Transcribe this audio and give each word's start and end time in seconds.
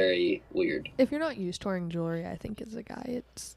very 0.00 0.42
weird. 0.52 0.88
If 0.98 1.10
you're 1.10 1.20
not 1.20 1.36
used 1.36 1.62
to 1.62 1.68
wearing 1.68 1.90
jewelry, 1.90 2.26
I 2.26 2.36
think 2.36 2.60
as 2.60 2.74
a 2.74 2.82
guy, 2.82 3.04
it's 3.08 3.56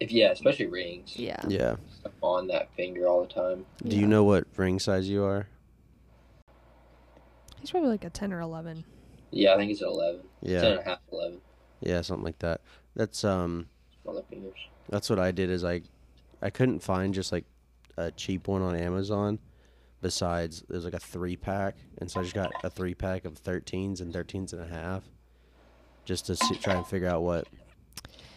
If 0.00 0.10
yeah, 0.10 0.30
especially 0.32 0.66
rings. 0.66 1.16
yeah. 1.16 1.40
Yeah. 1.48 1.76
Stuff 2.00 2.12
on 2.22 2.48
that 2.48 2.74
finger 2.74 3.06
all 3.06 3.20
the 3.22 3.32
time. 3.32 3.64
Do 3.86 3.96
you 3.96 4.02
Yeah. 4.02 4.08
know 4.08 4.24
what 4.24 4.46
ring 4.56 4.78
size 4.78 5.08
you 5.08 5.22
are? 5.24 5.46
He's 7.60 7.70
probably 7.70 7.90
like 7.90 8.04
a 8.04 8.10
ten 8.10 8.32
or 8.32 8.40
eleven. 8.40 8.84
Yeah, 9.30 9.54
I 9.54 9.56
think 9.56 9.70
it's 9.70 9.80
an 9.82 9.88
eleven. 9.88 10.22
Yeah. 10.40 10.60
Ten 10.62 10.70
and 10.72 10.80
a 10.80 10.84
half, 10.84 10.98
eleven 11.12 11.40
Yeah, 11.80 12.00
something 12.02 12.24
like 12.24 12.40
that. 12.40 12.60
That's 12.96 13.22
um 13.24 13.68
on 14.04 14.16
the 14.16 14.22
fingers. 14.24 14.58
that's 14.88 15.08
what 15.08 15.20
I 15.20 15.30
did 15.30 15.48
is 15.48 15.62
I 15.64 15.82
I 16.40 16.50
couldn't 16.50 16.80
find 16.80 17.14
just 17.14 17.30
like 17.30 17.44
a 17.96 18.10
cheap 18.10 18.48
one 18.48 18.62
on 18.62 18.74
Amazon 18.74 19.38
besides 20.00 20.64
there's 20.68 20.84
like 20.84 20.94
a 20.94 20.98
3 20.98 21.36
pack 21.36 21.76
and 21.98 22.10
so 22.10 22.18
I 22.18 22.24
just 22.24 22.34
got 22.34 22.50
a 22.64 22.70
3 22.70 22.94
pack 22.94 23.24
of 23.24 23.34
13s 23.40 24.00
and 24.00 24.12
13s 24.12 24.52
and 24.52 24.60
a 24.62 24.66
half 24.66 25.04
just 26.04 26.26
to 26.26 26.36
see, 26.36 26.54
try 26.56 26.74
and 26.74 26.86
figure 26.86 27.08
out 27.08 27.22
what 27.22 27.46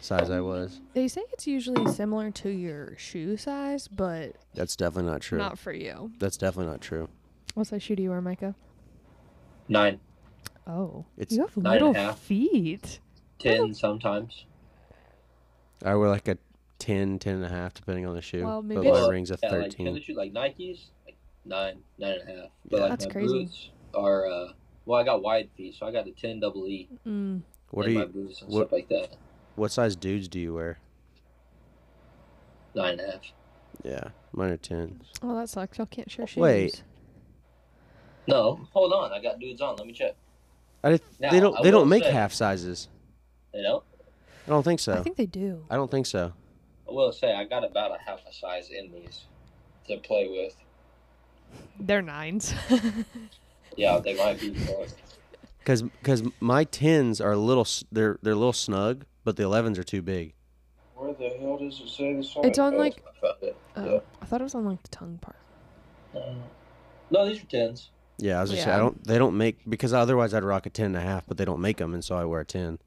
size 0.00 0.30
I 0.30 0.40
was. 0.40 0.80
They 0.94 1.08
say 1.08 1.22
it's 1.32 1.46
usually 1.46 1.90
similar 1.92 2.30
to 2.32 2.50
your 2.50 2.96
shoe 2.96 3.36
size, 3.36 3.88
but 3.88 4.36
That's 4.54 4.76
definitely 4.76 5.10
not 5.10 5.20
true. 5.20 5.38
not 5.38 5.58
for 5.58 5.72
you. 5.72 6.12
That's 6.18 6.36
definitely 6.36 6.70
not 6.72 6.80
true. 6.80 7.08
What 7.54 7.66
size 7.66 7.82
shoe 7.82 7.96
do 7.96 8.02
you 8.02 8.10
wear, 8.10 8.20
Micah? 8.20 8.54
Nine, 9.68 10.00
Oh, 10.68 11.04
It's 11.16 11.32
you 11.32 11.42
have 11.42 11.56
nine 11.56 11.74
and 11.76 11.82
a 11.82 11.86
little 11.88 12.02
half. 12.02 12.18
feet. 12.18 13.00
ten 13.38 13.72
sometimes. 13.74 14.46
I 15.84 15.94
wear 15.94 16.08
like 16.08 16.26
a 16.28 16.38
10, 16.78 17.18
10 17.18 17.34
and 17.36 17.44
a 17.44 17.48
half 17.48 17.74
depending 17.74 18.06
on 18.06 18.14
the 18.14 18.22
shoe. 18.22 18.44
Well, 18.44 18.62
maybe 18.62 18.82
but 18.82 18.84
my 18.84 18.90
it's- 18.96 19.08
ring's 19.10 19.30
a 19.30 19.38
Yeah, 19.42 19.50
like 19.50 19.60
13. 19.72 19.86
tennis 19.86 20.04
shoes, 20.04 20.16
like 20.16 20.32
Nikes, 20.32 20.86
like 21.04 21.16
nine, 21.44 21.82
nine 21.98 22.18
and 22.20 22.28
a 22.28 22.32
half. 22.42 22.50
But 22.68 22.76
Yeah. 22.76 22.82
like 22.82 22.90
That's 22.90 23.06
my 23.06 23.12
crazy. 23.12 23.32
boots 23.44 23.70
are 23.94 24.26
uh, 24.26 24.48
well, 24.84 25.00
I 25.00 25.04
got 25.04 25.22
wide 25.22 25.50
feet, 25.56 25.74
so 25.74 25.86
I 25.86 25.92
got 25.92 26.04
the 26.04 26.12
ten 26.12 26.38
double 26.40 26.66
E 26.68 26.88
Mm. 27.06 27.42
What 27.76 27.86
in 27.86 27.92
are 27.92 27.94
my 28.00 28.00
you 28.06 28.08
boots 28.08 28.42
and 28.42 28.50
what- 28.52 28.60
stuff 28.68 28.72
like 28.72 28.88
that. 28.88 29.16
what 29.54 29.70
size 29.70 29.94
dudes 29.96 30.28
do 30.28 30.40
you 30.40 30.54
wear? 30.54 30.78
Nine 32.74 32.92
and 32.98 33.00
a 33.00 33.12
half. 33.12 33.20
Yeah, 33.82 34.08
mine 34.32 34.50
are 34.50 34.56
10. 34.56 35.00
Oh, 35.22 35.36
that 35.36 35.48
sucks. 35.48 35.78
Y'all 35.78 35.86
can't 35.86 36.10
share 36.10 36.26
shoes. 36.26 36.40
Wait. 36.40 36.82
No, 38.26 38.66
hold 38.72 38.92
on, 38.92 39.12
I 39.12 39.20
got 39.22 39.38
dudes 39.38 39.60
on. 39.60 39.76
Let 39.76 39.86
me 39.86 39.92
check. 39.92 40.14
I 40.82 40.90
did, 40.90 41.02
Now, 41.20 41.30
they 41.30 41.40
don't 41.40 41.56
I 41.58 41.62
they 41.62 41.70
don't 41.70 41.88
make 41.88 42.02
say- 42.04 42.10
half 42.12 42.32
sizes. 42.32 42.88
They 43.52 43.62
don't. 43.62 43.84
I 44.46 44.50
don't 44.50 44.62
think 44.62 44.80
so. 44.80 44.92
I 44.94 45.02
think 45.02 45.16
they 45.16 45.26
do. 45.26 45.64
I 45.70 45.76
don't 45.76 45.90
think 45.90 46.06
so. 46.06 46.32
I 46.88 46.92
will 46.92 47.12
say 47.12 47.32
I 47.34 47.44
got 47.44 47.64
about 47.64 47.90
a 47.90 47.98
half 48.04 48.20
a 48.28 48.32
size 48.32 48.70
in 48.70 48.92
these 48.92 49.24
to 49.88 49.96
play 49.98 50.28
with. 50.28 50.54
They're 51.80 52.02
nines. 52.02 52.54
Yeah, 53.76 53.98
they 53.98 54.14
might 54.16 54.40
be. 54.40 54.52
more. 54.52 54.86
Cause, 55.66 55.82
cause 56.04 56.22
my 56.38 56.62
tens 56.62 57.20
are 57.20 57.32
a 57.32 57.36
little, 57.36 57.66
they're 57.90 58.20
they're 58.22 58.34
a 58.34 58.36
little 58.36 58.52
snug, 58.52 59.04
but 59.24 59.34
the 59.34 59.42
elevens 59.42 59.80
are 59.80 59.84
too 59.84 60.00
big. 60.00 60.32
Where 60.94 61.12
the 61.12 61.28
hell 61.40 61.58
does 61.58 61.80
it 61.80 61.88
say 61.88 62.14
this? 62.14 62.32
It's 62.44 62.60
on, 62.60 62.78
like- 62.78 63.02
I 63.04 63.20
found 63.20 63.42
it. 63.42 63.56
oh, 63.76 64.02
I 64.22 64.24
thought 64.26 64.40
it 64.40 64.44
was 64.44 64.54
on 64.54 64.64
like 64.64 64.80
the 64.84 64.90
tongue 64.90 65.18
part. 65.20 65.36
Uh, 66.14 66.34
no, 67.10 67.28
these 67.28 67.42
are 67.42 67.46
tens. 67.46 67.90
Yeah, 68.18 68.38
I 68.38 68.42
was 68.42 68.50
just 68.50 68.62
saying, 68.62 68.76
I 68.76 68.78
don't. 68.78 69.04
They 69.04 69.18
don't 69.18 69.36
make 69.36 69.68
because 69.68 69.92
otherwise 69.92 70.32
I'd 70.32 70.44
rock 70.44 70.66
a 70.66 70.70
ten 70.70 70.86
and 70.86 70.96
a 70.96 71.00
half, 71.00 71.26
but 71.26 71.36
they 71.36 71.44
don't 71.44 71.60
make 71.60 71.78
them, 71.78 71.92
and 71.94 72.02
so 72.02 72.16
I 72.16 72.24
wear 72.24 72.40
a 72.40 72.44
ten. 72.46 72.78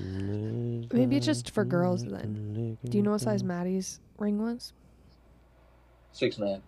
Maybe 0.00 1.16
it's 1.16 1.26
just 1.26 1.50
for 1.50 1.64
girls 1.64 2.04
then. 2.04 2.78
Do 2.84 2.96
you 2.96 3.02
know 3.02 3.10
what 3.10 3.20
size 3.22 3.42
Maddie's 3.42 4.00
ring 4.18 4.40
was? 4.40 4.72
Six 6.12 6.36
Do 6.36 6.62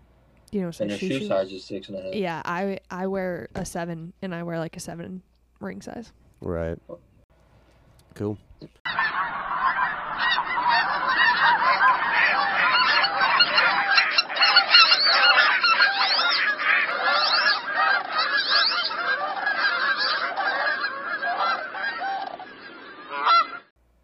you 0.53 0.61
know 0.61 0.67
what 0.69 0.81
And 0.81 0.91
size 0.91 1.01
their 1.01 1.09
shoe 1.09 1.20
shoe 1.20 1.27
size 1.27 1.53
is 1.53 1.65
six 1.65 1.89
and 1.89 1.98
a 1.98 2.03
half. 2.03 2.15
Yeah, 2.15 2.43
I 2.45 2.79
I 2.91 3.06
wear 3.06 3.48
a 3.55 3.65
seven, 3.65 4.12
and 4.23 4.34
I 4.34 4.43
wear 4.43 4.59
like 4.59 4.77
a 4.77 4.81
seven 4.81 5.23
ring 5.61 5.81
size. 5.83 6.12
Right. 6.41 6.79
Cool. 8.15 8.39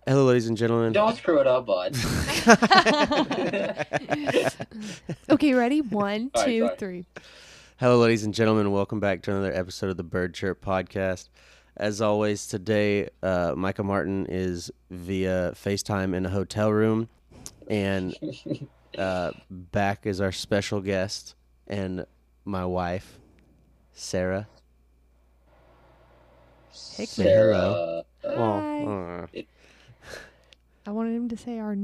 Hello, 0.07 0.25
ladies 0.25 0.47
and 0.47 0.57
gentlemen. 0.57 0.93
Don't 0.93 1.17
screw 1.17 1.41
it 1.41 1.49
up, 1.49 1.67
bud. 1.67 1.97
Okay, 5.29 5.55
ready? 5.55 5.81
One, 5.81 6.31
All 6.35 6.43
right, 6.43 6.47
two, 6.49 6.61
sorry. 6.61 6.77
three. 6.79 7.05
Hello, 7.79 7.99
ladies 7.99 8.23
and 8.25 8.33
gentlemen. 8.33 8.71
Welcome 8.71 9.01
back 9.01 9.23
to 9.23 9.33
another 9.33 9.53
episode 9.53 9.91
of 9.91 9.97
the 9.97 10.05
Bird 10.05 10.33
Chirp 10.35 10.65
Podcast. 10.65 11.29
As 11.77 12.01
always, 12.01 12.47
today 12.47 13.09
uh, 13.23 13.55
Micah 13.57 13.83
Martin 13.83 14.27
is 14.29 14.71
via 14.91 15.53
FaceTime 15.55 16.15
in 16.15 16.25
a 16.25 16.29
hotel 16.31 16.73
room, 16.73 17.09
and 17.69 18.15
uh, 18.99 19.33
back 19.51 20.07
is 20.07 20.21
our 20.21 20.33
special 20.33 20.81
guest 20.81 21.35
and 21.67 22.07
my 22.45 22.65
wife, 22.65 23.19
Sarah. 23.93 24.47
Hickman. 26.97 27.07
Say 27.09 27.25
hello. 27.35 28.03
uh, 28.25 28.29
Hi. 28.29 28.35
Well, 28.85 29.29
uh, 29.35 29.41
I 30.87 30.91
wanted 30.93 31.17
him 31.17 31.29
to 31.31 31.37
say 31.37 31.59
our. 31.59 31.77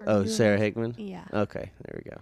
Our 0.00 0.08
oh, 0.08 0.22
new- 0.22 0.28
Sarah 0.28 0.58
Hickman. 0.58 0.94
Yeah. 0.98 1.24
Okay, 1.32 1.70
there 1.84 2.02
we 2.04 2.10
go. 2.10 2.18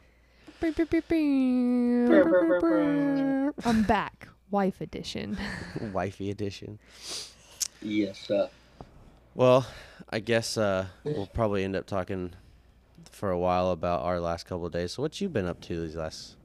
Beep, 0.61 0.77
beep, 0.77 0.91
beep, 0.91 1.09
beep. 1.09 2.07
Brr, 2.07 2.25
brr, 2.25 2.61
brr, 2.61 3.55
I'm 3.65 3.83
back, 3.83 4.29
wife 4.51 4.81
edition. 4.81 5.37
Wifey 5.93 6.31
edition. 6.31 6.79
yes, 7.83 8.19
sir. 8.19 8.49
Well, 9.35 9.67
I 10.11 10.21
guess 10.21 10.57
uh, 10.57 10.87
we'll 11.03 11.27
probably 11.27 11.65
end 11.65 11.75
up 11.77 11.87
talking 11.87 12.33
for 13.11 13.31
a 13.31 13.39
while 13.39 13.71
about 13.73 14.03
our 14.03 14.21
last 14.21 14.47
couple 14.47 14.67
of 14.67 14.73
days. 14.73 14.93
So, 14.93 15.03
what 15.03 15.21
you 15.21 15.29
been 15.29 15.47
up 15.47 15.61
to 15.63 15.81
these 15.81 15.97
last, 15.97 16.37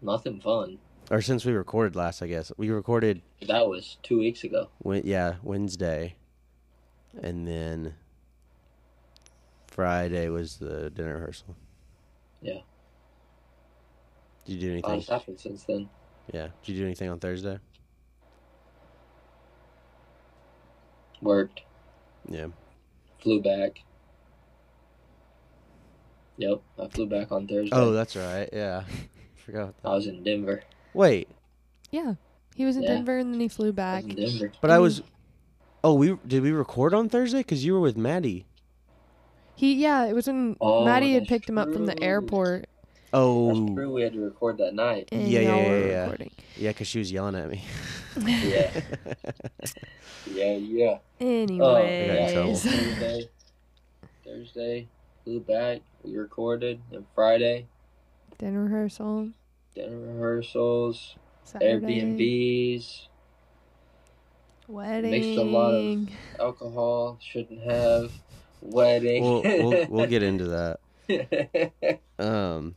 nothing 0.00 0.40
fun. 0.40 0.78
or 1.10 1.20
since 1.20 1.44
we 1.44 1.52
recorded 1.52 1.96
last? 1.96 2.22
I 2.22 2.28
guess 2.28 2.52
we 2.56 2.70
recorded, 2.70 3.20
That 3.46 3.66
was 3.68 3.98
two 4.02 4.18
weeks 4.18 4.44
ago. 4.44 4.68
Wed- 4.82 5.04
yeah, 5.04 5.34
Wednesday, 5.42 6.14
and 7.20 7.46
then 7.46 7.94
Friday 9.74 10.28
was 10.28 10.56
the 10.58 10.88
dinner 10.90 11.14
rehearsal. 11.14 11.56
Yeah. 12.40 12.60
Did 14.44 14.52
you 14.54 14.60
do 14.60 14.68
A 14.68 14.72
anything? 14.74 14.92
lot's 14.92 15.08
happened 15.08 15.40
since 15.40 15.64
then. 15.64 15.88
Yeah. 16.32 16.48
Did 16.62 16.72
you 16.72 16.78
do 16.82 16.84
anything 16.86 17.10
on 17.10 17.18
Thursday? 17.18 17.58
Worked. 21.20 21.62
Yeah. 22.28 22.46
Flew 23.20 23.42
back. 23.42 23.80
Yep, 26.36 26.60
I 26.80 26.88
flew 26.88 27.06
back 27.06 27.32
on 27.32 27.46
Thursday. 27.48 27.70
Oh, 27.74 27.92
that's 27.92 28.14
right. 28.14 28.48
Yeah. 28.52 28.84
Forgot. 29.44 29.74
I 29.84 29.90
was 29.94 30.06
in 30.06 30.22
Denver. 30.22 30.62
Wait, 30.92 31.28
Yeah, 31.90 32.14
he 32.54 32.64
was 32.64 32.76
in 32.76 32.82
Yeah. 32.84 32.90
Denver 32.94 33.18
and 33.18 33.32
then 33.34 33.40
he 33.40 33.48
flew 33.48 33.68
I 33.68 33.72
back. 33.72 34.04
was 34.04 34.14
in 34.14 34.24
Denver. 34.24 34.52
but 34.60 34.70
I 34.70 34.74
mm-hmm. 34.74 34.82
was. 34.82 35.02
Oh, 35.82 35.94
we 35.94 36.16
did 36.26 36.42
we 36.44 36.52
record 36.52 36.94
on 36.94 37.08
Thursday? 37.08 37.42
Cause 37.42 37.64
you 37.64 37.74
were 37.74 37.80
with 37.80 37.96
Maddie. 37.96 38.46
He 39.56 39.74
yeah, 39.74 40.04
it 40.06 40.14
was 40.14 40.26
when 40.26 40.56
Oh, 40.60 40.84
Maddie 40.84 41.14
had 41.14 41.22
that's 41.22 41.28
picked 41.28 41.48
him 41.48 41.58
up 41.58 41.72
from 41.72 41.86
the 41.86 41.94
true. 41.94 42.06
airport 42.06 42.66
oh. 43.12 43.46
That's 43.48 43.58
Oh, 43.70 43.74
true. 43.74 43.92
We 43.92 44.02
had 44.02 44.12
to 44.14 44.20
record 44.20 44.58
that 44.58 44.74
night. 44.74 45.08
and 45.12 45.28
Yeah, 45.28 45.40
yeah, 45.40 45.56
yeah, 45.56 45.86
yeah. 45.86 46.00
recording. 46.02 46.30
yeah, 46.56 46.72
cause 46.72 46.86
she 46.88 46.98
was 46.98 47.12
yelling 47.12 47.36
at 47.36 47.48
me. 47.48 47.62
Yeah, 48.16 48.70
yeah, 50.26 50.52
yeah. 50.56 50.98
Oh, 51.20 51.74
I 51.76 51.80
got 51.80 51.84
in 51.88 52.32
trouble. 52.32 52.56
Anyways, 52.56 52.62
Thursday, 52.64 53.28
Thursday, 54.24 54.88
flew 55.24 55.40
back. 55.40 55.80
We 56.02 56.16
recorded. 56.16 56.80
Then 56.90 57.06
Friday, 57.14 57.66
dinner 58.38 58.64
rehearsal. 58.64 59.30
dinner 59.74 59.96
rehearsals, 59.98 61.16
Saturday, 61.44 62.02
Airbnbs, 62.02 63.06
wedding. 64.68 65.10
mixed 65.10 65.38
a 65.38 65.42
lot 65.42 65.74
of 65.74 66.08
alcohol. 66.40 67.18
Shouldn't 67.20 67.62
have. 67.62 68.12
Wedding. 68.66 69.22
we'll, 69.22 69.42
we'll 69.42 69.86
we'll 69.88 70.06
get 70.06 70.22
into 70.22 70.44
that. 71.08 72.00
Um, 72.18 72.74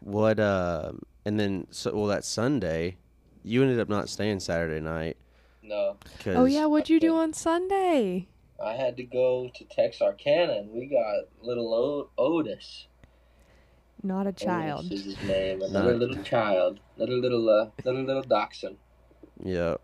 what 0.00 0.40
uh, 0.40 0.92
and 1.24 1.38
then 1.38 1.66
so 1.70 1.94
well 1.94 2.06
that 2.06 2.24
Sunday, 2.24 2.96
you 3.44 3.62
ended 3.62 3.78
up 3.80 3.88
not 3.88 4.08
staying 4.08 4.40
Saturday 4.40 4.80
night. 4.80 5.16
no, 5.62 5.96
Cause, 6.24 6.36
Oh 6.36 6.44
yeah, 6.46 6.66
what'd 6.66 6.88
you 6.88 6.98
do 7.00 7.16
on 7.16 7.32
Sunday? 7.32 8.28
I 8.64 8.72
had 8.72 8.96
to 8.96 9.02
go 9.02 9.50
to 9.54 9.64
Texarkana, 9.64 10.54
and 10.54 10.70
we 10.70 10.86
got 10.86 11.24
little 11.42 11.74
o- 11.74 12.08
Otis. 12.16 12.86
Not 14.02 14.26
a 14.26 14.32
child. 14.32 14.86
Otis 14.86 15.00
is 15.06 15.16
his 15.16 15.28
name. 15.28 15.60
Another 15.62 15.90
Not- 15.92 15.98
little 16.00 16.22
child. 16.24 16.80
Another 16.96 17.12
little 17.14 17.48
uh, 17.50 17.70
little 17.84 18.02
little 18.04 18.22
dachshund. 18.22 18.76
Yep. 19.44 19.82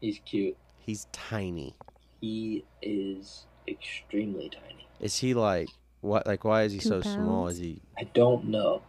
He's 0.00 0.20
cute. 0.26 0.56
He's 0.78 1.06
tiny. 1.12 1.74
He 2.20 2.64
is 2.82 3.46
extremely 3.72 4.48
tiny. 4.48 4.86
Is 5.00 5.18
he 5.18 5.34
like 5.34 5.68
what? 6.00 6.26
Like 6.26 6.44
why 6.44 6.62
is 6.62 6.72
he 6.72 6.78
Two 6.78 6.88
so 6.88 7.00
small? 7.02 7.48
Is 7.48 7.58
he 7.58 7.80
I 7.98 8.04
don't 8.04 8.46
know. 8.46 8.82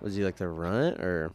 was 0.00 0.14
he 0.16 0.24
like 0.24 0.36
the 0.36 0.48
runt 0.48 1.00
or? 1.00 1.32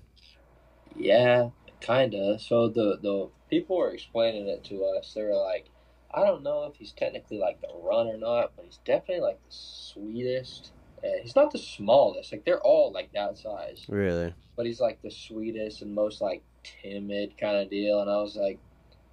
Yeah, 0.95 1.49
Kinda. 1.79 2.39
So 2.39 2.67
the 2.69 2.97
the 3.01 3.29
people 3.49 3.77
were 3.77 3.91
explaining 3.91 4.47
it 4.47 4.63
to 4.65 4.83
us. 4.97 5.13
They 5.13 5.23
were 5.23 5.35
like, 5.35 5.69
I 6.13 6.25
don't 6.25 6.43
know 6.43 6.63
if 6.63 6.75
he's 6.77 6.91
technically 6.91 7.37
like 7.37 7.61
the 7.61 7.69
run 7.81 8.07
or 8.07 8.17
not, 8.17 8.53
but 8.55 8.65
he's 8.65 8.79
definitely 8.85 9.21
like 9.21 9.39
the 9.43 9.51
sweetest. 9.55 10.71
And 11.03 11.21
he's 11.21 11.35
not 11.35 11.51
the 11.51 11.59
smallest. 11.59 12.31
Like 12.31 12.45
they're 12.45 12.61
all 12.61 12.91
like 12.91 13.11
that 13.13 13.37
size, 13.37 13.85
Really? 13.87 14.33
but 14.55 14.65
he's 14.65 14.79
like 14.81 15.01
the 15.03 15.11
sweetest 15.11 15.83
and 15.83 15.93
most 15.93 16.21
like 16.21 16.41
timid 16.81 17.37
kind 17.37 17.57
of 17.57 17.69
deal. 17.69 18.01
And 18.01 18.09
I 18.09 18.17
was 18.17 18.35
like, 18.35 18.57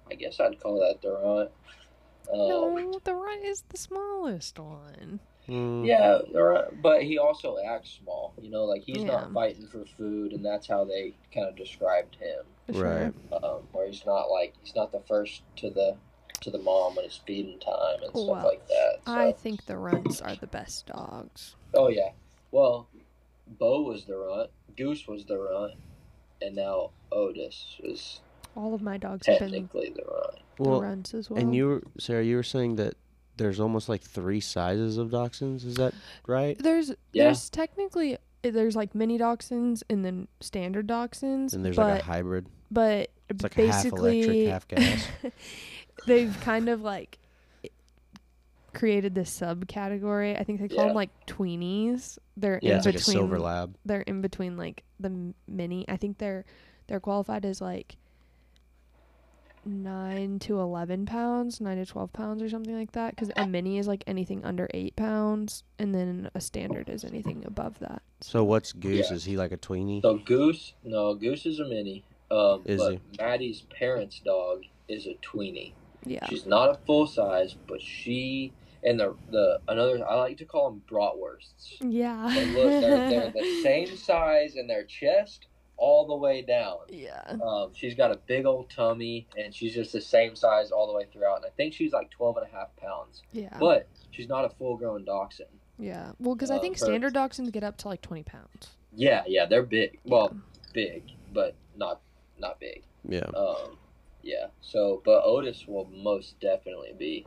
I 0.09 0.15
guess 0.15 0.39
I'd 0.39 0.59
call 0.59 0.79
that 0.79 1.01
the 1.01 1.11
runt. 1.11 1.51
Um, 2.31 2.37
No, 2.39 2.99
the 3.03 3.13
runt 3.13 3.43
is 3.45 3.63
the 3.69 3.77
smallest 3.77 4.57
one. 4.59 5.19
Mm, 5.47 5.85
Yeah, 5.85 6.19
the 6.31 6.41
runt, 6.41 6.81
but 6.81 7.03
he 7.03 7.17
also 7.19 7.57
acts 7.65 7.91
small. 8.03 8.33
You 8.41 8.49
know, 8.49 8.65
like 8.65 8.83
he's 8.83 8.97
Yeah. 9.03 9.07
not 9.07 9.33
fighting 9.33 9.67
for 9.67 9.85
food, 9.85 10.33
and 10.33 10.43
that's 10.43 10.67
how 10.67 10.83
they 10.85 11.13
kind 11.33 11.47
of 11.47 11.55
described 11.55 12.15
him. 12.15 12.43
Right. 12.67 13.13
Sure. 13.29 13.45
um, 13.45 13.67
where 13.73 13.85
he's 13.85 14.05
not 14.07 14.31
like 14.31 14.55
he's 14.63 14.75
not 14.75 14.91
the 14.91 15.01
first 15.01 15.43
to 15.57 15.69
the 15.69 15.95
to 16.41 16.49
the 16.51 16.57
mom 16.57 16.95
when 16.95 17.05
it's 17.05 17.17
feeding 17.17 17.59
time 17.59 18.01
and 18.01 18.09
stuff 18.09 18.13
Well, 18.27 18.43
like 18.45 18.67
that. 18.67 18.99
So. 19.05 19.11
I 19.13 19.31
think 19.31 19.65
the 19.65 19.77
runts 19.77 20.19
are 20.21 20.35
the 20.35 20.47
best 20.47 20.87
dogs. 20.87 21.55
oh 21.75 21.89
yeah, 21.89 22.09
well, 22.51 22.87
Bo 23.47 23.81
was 23.83 24.05
the 24.05 24.17
runt, 24.17 24.49
Goose 24.75 25.07
was 25.07 25.25
the 25.25 25.37
runt, 25.37 25.73
and 26.41 26.55
now 26.55 26.89
Otis 27.11 27.77
is 27.83 28.19
All 28.55 28.73
of 28.73 28.81
my 28.81 28.97
dogs 28.97 29.27
have 29.27 29.39
been 29.39 29.51
technically 29.51 29.89
the 29.95 30.03
runt. 30.11 30.39
The 30.57 30.69
Well, 30.69 30.83
as 31.13 31.29
well. 31.29 31.39
and 31.39 31.55
you, 31.55 31.67
were- 31.67 31.83
Sarah, 31.99 32.23
you 32.23 32.35
were 32.35 32.43
saying 32.43 32.75
that 32.77 32.95
there's 33.37 33.59
almost 33.59 33.89
like 33.89 34.01
three 34.01 34.39
sizes 34.39 34.97
of 34.97 35.09
dachshunds. 35.09 35.65
Is 35.65 35.75
that 35.75 35.93
right? 36.27 36.57
There's 36.57 36.89
Yeah. 37.11 37.25
there's 37.25 37.49
technically 37.49 38.17
eh, 38.43 38.51
there's 38.51 38.75
like 38.75 38.95
mini 38.95 39.17
dachshunds 39.19 39.83
and 39.89 40.05
then 40.05 40.27
standard 40.39 40.87
dachshunds. 40.87 41.53
And 41.53 41.65
there's 41.65 41.75
but 41.75 41.87
like 41.89 42.01
a 42.01 42.05
hybrid. 42.05 42.47
but 42.71 43.09
It's 43.29 43.43
like 43.43 43.53
half 43.55 43.83
basically 43.83 44.21
electric, 44.21 44.47
half 44.47 44.67
gas. 44.69 45.07
they've 46.07 46.37
kind 46.41 46.69
of 46.69 46.81
like 46.81 47.17
created 48.73 49.15
this 49.15 49.37
subcategory. 49.39 50.39
I 50.39 50.43
think 50.43 50.59
they 50.61 50.67
call 50.67 50.77
Yeah. 50.79 50.85
them 50.87 50.95
like 50.95 51.09
tweenies. 51.27 52.17
They're 52.37 52.59
Yeah, 52.61 52.71
in 52.71 52.77
it's 52.77 52.85
like 52.85 52.95
a 52.95 52.97
between. 52.99 53.13
silver 53.17 53.39
lab. 53.39 53.75
They're 53.85 54.01
in 54.01 54.21
between 54.21 54.57
like 54.57 54.83
the 54.99 55.33
mini. 55.47 55.85
I 55.87 55.97
think 55.97 56.17
they're 56.17 56.45
they're 56.87 56.99
qualified 56.99 57.45
as 57.45 57.61
like 57.61 57.95
nine 59.65 60.39
to 60.39 60.59
eleven 60.59 61.05
pounds, 61.05 61.59
nine 61.59 61.77
to 61.77 61.85
twelve 61.85 62.13
pounds, 62.13 62.41
or 62.41 62.49
something 62.49 62.77
like 62.77 62.91
that. 62.93 63.15
Because 63.15 63.31
a 63.35 63.47
mini 63.47 63.77
is 63.77 63.87
like 63.87 64.03
anything 64.07 64.43
under 64.45 64.67
eight 64.73 64.95
pounds, 64.95 65.63
and 65.79 65.93
then 65.93 66.29
a 66.35 66.41
standard 66.41 66.89
is 66.89 67.03
anything 67.03 67.43
above 67.45 67.79
that. 67.79 68.01
So 68.21 68.43
what's 68.43 68.71
Goose? 68.73 69.07
Yeah. 69.09 69.15
Is 69.15 69.25
he 69.25 69.37
like 69.37 69.51
a 69.51 69.57
tweenie? 69.57 70.01
So 70.01 70.17
Goose, 70.17 70.73
no, 70.83 71.15
Goose 71.15 71.45
is 71.45 71.59
a 71.59 71.65
mini. 71.65 72.03
Um, 72.31 72.63
Is 72.65 72.81
but 72.81 72.93
he? 72.93 72.99
Maddie's 73.19 73.61
parents' 73.61 74.19
dog 74.23 74.63
is 74.87 75.07
a 75.07 75.13
tweenie. 75.21 75.73
Yeah. 76.05 76.25
She's 76.27 76.45
not 76.45 76.69
a 76.69 76.79
full 76.85 77.07
size, 77.07 77.55
but 77.67 77.81
she 77.81 78.51
and 78.83 78.99
the 78.99 79.15
the 79.31 79.59
another 79.67 80.07
I 80.07 80.15
like 80.15 80.37
to 80.37 80.45
call 80.45 80.69
them 80.69 80.81
bratwursts. 80.89 81.77
Yeah. 81.81 82.31
They 82.33 82.45
look 82.47 82.81
they're, 82.81 83.09
they're 83.09 83.31
the 83.35 83.61
same 83.61 83.95
size 83.97 84.55
in 84.55 84.67
their 84.67 84.83
chest 84.83 85.47
all 85.77 86.07
the 86.07 86.15
way 86.15 86.41
down. 86.41 86.77
yeah. 86.89 87.21
Um, 87.43 87.71
she's 87.73 87.95
got 87.95 88.11
a 88.11 88.17
big 88.27 88.45
old 88.45 88.69
tummy 88.69 89.27
and 89.37 89.53
she's 89.53 89.73
just 89.73 89.91
the 89.91 90.01
same 90.01 90.35
size 90.35 90.71
all 90.71 90.87
the 90.87 90.93
way 90.93 91.05
throughout. 91.11 91.37
And 91.37 91.45
I 91.45 91.49
think 91.57 91.73
she's 91.73 91.91
like 91.93 92.09
12 92.11 92.37
and 92.37 92.45
a 92.47 92.49
half 92.49 92.75
pounds, 92.77 93.23
Yeah. 93.33 93.55
but 93.59 93.87
she's 94.11 94.29
not 94.29 94.45
a 94.45 94.49
full 94.49 94.77
grown 94.77 95.03
dachshund. 95.05 95.49
Yeah. 95.77 96.11
Well, 96.19 96.35
because 96.35 96.51
I 96.51 96.55
Uh, 96.57 96.61
think 96.61 96.79
her- 96.79 96.85
standard 96.85 97.13
dachshunds 97.13 97.51
get 97.51 97.63
up 97.63 97.75
to 97.79 97.89
like 97.89 98.01
twenty 98.01 98.23
pounds. 98.23 98.69
Yeah, 98.95 99.23
yeah, 99.27 99.45
they're 99.45 99.63
big. 99.63 99.99
Well, 100.05 100.33
big, 100.73 101.03
but 101.33 101.53
not 101.75 101.99
not 102.39 102.59
big. 102.61 102.83
Yeah. 103.07 103.25
Um, 103.35 103.77
yeah. 104.23 104.47
So, 104.61 105.01
but 105.03 105.23
Otis 105.25 105.67
will 105.67 105.85
most 105.93 106.39
definitely 106.39 106.93
be 106.97 107.25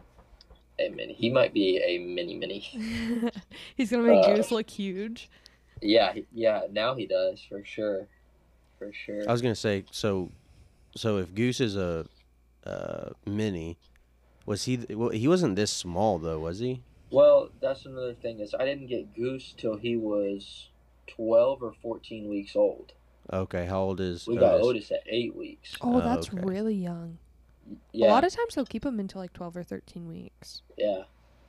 a 0.79 0.89
mini. 0.89 1.13
He 1.13 1.29
might 1.29 1.53
be 1.53 1.77
a 1.85 1.99
mini 1.99 2.35
mini. 2.37 2.61
He's 3.77 3.91
gonna 3.91 4.05
make 4.05 4.25
Uh, 4.25 4.35
Goose 4.37 4.51
look 4.51 4.71
huge. 4.71 5.29
Yeah, 5.83 6.15
yeah. 6.33 6.63
Now 6.71 6.95
he 6.95 7.07
does 7.07 7.43
for 7.43 7.63
sure, 7.67 8.09
for 8.79 8.93
sure. 8.93 9.29
I 9.29 9.33
was 9.33 9.43
gonna 9.43 9.55
say 9.55 9.85
so. 9.91 10.31
So 10.97 11.19
if 11.19 11.35
Goose 11.35 11.61
is 11.61 11.77
a 11.77 12.07
uh, 12.67 13.11
mini, 13.27 13.77
was 14.47 14.65
he? 14.65 14.79
Well, 14.91 15.11
he 15.11 15.29
wasn't 15.29 15.57
this 15.57 15.71
small 15.71 16.19
though, 16.19 16.39
was 16.41 16.59
he? 16.59 16.83
Well, 17.11 17.51
that's 17.61 17.87
another 17.87 18.15
thing 18.15 18.41
is 18.41 18.55
I 18.59 18.65
didn't 18.65 18.87
get 18.89 19.15
Goose 19.15 19.55
till 19.57 19.77
he 19.77 19.97
was 19.97 20.69
twelve 21.07 21.63
or 21.63 21.73
fourteen 21.83 22.29
weeks 22.29 22.55
old. 22.57 22.93
Okay. 23.33 23.67
How 23.67 23.81
old 23.83 24.01
is? 24.01 24.27
We 24.27 24.37
got 24.37 24.55
Otis? 24.55 24.67
Otis 24.67 24.91
at 24.93 25.03
eight 25.07 25.35
weeks. 25.37 25.77
Oh, 25.81 25.97
Oh, 25.97 26.01
that's 26.01 26.29
okay. 26.29 26.39
really 26.43 26.75
young. 26.75 27.19
Yeah, 27.93 28.09
A 28.09 28.13
lot 28.13 28.25
of 28.25 28.33
times 28.35 28.55
they'll 28.55 28.65
keep 28.65 28.83
them 28.83 28.99
until 28.99 29.21
like 29.21 29.33
twelve 29.35 29.57
or 29.57 29.63
thirteen 29.63 30.09
weeks. 30.09 30.63
yeah, 30.79 31.03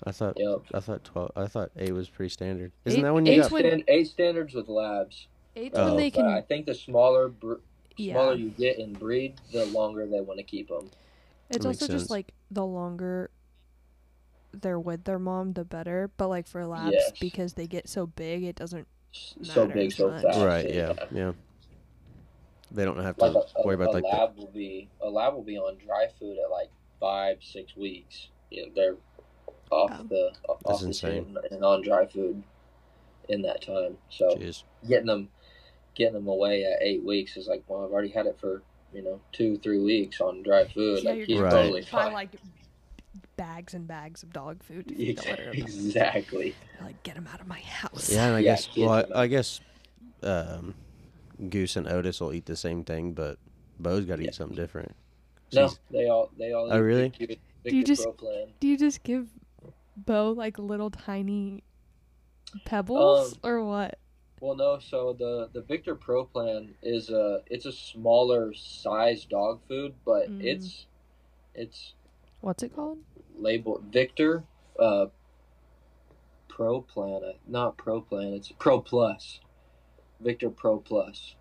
I 0.03 0.11
thought. 0.11 0.37
yep. 0.37 0.59
I 0.73 0.81
thought 0.81 1.03
twelve. 1.05 1.31
I 1.37 1.47
thought 1.47 1.71
eight 1.77 1.93
was 1.93 2.09
pretty 2.09 2.29
standard. 2.29 2.73
Isn't 2.83 2.99
Eight- 2.99 3.03
that 3.03 3.13
when 3.13 3.25
you 3.25 3.33
eight's 3.33 3.43
got? 3.47 3.53
when- 3.53 3.63
Stand, 3.63 3.83
eight 3.87 4.07
standards 4.07 4.53
with 4.53 4.67
labs. 4.67 5.27
Eight's 5.55 5.77
Oh. 5.77 5.85
when 5.87 5.97
they 5.97 6.09
But 6.11 6.25
I 6.25 6.41
think 6.41 6.65
the 6.65 6.73
smaller, 6.75 7.27
br- 7.29 7.55
Yeah. 7.97 8.13
smaller 8.13 8.33
you 8.35 8.49
get 8.51 8.79
in 8.79 8.93
breed, 8.93 9.35
the 9.51 9.65
longer 9.67 10.05
they 10.05 10.21
want 10.21 10.37
to 10.39 10.43
keep 10.43 10.69
them. 10.69 10.89
It's 11.49 11.59
That 11.59 11.65
also 11.65 11.85
sense. 11.87 12.01
just 12.01 12.11
like 12.11 12.33
the 12.51 12.65
longer 12.65 13.31
they're 14.51 14.79
with 14.79 15.03
their 15.03 15.19
mom, 15.19 15.53
the 15.53 15.63
better. 15.65 16.09
But 16.17 16.27
like 16.27 16.47
for 16.47 16.65
labs, 16.65 16.93
Yes. 16.93 17.11
because 17.19 17.53
they 17.53 17.67
get 17.67 17.87
so 17.89 18.07
big, 18.07 18.43
it 18.43 18.55
doesn't. 18.55 18.87
so 19.11 19.67
big, 19.67 19.91
so 19.91 20.09
much. 20.11 20.21
fast. 20.23 20.39
right. 20.39 20.71
Yeah. 20.71 20.93
Yeah. 21.11 21.33
They 22.71 22.85
don't 22.85 22.99
have 22.99 23.17
to 23.17 23.25
Like 23.25 23.35
a, 23.55 23.59
a, 23.59 23.65
worry 23.65 23.75
about 23.75 23.87
a 23.87 23.91
like 23.91 24.03
the, 24.03 24.09
lab 24.09 24.37
will 24.37 24.51
be 24.51 24.87
a 25.01 25.09
lab 25.09 25.33
will 25.33 25.41
be 25.43 25.57
on 25.57 25.77
dry 25.77 26.07
food 26.19 26.37
at 26.37 26.51
like 26.51 26.69
five, 26.99 27.43
six 27.43 27.75
weeks. 27.75 28.27
You 28.51 28.67
know, 28.67 28.71
they're 28.75 28.95
off 29.71 29.91
Oh. 29.99 30.03
the 30.03 30.31
off 30.47 30.59
That's 30.63 30.81
the 30.81 30.85
insane. 30.87 31.25
chain 31.25 31.37
and 31.51 31.65
on 31.65 31.81
dry 31.81 32.05
food 32.05 32.43
in 33.29 33.41
that 33.41 33.61
time. 33.63 33.97
So 34.11 34.35
Jeez. 34.35 34.63
getting 34.87 35.07
them 35.07 35.29
getting 35.95 36.13
them 36.13 36.27
away 36.27 36.63
at 36.65 36.81
eight 36.81 37.03
weeks 37.03 37.37
is 37.37 37.47
like, 37.47 37.63
well, 37.67 37.83
I've 37.85 37.91
already 37.91 38.09
had 38.09 38.25
it 38.25 38.37
for 38.39 38.61
you 38.93 39.01
know 39.03 39.19
two, 39.31 39.57
three 39.59 39.79
weeks 39.79 40.19
on 40.21 40.41
dry 40.43 40.65
food. 40.67 41.03
Yeah, 41.03 41.09
like 41.11 41.17
you're 41.19 41.25
he's 41.27 41.39
Right. 41.39 41.51
totally 41.51 41.81
buy 41.81 41.87
fine. 41.87 42.13
like 42.13 42.29
bags 43.35 43.73
and 43.73 43.87
bags 43.87 44.23
of 44.23 44.33
dog 44.33 44.61
food 44.63 44.87
to 44.89 44.95
feed 44.95 45.17
the 45.17 45.21
litter. 45.29 45.43
of 45.49 45.51
them. 45.55 45.61
exactly. 45.61 46.55
Like 46.81 47.01
get 47.03 47.15
them 47.15 47.27
out 47.31 47.39
of 47.41 47.47
my 47.47 47.59
house. 47.61 48.09
Yeah, 48.11 48.27
and 48.27 48.35
I 48.35 48.39
Yeah, 48.39 48.51
guess. 48.55 48.69
Well, 48.77 48.89
I, 49.15 49.21
I 49.23 49.27
guess. 49.27 49.59
Um, 50.21 50.75
Goose 51.49 51.77
and 51.77 51.87
Otis 51.87 52.19
will 52.19 52.33
eat 52.33 52.45
the 52.45 52.57
same 52.57 52.83
thing, 52.83 53.13
but 53.13 53.37
Bo's 53.79 54.03
got 54.03 54.17
to 54.17 54.23
Yeah. 54.23 54.27
eat 54.29 54.35
something 54.35 54.57
different. 54.57 54.93
No, 55.53 55.69
they 55.89 56.07
all 56.09 56.29
they 56.37 56.51
all. 56.51 56.67
Oh, 56.71 56.75
eat 56.77 56.81
really? 56.81 57.09
Victor, 57.17 57.35
Do 57.69 57.75
you 57.77 57.83
just- 57.85 58.05
Plan. 58.17 58.47
Do 58.59 58.67
you 58.67 58.77
just 58.77 59.03
give 59.03 59.29
Bo 59.95 60.31
like 60.31 60.59
little 60.59 60.89
tiny 60.89 61.63
pebbles 62.65 63.33
Um, 63.33 63.39
or 63.49 63.63
what? 63.63 63.97
Well, 64.41 64.55
no. 64.55 64.79
So 64.79 65.13
the 65.17 65.49
the 65.53 65.61
Victor 65.61 65.95
Pro 65.95 66.25
Plan 66.25 66.73
is 66.81 67.09
a 67.09 67.41
it's 67.47 67.65
a 67.65 67.71
smaller 67.71 68.53
size 68.53 69.25
dog 69.25 69.59
food, 69.67 69.93
but 70.05 70.29
Mm. 70.29 70.43
it's 70.43 70.85
it's 71.53 71.93
What's 72.41 72.63
it 72.63 72.73
called? 72.75 72.99
labeled 73.37 73.83
Victor 73.91 74.43
uh, 74.79 75.07
Pro 76.47 76.81
Plan, 76.81 77.21
uh, 77.23 77.33
not 77.47 77.77
Pro 77.77 78.01
Plan. 78.01 78.33
It's 78.33 78.51
Pro 78.57 78.79
Plus. 78.81 79.39
Victor 80.21 80.49
Pro 80.49 80.77
Plus. 80.79 81.35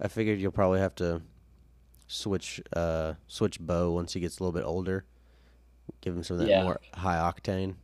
I 0.00 0.08
figured 0.08 0.40
you'll 0.40 0.50
probably 0.52 0.80
have 0.80 0.94
to 0.96 1.22
switch 2.08 2.60
uh 2.76 3.14
switch 3.26 3.58
Bo 3.60 3.92
once 3.92 4.12
he 4.12 4.20
gets 4.20 4.38
a 4.38 4.42
little 4.42 4.52
bit 4.52 4.64
older. 4.66 5.04
Give 6.00 6.14
him 6.16 6.22
some 6.22 6.34
of 6.34 6.42
that 6.42 6.48
Yeah. 6.50 6.62
more 6.64 6.80
high 6.94 7.16
octane. 7.16 7.74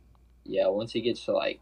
Yeah, 0.45 0.67
once 0.67 0.91
he 0.93 1.01
gets 1.01 1.23
to 1.25 1.33
like 1.33 1.59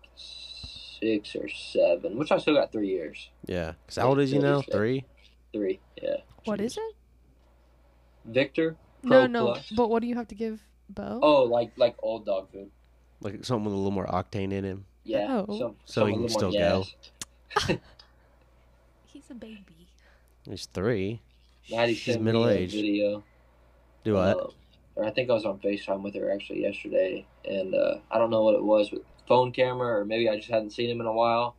six 0.99 1.35
or 1.35 1.47
seven, 1.49 2.17
which 2.17 2.31
I 2.31 2.37
still 2.37 2.55
got 2.55 2.71
three 2.71 2.89
years. 2.89 3.29
Yeah. 3.45 3.73
'Cause 3.87 3.97
how 3.97 4.09
old 4.09 4.19
is 4.19 4.31
he 4.31 4.39
now? 4.39 4.61
Three. 4.61 5.05
Three, 5.53 5.79
yeah. 6.01 6.17
What 6.45 6.61
is 6.61 6.77
it? 6.77 6.95
Victor 8.25 8.75
No, 9.03 9.09
Pro 9.09 9.27
no. 9.27 9.45
Plus. 9.53 9.69
But 9.71 9.89
what 9.89 10.01
do 10.01 10.07
you 10.07 10.15
have 10.15 10.27
to 10.29 10.35
give 10.35 10.61
Bo? 10.89 11.19
Oh, 11.21 11.43
like 11.43 11.71
like 11.77 11.95
old 12.03 12.25
dog 12.25 12.51
food. 12.51 12.69
Like 13.21 13.43
something 13.45 13.65
with 13.65 13.73
a 13.73 13.77
little 13.77 13.91
more 13.91 14.05
octane 14.07 14.51
in 14.51 14.63
him. 14.63 14.85
Yeah. 15.03 15.45
Oh. 15.47 15.57
Some, 15.57 15.75
So 15.85 16.05
he 16.05 16.13
can 16.13 16.29
still 16.29 16.51
go. 16.51 16.83
He's 19.05 19.29
a 19.29 19.33
baby. 19.33 19.87
He's 20.47 20.65
three. 20.67 21.21
Maddie 21.71 21.93
She's 21.95 22.13
sent 22.13 22.23
me 22.23 22.29
a 22.31 22.33
middle-aged. 22.33 22.73
video. 22.73 23.23
Do 24.03 24.13
what? 24.13 24.37
Uh, 24.97 25.01
I 25.07 25.11
think 25.11 25.29
I 25.29 25.33
was 25.33 25.45
on 25.45 25.59
FaceTime 25.59 26.01
with 26.01 26.15
her 26.15 26.31
actually 26.31 26.61
yesterday, 26.61 27.25
and 27.45 27.73
uh, 27.75 27.97
I 28.11 28.17
don't 28.17 28.29
know 28.29 28.43
what 28.43 28.55
it 28.55 28.63
was 28.63 28.91
with 28.91 29.01
phone 29.27 29.51
camera, 29.51 29.99
or 29.99 30.05
maybe 30.05 30.29
I 30.29 30.37
just 30.37 30.49
hadn't 30.49 30.71
seen 30.71 30.89
him 30.89 31.01
in 31.01 31.07
a 31.07 31.13
while. 31.13 31.55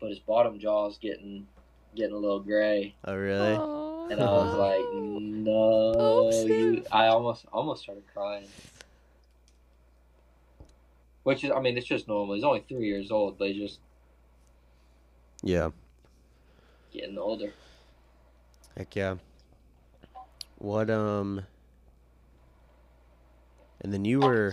But 0.00 0.10
his 0.10 0.18
bottom 0.18 0.58
jaw's 0.58 0.98
getting 0.98 1.46
getting 1.94 2.14
a 2.14 2.18
little 2.18 2.40
gray, 2.40 2.94
oh 3.04 3.14
really? 3.14 3.54
Aw. 3.54 4.08
and 4.10 4.20
I 4.20 4.24
was 4.24 4.54
like, 4.58 4.80
no, 5.22 5.92
Oh, 5.94 6.46
you. 6.46 6.84
I 6.90 7.06
almost 7.08 7.46
almost 7.52 7.82
started 7.82 8.04
crying. 8.12 8.48
Which 11.22 11.44
is, 11.44 11.52
I 11.52 11.60
mean, 11.60 11.76
it's 11.78 11.86
just 11.86 12.08
normal. 12.08 12.34
He's 12.34 12.42
only 12.42 12.64
three 12.68 12.86
years 12.86 13.10
old, 13.12 13.38
but 13.38 13.48
he's 13.48 13.62
just 13.62 13.78
Yeah. 15.42 15.70
getting 16.92 17.16
older. 17.18 17.52
Heck 18.76 18.96
yeah. 18.96 19.16
What 20.58 20.90
um 20.90 21.42
And 23.82 23.92
then 23.92 24.04
you 24.04 24.20
were 24.20 24.52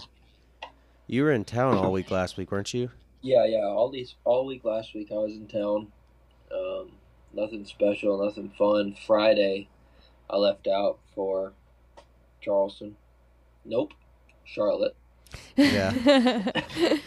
you 1.09 1.23
were 1.23 1.31
in 1.31 1.43
town 1.43 1.75
all 1.75 1.91
week 1.91 2.11
last 2.11 2.37
week, 2.37 2.51
weren't 2.51 2.73
you? 2.73 2.91
Yeah, 3.21 3.45
yeah. 3.45 3.65
All 3.65 3.89
these 3.89 4.15
all 4.23 4.45
week 4.45 4.63
last 4.63 4.93
week 4.93 5.09
I 5.11 5.15
was 5.15 5.33
in 5.33 5.47
town. 5.47 5.91
Um, 6.51 6.91
nothing 7.33 7.65
special, 7.65 8.23
nothing 8.23 8.51
fun. 8.57 8.95
Friday, 9.05 9.67
I 10.29 10.37
left 10.37 10.67
out 10.67 10.99
for 11.15 11.53
Charleston. 12.41 12.95
Nope, 13.65 13.93
Charlotte. 14.45 14.95
Yeah. 15.55 15.91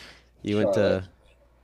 You 0.45 0.57
went 0.57 0.75
Charlotte. 0.75 1.05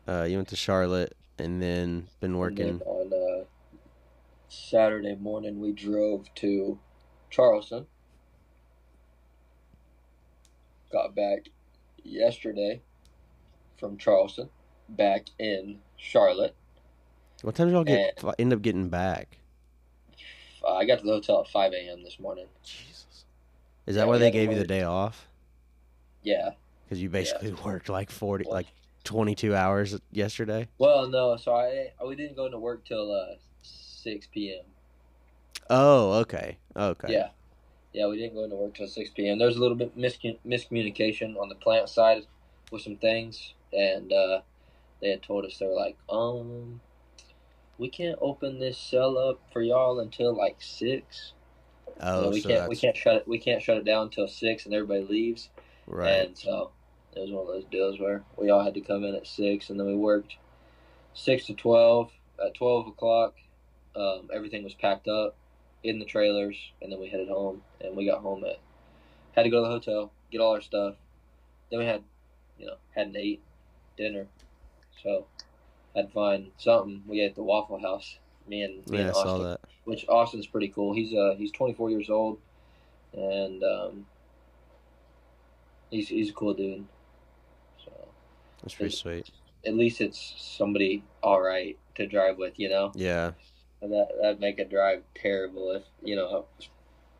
to 0.06 0.12
uh 0.12 0.24
you 0.24 0.36
went 0.36 0.46
to 0.48 0.56
Charlotte 0.56 1.16
and 1.36 1.60
then 1.60 2.06
been 2.20 2.30
And 2.30 2.38
working 2.38 2.78
then 2.78 2.82
on 2.86 3.12
uh, 3.12 3.44
Saturday 4.48 5.16
morning, 5.16 5.58
we 5.58 5.72
drove 5.72 6.32
to 6.36 6.78
Charleston. 7.28 7.86
Got 10.92 11.16
back 11.16 11.48
yesterday 12.04 12.80
from 13.78 13.96
Charleston, 13.96 14.48
back 14.88 15.26
in 15.38 15.78
Charlotte. 15.96 16.54
What 17.42 17.54
time 17.54 17.68
did 17.68 17.74
y'all 17.74 17.84
get 17.84 18.18
fi- 18.20 18.34
end 18.38 18.52
up 18.52 18.62
getting 18.62 18.88
back? 18.88 19.38
Uh, 20.64 20.74
I 20.74 20.84
got 20.84 20.98
to 20.98 21.04
the 21.04 21.12
hotel 21.12 21.40
at 21.40 21.48
5 21.48 21.72
a.m. 21.72 22.02
this 22.02 22.18
morning. 22.18 22.46
Jesus. 22.64 23.24
Is 23.86 23.96
Yeah, 23.96 24.02
that 24.02 24.08
why 24.08 24.18
they 24.18 24.30
gave 24.30 24.50
you 24.50 24.58
the 24.58 24.66
day 24.66 24.82
off? 24.82 25.28
Yeah. 26.22 26.50
Because 26.84 27.00
you 27.00 27.08
basically 27.08 27.52
worked 27.64 27.88
like 27.88 28.10
forty 28.10 28.44
like 28.48 28.66
twenty 29.04 29.34
two 29.34 29.54
hours 29.54 29.98
yesterday. 30.10 30.68
Well, 30.78 31.06
no, 31.08 31.36
so 31.36 31.54
I 31.54 31.92
we 32.04 32.16
didn't 32.16 32.36
go 32.36 32.46
into 32.46 32.58
work 32.58 32.84
till 32.84 33.12
uh, 33.12 33.36
6 33.62 34.26
p.m. 34.32 34.64
Oh, 35.70 36.12
okay. 36.20 36.58
Okay. 36.74 37.12
Yeah. 37.12 37.28
Yeah, 37.92 38.06
we 38.08 38.18
didn't 38.18 38.34
go 38.34 38.44
into 38.44 38.56
work 38.56 38.74
till 38.74 38.86
6 38.86 39.10
p.m. 39.10 39.38
There 39.38 39.48
was 39.48 39.56
a 39.56 39.60
little 39.60 39.76
bit 39.76 39.96
miscom- 39.96 40.38
miscommunication 40.46 41.36
on 41.40 41.48
the 41.48 41.54
plant 41.54 41.88
side 41.88 42.26
with 42.70 42.82
some 42.82 42.96
things, 42.96 43.54
and 43.72 44.12
uh, 44.12 44.40
they 45.00 45.10
had 45.10 45.22
told 45.22 45.44
us 45.44 45.56
they 45.58 45.66
were 45.66 45.74
like, 45.74 45.96
um, 46.10 46.80
we 47.78 47.88
can't 47.88 48.18
open 48.20 48.58
this 48.58 48.76
cell 48.76 49.16
up 49.16 49.40
for 49.52 49.62
y'all 49.62 50.00
until 50.00 50.36
like 50.36 50.56
six. 50.60 51.32
Oh, 52.00 52.24
So 52.24 52.30
we 52.30 52.40
so 52.40 52.48
can't 52.48 52.60
that's 52.60 52.68
we 52.68 52.76
can't 52.76 52.96
shut 52.96 53.14
it 53.16 53.28
we 53.28 53.38
can't 53.38 53.62
shut 53.62 53.78
it 53.78 53.84
down 53.84 54.04
until 54.04 54.28
six, 54.28 54.66
and 54.66 54.74
everybody 54.74 55.04
leaves. 55.04 55.48
right. 55.86 56.26
And 56.26 56.36
so 56.36 56.72
it 57.16 57.20
was 57.20 57.30
one 57.30 57.42
of 57.42 57.48
those 57.48 57.64
deals 57.70 57.98
where 57.98 58.22
we 58.36 58.50
all 58.50 58.62
had 58.62 58.74
to 58.74 58.80
come 58.80 59.04
in 59.04 59.14
at 59.14 59.26
six, 59.26 59.70
and 59.70 59.80
then 59.80 59.86
we 59.86 59.94
worked 59.94 60.36
six 61.14 61.46
to 61.46 61.54
twelve. 61.54 62.10
At 62.44 62.54
twelve 62.54 62.86
o'clock, 62.86 63.34
um, 63.96 64.28
everything 64.32 64.62
was 64.62 64.74
packed 64.74 65.08
up 65.08 65.36
in 65.82 65.98
the 65.98 66.04
trailers, 66.04 66.56
and 66.82 66.90
then 66.90 67.00
we 67.00 67.08
headed 67.08 67.28
home. 67.28 67.62
And 67.80 67.96
we 67.96 68.06
got 68.06 68.20
home 68.20 68.44
at 68.44 68.58
had 69.32 69.44
to 69.44 69.50
go 69.50 69.62
to 69.62 69.68
the 69.68 69.74
hotel, 69.74 70.12
get 70.30 70.40
all 70.40 70.54
our 70.54 70.60
stuff. 70.60 70.96
Then 71.70 71.80
we 71.80 71.86
had, 71.86 72.02
you 72.58 72.66
know, 72.66 72.74
hadn't 72.94 73.16
ate 73.16 73.42
dinner, 73.96 74.26
so 75.02 75.26
had 75.94 76.08
to 76.08 76.12
find 76.12 76.50
something. 76.58 77.02
We 77.06 77.20
ate 77.20 77.30
at 77.30 77.34
the 77.36 77.42
Waffle 77.42 77.80
House. 77.80 78.18
Me 78.48 78.62
and 78.62 78.86
me 78.88 78.98
yeah, 78.98 79.04
I 79.04 79.06
and 79.06 79.14
saw 79.14 79.22
Austin 79.22 79.42
that. 79.44 79.60
which 79.84 80.08
Austin's 80.08 80.46
pretty 80.46 80.68
cool. 80.68 80.94
He's 80.94 81.14
uh 81.14 81.34
he's 81.36 81.52
24 81.52 81.90
years 81.90 82.10
old, 82.10 82.38
and 83.12 83.62
um, 83.62 84.06
he's 85.90 86.08
he's 86.08 86.30
a 86.30 86.32
cool 86.32 86.54
dude. 86.54 86.86
So 87.84 87.92
That's 88.62 88.74
pretty 88.74 88.94
sweet. 88.94 89.30
at 89.66 89.74
least 89.74 90.00
it's 90.00 90.34
somebody 90.38 91.04
all 91.22 91.40
right 91.40 91.78
to 91.96 92.06
drive 92.06 92.38
with, 92.38 92.58
you 92.58 92.68
know. 92.70 92.92
Yeah. 92.94 93.32
And 93.80 93.92
that 93.92 94.08
that'd 94.20 94.40
make 94.40 94.58
a 94.58 94.64
drive 94.64 95.02
terrible 95.14 95.70
if 95.72 95.82
you 96.02 96.16
know 96.16 96.46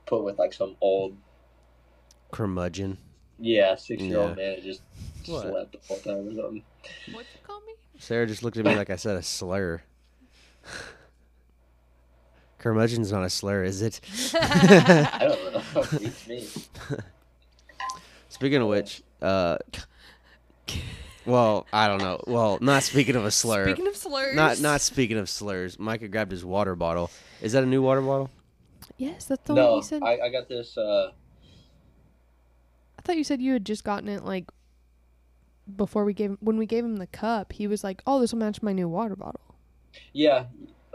put 0.06 0.24
with 0.24 0.38
like 0.38 0.52
some 0.52 0.76
old 0.80 1.16
Curmudgeon. 2.32 2.98
yeah 3.38 3.74
six 3.76 4.02
year 4.02 4.18
old 4.18 4.36
man 4.36 4.56
who 4.56 4.62
just 4.62 4.82
What? 5.26 5.42
slept 5.42 5.72
the 5.72 5.78
whole 5.86 5.98
time 5.98 6.28
or 6.28 6.34
something. 6.34 6.62
What'd 7.12 7.28
you 7.32 7.40
call 7.46 7.60
me? 7.60 7.74
Sarah 7.98 8.26
just 8.26 8.42
looked 8.42 8.56
at 8.56 8.64
me 8.64 8.74
like 8.74 8.90
I 8.90 8.96
said 8.96 9.16
a 9.16 9.22
slur. 9.22 9.82
Curmudgeon's 12.58 13.12
not 13.12 13.22
a 13.24 13.30
slur, 13.30 13.62
is 13.62 13.82
it? 13.82 14.00
I 14.34 15.18
don't 15.28 15.52
know. 15.54 15.62
Beats 15.98 16.26
me. 16.26 16.46
Speaking 18.28 18.60
of 18.62 18.68
which, 18.68 19.02
uh, 19.22 19.58
well, 21.24 21.66
I 21.72 21.86
don't 21.86 21.98
know. 22.02 22.20
Well, 22.26 22.58
not 22.60 22.82
speaking 22.82 23.14
of 23.14 23.24
a 23.24 23.30
slur. 23.30 23.66
Speaking 23.68 23.86
of 23.86 23.94
slurs. 24.08 24.34
not 24.36 24.60
not 24.60 24.80
speaking 24.80 25.16
of 25.18 25.28
slurs. 25.28 25.78
Micah 25.78 26.08
grabbed 26.08 26.30
his 26.32 26.44
water 26.44 26.74
bottle. 26.74 27.10
Is 27.42 27.52
that 27.52 27.62
a 27.62 27.66
new 27.66 27.82
water 27.82 28.00
bottle? 28.00 28.30
Yes, 28.96 29.26
that's 29.26 29.42
the 29.44 29.54
one 29.54 29.62
No, 29.62 29.76
you 29.76 29.82
said. 29.82 30.02
I, 30.02 30.18
I 30.24 30.28
got 30.30 30.48
this. 30.48 30.76
Uh, 30.76 31.12
I 32.98 33.02
thought 33.02 33.16
you 33.16 33.24
said 33.24 33.40
you 33.40 33.52
had 33.52 33.64
just 33.64 33.84
gotten 33.84 34.08
it 34.08 34.24
like 34.24 34.46
before 35.76 36.04
we 36.04 36.14
gave 36.14 36.36
when 36.40 36.56
we 36.56 36.66
gave 36.66 36.84
him 36.84 36.96
the 36.96 37.06
cup. 37.06 37.52
He 37.52 37.66
was 37.66 37.84
like, 37.84 38.02
"Oh, 38.06 38.20
this 38.20 38.32
will 38.32 38.40
match 38.40 38.62
my 38.62 38.72
new 38.72 38.88
water 38.88 39.16
bottle." 39.16 39.40
yeah, 40.12 40.44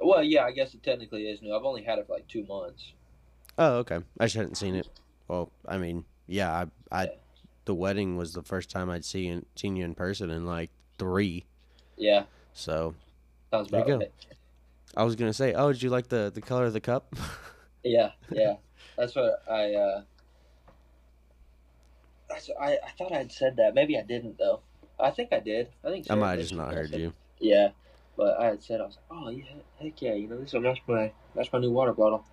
well, 0.02 0.24
yeah. 0.24 0.44
I 0.46 0.52
guess 0.52 0.74
it 0.74 0.84
technically 0.84 1.24
is 1.28 1.42
new. 1.42 1.56
I've 1.56 1.64
only 1.66 1.84
had 1.84 2.00
it 2.00 2.08
for 2.08 2.14
like 2.14 2.28
two 2.28 2.46
months. 2.46 2.94
Oh, 3.58 3.76
okay. 3.78 4.00
I 4.20 4.26
just 4.26 4.36
hadn't 4.36 4.56
seen 4.56 4.76
it. 4.76 4.88
Well, 5.28 5.52
I 5.68 5.78
mean, 5.78 6.06
yeah, 6.28 6.52
I, 6.52 6.66
I, 6.92 7.04
Yeah. 7.06 7.10
the 7.66 7.76
wedding 7.76 8.18
was 8.18 8.34
the 8.34 8.42
first 8.44 8.70
time 8.70 8.90
I'd 8.90 9.06
seen 9.06 9.46
seen 9.56 9.76
you 9.76 9.86
in 9.86 9.94
person 9.96 10.30
in 10.30 10.46
like 10.46 10.70
three. 10.98 11.46
Yeah, 11.98 12.24
So 12.54 12.96
sounds 13.54 13.70
There 13.70 13.80
about 13.82 13.88
you 13.88 13.94
go. 13.96 14.00
right. 14.00 14.12
I 14.98 15.04
was 15.04 15.16
gonna 15.16 15.34
say, 15.34 15.54
oh, 15.54 15.72
did 15.72 15.82
you 15.84 15.90
like 15.90 16.08
the 16.10 16.32
the 16.34 16.42
color 16.42 16.66
of 16.66 16.74
the 16.74 16.82
cup? 16.82 17.16
Yeah, 17.86 18.12
yeah. 18.32 18.54
That's 18.98 19.14
what 19.14 19.44
I. 19.52 19.74
uh 19.74 20.04
that's, 22.30 22.50
I 22.58 22.78
I 22.78 22.90
thought 22.98 23.12
I'd 23.12 23.30
said 23.30 23.58
that. 23.58 23.74
Maybe 23.76 23.98
I 23.98 24.04
didn't 24.04 24.38
though. 24.38 24.62
I 24.98 25.12
think 25.12 25.34
I 25.34 25.42
did. 25.42 25.68
I 25.84 25.90
think 25.90 26.06
I 26.10 26.16
might 26.16 26.32
have 26.32 26.40
just 26.40 26.56
not 26.56 26.74
heard 26.74 26.92
said- 26.92 27.02
you. 27.02 27.14
Yeah, 27.40 27.72
but 28.16 28.40
I 28.40 28.46
had 28.46 28.64
said 28.64 28.80
I 28.80 28.86
was 28.86 28.98
like, 29.10 29.20
oh 29.20 29.30
yeah, 29.32 29.44
heck 29.82 30.02
yeah, 30.02 30.14
you 30.14 30.30
know 30.30 30.38
this 30.40 30.54
match 30.54 30.80
my 30.88 31.12
match 31.36 31.50
my 31.52 31.60
new 31.60 31.72
water 31.72 31.92
bottle. 31.92 32.24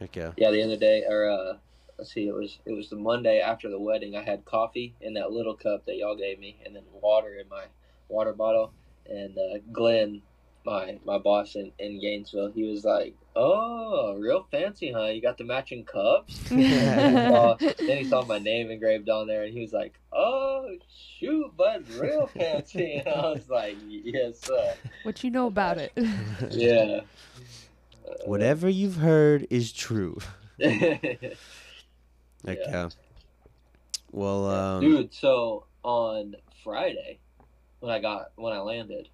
Heck 0.00 0.16
yeah. 0.16 0.32
Yeah, 0.36 0.50
the 0.50 0.64
other 0.64 0.76
day, 0.76 1.04
or 1.08 1.30
uh, 1.30 1.56
let's 1.96 2.12
see, 2.12 2.26
it 2.26 2.34
was 2.34 2.58
it 2.66 2.72
was 2.72 2.90
the 2.90 2.96
Monday 2.96 3.38
after 3.40 3.68
the 3.70 3.78
wedding. 3.78 4.16
I 4.16 4.24
had 4.24 4.44
coffee 4.44 4.96
in 5.00 5.14
that 5.14 5.30
little 5.30 5.54
cup 5.54 5.86
that 5.86 5.96
y'all 5.96 6.16
gave 6.16 6.40
me, 6.40 6.56
and 6.66 6.74
then 6.74 6.82
water 7.00 7.36
in 7.36 7.48
my 7.48 7.66
water 8.08 8.32
bottle. 8.32 8.72
And 9.10 9.36
uh, 9.36 9.58
Glenn, 9.72 10.22
my 10.64 10.98
my 11.04 11.18
boss 11.18 11.56
in, 11.56 11.72
in 11.78 12.00
Gainesville, 12.00 12.52
he 12.52 12.62
was 12.64 12.84
like, 12.84 13.14
"Oh, 13.34 14.16
real 14.18 14.46
fancy, 14.50 14.92
huh? 14.92 15.06
You 15.06 15.20
got 15.20 15.36
the 15.36 15.44
matching 15.44 15.84
cups." 15.84 16.40
Uh, 16.50 17.56
then 17.78 17.98
he 17.98 18.04
saw 18.04 18.24
my 18.24 18.38
name 18.38 18.70
engraved 18.70 19.08
on 19.08 19.26
there, 19.26 19.44
and 19.44 19.52
he 19.52 19.60
was 19.60 19.72
like, 19.72 19.94
"Oh, 20.12 20.68
shoot, 21.18 21.56
bud, 21.56 21.84
real 21.98 22.26
fancy." 22.28 22.94
And 23.04 23.08
I 23.14 23.32
was 23.32 23.48
like, 23.48 23.76
"Yes, 23.88 24.40
sir." 24.40 24.74
what 25.02 25.24
you 25.24 25.30
know 25.30 25.46
about 25.46 25.78
it? 25.78 25.92
Yeah. 26.50 27.00
Whatever 28.26 28.68
you've 28.68 28.96
heard 28.96 29.46
is 29.50 29.72
true. 29.72 30.18
Heck 30.60 31.22
Yeah. 32.44 32.54
yeah. 32.68 32.88
Well, 34.12 34.46
um, 34.48 34.80
Dude, 34.82 35.14
so 35.14 35.66
on 35.84 36.34
Friday, 36.64 37.18
when 37.80 37.92
I 37.92 37.98
got 38.00 38.32
when 38.36 38.52
I 38.52 38.60
landed, 38.60 39.08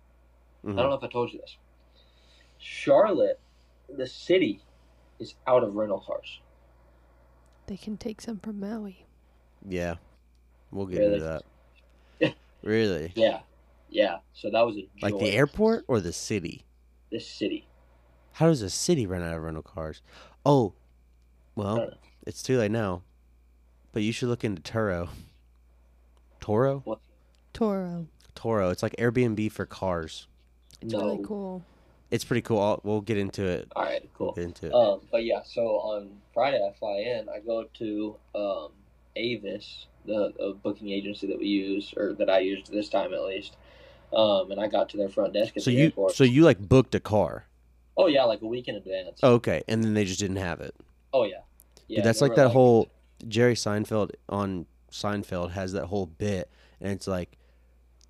mhm. 0.65 0.73
I 0.73 0.83
don't 0.83 0.91
know 0.91 0.97
if 0.97 1.03
I 1.05 1.09
told 1.09 1.33
you 1.33 1.41
this. 1.41 1.57
Charlotte, 2.59 3.41
the 3.89 4.07
city, 4.07 4.61
is 5.19 5.35
out 5.47 5.63
of 5.63 5.75
rental 5.75 6.01
cars. 6.01 6.41
they 7.67 7.77
can 7.77 7.97
take 7.97 8.21
some 8.21 8.39
from 8.39 8.61
Maui. 8.61 9.07
yeah, 9.69 9.95
we'll 10.71 10.87
get 10.87 10.99
Really? 11.01 11.15
into 11.15 11.25
that. 12.21 12.35
really? 12.63 13.13
Yeah, 13.17 13.41
yeah. 13.91 14.19
So 14.35 14.51
that 14.51 14.61
was 14.65 14.77
a 14.77 14.89
Like 15.03 15.19
the 15.19 15.31
airport 15.33 15.85
or 15.89 16.01
the 16.01 16.13
city? 16.13 16.65
The 17.11 17.19
city. 17.21 17.67
How 18.33 18.47
does 18.47 18.63
a 18.63 18.71
city 18.71 19.07
run 19.07 19.23
out 19.23 19.35
of 19.35 19.43
rental 19.43 19.63
cars? 19.63 20.03
Oh, 20.45 20.75
well, 21.55 21.91
it's 22.27 22.43
too 22.43 22.59
late 22.59 22.71
now. 22.71 23.03
But 23.93 24.03
you 24.03 24.13
should 24.13 24.29
look 24.29 24.45
into 24.45 24.61
Turo. 24.61 25.09
Toro? 26.41 26.81
What? 26.85 26.99
Toro. 27.55 28.07
Toro. 28.37 28.71
It's 28.71 28.83
like 28.83 28.95
Airbnb 28.97 29.51
for 29.53 29.67
cars. 29.67 30.29
It's 30.81 30.93
No. 30.93 31.01
really 31.01 31.25
cool. 31.25 31.65
It's 32.11 32.25
pretty 32.25 32.43
cool. 32.43 32.61
I'll, 32.61 32.81
we'll 32.85 33.01
get 33.01 33.19
into 33.19 33.45
it. 33.45 33.67
All 33.75 33.83
right, 33.83 34.03
We'll 34.19 34.29
cool. 34.29 34.33
get 34.35 34.45
into 34.45 34.67
it. 34.67 34.73
Um, 34.75 35.01
but 35.11 35.25
yeah, 35.25 35.41
so 35.45 35.63
on 35.79 36.11
Friday 36.33 36.61
I 36.65 36.73
fly 36.79 36.99
in. 36.99 37.29
I 37.29 37.41
go 37.41 37.65
to 37.79 38.17
um, 38.35 38.69
Avis, 39.17 39.87
the, 40.05 40.33
the 40.39 40.57
booking 40.63 40.91
agency 40.91 41.27
that 41.27 41.39
we 41.39 41.47
use, 41.47 41.93
or 41.97 42.13
that 42.15 42.31
I 42.31 42.39
used 42.41 42.71
this 42.71 42.89
time 42.89 43.13
at 43.13 43.25
least. 43.25 43.57
Um, 44.15 44.53
and 44.53 44.61
I 44.61 44.69
got 44.69 44.89
to 44.91 44.97
their 44.97 45.09
front 45.09 45.33
desk 45.33 45.57
at 45.57 45.65
so 45.65 45.71
the 45.71 45.77
you 45.77 45.85
airport. 45.87 46.13
so 46.15 46.23
you 46.23 46.43
like 46.43 46.61
booked 46.61 46.95
a 46.95 47.01
car. 47.01 47.47
oh 47.97 48.07
yeah, 48.07 48.23
like 48.23 48.41
a 48.43 48.47
week 48.47 48.69
in 48.69 48.77
advance. 48.77 49.19
Oh, 49.25 49.35
okay, 49.35 49.63
and 49.67 49.83
then 49.83 49.95
they 49.95 50.05
just 50.05 50.21
didn't 50.21 50.37
have 50.37 50.61
it. 50.61 50.75
Oh 51.13 51.25
yeah, 51.25 51.39
yeah. 51.89 51.97
Dude, 51.97 52.05
that's 52.05 52.21
like 52.21 52.31
were 52.31 52.37
that 52.37 52.51
whole 52.51 52.89
Jerry 53.27 53.55
Seinfeld 53.55 54.11
on 54.29 54.67
Seinfeld 54.93 55.51
has 55.53 55.73
that 55.73 55.87
whole 55.87 56.07
bit, 56.07 56.49
and 56.81 56.93
it's 56.93 57.09
like, 57.09 57.37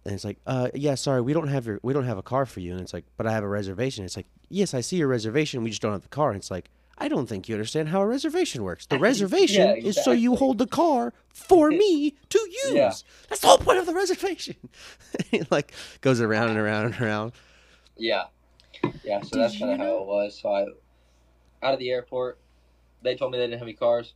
and 0.07 0.15
it's 0.15 0.25
like, 0.25 0.39
uh, 0.47 0.71
yeah, 0.75 0.95
sorry, 0.95 1.21
we 1.21 1.33
don't 1.33 1.49
have 1.49 1.67
your, 1.67 1.81
we 1.83 1.93
don't 1.93 2.05
have 2.05 2.19
a 2.19 2.23
car 2.23 2.47
for 2.47 2.61
you, 2.61 2.73
and 2.73 2.81
it's 2.81 2.95
like, 2.95 3.05
but 3.17 3.27
I 3.27 3.33
have 3.33 3.45
a 3.45 3.49
reservation. 3.49 4.05
It's 4.05 4.17
like, 4.17 4.27
yes, 4.49 4.73
I 4.73 4.81
see 4.81 4.97
your 4.97 5.09
reservation, 5.09 5.63
we 5.63 5.71
just 5.71 5.83
don't 5.83 5.93
have 5.93 6.03
the 6.03 6.09
car. 6.09 6.31
And 6.31 6.39
it's 6.39 6.51
like, 6.51 6.71
I 6.99 7.09
don't 7.09 7.27
think 7.27 7.49
you 7.49 7.55
understand 7.55 7.89
how 7.89 8.01
a 8.01 8.07
reservation 8.07 8.63
works. 8.63 8.87
The 8.87 8.99
reservation 9.11 9.69
Yeah, 9.69 9.75
is 9.89 10.03
so 10.03 10.13
you 10.13 10.37
hold 10.37 10.59
the 10.59 10.67
car 10.67 11.13
for 11.29 11.71
me 11.83 12.15
to 12.31 12.39
use. 12.39 12.73
Yeah. 12.73 12.93
That's 13.29 13.41
the 13.41 13.49
whole 13.49 13.59
point 13.59 13.79
of 13.79 13.87
the 13.87 13.95
reservation. 13.95 14.57
He, 15.31 15.43
like 15.51 15.73
goes 16.03 16.21
around 16.21 16.51
and 16.51 16.59
around 16.59 16.87
and 16.87 17.01
around. 17.01 17.33
Yeah, 17.97 18.25
yeah. 19.03 19.23
So 19.23 19.31
Did 19.31 19.43
that's 19.43 19.59
kind 19.59 19.73
of 19.73 19.79
how 19.79 19.99
it 19.99 20.07
was. 20.07 20.39
So 20.41 20.51
I, 20.53 20.67
out 21.67 21.73
of 21.73 21.79
the 21.79 21.91
airport, 21.91 22.39
they 23.03 23.17
told 23.17 23.33
me 23.33 23.39
they 23.39 23.45
didn't 23.45 23.59
have 23.59 23.67
any 23.67 23.75
cars. 23.75 24.13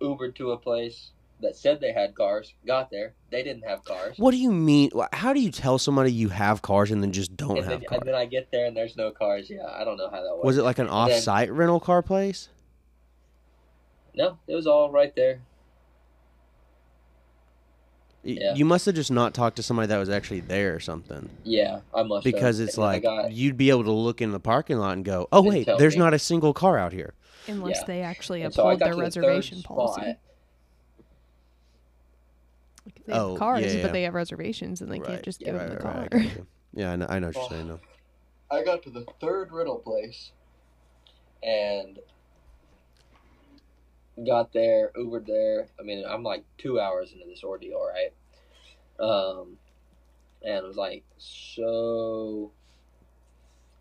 Ubered 0.00 0.34
to 0.36 0.52
a 0.52 0.58
place 0.58 1.10
that 1.42 1.56
said 1.56 1.80
they 1.80 1.92
had 1.92 2.14
cars. 2.14 2.54
Got 2.66 2.90
there, 2.90 3.14
they 3.30 3.42
didn't 3.42 3.64
have 3.68 3.84
cars. 3.84 4.16
What 4.18 4.30
do 4.30 4.36
you 4.38 4.50
mean? 4.52 4.90
How 5.12 5.32
do 5.32 5.40
you 5.40 5.50
tell 5.50 5.78
somebody 5.78 6.10
you 6.12 6.28
have 6.30 6.62
cars 6.62 6.90
and 6.90 7.02
then 7.02 7.12
just 7.12 7.36
don't 7.36 7.58
and, 7.58 7.66
have 7.66 7.80
then, 7.80 7.88
cars? 7.88 7.98
and 8.00 8.08
then 8.08 8.14
I 8.14 8.24
get 8.26 8.50
there 8.50 8.66
and 8.66 8.76
there's 8.76 8.96
no 8.96 9.10
cars. 9.10 9.50
Yeah, 9.50 9.66
I 9.68 9.84
don't 9.84 9.96
know 9.96 10.08
how 10.10 10.22
that 10.22 10.34
works. 10.34 10.44
Was 10.46 10.58
it 10.58 10.62
like 10.62 10.78
an 10.78 10.88
off-site 10.88 11.52
rental 11.52 11.80
car 11.80 12.02
place? 12.02 12.48
No, 14.14 14.38
it 14.46 14.54
was 14.54 14.66
all 14.66 14.90
right 14.90 15.14
there. 15.16 15.40
Y- 18.24 18.36
Yeah. 18.40 18.54
You 18.54 18.64
must 18.64 18.86
have 18.86 18.94
just 18.94 19.10
not 19.10 19.34
talked 19.34 19.56
to 19.56 19.62
somebody 19.62 19.88
that 19.88 19.98
was 19.98 20.08
actually 20.08 20.40
there 20.40 20.74
or 20.74 20.80
something. 20.80 21.28
Yeah, 21.44 21.80
I 21.94 22.02
must. 22.04 22.24
have. 22.24 22.32
Because 22.32 22.60
it's 22.60 22.74
And 22.76 22.84
like 22.84 23.02
got- 23.02 23.32
you'd 23.32 23.56
be 23.56 23.70
able 23.70 23.84
to 23.84 23.90
look 23.90 24.20
in 24.20 24.30
the 24.30 24.38
parking 24.40 24.78
lot 24.78 24.92
and 24.92 25.04
go, 25.04 25.26
"Oh 25.32 25.42
wait, 25.42 25.66
there's 25.78 25.94
me. 25.96 26.00
not 26.00 26.14
a 26.14 26.18
single 26.18 26.52
car 26.54 26.78
out 26.78 26.92
here." 26.92 27.14
Unless 27.48 27.78
Yeah. 27.80 27.84
they 27.86 28.00
actually 28.02 28.42
and 28.42 28.54
so 28.54 28.62
uphold 28.62 28.78
their 28.80 28.90
to 28.90 28.94
the 28.94 29.10
third 29.10 29.20
reservation 29.24 29.58
spot. 29.58 30.00
Policy. 32.84 32.92
Like 32.94 33.00
if 33.00 33.06
they 33.06 33.12
have 33.14 33.22
Oh, 33.22 33.34
cars, 33.34 33.62
yeah, 33.62 33.72
yeah. 33.72 33.82
but 33.82 33.92
they 33.92 34.02
have 34.02 34.14
reservations, 34.14 34.80
and 34.80 34.90
they 34.90 34.98
Right. 34.98 35.08
can't 35.08 35.22
just 35.24 35.40
Yeah, 35.40 35.52
give 35.52 35.56
Right, 35.56 35.66
them 35.66 35.70
the 35.70 35.76
right, 35.76 35.82
car. 35.82 36.08
right, 36.12 36.12
I. 36.12 36.46
Yeah, 36.74 36.92
I 36.92 36.96
know, 36.96 37.06
I 37.08 37.18
know 37.18 37.26
what 37.28 37.36
you're 37.36 37.42
saying. 37.44 37.68
though. 37.68 37.80
I 38.50 38.62
got 38.64 38.82
to 38.84 38.90
the 38.90 39.06
third 39.20 39.52
rental 39.52 39.78
place 39.78 40.32
and 41.42 41.98
got 44.26 44.52
there, 44.52 44.92
Ubered 44.96 45.26
there. 45.26 45.68
I 45.78 45.82
mean, 45.82 46.04
I'm 46.06 46.22
like 46.22 46.44
two 46.58 46.80
hours 46.80 47.12
into 47.12 47.26
this 47.26 47.44
ordeal, 47.44 47.84
right? 47.84 48.12
Um, 48.98 49.58
and 50.42 50.56
it 50.56 50.64
was 50.64 50.76
like, 50.76 51.04
so 51.18 52.52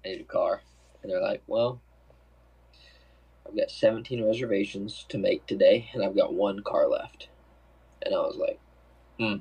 I 0.05 0.10
need 0.10 0.22
a 0.22 0.25
car. 0.25 0.62
And 1.03 1.12
they're 1.12 1.22
like, 1.22 1.43
well, 1.48 1.81
I've 3.48 3.55
got 3.58 3.72
17 3.72 4.24
reservations 4.24 5.05
to 5.10 5.17
make 5.17 5.46
today, 5.46 5.89
and 5.93 6.03
I've 6.03 6.15
got 6.15 6.34
one 6.34 6.62
car 6.63 6.88
left. 6.88 7.29
And 8.01 8.15
I 8.15 8.20
was 8.20 8.38
like, 8.38 8.60
hmm, 9.21 9.35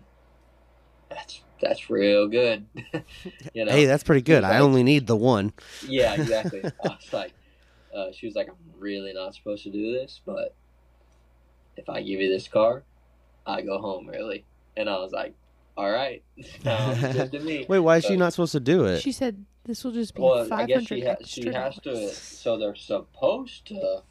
that's 1.09 1.43
that's 1.61 1.91
real 1.91 2.29
good. 2.29 2.67
you 3.55 3.65
know? 3.65 3.73
Hey, 3.73 3.87
that's 3.87 4.03
pretty 4.03 4.23
good. 4.23 4.45
I 4.45 4.53
like- 4.53 4.61
only 4.61 4.83
need 4.83 5.07
the 5.07 5.17
one. 5.17 5.53
Yeah, 5.87 6.15
exactly. 6.21 6.63
I 6.65 6.89
was 6.89 7.13
like, 7.13 7.33
uh, 7.95 8.13
she 8.13 8.27
was 8.27 8.35
like, 8.35 8.49
I'm 8.49 8.81
really 8.81 9.13
not 9.13 9.35
supposed 9.35 9.65
to 9.65 9.71
do 9.71 9.93
this, 9.93 10.21
but 10.25 10.55
if 11.77 11.89
I 11.89 12.03
give 12.03 12.21
you 12.21 12.29
this 12.29 12.49
car, 12.49 12.83
I 13.47 13.63
go 13.63 13.79
home 13.79 14.11
early. 14.15 14.45
And 14.77 14.89
I 14.89 14.99
was 14.99 15.13
like, 15.13 15.35
all 15.77 15.91
right, 15.91 16.23
sounds 16.63 17.31
to 17.31 17.41
me. 17.41 17.67
Wait, 17.69 17.79
why 17.81 17.99
is 17.99 18.05
she 18.05 18.17
not 18.17 18.33
supposed 18.33 18.53
to 18.53 18.61
do 18.61 18.85
it? 18.85 19.01
She 19.01 19.13
said 19.13 19.45
this 19.65 19.85
will 19.85 19.93
just 19.93 20.15
be 20.15 20.23
Well, 20.23 20.47
I 20.53 20.67
guess 20.67 20.85
she, 20.85 21.01
ha- 21.01 21.17
she 21.25 21.53
has 21.53 21.79
to, 21.81 22.09
so 22.11 22.59
they're 22.59 22.75
supposed 22.75 23.67
to 23.69 24.03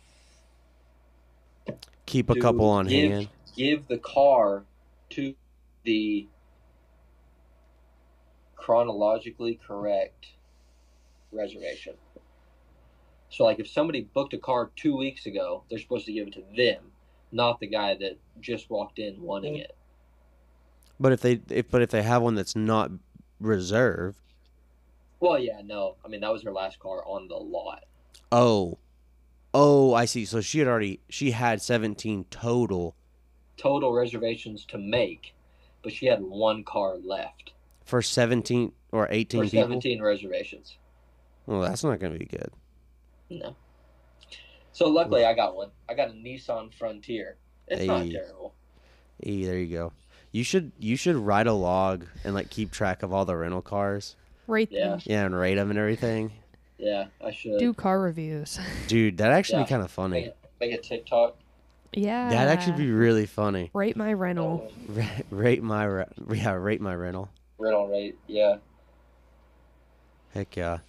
Keep 2.10 2.32
a 2.32 2.36
couple 2.36 2.68
on 2.68 2.88
give, 2.88 3.12
hand. 3.12 3.30
Give 3.56 3.88
the 3.88 4.00
car 4.00 4.64
to 5.12 5.36
the 5.84 6.28
chronologically 8.56 9.60
correct 9.66 10.28
reservation. 11.32 11.96
So, 13.30 13.44
like, 13.44 13.60
if 13.60 13.68
somebody 13.68 14.02
booked 14.02 14.34
a 14.34 14.38
car 14.38 14.72
two 14.76 14.98
weeks 14.98 15.26
ago, 15.26 15.64
they're 15.70 15.80
supposed 15.80 16.06
to 16.08 16.14
give 16.14 16.28
it 16.28 16.34
to 16.34 16.44
them, 16.58 16.92
not 17.32 17.60
the 17.60 17.68
guy 17.68 17.96
that 17.96 18.18
just 18.42 18.70
walked 18.70 19.00
in 19.00 19.22
wanting 19.22 19.54
mm-hmm. 19.54 19.64
it. 19.64 19.76
But 21.00 21.14
if 21.14 21.22
they 21.22 21.40
if 21.50 21.70
but 21.70 21.82
if 21.82 21.92
they 21.92 22.02
have 22.04 22.22
one 22.22 22.36
that's 22.36 22.56
not 22.56 22.92
reserved, 23.40 24.20
Well, 25.20 25.40
yeah, 25.40 25.62
no. 25.64 25.96
I 26.04 26.10
mean, 26.10 26.22
that 26.22 26.32
was 26.32 26.44
her 26.44 26.52
last 26.52 26.80
car 26.80 27.04
on 27.06 27.28
the 27.28 27.36
lot. 27.36 27.86
oh, 28.32 28.78
oh, 29.54 29.94
I 29.94 30.06
see. 30.06 30.26
So 30.26 30.42
she 30.42 30.60
had 30.60 30.68
already 30.68 31.00
she 31.08 31.32
had 31.32 31.62
seventeen 31.62 32.26
total 32.30 32.96
Total 33.56 33.92
reservations 33.92 34.66
to 34.66 34.78
make, 34.78 35.34
but 35.84 35.92
she 35.94 36.06
had 36.08 36.22
one 36.22 36.64
car 36.64 36.98
left 36.98 37.52
for 37.86 38.02
seventeen 38.02 38.72
or 38.92 39.08
eighteen 39.12 39.42
for 39.42 39.50
people. 39.50 39.64
17 39.70 40.02
reservations. 40.02 40.78
Well, 41.46 41.62
that's 41.62 41.84
not 41.84 42.00
going 42.00 42.14
to 42.14 42.20
be 42.20 42.26
good. 42.26 42.50
No. 43.30 43.56
So 44.72 44.88
luckily, 44.88 45.26
I 45.26 45.34
got 45.34 45.56
one. 45.56 45.70
I 45.90 45.94
got 45.94 46.10
a 46.10 46.14
Nissan 46.14 46.74
Frontier. 46.74 47.38
It's 47.68 47.86
not 47.86 48.10
terrible. 48.10 48.54
Hey, 49.24 49.44
there 49.46 49.58
you 49.58 49.68
go. 49.76 49.94
You 50.32 50.44
should 50.44 50.72
you 50.80 50.96
should 50.96 51.16
write 51.16 51.48
a 51.48 51.54
log 51.54 52.06
and 52.24 52.34
like 52.36 52.50
keep 52.50 52.72
track 52.72 53.04
of 53.04 53.12
all 53.14 53.26
the 53.26 53.36
rental 53.36 53.62
cars. 53.62 54.16
Rate 54.48 54.70
Yeah. 54.72 54.90
them. 54.92 55.00
Yeah, 55.06 55.26
and 55.26 55.36
rate 55.36 55.56
them 55.56 55.70
and 55.70 55.78
everything. 55.80 56.32
Yeah, 56.78 57.08
I 57.24 57.32
should 57.32 57.60
Do 57.60 57.74
car 57.74 58.00
reviews. 58.00 58.60
Dude, 58.88 59.18
that 59.18 59.32
actually 59.32 59.60
Yeah. 59.60 59.66
be 59.66 59.70
kind 59.70 59.84
of 59.84 59.92
funny. 59.92 60.22
make, 60.22 60.34
make 60.60 60.74
a 60.74 60.82
TikTok. 60.82 61.36
Yeah. 61.94 62.30
That'd 62.30 62.50
actually 62.50 62.78
be 62.78 62.92
really 62.92 63.26
funny. 63.26 63.70
Rate 63.74 63.96
my 63.98 64.14
rental. 64.14 64.70
Oh, 64.72 64.94
Ra- 64.94 65.06
rate 65.32 65.64
my 65.64 65.84
re- 65.86 66.06
yeah, 66.34 66.54
rate 66.54 66.82
my 66.82 66.94
rental. 66.96 67.30
rental 67.58 67.88
rate. 67.88 68.18
Yeah. 68.28 68.58
Heck 70.34 70.56
yeah. 70.56 70.80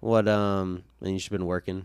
What 0.00 0.26
um? 0.28 0.82
And 1.00 1.12
you've 1.14 1.30
been 1.30 1.46
working. 1.46 1.84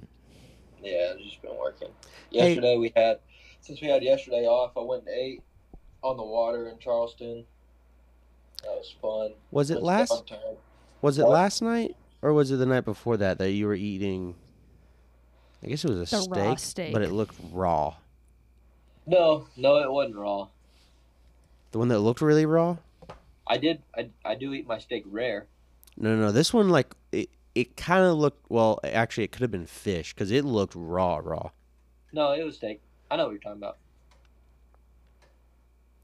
Yeah, 0.83 1.13
it's 1.13 1.23
just 1.23 1.41
been 1.41 1.57
working. 1.57 1.89
Hey. 2.31 2.49
Yesterday 2.49 2.77
we 2.77 2.91
had, 2.95 3.19
since 3.61 3.81
we 3.81 3.87
had 3.87 4.01
yesterday 4.03 4.45
off, 4.45 4.71
I 4.77 4.81
went 4.81 5.03
and 5.07 5.15
ate 5.15 5.43
on 6.03 6.17
the 6.17 6.23
water 6.23 6.69
in 6.69 6.79
Charleston. 6.79 7.45
That 8.63 8.69
was 8.71 8.95
fun. 9.01 9.33
Was 9.51 9.69
it 9.69 9.75
Went 9.75 9.85
last? 9.85 10.31
Was 11.01 11.19
it 11.19 11.23
What? 11.23 11.31
last 11.33 11.61
night 11.61 11.95
or 12.23 12.33
was 12.33 12.49
it 12.51 12.57
the 12.57 12.65
night 12.65 12.85
before 12.85 13.17
that 13.17 13.37
that 13.37 13.51
you 13.51 13.67
were 13.67 13.75
eating? 13.75 14.35
I 15.63 15.67
guess 15.67 15.83
it 15.83 15.89
was 15.89 15.99
a 15.99 16.05
steak, 16.05 16.59
steak. 16.59 16.93
but 16.93 17.01
it 17.01 17.11
looked 17.11 17.35
raw. 17.51 17.95
No, 19.07 19.47
no, 19.55 19.77
it 19.77 19.89
wasn't 19.91 20.17
raw. 20.17 20.47
The 21.71 21.79
one 21.79 21.87
that 21.87 21.99
looked 21.99 22.21
really 22.21 22.45
raw. 22.45 22.77
I 23.47 23.57
did. 23.57 23.81
I, 23.95 24.09
I 24.25 24.35
do 24.35 24.53
eat 24.53 24.67
my 24.67 24.77
steak 24.79 25.05
rare. 25.09 25.47
No, 25.97 26.13
no, 26.15 26.25
no. 26.25 26.31
This 26.31 26.53
one 26.53 26.69
like 26.69 26.93
it. 27.11 27.29
It 27.55 27.75
kind 27.77 28.03
of 28.05 28.17
looked 28.17 28.51
well. 28.51 28.79
Actually, 28.83 29.23
it 29.23 29.31
could 29.31 29.41
have 29.41 29.49
been 29.51 29.65
fish 29.65 30.13
because 30.13 30.29
it 30.29 30.43
looked 30.45 30.73
raw, 30.75 31.17
raw. 31.23 31.49
No, 32.11 32.33
it 32.33 32.43
was 32.43 32.57
steak. 32.57 32.81
I 33.09 33.15
know 33.15 33.23
what 33.25 33.31
you're 33.31 33.39
talking 33.39 33.57
about. 33.61 33.77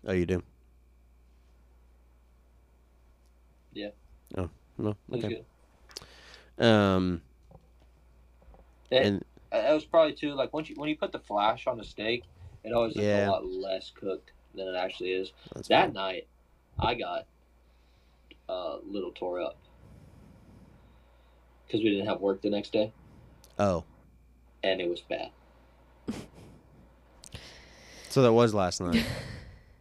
Oh, 0.08 0.14
you 0.14 0.26
do? 0.26 0.42
Yeah. 3.74 3.90
Oh 4.38 4.50
no. 4.78 4.96
Okay. 5.12 5.44
Um. 6.58 7.22
It- 8.90 9.06
And 9.06 9.26
That 9.52 9.74
was 9.74 9.86
probably 9.86 10.14
too 10.14 10.34
like 10.34 10.54
once 10.54 10.70
you 10.70 10.76
when 10.78 10.90
you 10.90 10.96
put 10.98 11.12
the 11.12 11.20
flash 11.20 11.68
on 11.68 11.78
the 11.78 11.84
steak, 11.84 12.24
it 12.64 12.72
always 12.74 12.96
looks 12.96 13.06
Yeah. 13.06 13.30
a 13.30 13.32
lot 13.32 13.46
less 13.46 13.92
cooked 13.94 14.32
than 14.56 14.68
it 14.68 14.76
actually 14.76 15.12
is. 15.12 15.32
that's 15.54 15.68
That 15.68 15.94
night, 15.94 16.28
I 16.80 16.94
got 16.96 17.26
a 18.50 18.78
little 18.86 19.12
tore 19.12 19.42
up 19.42 19.58
because 21.66 21.82
we 21.84 21.90
didn't 21.90 22.06
have 22.08 22.20
work 22.22 22.42
the 22.42 22.50
next 22.50 22.72
day, 22.74 22.92
Oh, 23.60 23.84
and 24.64 24.80
it 24.82 24.90
was 24.90 25.02
bad. 25.02 25.32
so 28.10 28.22
that 28.22 28.34
was 28.34 28.54
last 28.54 28.82
night. 28.82 29.04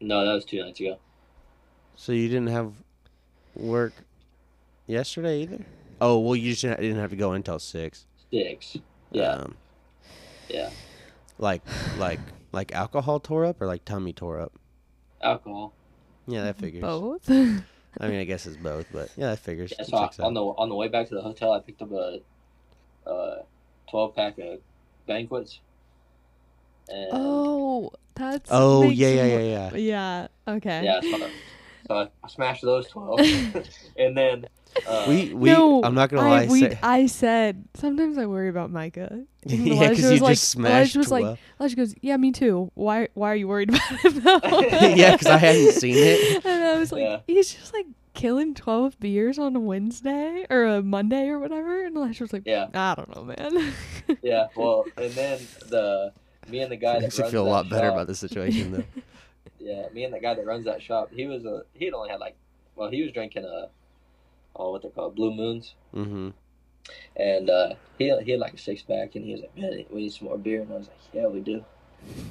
No, 0.05 0.27
that 0.27 0.33
was 0.33 0.45
two 0.45 0.61
nights 0.61 0.81
ago. 0.81 0.99
so 1.95 2.11
you 2.11 2.27
didn't 2.29 2.49
have 2.49 2.73
work 3.55 3.93
yesterday 4.89 5.43
either. 5.43 5.65
Oh 6.01 6.19
well, 6.19 6.35
you 6.35 6.51
just 6.51 6.63
didn't 6.63 6.81
didn't 6.81 6.99
have 6.99 7.11
to 7.11 7.17
go 7.17 7.35
until 7.35 7.61
six. 7.61 8.05
Six. 8.33 8.79
Yeah, 9.13 9.29
Um, 9.35 9.55
yeah. 10.49 10.71
like 11.39 11.63
like 11.99 12.19
like 12.53 12.73
alcohol 12.73 13.21
tore 13.21 13.45
up 13.45 13.61
or 13.61 13.67
like 13.67 13.85
tummy 13.85 14.13
tore 14.13 14.41
up. 14.41 14.53
Alcohol. 15.23 15.73
Yeah, 16.27 16.45
that 16.45 16.57
mm-hmm. 16.57 16.65
figures. 16.65 16.83
Both. 16.83 17.31
I 18.01 18.09
mean, 18.09 18.21
I 18.21 18.25
guess 18.25 18.47
it's 18.47 18.57
both, 18.57 18.87
but 18.93 19.11
yeah, 19.17 19.31
that 19.31 19.41
figures. 19.41 19.73
Yeah, 19.79 19.85
so 19.85 19.97
I, 19.97 20.27
on 20.27 20.35
the 20.35 20.43
on 20.43 20.69
the 20.69 20.75
way 20.75 20.89
back 20.89 21.09
to 21.09 21.15
the 21.15 21.21
hotel, 21.23 21.53
I 21.53 21.61
picked 21.61 21.83
up 21.83 21.93
a, 21.93 22.21
a 23.07 23.43
twelve 23.91 24.15
pack 24.15 24.39
of 24.39 24.61
banquets. 25.07 25.61
And 26.89 27.11
oh, 27.13 27.93
that's. 28.15 28.49
Oh 28.51 28.85
yeah, 28.85 29.09
yeah, 29.09 29.25
yeah, 29.25 29.39
yeah. 29.39 29.77
Yeah. 29.77 30.29
Okay. 30.55 30.85
yeah, 30.85 31.01
so, 31.01 31.29
so 31.87 31.95
I, 31.95 32.09
I 32.25 32.29
smashed 32.29 32.63
those 32.63 32.89
twelve, 32.89 33.21
and 33.99 34.17
then 34.17 34.47
uh, 34.87 35.05
We 35.09 35.35
we. 35.35 35.51
no, 35.51 35.83
I'm 35.83 35.95
not 35.95 36.11
gonna 36.11 36.23
I, 36.23 36.41
lie. 36.41 36.47
we, 36.47 36.61
say- 36.61 36.79
I 36.83 37.07
said 37.07 37.65
sometimes 37.75 38.19
I 38.19 38.27
worry 38.27 38.49
about 38.49 38.71
Micah. 38.71 39.11
And 39.13 39.27
yeah, 39.67 39.91
because 39.91 40.05
was 40.05 40.13
you 40.13 40.19
like, 40.21 40.33
just 40.35 40.49
smashed 40.51 40.95
Elijah 40.95 40.99
was 40.99 41.11
like, 41.11 41.23
twelve. 41.23 41.39
Elijah 41.61 41.77
goes, 41.77 41.95
"Yeah, 42.01 42.17
me 42.17 42.33
too. 42.33 42.71
Why? 42.75 43.09
Why 43.15 43.33
are 43.33 43.37
you 43.37 43.49
worried 43.49 43.69
about 43.71 43.83
him?" 44.05 44.21
though?" 44.21 44.41
Yeah, 44.95 45.17
'cause 45.17 45.27
I 45.27 45.37
hadn't 45.39 45.73
seen 45.73 45.97
it. 45.97 46.45
And 46.45 46.65
I 46.65 46.79
was 46.79 46.93
like, 46.93 47.03
Yeah. 47.03 47.21
he's 47.27 47.53
just 47.55 47.73
like 47.75 47.87
killing 48.15 48.55
12 48.55 49.01
beers 49.01 49.39
on 49.39 49.57
a 49.57 49.61
Wednesday 49.61 50.47
or 50.51 50.65
a 50.67 50.83
Monday 50.83 51.29
or 51.29 51.39
whatever. 51.39 51.85
And 51.85 51.97
Elijah 51.97 52.23
was 52.25 52.33
like, 52.33 52.43
Yeah, 52.47 52.69
I 52.75 52.95
don't 52.95 53.15
know, 53.17 53.25
man. 53.25 53.73
yeah. 54.23 54.47
Well, 54.55 54.85
and 54.97 55.11
then 55.13 55.41
the 55.69 56.13
me 56.49 56.61
and 56.61 56.71
the 56.71 56.77
guy 56.77 56.95
that 56.95 57.03
Makes 57.03 57.19
you 57.19 57.23
runs 57.25 57.33
feel 57.33 57.43
a 57.43 57.45
that 57.47 57.51
lot 57.51 57.69
better 57.71 57.87
shop- 57.89 57.95
about 57.95 58.07
the 58.07 58.15
situation 58.15 58.73
though. 58.73 58.85
Yeah, 59.59 59.87
me 59.93 60.05
and 60.05 60.13
the 60.15 60.19
guy 60.21 60.35
that 60.35 60.45
runs 60.47 60.65
that 60.67 60.83
shop, 60.83 61.11
he 61.13 61.27
was 61.27 61.45
a 61.45 61.63
he 61.75 61.85
had 61.87 61.95
only 61.95 62.11
had 62.11 62.21
like, 62.21 62.37
well, 62.77 62.91
he 62.91 63.03
was 63.03 63.13
drinking 63.13 63.45
a, 63.45 63.69
oh, 64.57 64.73
what 64.73 64.83
they're 64.83 64.91
called, 64.91 65.15
Blue 65.15 65.35
Moons, 65.35 65.75
mm-hmm. 65.95 66.31
and 67.17 67.51
uh, 67.51 67.75
he 67.99 68.15
he 68.25 68.31
had 68.33 68.41
like 68.41 68.55
a 68.55 68.59
six 68.59 68.83
pack, 68.83 69.15
and 69.15 69.25
he 69.25 69.33
was 69.33 69.41
like, 69.41 69.57
man, 69.57 69.85
we 69.91 70.03
need 70.03 70.13
some 70.13 70.29
more 70.29 70.39
beer, 70.39 70.63
and 70.63 70.73
I 70.73 70.77
was 70.77 70.89
like, 70.89 70.99
yeah, 71.13 71.27
we 71.27 71.41
do. 71.41 71.65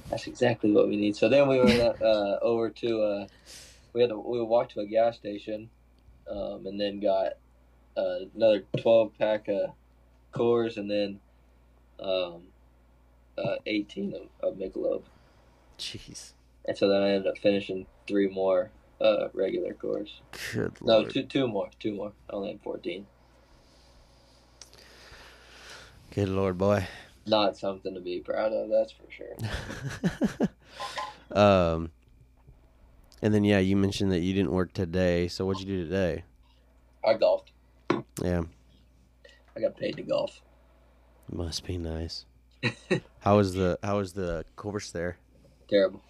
That's 0.10 0.28
exactly 0.28 0.72
what 0.72 0.90
we 0.90 0.98
need. 0.98 1.16
So 1.16 1.30
then 1.30 1.48
we 1.48 1.60
went 1.60 2.02
uh, 2.02 2.40
over 2.42 2.70
to 2.70 3.02
uh, 3.02 3.28
we 3.94 4.02
had 4.02 4.10
to 4.10 4.18
we 4.18 4.42
walked 4.42 4.74
to 4.74 4.82
a 4.82 4.86
gas 4.86 5.16
station, 5.16 5.70
um, 6.30 6.66
and 6.66 6.80
then 6.80 7.00
got 7.00 7.34
uh, 7.96 8.26
another 8.36 8.64
twelve 8.78 9.18
pack 9.18 9.48
of 9.48 9.72
Coors, 10.34 10.78
and 10.78 10.90
then 10.92 11.20
um, 12.00 12.44
uh, 13.38 13.56
eighteen 13.66 14.14
of, 14.14 14.52
of 14.52 14.58
Michelob. 14.58 15.04
Jeez. 15.80 16.34
And 16.66 16.78
so 16.78 16.88
then 16.90 17.02
I 17.02 17.12
ended 17.12 17.28
up 17.28 17.38
finishing 17.40 17.88
three 18.08 18.28
more 18.28 18.70
uh, 19.02 19.30
regular 19.34 19.74
Coors. 19.74 20.10
Good 20.54 20.74
No, 20.82 21.00
lord. 21.00 21.12
two 21.14 21.24
two 21.24 21.48
more, 21.48 21.70
two 21.80 21.94
more. 21.94 22.14
I 22.30 22.34
only 22.34 22.50
had 22.52 22.62
fourteen. 22.62 23.06
Good 26.14 26.30
lord, 26.30 26.58
boy. 26.58 26.86
Not 27.26 27.58
something 27.58 27.94
to 27.94 28.00
be 28.02 28.20
proud 28.20 28.52
of, 28.52 28.70
that's 28.70 28.92
for 28.92 29.06
sure. 29.12 29.36
um, 31.38 31.92
and 33.22 33.34
then 33.34 33.44
yeah, 33.44 33.60
you 33.60 33.76
mentioned 33.78 34.12
that 34.12 34.20
you 34.20 34.34
didn't 34.34 34.52
work 34.52 34.74
today. 34.74 35.28
So 35.28 35.46
what'd 35.46 35.62
you 35.66 35.78
do 35.78 35.84
today? 35.86 36.24
I 37.06 37.14
golfed. 37.14 37.52
Yeah, 38.22 38.42
I 39.56 39.60
got 39.62 39.78
paid 39.78 39.98
to 39.98 40.04
golf. 40.04 40.42
must 41.32 41.66
be 41.66 41.78
nice. 41.78 42.26
how 43.20 43.38
was 43.38 43.54
the 43.54 43.80
How 43.84 43.98
was 43.98 44.14
the 44.14 44.46
course 44.56 44.92
there? 44.92 45.18
Terrible. 45.70 46.02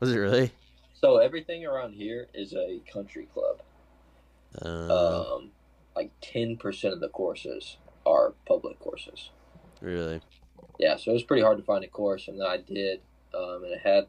Was 0.00 0.12
it 0.12 0.16
really? 0.18 0.52
So 1.04 1.18
everything 1.18 1.66
around 1.66 1.92
here 1.92 2.28
is 2.32 2.54
a 2.54 2.80
country 2.90 3.28
club. 3.34 3.60
Uh, 4.62 5.34
Um, 5.34 5.50
like 5.94 6.10
ten 6.22 6.56
percent 6.56 6.94
of 6.94 7.00
the 7.00 7.10
courses 7.10 7.76
are 8.06 8.32
public 8.46 8.78
courses. 8.78 9.28
really? 9.82 10.22
Yeah, 10.78 10.96
so 10.96 11.10
it 11.10 11.14
was 11.14 11.22
pretty 11.22 11.42
hard 11.42 11.58
to 11.58 11.62
find 11.62 11.84
a 11.84 11.88
course, 11.88 12.26
and 12.26 12.40
then 12.40 12.46
I 12.46 12.56
did, 12.56 13.02
um, 13.34 13.64
and 13.64 13.74
it 13.74 13.80
had 13.80 14.06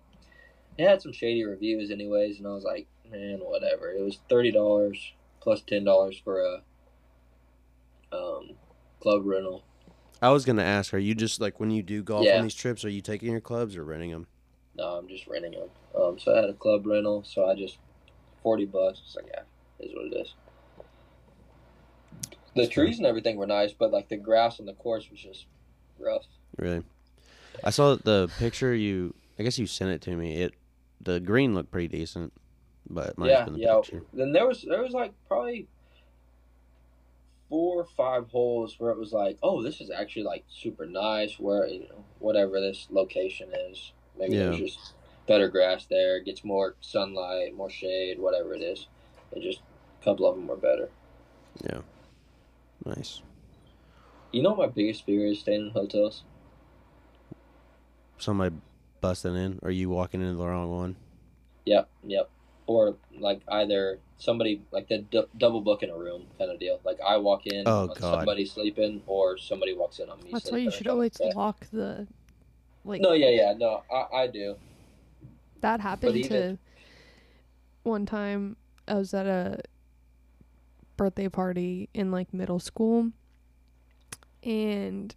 it 0.77 0.87
had 0.87 1.01
some 1.01 1.11
shady 1.11 1.43
reviews, 1.43 1.91
anyways, 1.91 2.37
and 2.37 2.47
I 2.47 2.51
was 2.51 2.63
like, 2.63 2.87
man, 3.11 3.39
whatever. 3.39 3.91
It 3.91 4.01
was 4.01 4.21
thirty 4.29 4.51
dollars 4.51 5.15
plus 5.41 5.63
ten 5.63 5.83
dollars 5.83 6.17
for 6.23 6.39
a 6.39 6.61
um, 8.15 8.51
club 9.01 9.25
rental. 9.25 9.65
I 10.21 10.29
was 10.29 10.45
gonna 10.45 10.63
ask, 10.63 10.93
are 10.93 10.97
you 10.97 11.13
just 11.13 11.41
like 11.41 11.59
when 11.59 11.71
you 11.71 11.83
do 11.83 12.03
golf 12.03 12.25
Yeah. 12.25 12.37
on 12.37 12.43
these 12.43 12.55
trips, 12.55 12.85
are 12.85 12.89
you 12.89 13.01
taking 13.01 13.31
your 13.31 13.41
clubs 13.41 13.75
or 13.75 13.83
renting 13.83 14.11
them? 14.11 14.27
No, 14.77 14.97
I'm 14.97 15.09
just 15.09 15.27
renting 15.27 15.51
them. 15.51 15.69
Um, 15.97 16.19
so 16.19 16.33
I 16.33 16.37
had 16.41 16.49
a 16.49 16.53
club 16.53 16.85
rental, 16.85 17.23
so 17.23 17.45
I 17.49 17.55
just 17.55 17.77
forty 18.43 18.65
bucks. 18.65 19.01
It's 19.05 19.15
like, 19.15 19.27
yeah, 19.27 19.41
is 19.79 19.93
what 19.93 20.05
it 20.05 20.15
is. 20.15 20.33
The 22.55 22.61
That's 22.61 22.69
trees 22.69 22.97
and 22.97 23.05
everything 23.05 23.35
were 23.37 23.47
nice, 23.47 23.73
but 23.73 23.91
like 23.91 24.07
the 24.09 24.17
grass 24.17 24.59
on 24.59 24.65
the 24.65 24.73
course 24.73 25.09
was 25.11 25.19
just 25.19 25.45
rough. 25.99 26.25
Really? 26.57 26.83
I 27.63 27.69
saw 27.69 27.95
the 27.95 28.29
picture 28.39 28.73
you. 28.73 29.13
I 29.37 29.43
guess 29.43 29.59
you 29.59 29.67
sent 29.67 29.91
it 29.91 30.01
to 30.03 30.15
me. 30.15 30.37
It 30.41 30.53
the 31.01 31.19
green 31.19 31.53
looked 31.53 31.71
pretty 31.71 31.87
decent, 31.89 32.33
but 32.89 33.09
it 33.09 33.17
might 33.17 33.29
yeah, 33.29 33.37
have 33.37 33.45
been 33.45 33.53
the 33.55 33.59
yeah. 33.59 33.75
picture. 33.75 34.01
Then 34.13 34.31
there 34.31 34.47
was 34.47 34.61
there 34.67 34.81
was 34.81 34.91
like 34.91 35.13
probably 35.27 35.67
four 37.49 37.81
or 37.81 37.85
five 37.85 38.27
holes 38.29 38.75
where 38.79 38.91
it 38.91 38.97
was 38.97 39.13
like, 39.13 39.37
oh, 39.43 39.61
this 39.61 39.79
is 39.81 39.91
actually 39.91 40.23
like 40.23 40.45
super 40.49 40.85
nice. 40.85 41.39
Where 41.39 41.67
you 41.67 41.87
know 41.89 42.03
whatever 42.19 42.59
this 42.59 42.87
location 42.89 43.49
is, 43.69 43.91
maybe 44.17 44.35
Yeah. 44.35 44.51
just 44.51 44.94
better 45.27 45.47
grass 45.49 45.85
there, 45.85 46.19
gets 46.21 46.43
more 46.43 46.75
sunlight, 46.81 47.55
more 47.55 47.69
shade, 47.69 48.19
whatever 48.19 48.53
it 48.53 48.61
is. 48.61 48.87
It 49.31 49.41
just 49.41 49.61
a 50.01 50.03
couple 50.03 50.27
of 50.27 50.35
them 50.35 50.47
were 50.47 50.55
better. 50.55 50.89
Yeah. 51.63 51.79
Nice. 52.85 53.21
You 54.31 54.43
know 54.43 54.51
what 54.51 54.67
my 54.69 54.73
biggest 54.73 55.05
fear 55.05 55.25
is 55.27 55.39
staying 55.39 55.67
in 55.67 55.71
hotels? 55.71 56.23
Somebody 58.17 58.55
busting 59.01 59.35
in, 59.35 59.59
or 59.61 59.71
you 59.71 59.89
walking 59.89 60.21
into 60.21 60.35
the 60.35 60.45
wrong 60.47 60.71
one? 60.71 60.95
Yep, 61.65 61.89
yep. 62.03 62.29
Or 62.67 62.95
like 63.19 63.41
either 63.47 63.99
somebody 64.17 64.61
like 64.71 64.87
the 64.87 64.99
d- 64.99 65.25
double 65.37 65.61
book 65.61 65.83
in 65.83 65.89
a 65.89 65.97
room 65.97 66.25
kind 66.37 66.49
of 66.51 66.59
deal. 66.59 66.79
Like 66.83 66.99
I 67.05 67.17
walk 67.17 67.45
in 67.45 67.63
Oh, 67.67 67.81
on 67.83 67.87
God. 67.89 67.99
somebody 67.99 68.45
sleeping, 68.45 69.03
or 69.05 69.37
somebody 69.37 69.73
walks 69.75 69.99
in 69.99 70.09
on 70.09 70.19
me. 70.23 70.31
That's 70.31 70.51
why 70.51 70.59
you 70.59 70.71
should 70.71 70.87
always 70.87 71.19
like 71.19 71.35
lock 71.35 71.65
the. 71.71 72.07
Like, 72.83 73.01
No, 73.01 73.13
yeah, 73.13 73.29
yeah, 73.29 73.53
no, 73.57 73.83
I, 73.91 74.17
I 74.21 74.27
do. 74.27 74.55
That 75.65 75.81
happened 75.81 76.17
even- 76.17 76.29
to. 76.31 76.57
One 77.83 78.05
time, 78.05 78.55
I 78.87 78.95
was 78.95 79.13
at 79.13 79.25
a 79.27 79.61
birthday 80.97 81.29
party 81.29 81.89
in 81.93 82.11
like 82.11 82.33
middle 82.33 82.59
school, 82.59 83.11
and 84.43 85.13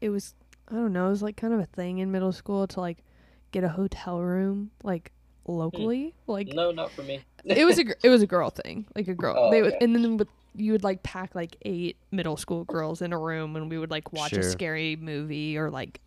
it 0.00 0.10
was 0.10 0.34
I 0.68 0.74
don't 0.74 0.92
know, 0.92 1.06
it 1.08 1.10
was 1.10 1.22
like 1.22 1.36
kind 1.36 1.52
of 1.52 1.60
a 1.60 1.66
thing 1.66 1.98
in 1.98 2.10
middle 2.10 2.32
school 2.32 2.66
to 2.68 2.80
like 2.80 3.04
get 3.50 3.62
a 3.62 3.68
hotel 3.68 4.20
room 4.20 4.70
like 4.82 5.12
hmm. 5.46 5.52
locally, 5.52 6.14
like 6.26 6.48
No, 6.48 6.70
not 6.70 6.90
for 6.90 7.02
me. 7.02 7.20
it 7.44 7.64
was 7.64 7.78
a 7.78 7.84
it 8.02 8.08
was 8.08 8.22
a 8.22 8.26
girl 8.26 8.50
thing, 8.50 8.86
like 8.96 9.08
a 9.08 9.14
girl. 9.14 9.36
Oh, 9.36 9.50
they 9.50 9.62
okay. 9.62 9.76
and 9.80 9.94
then 9.94 10.16
with, 10.16 10.28
you 10.54 10.72
would 10.72 10.84
like 10.84 11.02
pack 11.02 11.34
like 11.34 11.56
eight 11.62 11.96
middle 12.10 12.36
school 12.36 12.64
girls 12.64 13.00
in 13.02 13.12
a 13.12 13.18
room, 13.18 13.56
and 13.56 13.70
we 13.70 13.78
would 13.78 13.90
like 13.90 14.12
watch 14.12 14.32
a 14.32 14.42
Sure. 14.42 14.50
scary 14.50 14.96
movie 14.96 15.56
or 15.58 15.70
like 15.70 16.00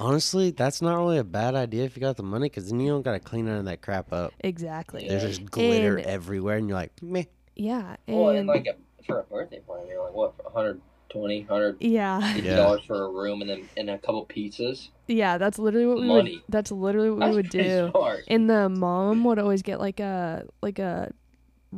Honestly, 0.00 0.52
that's 0.52 0.80
not 0.80 0.96
really 0.96 1.18
a 1.18 1.24
bad 1.24 1.56
idea 1.56 1.82
if 1.84 1.96
you 1.96 2.00
got 2.00 2.16
the 2.16 2.22
money, 2.22 2.48
because 2.48 2.70
then 2.70 2.78
you 2.78 2.88
don't 2.90 3.02
got 3.02 3.12
to 3.12 3.18
clean 3.18 3.46
none 3.46 3.58
of 3.58 3.64
that 3.64 3.82
crap 3.82 4.12
up. 4.12 4.32
exactly. 4.40 5.08
There's 5.08 5.24
just 5.24 5.50
glitter 5.50 5.96
And- 5.96 6.06
everywhere, 6.06 6.56
and 6.56 6.68
you're 6.68 6.78
like, 6.78 6.92
meh. 7.02 7.24
Yeah, 7.56 7.96
and, 8.06 8.16
well, 8.16 8.28
and 8.30 8.46
like 8.46 8.68
a, 8.68 8.76
for 9.04 9.18
a 9.18 9.22
birthday 9.24 9.58
party, 9.66 9.88
you're 9.88 10.04
like 10.04 10.14
what, 10.14 10.34
120, 10.44 11.40
100 11.40 11.76
yeah, 11.80 12.36
Yeah. 12.36 12.54
dollars 12.56 12.82
for 12.84 13.02
a 13.06 13.10
room, 13.10 13.40
and 13.40 13.50
then 13.50 13.68
and 13.76 13.90
a 13.90 13.98
couple 13.98 14.24
pizzas. 14.26 14.90
yeah. 15.08 15.36
That's 15.38 15.58
literally 15.58 15.86
what 15.88 15.96
we 15.98 16.06
Money. 16.06 16.34
would. 16.34 16.42
That's 16.48 16.70
literally 16.70 17.10
what 17.10 17.18
That's 17.18 17.30
we 17.30 17.36
would 17.38 17.50
pretty 17.50 17.68
do. 17.68 17.90
smart. 17.90 18.20
And 18.28 18.48
the 18.48 18.68
mom 18.68 19.24
would 19.24 19.40
always 19.40 19.62
get 19.62 19.80
like 19.80 19.98
a 19.98 20.44
like 20.62 20.78
a 20.78 21.10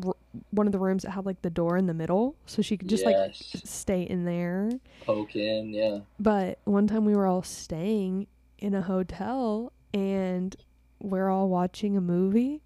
r- 0.07 0.15
one 0.51 0.67
of 0.67 0.73
the 0.73 0.79
rooms 0.79 1.03
that 1.03 1.11
had 1.11 1.27
like 1.27 1.43
the 1.43 1.51
door 1.51 1.77
in 1.77 1.87
the 1.87 1.95
middle, 1.95 2.37
so 2.47 2.63
she 2.63 2.77
could 2.77 2.89
just 2.89 3.05
like 3.05 3.35
stay 3.35 4.03
in 4.03 4.25
there. 4.25 4.71
poke 5.05 5.37
in, 5.37 5.73
yeah. 5.73 6.01
But 6.19 6.59
one 6.65 6.87
time 6.87 7.05
we 7.05 7.15
were 7.15 7.27
all 7.27 7.43
staying 7.43 8.27
in 8.59 8.75
a 8.75 8.83
hotel 8.83 9.73
and 9.95 10.55
we're 11.01 11.29
all 11.31 11.49
watching 11.49 11.97
a 11.97 12.01
movie 12.01 12.61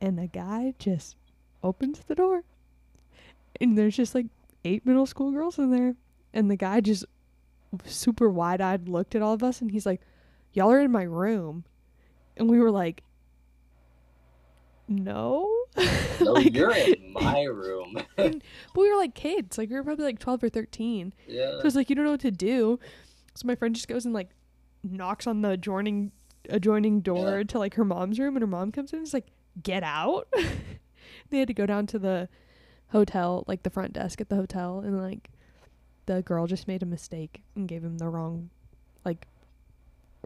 and 0.00 0.20
a 0.20 0.26
guy 0.26 0.74
just 0.78 1.16
opens 1.62 2.00
the 2.06 2.14
door 2.14 2.42
and 3.60 3.76
there's 3.78 3.96
just 3.96 4.14
like 4.14 4.26
eight 4.64 4.84
middle 4.84 5.06
school 5.06 5.32
girls 5.32 5.58
in 5.58 5.70
there 5.70 5.94
and 6.34 6.50
the 6.50 6.56
guy 6.56 6.80
just 6.80 7.04
super 7.84 8.28
wide-eyed 8.28 8.88
looked 8.88 9.14
at 9.14 9.22
all 9.22 9.32
of 9.32 9.42
us 9.42 9.60
and 9.62 9.70
he's 9.70 9.86
like 9.86 10.02
y'all 10.52 10.70
are 10.70 10.80
in 10.80 10.92
my 10.92 11.02
room 11.02 11.64
and 12.36 12.48
we 12.50 12.60
were 12.60 12.70
like 12.70 13.02
no 14.88 15.52
No, 16.20 16.32
Like- 16.32 16.54
you're 16.54 16.70
in 16.74 17.12
my 17.12 17.42
room. 17.44 17.98
but 18.16 18.40
we 18.76 18.90
were 18.90 18.96
like 18.96 19.14
kids 19.14 19.58
like 19.58 19.68
we 19.70 19.76
were 19.76 19.84
probably 19.84 20.04
like 20.04 20.18
12 20.18 20.44
or 20.44 20.48
13 20.48 21.12
yeah. 21.26 21.50
so 21.60 21.66
it's 21.66 21.76
like 21.76 21.90
you 21.90 21.96
don't 21.96 22.04
know 22.04 22.12
what 22.12 22.20
to 22.20 22.30
do. 22.30 22.78
So 23.34 23.46
my 23.46 23.54
friend 23.54 23.74
just 23.74 23.88
goes 23.88 24.04
and 24.04 24.14
like 24.14 24.30
knocks 24.82 25.26
on 25.26 25.42
the 25.42 25.50
adjoining 25.50 26.12
adjoining 26.48 27.00
door 27.00 27.38
Yeah. 27.38 27.44
to 27.44 27.58
like 27.58 27.74
her 27.74 27.84
mom's 27.84 28.18
room 28.18 28.36
and 28.36 28.42
her 28.42 28.46
mom 28.46 28.70
comes 28.72 28.92
in 28.92 28.98
and 29.00 29.06
is 29.06 29.12
like, 29.14 29.26
Get 29.62 29.82
out 29.82 30.28
They 31.30 31.38
had 31.38 31.48
to 31.48 31.54
go 31.54 31.66
down 31.66 31.86
to 31.88 31.98
the 31.98 32.28
hotel, 32.88 33.44
like 33.48 33.62
the 33.64 33.70
front 33.70 33.92
desk 33.94 34.20
at 34.20 34.28
the 34.28 34.36
hotel 34.36 34.80
and 34.80 35.00
like 35.02 35.30
the 36.06 36.22
girl 36.22 36.46
just 36.46 36.68
made 36.68 36.82
a 36.82 36.86
mistake 36.86 37.42
and 37.56 37.66
gave 37.66 37.82
him 37.82 37.98
the 37.98 38.08
wrong 38.08 38.50
like 39.04 39.26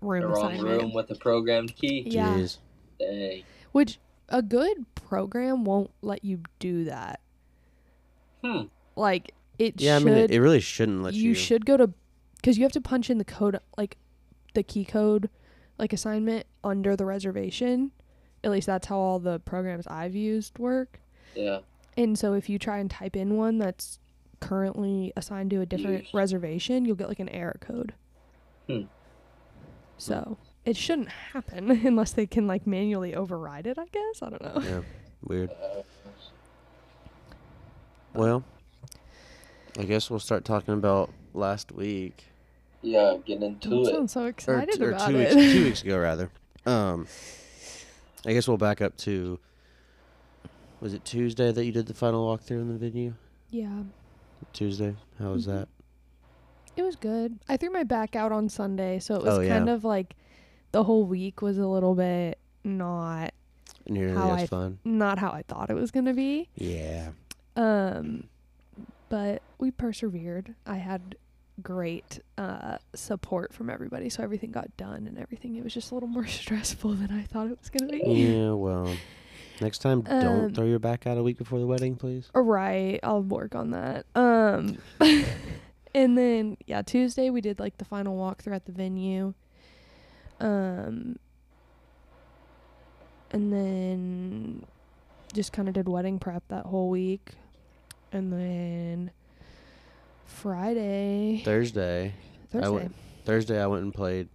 room 0.02 0.20
the 0.22 0.28
wrong 0.28 0.52
assignment. 0.52 0.82
room 0.82 0.92
with 0.94 1.08
the 1.08 1.14
programmed 1.14 1.74
key. 1.74 2.04
Yeah. 2.06 2.34
Jeez. 2.34 2.58
Dang. 2.98 3.42
Which 3.72 3.98
a 4.30 4.42
good 4.42 4.86
program 4.94 5.64
won't 5.64 5.90
let 6.02 6.24
you 6.24 6.40
do 6.58 6.84
that. 6.84 7.20
Hmm. 8.44 8.62
Like 8.96 9.32
it 9.58 9.74
should 9.74 9.80
Yeah, 9.82 9.96
I 9.96 9.98
mean, 10.00 10.14
it, 10.14 10.30
it 10.30 10.40
really 10.40 10.60
shouldn't 10.60 11.02
let 11.02 11.14
you. 11.14 11.28
you 11.30 11.34
should 11.34 11.66
go 11.66 11.76
to 11.76 11.90
because 12.36 12.56
you 12.56 12.64
have 12.64 12.72
to 12.72 12.80
punch 12.80 13.10
in 13.10 13.18
the 13.18 13.24
code 13.24 13.58
like 13.76 13.96
the 14.54 14.62
key 14.62 14.84
code 14.84 15.28
like 15.78 15.92
assignment 15.92 16.46
under 16.64 16.96
the 16.96 17.04
reservation 17.04 17.90
at 18.42 18.50
least 18.50 18.66
that's 18.66 18.86
how 18.86 18.96
all 18.98 19.18
the 19.18 19.38
programs 19.40 19.86
i've 19.86 20.14
used 20.14 20.58
work 20.58 21.00
Yeah. 21.34 21.58
and 21.98 22.18
so 22.18 22.32
if 22.32 22.48
you 22.48 22.58
try 22.58 22.78
and 22.78 22.90
type 22.90 23.14
in 23.14 23.36
one 23.36 23.58
that's 23.58 23.98
currently 24.40 25.12
assigned 25.16 25.50
to 25.50 25.60
a 25.60 25.66
different 25.66 26.04
Used. 26.04 26.14
reservation 26.14 26.84
you'll 26.86 26.96
get 26.96 27.08
like 27.08 27.20
an 27.20 27.28
error 27.28 27.58
code 27.60 27.92
Hmm. 28.66 28.82
so 29.98 30.38
it 30.70 30.76
shouldn't 30.76 31.08
happen 31.32 31.70
unless 31.86 32.12
they 32.12 32.26
can 32.26 32.46
like 32.46 32.66
manually 32.66 33.14
override 33.14 33.66
it 33.66 33.76
i 33.78 33.84
guess 33.92 34.22
i 34.22 34.30
don't 34.30 34.42
know 34.42 34.62
Yeah. 34.62 34.80
Weird. 35.22 35.50
Uh, 35.50 35.82
Well, 38.14 38.42
I 39.78 39.84
guess 39.84 40.10
we'll 40.10 40.18
start 40.18 40.44
talking 40.44 40.74
about 40.74 41.10
last 41.32 41.70
week. 41.72 42.24
Yeah, 42.82 43.16
getting 43.24 43.42
into 43.44 43.68
Don't 43.68 43.86
it. 43.86 43.92
sound 43.94 44.10
so 44.10 44.22
or, 44.24 44.28
excited 44.28 44.74
t- 44.74 44.84
or 44.84 44.90
about 44.92 45.08
two 45.10 45.18
it. 45.18 45.34
weeks 45.36 45.52
two 45.52 45.64
weeks 45.64 45.82
ago 45.82 45.98
rather. 45.98 46.30
Um, 46.66 47.06
I 48.26 48.32
guess 48.32 48.48
we'll 48.48 48.56
back 48.56 48.80
up 48.80 48.96
to. 48.98 49.38
Was 50.80 50.94
it 50.94 51.04
Tuesday 51.04 51.52
that 51.52 51.64
you 51.64 51.72
did 51.72 51.86
the 51.86 51.94
final 51.94 52.26
walkthrough 52.26 52.62
in 52.62 52.68
the 52.68 52.78
venue? 52.78 53.14
yeah, 53.50 53.82
Tuesday. 54.52 54.96
How 55.18 55.32
was 55.32 55.44
Mhm. 55.46 55.50
that? 55.52 55.68
it 56.76 56.82
was 56.82 56.96
good. 56.96 57.38
I 57.48 57.56
threw 57.58 57.70
my 57.70 57.82
back 57.84 58.16
out 58.16 58.32
on 58.32 58.48
Sunday, 58.48 58.98
so 59.00 59.14
it 59.16 59.22
was 59.22 59.38
Oh, 59.38 59.40
yeah. 59.40 59.50
kind 59.58 59.68
of 59.68 59.84
like 59.84 60.16
the 60.72 60.84
whole 60.84 61.04
week 61.04 61.42
was 61.42 61.58
a 61.58 61.66
little 61.66 61.94
bit 61.94 62.38
not 62.64 63.32
Nearly 63.88 64.14
How 64.14 64.34
as 64.34 64.42
I- 64.42 64.46
fun. 64.46 64.78
not 64.84 65.18
how 65.18 65.30
I 65.30 65.42
thought 65.42 65.70
it 65.70 65.74
was 65.74 65.90
gonna 65.90 66.14
be. 66.14 66.48
Yeah. 66.54 67.10
Um, 67.56 68.24
but 69.08 69.42
we 69.58 69.70
persevered. 69.70 70.54
I 70.66 70.76
had 70.76 71.16
great 71.62 72.20
uh, 72.38 72.78
support 72.94 73.52
from 73.52 73.68
everybody, 73.68 74.08
so 74.08 74.22
everything 74.22 74.50
got 74.52 74.74
done 74.76 75.06
and 75.06 75.18
everything. 75.18 75.56
It 75.56 75.64
was 75.64 75.74
just 75.74 75.90
a 75.90 75.94
little 75.94 76.08
more 76.08 76.26
stressful 76.40 76.94
than 76.94 77.10
I 77.10 77.22
thought 77.22 77.48
it 77.48 77.58
was 77.58 77.70
gonna 77.70 77.90
be. 77.90 78.02
Yeah. 78.06 78.52
Well, 78.52 78.94
next 79.60 79.78
time, 79.78 80.04
Um, 80.06 80.22
don't 80.22 80.54
throw 80.54 80.66
your 80.66 80.78
back 80.78 81.06
out 81.06 81.18
a 81.18 81.22
week 81.22 81.38
before 81.38 81.58
the 81.58 81.66
wedding, 81.66 81.96
please. 81.96 82.30
Right, 82.34 83.00
I'll 83.02 83.22
work 83.22 83.54
on 83.54 83.70
that. 83.72 84.06
Um, 84.14 84.78
and 85.94 86.16
then 86.16 86.56
yeah, 86.66 86.82
Tuesday 86.82 87.30
we 87.30 87.40
did 87.40 87.58
like 87.58 87.78
the 87.78 87.84
final 87.84 88.16
walkthrough 88.16 88.54
at 88.54 88.66
the 88.66 88.72
venue. 88.72 89.34
Um, 90.40 91.18
and 93.30 93.52
then 93.52 94.64
just 95.32 95.52
kind 95.52 95.68
of 95.68 95.74
did 95.74 95.88
wedding 95.88 96.18
prep 96.18 96.42
that 96.48 96.66
whole 96.66 96.88
week, 96.88 97.32
and 98.12 98.32
then 98.32 99.10
Friday, 100.26 101.42
Thursday. 101.44 102.14
Thursday. 102.50 102.68
went- 102.70 102.94
Thursday, 103.24 103.62
I 103.62 103.66
went 103.66 103.82
and 103.84 103.94
played 103.94 104.28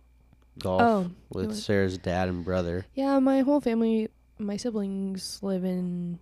golf 0.60 0.82
Oh, 0.82 1.12
with 1.34 1.54
Sarah's 1.56 1.98
dad 1.98 2.30
and 2.30 2.46
brother. 2.46 2.86
yeah, 2.94 3.20
my 3.20 3.42
whole 3.42 3.60
family, 3.60 4.10
my 4.38 4.56
siblings 4.58 5.40
live 5.42 5.66
in 5.66 6.20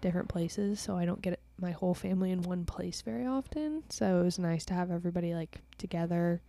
different 0.00 0.28
places, 0.28 0.80
so 0.80 0.96
I 0.96 1.04
don't 1.04 1.22
get 1.22 1.38
my 1.60 1.70
whole 1.70 1.94
family 1.94 2.32
in 2.32 2.42
one 2.42 2.64
place 2.64 3.02
very 3.02 3.26
often. 3.26 3.82
So 3.90 4.20
it 4.20 4.24
was 4.24 4.38
nice 4.38 4.64
to 4.66 4.74
have 4.74 4.90
everybody 4.90 5.34
like 5.34 5.60
together. 5.78 6.40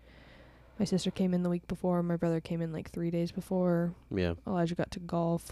My 0.80 0.86
sister 0.86 1.10
came 1.10 1.34
in 1.34 1.44
the 1.44 1.50
week 1.50 1.68
before, 1.68 2.04
my 2.04 2.18
brother 2.18 2.40
came 2.40 2.62
in 2.62 2.72
like 2.72 2.92
three 2.92 3.10
days 3.10 3.32
before. 3.32 3.94
Yeah. 4.14 4.36
Elijah 4.46 4.76
got 4.76 4.92
to 4.92 5.00
golf 5.00 5.52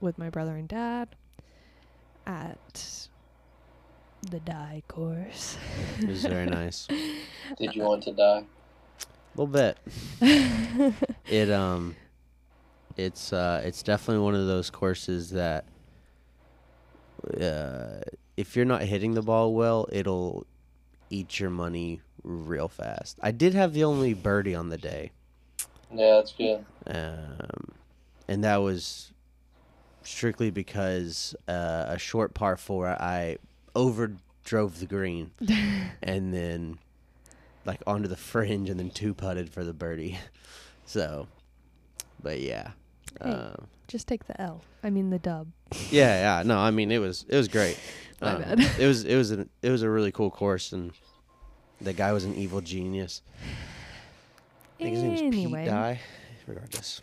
with 0.00 0.18
my 0.18 0.28
brother 0.30 0.56
and 0.56 0.66
dad 0.66 1.08
at 2.26 3.08
the 4.28 4.40
Dye 4.40 4.82
course. 4.88 5.56
It 6.00 6.08
was 6.08 6.24
very 6.24 6.46
nice. 6.46 6.88
Did 7.58 7.74
you 7.74 7.82
want 7.82 8.02
to 8.04 8.12
die? 8.12 8.44
A 9.36 9.40
little 9.40 9.46
bit. 9.46 9.78
It 11.30 11.48
um, 11.48 11.94
it's 12.96 13.32
uh, 13.32 13.62
it's 13.64 13.84
definitely 13.84 14.24
one 14.24 14.34
of 14.34 14.48
those 14.48 14.68
courses 14.68 15.30
that, 15.30 15.64
uh, 17.40 18.00
if 18.36 18.56
you're 18.56 18.64
not 18.64 18.82
hitting 18.82 19.14
the 19.14 19.22
ball 19.22 19.54
well, 19.54 19.86
it'll 19.92 20.44
eat 21.08 21.38
your 21.38 21.50
money 21.50 22.00
real 22.22 22.68
fast. 22.68 23.18
I 23.22 23.30
did 23.30 23.54
have 23.54 23.72
the 23.72 23.84
only 23.84 24.14
birdie 24.14 24.54
on 24.54 24.68
the 24.68 24.78
day, 24.78 25.10
Yeah, 25.92 26.16
that's 26.16 26.32
good. 26.32 26.64
um, 26.86 27.72
and 28.28 28.44
that 28.44 28.58
was 28.58 29.12
strictly 30.02 30.50
because 30.50 31.34
uh, 31.48 31.84
a 31.88 31.98
short 31.98 32.34
par 32.34 32.56
four 32.56 32.88
I 32.88 33.36
overdrove 33.74 34.78
the 34.80 34.86
green, 34.86 35.30
and 36.02 36.32
then 36.34 36.78
like 37.66 37.82
onto 37.86 38.08
the 38.08 38.16
fringe, 38.16 38.70
and 38.70 38.80
then 38.80 38.90
two 38.90 39.14
putted 39.14 39.50
for 39.50 39.64
the 39.64 39.72
birdie. 39.74 40.18
So, 40.86 41.28
but 42.20 42.40
yeah. 42.40 42.72
Hey. 43.22 43.30
Um, 43.30 43.68
Just 43.86 44.08
take 44.08 44.26
the 44.26 44.40
L. 44.40 44.60
I 44.82 44.90
mean 44.90 45.10
the 45.10 45.20
dub. 45.20 45.46
yeah, 45.90 46.38
yeah. 46.38 46.42
No, 46.44 46.58
I 46.58 46.72
mean 46.72 46.90
it 46.90 46.98
was 46.98 47.24
it 47.28 47.36
was 47.36 47.46
great. 47.46 47.78
My 48.20 48.32
Um, 48.32 48.42
bad. 48.42 48.60
It 48.76 48.86
was 48.88 49.04
it 49.04 49.14
was 49.14 49.30
an, 49.30 49.48
it 49.62 49.70
was 49.70 49.82
a 49.82 49.88
really 49.90 50.10
cool 50.10 50.32
course, 50.32 50.72
and 50.72 50.90
the 51.80 51.92
guy 51.92 52.12
was 52.12 52.24
an 52.24 52.34
evil 52.34 52.60
genius. 52.60 53.22
I 54.78 54.82
think 54.82 54.94
his 54.94 55.02
name's 55.02 55.20
Anyway. 55.20 55.62
Pete 55.64 55.70
Dye. 55.70 56.00
Regardless, 56.46 57.02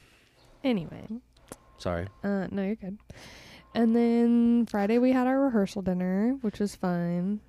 Anyway, 0.63 1.08
sorry. 1.78 2.08
uh, 2.24 2.48
no, 2.52 2.63
you're 2.63 2.76
good. 2.76 2.98
And 3.76 3.96
then 3.96 4.66
Friday 4.66 4.98
we 4.98 5.12
had 5.13 5.28
our 5.28 5.40
rehearsal 5.40 5.84
dinner, 5.84 6.38
which 6.42 6.60
was 6.60 6.76
fun. 6.76 7.40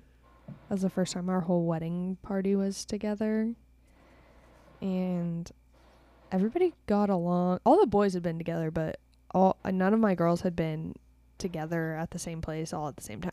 That 0.47 0.75
was 0.75 0.81
the 0.83 0.89
first 0.89 1.13
time 1.13 1.29
our 1.29 1.41
whole 1.41 1.65
wedding 1.65 2.17
party 2.21 2.55
was 2.55 2.85
together, 2.85 3.53
and 4.81 5.51
everybody 6.31 6.73
got 6.85 7.09
along. 7.09 7.59
All 7.65 7.79
the 7.79 7.87
boys 7.87 8.13
had 8.13 8.23
been 8.23 8.37
together, 8.37 8.71
but 8.71 8.99
all 9.33 9.57
none 9.65 9.93
of 9.93 9.99
my 9.99 10.15
girls 10.15 10.41
had 10.41 10.55
been 10.55 10.95
together 11.37 11.95
at 11.95 12.11
the 12.11 12.19
same 12.19 12.41
place 12.41 12.71
all 12.73 12.87
at 12.87 12.95
the 12.95 13.03
same 13.03 13.21
time. 13.21 13.31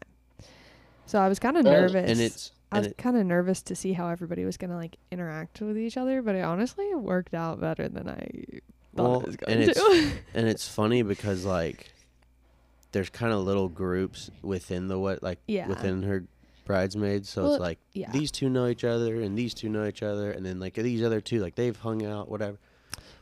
So 1.07 1.19
I 1.21 1.29
was 1.29 1.39
kind 1.39 1.57
of 1.57 1.65
nervous. 1.65 2.11
And 2.11 2.21
it's 2.21 2.53
I 2.73 2.81
was 2.81 2.93
kind 2.99 3.17
of 3.17 3.25
nervous 3.25 3.63
to 3.63 3.77
see 3.77 3.93
how 3.93 4.09
everybody 4.09 4.45
was 4.45 4.57
gonna 4.57 4.77
like 4.77 4.97
interact 5.11 5.61
with 5.61 5.79
each 5.79 5.97
other, 5.97 6.21
but 6.23 6.35
it 6.35 6.43
honestly 6.43 6.93
worked 6.95 7.33
out 7.35 7.61
better 7.61 7.89
than 7.89 8.09
I 8.09 8.61
thought 8.97 9.11
well, 9.11 9.21
it 9.21 9.27
was 9.27 9.37
going 9.37 9.53
and 9.61 9.71
it's 9.71 9.81
and 10.35 10.49
it's 10.49 10.69
funny 10.69 11.03
because 11.03 11.45
like 11.45 11.93
there's 12.93 13.09
kind 13.11 13.33
of 13.33 13.41
little 13.41 13.69
groups 13.69 14.31
within 14.43 14.89
the 14.89 14.99
what 14.99 15.23
like 15.23 15.39
Yeah. 15.47 15.69
within 15.69 16.03
her 16.03 16.25
bridesmaids, 16.65 17.29
so 17.29 17.43
Well, 17.45 17.53
it's 17.55 17.61
like 17.61 17.79
yeah, 17.93 18.11
these 18.11 18.31
two 18.33 18.49
know 18.49 18.67
each 18.67 18.83
other 18.85 19.21
and 19.21 19.39
these 19.39 19.55
two 19.55 19.69
know 19.69 19.87
each 19.87 20.03
other, 20.03 20.33
and 20.33 20.45
then 20.45 20.59
like 20.59 20.75
these 20.75 21.03
other 21.05 21.21
two 21.21 21.39
like 21.41 21.55
they've 21.55 21.77
hung 21.77 22.05
out 22.05 22.29
whatever. 22.29 22.59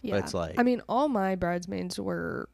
yeah. 0.01 0.15
But 0.15 0.25
it's 0.25 0.35
like- 0.35 0.59
I 0.59 0.63
mean, 0.63 0.81
all 0.89 1.09
my 1.09 1.35
bridesmaids 1.35 2.01
were 2.01 2.49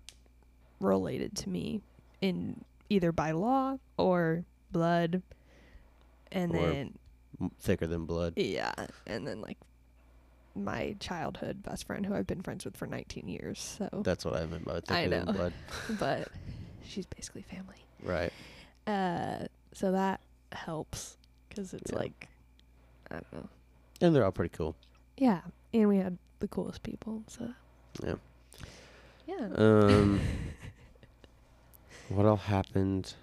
related 0.81 1.37
to 1.37 1.49
me 1.49 1.81
in 2.21 2.65
either 2.89 3.13
by 3.13 3.31
law 3.33 3.77
or 3.97 4.45
blood, 4.73 5.23
and 6.33 6.55
Or- 6.55 6.73
then 6.73 6.99
Thicker 7.59 7.87
than 7.87 8.05
blood. 8.07 8.35
yeah, 8.37 8.73
and 9.07 9.27
then 9.27 9.41
like 9.41 9.59
my 10.55 10.97
childhood 11.01 11.63
best 11.63 11.85
friend 11.87 12.05
who 12.05 12.15
I've 12.15 12.27
been 12.27 12.43
friends 12.43 12.65
with 12.65 12.77
for 12.77 12.87
19 12.87 13.29
years. 13.29 13.59
So, 13.79 14.03
That's 14.05 14.25
what 14.25 14.35
I 14.37 14.45
meant 14.47 14.65
by 14.65 14.81
thicker 14.81 14.95
I 14.95 15.07
than 15.09 15.25
blood. 15.27 15.53
but 15.99 16.29
she's 16.85 17.07
basically 17.07 17.43
family. 17.43 17.77
Right. 18.03 18.33
Uh, 18.87 19.47
so 19.73 19.93
that 19.93 20.21
helps 20.53 21.17
because 21.49 21.73
it's 21.73 21.93
Yeah. 21.93 21.99
like 21.99 22.29
I 23.11 23.15
don't 23.15 23.33
know. 23.33 23.49
And 24.03 24.15
they're 24.15 24.25
all 24.25 24.33
pretty 24.33 24.55
cool. 24.57 24.75
Yeah, 25.17 25.41
and 25.73 25.89
we 25.89 25.97
had 25.99 26.19
the 26.41 26.49
coolest 26.49 26.83
people. 26.83 27.23
So 27.29 27.53
Yeah. 28.05 28.15
yeah. 29.27 29.49
Um, 29.57 30.21
what 32.09 32.27
all 32.27 32.37
happened 32.37 33.15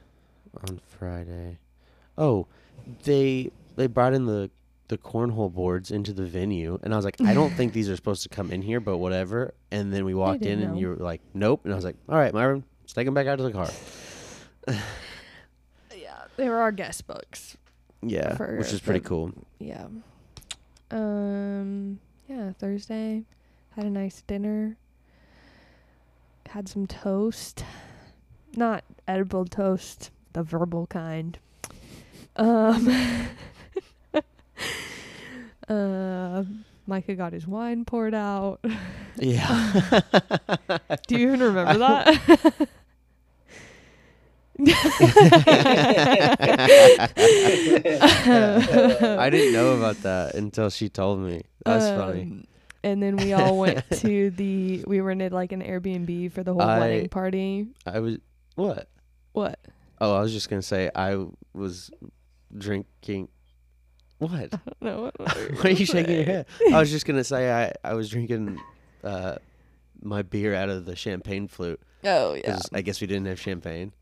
on 0.67 0.79
Friday? 0.97 1.59
Oh, 2.17 2.47
they 3.03 3.51
they 3.75 3.87
brought 3.87 4.13
in 4.13 4.25
the 4.25 4.49
the 4.87 4.97
cornhole 4.97 5.53
boards 5.53 5.91
into 5.91 6.13
the 6.13 6.25
venue, 6.25 6.79
and 6.81 6.93
I 6.93 6.95
was 6.95 7.03
like, 7.03 7.19
I 7.21 7.33
don't 7.33 7.51
think 7.53 7.73
these 7.73 7.89
are 7.89 7.95
supposed 7.95 8.23
to 8.23 8.29
come 8.29 8.51
in 8.51 8.61
here, 8.61 8.79
but 8.79 8.97
whatever. 8.97 9.53
And 9.69 9.93
then 9.93 10.05
we 10.05 10.13
walked 10.13 10.43
in, 10.43 10.59
didn't 10.59 10.71
and 10.71 10.79
you 10.79 10.89
were 10.89 10.95
like, 10.95 11.21
Nope. 11.33 11.61
And 11.65 11.73
I 11.73 11.75
was 11.75 11.83
like, 11.85 11.97
All 12.07 12.17
right, 12.17 12.33
Myron, 12.33 12.63
let's 12.81 12.93
take 12.93 13.05
them 13.05 13.13
back 13.13 13.27
out 13.27 13.37
to 13.37 13.43
the 13.43 13.51
car. 13.51 13.69
yeah, 15.95 16.23
they 16.37 16.47
were 16.47 16.57
our 16.57 16.71
guest 16.71 17.05
books. 17.07 17.57
Yeah, 18.01 18.35
For 18.35 18.57
which 18.57 18.71
is 18.71 18.79
pretty 18.79 19.01
cool. 19.01 19.31
Yeah. 19.59 19.87
Um. 20.91 21.99
Yeah. 22.29 22.51
Thursday, 22.53 23.23
had 23.75 23.85
a 23.85 23.89
nice 23.89 24.21
dinner. 24.21 24.77
Had 26.49 26.69
some 26.69 26.87
toast, 26.87 27.65
not 28.55 28.85
edible 29.05 29.43
toast, 29.43 30.11
the 30.33 30.43
verbal 30.43 30.87
kind. 30.87 31.37
Um. 32.35 33.27
uh, 35.67 36.43
Micah 36.85 37.15
got 37.15 37.33
his 37.33 37.45
wine 37.45 37.83
poured 37.85 38.13
out. 38.13 38.59
Yeah. 39.17 39.81
Do 41.07 41.17
you 41.19 41.27
even 41.27 41.41
remember 41.41 41.77
that? 41.79 42.67
I 49.19 49.29
didn't 49.29 49.53
know 49.53 49.75
about 49.75 49.97
that 50.03 50.35
until 50.35 50.69
she 50.69 50.89
told 50.89 51.19
me. 51.19 51.43
That's 51.65 51.85
funny. 51.99 52.21
Um, 52.21 52.43
And 52.83 53.03
then 53.03 53.17
we 53.17 53.33
all 53.33 53.57
went 53.57 53.83
to 53.99 54.29
the. 54.31 54.83
We 54.87 54.99
rented 55.01 55.33
like 55.33 55.51
an 55.51 55.61
Airbnb 55.61 56.31
for 56.31 56.43
the 56.43 56.53
whole 56.53 56.61
I- 56.61 56.79
wedding 56.79 57.09
party. 57.09 57.67
I 57.85 57.99
was 57.99 58.17
what? 58.55 58.87
What? 59.33 59.59
Oh, 59.99 60.15
I 60.15 60.21
was 60.21 60.31
just 60.33 60.49
gonna 60.49 60.61
say 60.61 60.89
I 60.95 61.25
was 61.53 61.91
drinking. 62.55 63.29
What? 64.19 64.53
No. 64.81 65.11
What, 65.15 65.19
Why 65.19 65.61
are 65.63 65.69
you 65.69 65.85
shaking 65.85 66.15
your 66.15 66.23
head? 66.23 66.45
I 66.71 66.79
was 66.79 66.91
just 66.91 67.05
gonna 67.05 67.23
say 67.23 67.51
I 67.51 67.73
I 67.83 67.93
was 67.93 68.09
drinking 68.09 68.59
uh 69.03 69.37
my 70.01 70.21
beer 70.21 70.53
out 70.53 70.69
of 70.69 70.85
the 70.85 70.95
champagne 70.95 71.47
flute. 71.47 71.81
Oh 72.03 72.33
yeah. 72.35 72.51
'cause 72.53 72.69
I 72.73 72.81
guess 72.81 73.01
we 73.01 73.07
didn't 73.07 73.25
have 73.27 73.39
champagne. 73.39 73.93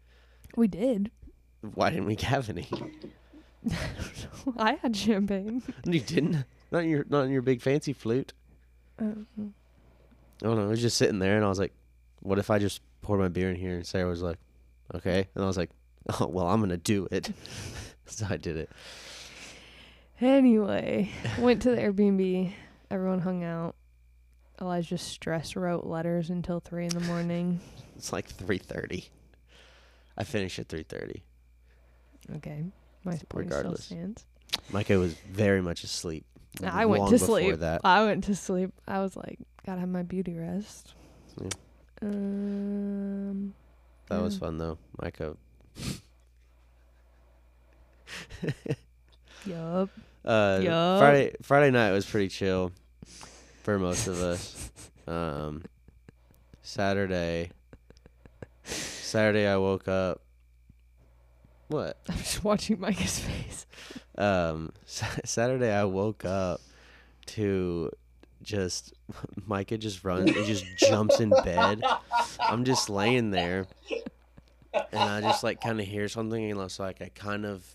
We 0.58 0.68
did. 0.68 1.12
Why 1.74 1.90
didn't 1.90 2.06
we 2.06 2.16
have 2.16 2.50
any? 2.50 2.68
I 4.58 4.74
had 4.82 4.96
champagne. 4.96 5.64
You 5.86 6.00
didn't. 6.00 6.46
Not 6.72 6.84
in 6.84 6.90
your 6.90 7.06
not 7.10 7.22
in 7.24 7.32
your 7.32 7.42
big 7.42 7.62
fancy 7.62 7.94
flute. 7.94 8.34
Uh, 9.00 9.06
I 9.06 10.46
don't 10.46 10.58
know. 10.58 10.66
I 10.66 10.68
was 10.68 10.82
just 10.82 10.98
sitting 10.98 11.20
there, 11.20 11.36
and 11.36 11.44
I 11.46 11.50
was 11.50 11.60
like, 11.60 11.74
"What 12.22 12.38
if 12.40 12.50
I 12.50 12.60
just 12.60 12.82
pour 13.02 13.18
my 13.18 13.28
beer 13.30 13.50
in 13.50 13.56
here?" 13.56 13.76
And 13.76 13.86
Sarah 13.86 14.08
was 14.10 14.22
like, 14.22 14.38
"Okay," 14.94 15.28
and 15.34 15.44
I 15.44 15.48
was 15.48 15.58
like, 15.58 15.72
"Oh 16.20 16.28
well, 16.28 16.48
I'm 16.48 16.60
gonna 16.60 16.78
do 16.78 17.08
it." 17.12 17.32
so 18.06 18.26
I 18.30 18.38
did 18.38 18.58
it. 18.58 18.70
Anyway, 20.22 21.12
went 21.40 21.62
to 21.64 21.72
the 21.72 21.78
Airbnb. 21.78 22.54
Everyone 22.90 23.20
hung 23.20 23.44
out. 23.44 23.76
Elijah 24.62 24.98
stress 24.98 25.56
wrote 25.56 25.86
letters 25.86 26.30
until 26.30 26.60
three 26.62 26.86
in 26.86 26.92
the 26.92 27.02
morning. 27.02 27.60
It's 27.98 28.14
like 28.14 28.28
three 28.28 28.58
thirty. 28.58 29.10
I 30.18 30.24
finished 30.24 30.60
at 30.60 30.70
three 30.70 30.84
thirty. 30.84 31.24
Okay, 32.38 32.64
my 33.04 33.20
point 33.30 33.52
still 33.54 33.76
stands. 33.76 34.26
Micah 34.72 34.98
was 34.98 35.14
very 35.32 35.62
much 35.62 35.84
asleep. 35.84 36.26
I 36.64 36.86
went 36.86 37.10
to 37.10 37.20
sleep. 37.20 37.60
That 37.60 37.82
I 37.84 38.06
went 38.06 38.24
to 38.26 38.36
sleep. 38.36 38.72
I 38.88 39.00
was 39.00 39.16
like, 39.18 39.40
gotta 39.66 39.82
have 39.82 39.90
my 39.90 40.04
beauty 40.04 40.38
rest. 40.38 40.94
Yeah. 41.42 41.50
Um, 42.02 43.54
that 44.10 44.22
was 44.22 44.38
fun 44.38 44.58
though. 44.58 44.78
Micah. 45.02 45.36
Yup. 49.46 49.90
Uh, 50.24 50.60
Yup. 50.62 51.00
Friday 51.00 51.36
Friday 51.42 51.72
night 51.72 51.92
was 51.92 52.06
pretty 52.06 52.30
chill 52.30 52.72
for 53.64 53.78
most 53.80 54.08
of 54.08 54.22
us. 54.22 54.72
Um, 55.08 55.62
Saturday. 56.64 57.52
Saturday 58.64 59.46
I 59.48 59.56
woke 59.58 59.88
up. 59.88 60.20
What? 61.68 61.98
I'm 62.10 62.18
just 62.18 62.44
watching 62.44 62.80
Micah's 62.80 63.20
face. 63.20 63.68
Um, 64.18 64.72
Sa- 64.88 65.06
Saturday 65.24 65.72
I 65.72 65.84
woke 65.84 66.26
up 66.26 66.60
to 67.28 67.92
just 68.42 68.96
Micah 69.46 69.78
just 69.78 70.04
runs, 70.04 70.32
he 70.32 70.44
just 70.44 70.66
jumps 70.78 71.20
in 71.20 71.30
bed. 71.30 71.84
I'm 72.40 72.66
just 72.66 72.90
laying 72.90 73.30
there, 73.30 73.68
and 74.92 75.02
I 75.02 75.22
just 75.22 75.44
like 75.44 75.62
kind 75.62 75.80
of 75.80 75.86
hear 75.86 76.08
something, 76.08 76.52
and 76.52 76.72
so 76.72 76.84
like 76.84 77.02
I 77.02 77.10
kind 77.14 77.46
of 77.46 77.66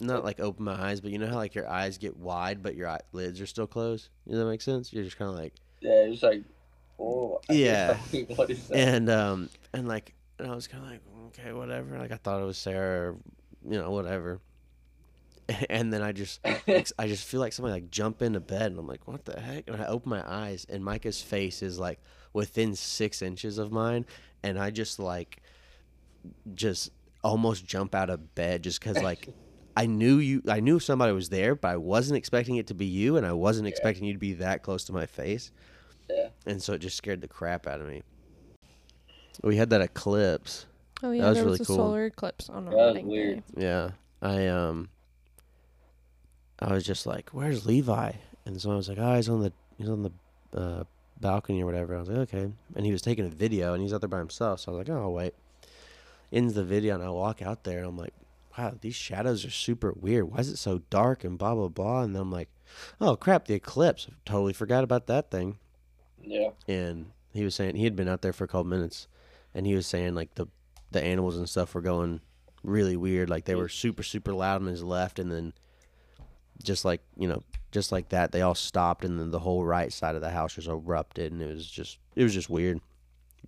not 0.00 0.24
like 0.24 0.40
open 0.40 0.64
my 0.64 0.74
eyes, 0.74 1.00
but 1.00 1.10
you 1.10 1.18
know 1.18 1.26
how 1.28 1.36
like 1.36 1.54
your 1.54 1.68
eyes 1.68 1.98
get 1.98 2.16
wide, 2.16 2.62
but 2.62 2.74
your 2.74 2.88
eye- 2.88 3.00
lids 3.12 3.40
are 3.40 3.46
still 3.46 3.66
closed. 3.66 4.08
Does 4.28 4.38
that 4.38 4.46
make 4.46 4.60
sense? 4.62 4.92
You're 4.92 5.04
just 5.04 5.16
kind 5.18 5.30
of 5.30 5.36
like 5.36 5.54
Yeah, 5.80 6.06
it's 6.06 6.22
like, 6.22 6.42
oh. 6.98 7.40
I 7.48 7.52
Yeah. 7.52 7.96
what 8.36 8.50
is 8.50 8.66
that? 8.68 8.76
and 8.76 9.08
um 9.10 9.48
and 9.72 9.86
like 9.88 10.14
and 10.38 10.50
I 10.50 10.54
was 10.54 10.66
kind 10.66 10.84
of 10.84 10.90
like 10.90 11.00
okay 11.28 11.52
whatever 11.52 11.96
like 11.98 12.10
I 12.12 12.16
thought 12.16 12.40
it 12.42 12.44
was 12.44 12.58
Sarah 12.58 13.10
or 13.12 13.16
you 13.68 13.78
know 13.80 13.90
whatever 13.92 14.40
and 15.70 15.92
then 15.92 16.00
I 16.02 16.12
just 16.12 16.40
like, 16.44 16.90
I 16.98 17.06
just 17.06 17.24
feel 17.26 17.40
like 17.40 17.52
somebody 17.52 17.74
like 17.74 17.90
jump 17.90 18.22
into 18.22 18.40
bed 18.40 18.70
and 18.72 18.78
I'm 18.78 18.86
like 18.86 19.06
what 19.06 19.24
the 19.26 19.38
heck 19.38 19.68
and 19.68 19.80
I 19.80 19.86
open 19.86 20.10
my 20.10 20.22
eyes 20.26 20.66
and 20.68 20.82
Micah's 20.84 21.20
face 21.22 21.62
is 21.62 21.78
like 21.78 22.00
within 22.32 22.74
six 22.74 23.22
inches 23.22 23.58
of 23.58 23.70
mine 23.70 24.06
and 24.42 24.58
I 24.58 24.70
just 24.70 24.98
like 24.98 25.40
just 26.54 26.90
almost 27.22 27.66
jump 27.66 27.94
out 27.94 28.10
of 28.10 28.34
bed 28.34 28.62
just 28.62 28.80
because 28.80 29.02
like 29.02 29.28
I 29.76 29.86
knew 29.86 30.18
you 30.18 30.42
I 30.48 30.60
knew 30.60 30.78
somebody 30.78 31.12
was 31.12 31.28
there 31.30 31.54
but 31.54 31.68
I 31.68 31.76
wasn't 31.76 32.16
expecting 32.16 32.56
it 32.56 32.66
to 32.68 32.74
be 32.74 32.86
you 32.86 33.16
and 33.16 33.26
I 33.26 33.32
wasn't 33.32 33.66
expecting 33.66 34.04
you 34.04 34.12
to 34.12 34.18
be 34.18 34.34
that 34.34 34.62
close 34.62 34.84
to 34.84 34.92
my 34.92 35.06
face 35.06 35.50
Yeah. 36.10 36.28
and 36.46 36.62
so 36.62 36.74
it 36.74 36.78
just 36.78 36.96
scared 36.96 37.20
the 37.22 37.28
crap 37.28 37.66
out 37.66 37.80
of 37.80 37.88
me 37.88 38.02
we 39.42 39.56
had 39.56 39.70
that 39.70 39.80
eclipse 39.80 40.66
Oh 41.02 41.10
yeah, 41.10 41.22
that 41.22 41.28
was 41.30 41.36
there 41.36 41.44
really 41.44 41.58
was 41.58 41.60
a 41.62 41.64
cool. 41.64 41.76
solar 41.76 42.04
eclipse 42.06 42.48
on 42.48 42.68
our 42.68 42.76
wedding 42.76 43.08
weird. 43.08 43.42
day. 43.56 43.62
Yeah, 43.66 43.90
I 44.22 44.46
um, 44.46 44.88
I 46.60 46.72
was 46.72 46.84
just 46.84 47.04
like, 47.04 47.30
"Where's 47.30 47.66
Levi?" 47.66 48.12
And 48.46 48.60
so 48.62 48.70
I 48.70 48.76
was 48.76 48.88
like, 48.88 48.96
"Oh, 48.98 49.16
he's 49.16 49.28
on 49.28 49.42
the 49.42 49.52
he's 49.76 49.88
on 49.90 50.02
the 50.04 50.12
uh, 50.58 50.84
balcony 51.20 51.62
or 51.62 51.66
whatever." 51.66 51.94
I 51.96 51.98
was 51.98 52.08
like, 52.08 52.32
"Okay," 52.32 52.50
and 52.76 52.86
he 52.86 52.92
was 52.92 53.02
taking 53.02 53.26
a 53.26 53.28
video, 53.28 53.74
and 53.74 53.82
he's 53.82 53.92
out 53.92 54.00
there 54.00 54.08
by 54.08 54.18
himself. 54.18 54.60
So 54.60 54.72
I 54.72 54.76
was 54.76 54.88
like, 54.88 54.96
"Oh, 54.96 55.02
I'll 55.02 55.12
wait." 55.12 55.34
Ends 56.34 56.54
the 56.54 56.64
video, 56.64 56.94
and 56.96 57.04
I 57.04 57.08
walk 57.10 57.40
out 57.40 57.64
there, 57.64 57.78
and 57.78 57.86
I'm 57.86 57.96
like, 57.96 58.14
"Wow, 58.58 58.74
these 58.80 58.94
shadows 58.96 59.44
are 59.44 59.50
super 59.50 59.92
weird. 59.92 60.30
Why 60.30 60.38
is 60.38 60.48
it 60.48 60.56
so 60.58 60.82
dark?" 60.90 61.24
And 61.24 61.38
blah 61.38 61.54
blah 61.54 61.68
blah. 61.68 62.02
And 62.02 62.14
then 62.14 62.22
I'm 62.22 62.32
like, 62.32 62.48
"Oh 63.00 63.16
crap, 63.16 63.46
the 63.46 63.54
eclipse! 63.54 64.08
I 64.10 64.14
Totally 64.24 64.52
forgot 64.52 64.84
about 64.84 65.06
that 65.06 65.30
thing." 65.30 65.58
Yeah. 66.26 66.50
and 66.66 67.10
he 67.32 67.44
was 67.44 67.54
saying 67.54 67.76
he 67.76 67.84
had 67.84 67.96
been 67.96 68.08
out 68.08 68.22
there 68.22 68.32
for 68.32 68.44
a 68.44 68.48
couple 68.48 68.64
minutes 68.64 69.08
and 69.54 69.66
he 69.66 69.74
was 69.74 69.86
saying 69.86 70.14
like 70.14 70.34
the 70.36 70.46
the 70.90 71.02
animals 71.02 71.36
and 71.36 71.46
stuff 71.48 71.74
were 71.74 71.82
going 71.82 72.20
really 72.62 72.96
weird 72.96 73.28
like 73.28 73.44
they 73.44 73.54
were 73.54 73.68
super 73.68 74.02
super 74.02 74.32
loud 74.32 74.62
on 74.62 74.66
his 74.68 74.82
left 74.82 75.18
and 75.18 75.30
then 75.30 75.52
just 76.62 76.82
like 76.84 77.02
you 77.18 77.28
know 77.28 77.42
just 77.72 77.92
like 77.92 78.08
that 78.08 78.32
they 78.32 78.40
all 78.40 78.54
stopped 78.54 79.04
and 79.04 79.20
then 79.20 79.30
the 79.32 79.40
whole 79.40 79.64
right 79.66 79.92
side 79.92 80.14
of 80.14 80.22
the 80.22 80.30
house 80.30 80.54
just 80.54 80.66
erupted 80.68 81.30
and 81.30 81.42
it 81.42 81.52
was 81.54 81.66
just 81.68 81.98
it 82.16 82.22
was 82.22 82.32
just 82.32 82.48
weird 82.48 82.80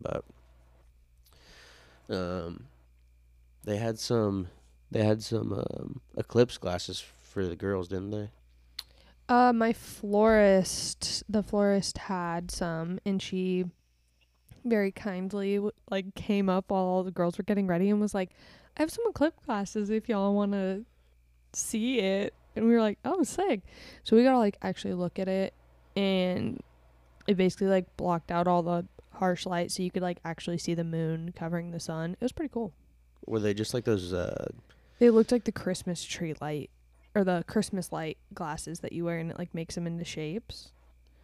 but 0.03 0.22
um 2.11 2.64
they 3.66 3.76
had 3.76 3.98
some 3.98 4.48
they 4.90 5.05
had 5.05 5.22
some 5.22 5.52
um, 5.52 6.00
eclipse 6.16 6.57
glasses 6.57 7.00
for 7.00 7.44
the 7.44 7.57
girls 7.57 7.88
didn't 7.88 8.11
they 8.11 8.31
Uh, 9.29 9.52
my 9.52 9.72
florist, 9.72 11.24
the 11.29 11.42
florist 11.42 11.98
had 11.98 12.50
some, 12.50 13.00
and 13.05 13.20
she 13.20 13.64
very 14.64 14.92
kindly 14.92 15.61
like 15.90 16.14
came 16.14 16.48
up 16.48 16.70
while 16.70 16.85
all 16.85 17.02
the 17.05 17.11
girls 17.11 17.37
were 17.37 17.44
getting 17.44 17.66
ready 17.66 17.90
and 17.90 18.00
was 18.00 18.14
like, 18.14 18.31
"I 18.76 18.83
have 18.83 18.90
some 18.90 19.05
eclipse 19.09 19.44
glasses 19.44 19.90
if 19.90 20.09
y'all 20.09 20.33
want 20.35 20.52
to 20.52 20.85
see 21.52 21.98
it." 21.98 22.35
And 22.55 22.66
we 22.66 22.72
were 22.72 22.81
like, 22.81 22.98
"Oh, 23.05 23.22
sick!" 23.24 23.62
So 24.05 24.16
we 24.16 24.22
got 24.22 24.33
to 24.33 24.38
like 24.38 24.57
actually 24.62 24.94
look 24.94 25.18
at 25.18 25.29
it, 25.29 25.52
and 25.96 26.62
it 27.26 27.37
basically 27.37 27.66
like 27.66 27.96
blocked 27.96 28.31
out 28.31 28.46
all 28.46 28.62
the 28.62 28.87
harsh 29.14 29.44
light, 29.44 29.72
so 29.72 29.83
you 29.83 29.90
could 29.90 30.02
like 30.02 30.18
actually 30.24 30.59
see 30.59 30.74
the 30.74 30.85
moon 30.85 31.33
covering 31.33 31.72
the 31.72 31.81
sun. 31.81 32.12
It 32.12 32.22
was 32.22 32.33
pretty 32.33 32.52
cool. 32.52 32.72
Were 33.27 33.41
they 33.41 33.55
just 33.55 33.75
like 33.75 33.85
those 33.85 34.12
uh 34.12 34.49
They 34.99 35.11
looked 35.11 35.33
like 35.33 35.45
the 35.45 35.53
Christmas 35.53 36.05
tree 36.05 36.35
light 36.41 36.71
or 37.15 37.25
the 37.25 37.45
Christmas 37.47 37.93
light 37.93 38.19
glasses 38.35 38.81
that 38.81 38.93
you 38.93 39.05
wear, 39.05 39.19
and 39.19 39.31
it 39.31 39.39
like 39.39 39.55
makes 39.55 39.75
them 39.75 39.87
into 39.87 40.05
shapes. 40.05 40.71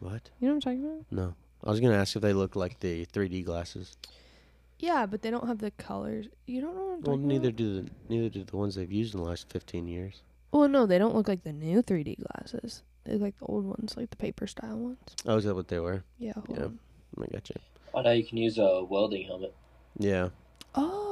what 0.00 0.30
You 0.40 0.48
know 0.48 0.54
what 0.54 0.66
I'm 0.66 0.78
talking 0.78 0.84
about? 0.84 1.04
No. 1.10 1.34
I 1.64 1.70
was 1.70 1.80
gonna 1.80 1.94
ask 1.96 2.16
if 2.16 2.22
they 2.22 2.32
look 2.32 2.56
like 2.56 2.80
the 2.80 3.06
3D 3.06 3.44
glasses. 3.44 3.96
Yeah, 4.80 5.06
but 5.06 5.22
they 5.22 5.30
don't 5.30 5.46
have 5.46 5.58
the 5.58 5.70
colors. 5.72 6.26
You 6.46 6.60
don't 6.60 6.74
know 6.74 6.82
what 6.82 6.94
I'm 6.94 7.00
Well, 7.02 7.16
talking 7.16 7.28
neither 7.28 7.48
about? 7.48 7.56
do 7.56 7.82
the 7.82 7.90
neither 8.08 8.28
do 8.28 8.42
the 8.44 8.56
ones 8.56 8.74
they've 8.74 8.90
used 8.90 9.14
in 9.14 9.20
the 9.20 9.26
last 9.26 9.48
15 9.50 9.86
years. 9.86 10.22
Well, 10.50 10.68
no, 10.68 10.86
they 10.86 10.98
don't 10.98 11.14
look 11.14 11.28
like 11.28 11.44
the 11.44 11.52
new 11.52 11.82
3D 11.82 12.16
glasses. 12.16 12.82
They 13.04 13.12
look 13.12 13.22
like 13.22 13.38
the 13.38 13.46
old 13.46 13.64
ones, 13.64 13.96
like 13.96 14.10
the 14.10 14.16
paper 14.16 14.46
style 14.46 14.76
ones. 14.76 14.98
Oh, 15.24 15.36
is 15.36 15.44
that 15.44 15.54
what 15.54 15.68
they 15.68 15.78
were? 15.78 16.02
Yeah. 16.18 16.32
Hold 16.34 16.58
Yeah. 16.58 16.64
on. 16.64 16.78
I 17.20 17.26
gotcha. 17.32 17.54
I 17.94 18.02
know 18.02 18.10
you 18.12 18.24
can 18.24 18.38
use 18.38 18.58
a 18.58 18.82
welding 18.82 19.26
helmet. 19.26 19.54
Yeah, 19.98 20.30
Oh. 20.74 21.10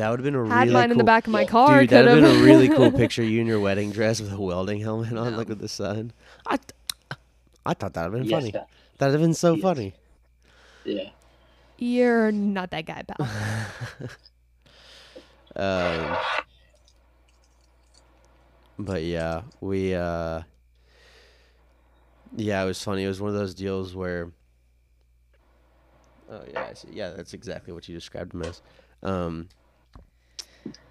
That 0.00 0.10
would 0.10 0.18
have 0.20 0.24
been 0.24 0.34
a 0.34 0.46
Had 0.48 0.60
really 0.62 0.72
mine 0.72 0.84
cool. 0.88 0.92
in 0.92 0.98
the 0.98 1.04
back 1.04 1.26
of 1.26 1.32
my 1.32 1.44
car. 1.44 1.80
Dude, 1.80 1.90
that'd 1.90 2.10
have 2.10 2.22
been 2.22 2.40
a 2.40 2.44
really 2.44 2.68
cool 2.68 2.90
picture. 3.02 3.22
You 3.22 3.40
in 3.40 3.46
your 3.46 3.60
wedding 3.60 3.90
dress 3.92 4.20
with 4.20 4.32
a 4.32 4.40
welding 4.40 4.80
helmet 4.80 5.12
on, 5.12 5.32
No. 5.32 5.36
like 5.38 5.48
with 5.48 5.58
the 5.60 5.68
sun. 5.68 6.12
I, 6.46 6.56
th- 6.56 6.70
I 7.66 7.74
thought 7.74 7.92
that'd 7.94 8.12
have 8.12 8.20
been 8.22 8.28
Yes, 8.30 8.40
funny. 8.40 8.50
that- 8.52 8.68
That'd 8.98 9.12
have 9.14 9.20
been 9.20 9.34
so 9.34 9.54
Yes. 9.54 9.62
funny. 9.62 9.94
Yeah. 10.84 11.08
You're 11.78 12.30
not 12.32 12.70
that 12.72 12.84
guy, 12.86 13.02
pal. 13.06 13.26
Um, 15.56 16.16
but 18.78 19.02
yeah, 19.02 19.42
we 19.60 19.94
uh, 19.94 20.42
yeah, 22.36 22.62
it 22.62 22.66
was 22.66 22.82
funny. 22.82 23.04
It 23.04 23.08
was 23.08 23.20
one 23.20 23.30
of 23.30 23.34
those 23.36 23.54
deals 23.54 23.94
where, 23.94 24.30
oh 26.30 26.42
yeah, 26.52 26.68
I 26.70 26.74
see. 26.74 26.88
yeah, 26.92 27.10
that's 27.10 27.34
exactly 27.34 27.72
what 27.72 27.88
you 27.88 27.94
described 27.94 28.32
him 28.32 28.42
as. 28.42 28.62
Um, 29.02 29.48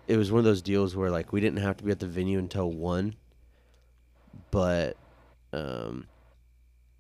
it 0.10 0.18
was 0.18 0.32
one 0.32 0.40
of 0.40 0.46
those 0.46 0.64
deals 0.64 0.96
where 0.96 1.12
like 1.12 1.32
we 1.32 1.40
didn't 1.40 1.60
have 1.60 1.78
to 1.78 1.84
be 1.84 1.92
at 1.92 2.00
the 2.00 2.08
venue 2.08 2.40
until 2.40 2.72
one, 2.72 3.16
but 4.50 4.98
um, 5.54 6.08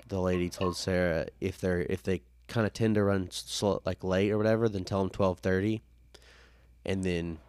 the 0.08 0.22
lady 0.22 0.48
told 0.48 0.78
Sarah 0.78 1.26
if 1.42 1.60
they're 1.60 1.82
if 1.82 2.04
they 2.04 2.22
kind 2.48 2.68
of 2.68 2.74
tend 2.74 2.96
to 2.96 3.04
run 3.04 3.30
slow 3.32 3.82
like 3.84 4.04
late 4.04 4.30
or 4.30 4.38
whatever, 4.38 4.70
then 4.70 4.84
tell 4.84 5.00
them 5.00 5.10
twelve 5.10 5.40
thirty, 5.40 5.82
and 6.86 7.04
then 7.04 7.40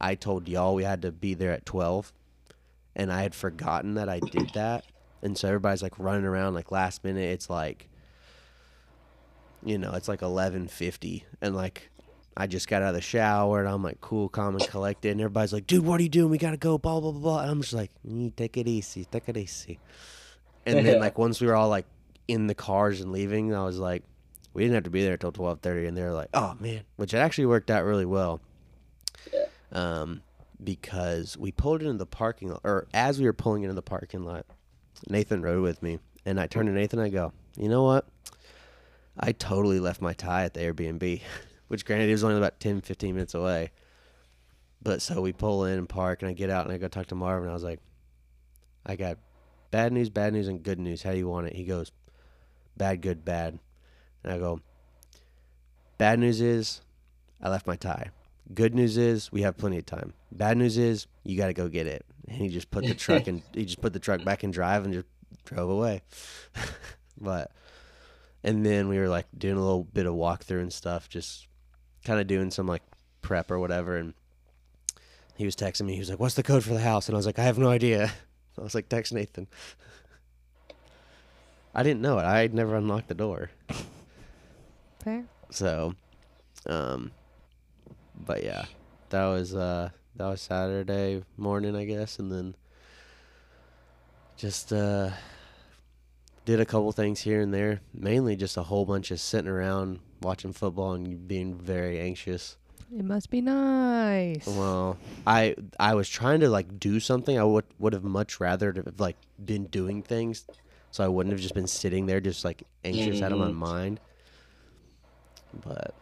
I 0.00 0.16
told 0.16 0.48
y'all 0.48 0.74
we 0.74 0.82
had 0.82 1.02
to 1.02 1.12
be 1.12 1.34
there 1.34 1.52
at 1.52 1.66
12 1.66 2.12
and 2.94 3.12
I 3.12 3.22
had 3.22 3.34
forgotten 3.34 3.94
that 3.94 4.08
I 4.08 4.20
did 4.20 4.50
that. 4.54 4.84
And 5.22 5.36
so 5.36 5.48
everybody's 5.48 5.82
like 5.82 5.98
running 5.98 6.24
around 6.24 6.54
like 6.54 6.70
last 6.70 7.02
minute. 7.04 7.30
It's 7.30 7.48
like 7.48 7.88
you 9.64 9.78
know, 9.78 9.92
it's 9.92 10.08
like 10.08 10.20
11:50 10.20 11.22
and 11.40 11.54
like 11.54 11.90
I 12.40 12.46
just 12.46 12.68
got 12.68 12.82
out 12.82 12.90
of 12.90 12.94
the 12.94 13.00
shower 13.00 13.58
and 13.58 13.68
I'm 13.68 13.82
like 13.82 14.00
cool, 14.00 14.28
calm 14.28 14.54
and 14.54 14.66
collected 14.68 15.10
and 15.10 15.20
everybody's 15.20 15.52
like, 15.52 15.66
"Dude, 15.66 15.84
what 15.84 15.98
are 15.98 16.04
you 16.04 16.08
doing? 16.08 16.30
We 16.30 16.38
got 16.38 16.52
to 16.52 16.56
go 16.56 16.78
blah 16.78 17.00
blah 17.00 17.10
blah." 17.10 17.20
blah. 17.20 17.40
And 17.42 17.50
I'm 17.50 17.60
just 17.60 17.72
like, 17.72 17.90
mm, 18.08 18.34
"Take 18.36 18.56
it 18.56 18.68
easy. 18.68 19.04
Take 19.06 19.28
it 19.28 19.36
easy." 19.36 19.80
And 20.64 20.86
then 20.86 21.00
like 21.00 21.18
once 21.18 21.40
we 21.40 21.48
were 21.48 21.56
all 21.56 21.68
like 21.68 21.86
in 22.28 22.46
the 22.46 22.54
cars 22.54 23.00
and 23.00 23.10
leaving, 23.10 23.52
I 23.52 23.64
was 23.64 23.78
like, 23.78 24.04
we 24.54 24.62
didn't 24.62 24.74
have 24.74 24.84
to 24.84 24.90
be 24.90 25.02
there 25.02 25.16
till 25.16 25.32
12:30 25.32 25.88
and 25.88 25.96
they 25.96 26.02
were 26.02 26.12
like, 26.12 26.28
"Oh 26.32 26.54
man," 26.60 26.82
which 26.94 27.12
it 27.12 27.18
actually 27.18 27.46
worked 27.46 27.72
out 27.72 27.84
really 27.84 28.06
well. 28.06 28.40
Um, 29.72 30.22
because 30.62 31.36
we 31.36 31.50
pulled 31.50 31.82
into 31.82 31.98
the 31.98 32.06
parking 32.06 32.50
lot, 32.50 32.60
or 32.62 32.86
as 32.94 33.18
we 33.18 33.26
were 33.26 33.32
pulling 33.32 33.64
into 33.64 33.74
the 33.74 33.82
parking 33.82 34.24
lot, 34.24 34.46
Nathan 35.08 35.42
rode 35.42 35.62
with 35.62 35.82
me, 35.82 35.98
and 36.24 36.40
I 36.40 36.46
turned 36.46 36.68
to 36.68 36.72
Nathan. 36.72 37.00
And 37.00 37.06
I 37.06 37.10
go, 37.10 37.32
you 37.56 37.68
know 37.68 37.82
what? 37.82 38.06
I 39.18 39.32
totally 39.32 39.80
left 39.80 40.00
my 40.00 40.12
tie 40.12 40.44
at 40.44 40.54
the 40.54 40.60
Airbnb, 40.60 41.20
which 41.68 41.84
granted 41.84 42.08
it 42.08 42.12
was 42.12 42.24
only 42.24 42.36
about 42.36 42.60
10, 42.60 42.80
15 42.80 43.14
minutes 43.14 43.34
away. 43.34 43.70
But 44.82 45.02
so 45.02 45.20
we 45.20 45.32
pull 45.32 45.64
in 45.64 45.78
and 45.78 45.88
park, 45.88 46.22
and 46.22 46.30
I 46.30 46.34
get 46.34 46.50
out 46.50 46.64
and 46.64 46.74
I 46.74 46.78
go 46.78 46.88
talk 46.88 47.06
to 47.06 47.14
Marvin. 47.14 47.48
I 47.48 47.52
was 47.52 47.64
like, 47.64 47.80
I 48.86 48.96
got 48.96 49.18
bad 49.70 49.92
news, 49.92 50.08
bad 50.08 50.32
news, 50.32 50.48
and 50.48 50.62
good 50.62 50.78
news. 50.78 51.02
How 51.02 51.12
do 51.12 51.18
you 51.18 51.28
want 51.28 51.48
it? 51.48 51.54
He 51.54 51.64
goes, 51.64 51.92
bad, 52.76 53.02
good, 53.02 53.24
bad. 53.24 53.58
And 54.22 54.32
I 54.32 54.38
go, 54.38 54.60
bad 55.98 56.18
news 56.18 56.40
is 56.40 56.80
I 57.40 57.48
left 57.48 57.66
my 57.66 57.76
tie. 57.76 58.10
Good 58.54 58.74
news 58.74 58.96
is 58.96 59.30
we 59.30 59.42
have 59.42 59.56
plenty 59.58 59.78
of 59.78 59.86
time. 59.86 60.14
Bad 60.32 60.56
news 60.56 60.78
is 60.78 61.06
you 61.24 61.36
got 61.36 61.48
to 61.48 61.54
go 61.54 61.68
get 61.68 61.86
it. 61.86 62.06
And 62.26 62.38
he 62.38 62.48
just 62.48 62.70
put 62.70 62.84
the 62.84 62.94
truck 62.94 63.26
and 63.26 63.42
he 63.54 63.64
just 63.64 63.80
put 63.80 63.92
the 63.92 63.98
truck 63.98 64.24
back 64.24 64.44
in 64.44 64.50
drive 64.50 64.84
and 64.84 64.94
just 64.94 65.06
drove 65.44 65.68
away. 65.68 66.02
but 67.20 67.50
and 68.44 68.64
then 68.64 68.88
we 68.88 68.98
were 68.98 69.08
like 69.08 69.26
doing 69.36 69.56
a 69.56 69.60
little 69.60 69.84
bit 69.84 70.06
of 70.06 70.14
walkthrough 70.14 70.62
and 70.62 70.72
stuff, 70.72 71.08
just 71.08 71.47
kind 72.08 72.20
of 72.20 72.26
doing 72.26 72.50
some 72.50 72.66
like 72.66 72.82
prep 73.20 73.50
or 73.50 73.58
whatever. 73.58 73.98
And 73.98 74.14
he 75.36 75.44
was 75.44 75.54
texting 75.54 75.84
me. 75.84 75.92
He 75.92 75.98
was 75.98 76.08
like, 76.08 76.18
"What's 76.18 76.34
the 76.34 76.42
code 76.42 76.64
for 76.64 76.72
the 76.72 76.80
house?" 76.80 77.06
And 77.06 77.14
I 77.14 77.18
was 77.18 77.26
like, 77.26 77.38
"I 77.38 77.44
have 77.44 77.58
no 77.58 77.68
idea." 77.68 78.10
I 78.58 78.62
was 78.62 78.74
like, 78.74 78.88
"Text 78.88 79.12
Nathan." 79.12 79.46
I 81.74 81.82
didn't 81.82 82.00
know 82.00 82.18
it. 82.18 82.24
I 82.24 82.40
had 82.40 82.54
never 82.54 82.74
unlocked 82.74 83.08
the 83.08 83.14
door. 83.14 83.50
Fair. 85.04 85.24
So, 85.50 85.94
um, 86.66 87.12
but 88.26 88.42
yeah, 88.42 88.64
that 89.10 89.26
was 89.26 89.54
uh 89.54 89.90
that 90.16 90.26
was 90.26 90.40
Saturday 90.40 91.22
morning, 91.36 91.76
I 91.76 91.84
guess, 91.84 92.18
and 92.18 92.32
then 92.32 92.54
just 94.38 94.72
uh 94.72 95.10
did 96.46 96.58
a 96.58 96.64
couple 96.64 96.90
things 96.92 97.20
here 97.20 97.42
and 97.42 97.52
there. 97.52 97.82
Mainly 97.92 98.34
just 98.34 98.56
a 98.56 98.62
whole 98.62 98.86
bunch 98.86 99.10
of 99.10 99.20
sitting 99.20 99.50
around 99.50 100.00
watching 100.20 100.52
football 100.52 100.92
and 100.94 101.26
being 101.28 101.54
very 101.54 102.00
anxious. 102.00 102.56
It 102.96 103.04
must 103.04 103.30
be 103.30 103.40
nice. 103.40 104.46
Well, 104.46 104.96
I 105.26 105.54
I 105.78 105.94
was 105.94 106.08
trying 106.08 106.40
to 106.40 106.48
like 106.48 106.80
do 106.80 107.00
something. 107.00 107.38
I 107.38 107.44
would 107.44 107.64
would 107.78 107.92
have 107.92 108.04
much 108.04 108.40
rather 108.40 108.72
to 108.72 108.82
have 108.82 108.98
like 109.00 109.16
been 109.44 109.66
doing 109.66 110.02
things, 110.02 110.46
so 110.90 111.04
I 111.04 111.08
wouldn't 111.08 111.32
have 111.32 111.40
just 111.42 111.54
been 111.54 111.66
sitting 111.66 112.06
there 112.06 112.20
just 112.20 112.44
like 112.44 112.62
anxious 112.84 113.20
out 113.22 113.32
of 113.32 113.38
my 113.38 113.48
Mhm. 113.50 113.54
mind. 113.54 114.00
But 115.64 115.94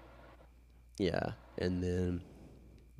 yeah, 0.98 1.32
and 1.58 1.82
then 1.82 2.22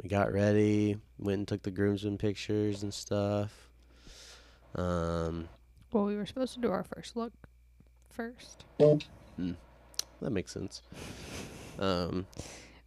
we 0.02 0.08
got 0.08 0.32
ready, 0.32 0.98
went 1.18 1.38
and 1.38 1.48
took 1.48 1.62
the 1.62 1.70
groomsmen 1.70 2.18
pictures 2.18 2.82
and 2.82 2.92
stuff. 2.92 3.70
Um, 4.74 5.48
Well, 5.92 6.04
we 6.04 6.16
were 6.16 6.26
supposed 6.26 6.54
to 6.54 6.60
do 6.60 6.70
our 6.70 6.84
first 6.84 7.16
look 7.16 7.32
first, 8.10 8.64
that 10.22 10.30
makes 10.30 10.52
sense. 10.52 10.82
Um, 11.78 12.26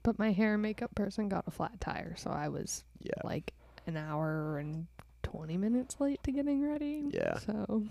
but 0.03 0.17
my 0.17 0.31
hair 0.31 0.53
and 0.53 0.61
makeup 0.63 0.95
person 0.95 1.29
got 1.29 1.43
a 1.47 1.51
flat 1.51 1.79
tire, 1.79 2.15
so 2.17 2.29
I 2.31 2.49
was 2.49 2.83
yeah, 3.01 3.13
like 3.23 3.53
an 3.87 3.97
hour 3.97 4.57
and 4.57 4.87
20 5.23 5.57
minutes 5.57 5.97
late 5.99 6.21
to 6.23 6.31
getting 6.31 6.67
ready. 6.67 7.03
Yeah. 7.11 7.37
So 7.39 7.83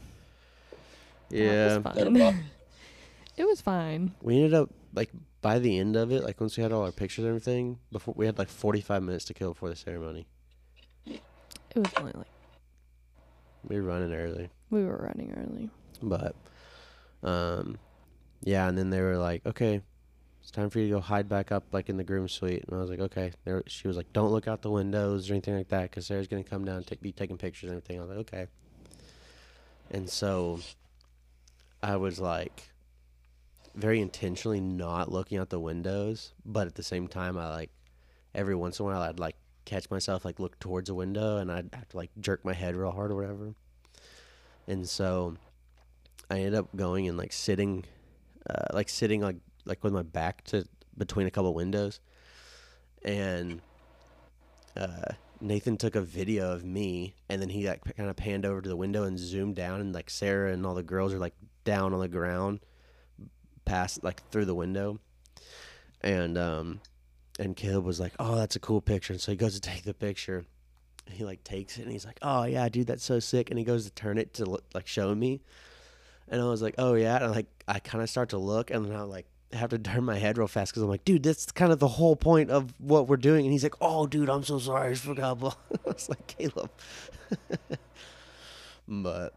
yeah. 1.30 1.78
that 1.78 1.84
was 1.84 1.95
That 1.95 2.12
fun. 2.18 2.45
it 3.36 3.45
was 3.45 3.61
fine. 3.61 4.14
We 4.22 4.36
ended 4.36 4.55
up 4.55 4.70
like 4.95 5.11
by 5.41 5.59
the 5.61 5.78
end 5.78 5.95
of 5.97 6.11
it, 6.11 6.24
like 6.24 6.41
once 6.41 6.57
we 6.57 6.62
had 6.62 6.72
all 6.72 6.82
our 6.82 6.91
pictures 6.93 7.24
and 7.24 7.28
everything, 7.28 7.78
before 7.93 8.14
we 8.16 8.26
had 8.26 8.39
like 8.39 8.49
forty 8.49 8.80
five 8.80 9.03
minutes 9.03 9.24
to 9.26 9.34
kill 9.34 9.53
before 9.53 9.68
the 9.68 9.76
ceremony. 9.76 10.26
It 11.07 11.20
was 11.76 11.93
only 11.99 12.12
like 12.16 12.26
We 13.68 13.76
were 13.76 13.82
running 13.86 14.12
early, 14.14 14.49
we 14.70 14.84
were 14.84 14.97
running 14.97 15.32
early. 15.36 15.70
but 16.03 16.34
um, 17.22 17.78
yeah. 18.43 18.68
And 18.68 18.76
then 18.76 18.91
they 18.91 19.01
were 19.01 19.16
like, 19.16 19.45
"Okay, 19.47 19.80
it's 20.41 20.51
time 20.51 20.70
for 20.70 20.78
you 20.78 20.86
to 20.86 20.95
go 20.95 21.01
hide 21.01 21.28
back 21.28 21.53
up 21.53 21.64
like 21.72 21.89
in 21.89 21.97
the 21.97 22.05
groom 22.05 22.28
suite." 22.28 22.64
And 22.66 22.76
I 22.76 22.80
was 22.80 22.91
like, 22.91 23.01
"Okay." 23.01 23.32
There, 23.45 23.62
she 23.66 23.89
was 23.89 23.97
like, 23.97 24.12
"Don't 24.12 24.30
look 24.30 24.49
out 24.49 24.62
the 24.62 24.70
windows 24.70 25.30
or 25.30 25.34
anything 25.34 25.57
like 25.57 25.68
that, 25.68 25.91
because 25.91 26.07
Sarah's 26.07 26.28
gonna 26.28 26.45
come 26.45 26.64
down 26.64 26.84
and 26.89 27.01
be 27.01 27.12
taking 27.12 27.39
pictures 27.39 27.70
and 27.70 27.78
everything." 27.78 27.99
I 27.99 28.01
was 28.03 28.11
like, 28.11 28.18
"Okay." 28.18 28.47
And 29.91 30.09
so 30.09 30.61
I 31.82 31.97
was 31.97 32.18
like 32.18 32.70
very 33.74 34.01
intentionally 34.01 34.61
not 34.61 35.11
looking 35.11 35.39
out 35.39 35.51
the 35.51 35.61
windows, 35.61 36.32
but 36.45 36.66
at 36.66 36.74
the 36.74 36.82
same 36.82 37.09
time, 37.09 37.39
I 37.39 37.49
like 37.49 37.70
every 38.34 38.55
once 38.55 38.78
in 38.78 38.84
a 38.84 38.89
while 38.89 39.03
I'd 39.03 39.18
like 39.18 39.36
catch 39.64 39.91
myself 39.91 40.24
like 40.24 40.41
look 40.41 40.59
towards 40.59 40.89
a 40.89 40.95
window 40.95 41.36
and 41.36 41.53
I'd 41.53 41.68
have 41.74 41.89
to 41.91 41.97
like 41.97 42.11
jerk 42.18 42.45
my 42.45 42.55
head 42.55 42.74
real 42.74 42.91
hard 42.91 43.11
or 43.11 43.16
whatever. 43.16 43.55
And 44.66 44.89
so 44.89 45.36
I 46.30 46.39
ended 46.39 46.55
up 46.55 46.74
going 46.74 47.07
and 47.07 47.16
like 47.16 47.32
sitting, 47.32 47.84
uh, 48.49 48.66
like 48.72 48.89
sitting 48.89 49.20
like 49.20 49.36
like 49.64 49.82
with 49.84 49.93
my 49.93 50.03
back 50.03 50.45
to 50.45 50.64
between 50.97 51.26
a 51.26 51.30
couple 51.30 51.55
windows, 51.55 52.01
and 53.05 53.61
uh, 54.76 55.12
Nathan 55.41 55.76
took 55.76 55.95
a 55.95 56.01
video 56.01 56.53
of 56.53 56.64
me, 56.64 57.14
and 57.28 57.41
then 57.41 57.49
he 57.49 57.66
like 57.68 57.82
kind 57.97 58.11
of 58.11 58.16
panned 58.16 58.45
over 58.45 58.61
to 58.61 58.68
the 58.68 58.76
window 58.76 59.05
and 59.05 59.18
zoomed 59.18 59.57
down, 59.57 59.80
and 59.80 59.93
like 59.93 60.11
Sarah 60.11 60.53
and 60.53 60.64
all 60.66 60.74
the 60.74 60.82
girls 60.82 61.12
are 61.14 61.18
like 61.18 61.34
down 61.64 61.93
on 61.93 62.01
the 62.01 62.09
ground, 62.09 62.61
past 63.64 64.03
like 64.03 64.28
through 64.30 64.47
the 64.47 64.55
window, 64.55 64.99
and 66.01 66.36
um, 66.36 66.80
and 67.39 67.57
Caleb 67.57 67.84
was 67.84 68.01
like, 68.01 68.12
"Oh, 68.18 68.36
that's 68.36 68.57
a 68.57 68.61
cool 68.61 68.80
picture," 68.80 69.12
and 69.12 69.20
so 69.20 69.32
he 69.32 69.36
goes 69.36 69.55
to 69.55 69.61
take 69.61 69.84
the 69.84 69.95
picture. 69.95 70.45
He 71.11 71.24
like 71.24 71.43
takes 71.43 71.78
it 71.78 71.82
and 71.82 71.93
he's 71.93 72.05
like, 72.05 72.18
"Oh 72.20 72.45
yeah, 72.45 72.68
dude, 72.68 72.86
that's 72.86 73.05
so 73.05 73.18
sick." 73.20 73.51
And 73.51 73.59
he 73.59 73.64
goes 73.64 73.84
to 73.84 73.91
turn 73.91 74.18
it 74.18 74.34
to 74.34 74.59
like 74.74 74.86
show 74.86 75.14
me, 75.14 75.41
and 76.31 76.41
I 76.41 76.45
was 76.47 76.62
like, 76.62 76.74
"Oh 76.79 76.95
yeah," 76.95 77.22
and 77.22 77.33
like 77.33 77.47
I 77.66 77.79
kind 77.79 78.03
of 78.03 78.11
start 78.11 78.31
to 78.31 78.39
look, 78.39 78.70
and 78.70 78.85
then 78.87 78.97
I 78.97 79.03
like 79.03 79.26
have 79.53 79.70
to 79.70 79.79
turn 79.79 80.05
my 80.05 80.16
head 80.18 80.37
real 80.37 80.49
fast 80.49 80.72
because 80.72 80.83
I'm 80.83 80.89
like, 80.89 81.05
"Dude, 81.05 81.22
that's 81.22 81.51
kind 81.53 81.72
of 81.72 81.79
the 81.79 81.89
whole 81.89 82.16
point 82.16 82.51
of 82.51 82.72
what 82.79 83.09
we're 83.09 83.16
doing." 83.16 83.45
And 83.45 83.53
he's 83.53 83.62
like, 83.62 83.74
"Oh, 83.81 84.07
dude, 84.07 84.29
I'm 84.29 84.45
so 84.45 84.59
sorry, 84.59 84.89
I 84.89 84.93
just 84.93 85.05
forgot." 85.05 85.39
I 85.87 85.91
was 85.91 86.09
like, 86.09 86.26
"Caleb," 86.26 86.70
but 88.89 89.35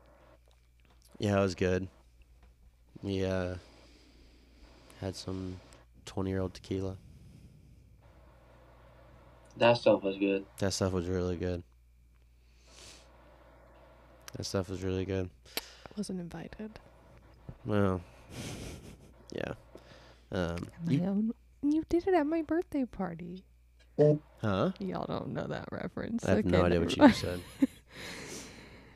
yeah, 1.20 1.38
it 1.38 1.42
was 1.42 1.56
good. 1.56 1.88
Yeah, 3.04 3.28
uh, 3.28 3.56
had 5.00 5.16
some 5.16 5.60
twenty 6.06 6.30
year 6.30 6.42
old 6.42 6.54
tequila. 6.54 6.98
That 9.58 9.78
stuff 9.78 10.04
was 10.04 10.18
good. 10.18 10.46
That 10.60 10.74
stuff 10.74 10.94
was 10.94 11.08
really 11.08 11.36
good. 11.36 11.64
That 14.38 14.46
stuff 14.46 14.70
was 14.70 14.82
really 14.82 15.06
good. 15.06 15.30
Wasn't 15.98 16.20
invited. 16.20 16.80
Well, 17.66 18.02
yeah. 19.34 19.54
Um, 20.32 20.68
My 20.86 20.92
you, 20.94 21.04
own. 21.04 21.32
You 21.62 21.84
did 21.90 22.08
it 22.08 22.14
at 22.14 22.26
my 22.26 22.42
birthday 22.42 22.86
party. 22.86 23.44
huh? 24.42 24.72
Y'all 24.80 25.06
don't 25.06 25.30
know 25.30 25.46
that 25.48 25.66
reference. 25.72 26.26
I 26.26 26.30
have 26.32 26.40
Okay, 26.40 26.50
no 26.50 26.64
idea 26.66 26.80
what 26.80 26.96
you 26.96 27.02
mind. 27.02 27.14
just 27.14 27.22
said. 27.24 27.40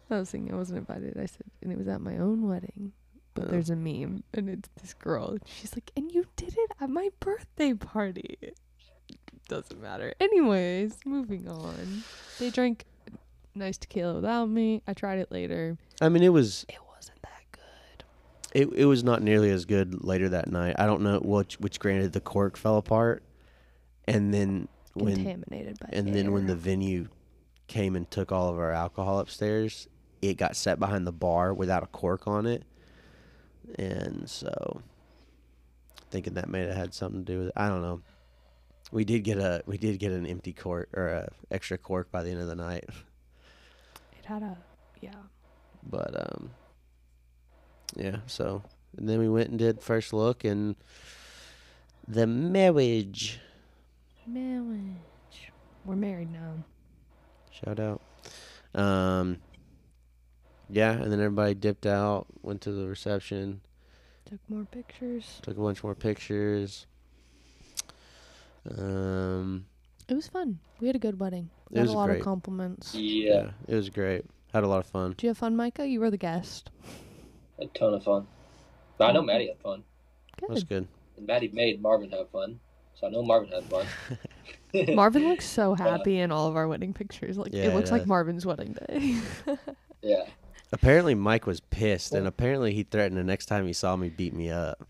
I 0.09 0.19
was 0.19 0.29
thinking 0.29 0.53
I 0.53 0.57
wasn't 0.57 0.79
invited. 0.79 1.17
I 1.17 1.25
said, 1.25 1.43
and 1.61 1.71
it 1.71 1.77
was 1.77 1.87
at 1.87 1.99
my 2.01 2.17
own 2.17 2.47
wedding. 2.47 2.93
But 3.33 3.45
Oh. 3.45 3.47
there's 3.49 3.69
a 3.69 3.75
meme, 3.75 4.23
and 4.33 4.49
it's 4.49 4.69
this 4.81 4.93
girl. 4.93 5.29
and 5.31 5.41
She's 5.45 5.75
like, 5.75 5.91
and 5.97 6.11
you 6.11 6.25
did 6.37 6.55
it 6.57 6.71
at 6.79 6.89
my 6.89 7.09
birthday 7.19 7.73
party. 7.73 8.37
Doesn't 9.49 9.81
matter. 9.81 10.13
Anyways, 10.19 10.97
moving 11.05 11.47
on. 11.49 12.03
They 12.39 12.49
drank 12.49 12.85
nice 13.53 13.77
tequila 13.77 14.15
without 14.15 14.47
me. 14.49 14.81
I 14.87 14.93
tried 14.93 15.19
it 15.19 15.31
later. 15.31 15.77
I 16.01 16.09
mean, 16.09 16.23
it 16.23 16.29
was 16.29 16.65
It 16.69 16.75
wasn't 16.75 16.75
that 16.75 16.79
good. 16.79 16.84
It, 18.55 18.69
it 18.73 18.85
was 18.85 19.03
not 19.03 19.21
nearly 19.21 19.51
as 19.51 19.65
good 19.65 20.05
later 20.05 20.29
that 20.29 20.49
night. 20.49 20.77
I 20.79 20.85
don't 20.85 21.01
know 21.01 21.19
which 21.19 21.59
which 21.59 21.77
granted 21.77 22.13
the 22.13 22.21
cork 22.21 22.55
fell 22.55 22.77
apart, 22.77 23.21
and 24.07 24.33
then 24.33 24.69
when 24.93 25.15
Contaminated 25.17 25.77
by 25.77 25.89
and 25.91 26.15
then 26.15 26.31
when 26.31 26.47
the 26.47 26.55
venue 26.55 27.09
came 27.67 27.97
and 27.97 28.09
took 28.09 28.31
all 28.31 28.47
of 28.47 28.57
our 28.57 28.71
alcohol 28.71 29.19
upstairs, 29.19 29.89
it 30.21 30.37
got 30.37 30.55
set 30.55 30.79
behind 30.79 31.05
the 31.05 31.11
bar 31.11 31.53
without 31.53 31.83
a 31.83 31.87
cork 31.87 32.27
on 32.27 32.45
it, 32.45 32.63
and 33.77 34.29
so 34.29 34.81
thinking 36.09 36.35
that 36.35 36.47
may 36.47 36.61
have 36.61 36.77
had 36.77 36.93
something 36.93 37.25
to 37.25 37.33
do 37.33 37.39
with 37.39 37.47
it. 37.49 37.53
I 37.57 37.67
don't 37.67 37.81
know. 37.81 38.01
We 38.93 39.03
did 39.03 39.25
get 39.25 39.37
a 39.37 39.63
we 39.65 39.77
did 39.77 39.99
get 39.99 40.13
an 40.13 40.25
empty 40.25 40.53
cork 40.53 40.87
or 40.93 41.07
a 41.09 41.29
extra 41.51 41.77
cork 41.77 42.09
by 42.09 42.23
the 42.23 42.29
end 42.29 42.39
of 42.39 42.47
the 42.47 42.55
night, 42.55 42.85
it 44.17 44.25
had 44.25 44.43
a 44.43 44.57
yeah. 45.01 45.11
but 45.83 46.15
um, 46.17 46.51
yeah. 47.95 48.17
So 48.27 48.63
and 48.97 49.07
then 49.09 49.19
we 49.19 49.27
went 49.29 49.49
and 49.49 49.59
did 49.59 49.81
first 49.81 50.13
look 50.13 50.43
and 50.43 50.75
the 52.07 52.27
marriage. 52.27 53.39
Marriage. 54.27 55.51
We're 55.85 55.95
married 55.95 56.31
now. 56.31 56.63
Shout 57.51 57.79
out. 57.79 58.01
Um, 58.73 59.37
yeah, 60.69 60.91
and 60.91 61.11
then 61.11 61.19
everybody 61.19 61.53
dipped 61.53 61.85
out, 61.85 62.25
went 62.41 62.61
to 62.61 62.71
the 62.71 62.87
reception, 62.87 63.61
Took 64.25 64.39
more 64.49 64.65
pictures. 64.65 65.39
took 65.43 65.57
a 65.57 65.61
bunch 65.61 65.83
more 65.83 65.93
pictures. 65.95 66.87
Um, 68.77 69.65
It 70.09 70.15
was 70.15 70.27
fun. 70.27 70.59
We 70.79 70.87
had 70.87 70.95
a 70.95 70.99
good 70.99 71.19
wedding. 71.19 71.49
It 71.71 71.75
Got 71.75 71.81
was 71.83 71.91
a 71.91 71.95
lot 71.95 72.07
great. 72.07 72.19
of 72.19 72.25
compliments. 72.25 72.93
Yeah, 72.95 73.51
it 73.67 73.75
was 73.75 73.89
great. 73.89 74.25
Had 74.53 74.63
a 74.63 74.67
lot 74.67 74.79
of 74.79 74.87
fun. 74.87 75.11
Did 75.11 75.23
you 75.23 75.29
have 75.29 75.37
fun, 75.37 75.55
Micah? 75.55 75.85
You 75.87 75.99
were 75.99 76.09
the 76.11 76.17
guest. 76.17 76.69
A 77.59 77.65
ton 77.67 77.93
of 77.93 78.03
fun. 78.03 78.27
But 78.97 79.09
I 79.09 79.11
know 79.13 79.21
Maddie 79.21 79.47
had 79.47 79.59
fun, 79.59 79.83
That's 80.47 80.63
Good. 80.63 80.69
good. 80.69 80.87
and 81.17 81.27
Maddie 81.27 81.49
made 81.49 81.81
Marvin 81.81 82.09
have 82.11 82.29
fun, 82.29 82.59
so 82.99 83.07
I 83.07 83.09
know 83.09 83.23
Marvin 83.23 83.49
had 83.51 83.63
fun. 83.65 83.85
Marvin 84.95 85.27
looks 85.29 85.45
so 85.45 85.73
happy 85.73 86.19
in 86.19 86.31
all 86.31 86.47
of 86.47 86.55
our 86.55 86.67
wedding 86.67 86.93
pictures. 86.93 87.37
Like 87.37 87.53
Yeah, 87.53 87.63
it 87.63 87.69
he 87.69 87.75
looks 87.75 87.91
like 87.91 88.01
does. 88.03 88.07
Marvin's 88.07 88.45
wedding 88.45 88.75
day. 88.87 89.17
yeah, 90.01 90.25
Apparently, 90.71 91.13
Mike 91.15 91.45
was 91.45 91.59
pissed, 91.59 92.13
and 92.13 92.25
apparently 92.27 92.73
he 92.73 92.83
threatened 92.83 93.17
the 93.17 93.23
next 93.23 93.45
time 93.45 93.65
he 93.67 93.73
saw 93.73 93.95
me 93.95 94.09
beat 94.09 94.33
me 94.33 94.49
up. 94.49 94.85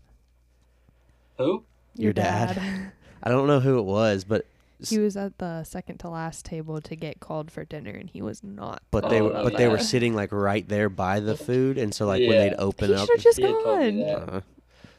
who? 1.38 1.64
Your 1.94 2.12
dad. 2.12 2.92
I 3.22 3.28
don't 3.30 3.46
know 3.46 3.60
who 3.60 3.78
it 3.78 3.82
was, 3.84 4.24
but 4.24 4.46
he 4.84 4.98
was 4.98 5.16
at 5.16 5.38
the 5.38 5.64
second 5.64 5.98
to 5.98 6.08
last 6.08 6.44
table 6.44 6.80
to 6.80 6.96
get 6.96 7.20
called 7.20 7.50
for 7.50 7.64
dinner, 7.64 7.90
and 7.92 8.10
he 8.10 8.20
was 8.22 8.42
not. 8.42 8.82
but 8.90 9.08
they 9.08 9.20
Oh, 9.20 9.24
were 9.24 9.32
no, 9.32 9.44
but 9.44 9.56
they 9.56 9.68
were 9.68 9.76
yeah. 9.76 9.82
sitting 9.82 10.14
like 10.14 10.32
right 10.32 10.68
there 10.68 10.88
by 10.88 11.20
the 11.20 11.36
food, 11.36 11.78
and 11.78 11.94
so 11.94 12.06
like 12.06 12.20
when 12.20 12.32
Yeah. 12.32 12.48
they'd 12.50 12.56
open 12.58 12.88
He 12.88 12.94
up, 12.94 13.06
should 13.06 13.16
have 13.18 13.24
just 13.24 13.38
He 13.38 13.42
had 13.44 13.50
told 13.52 13.78
me 13.80 14.02
gone. 14.04 14.20
that. 14.26 14.34
uh, 14.34 14.40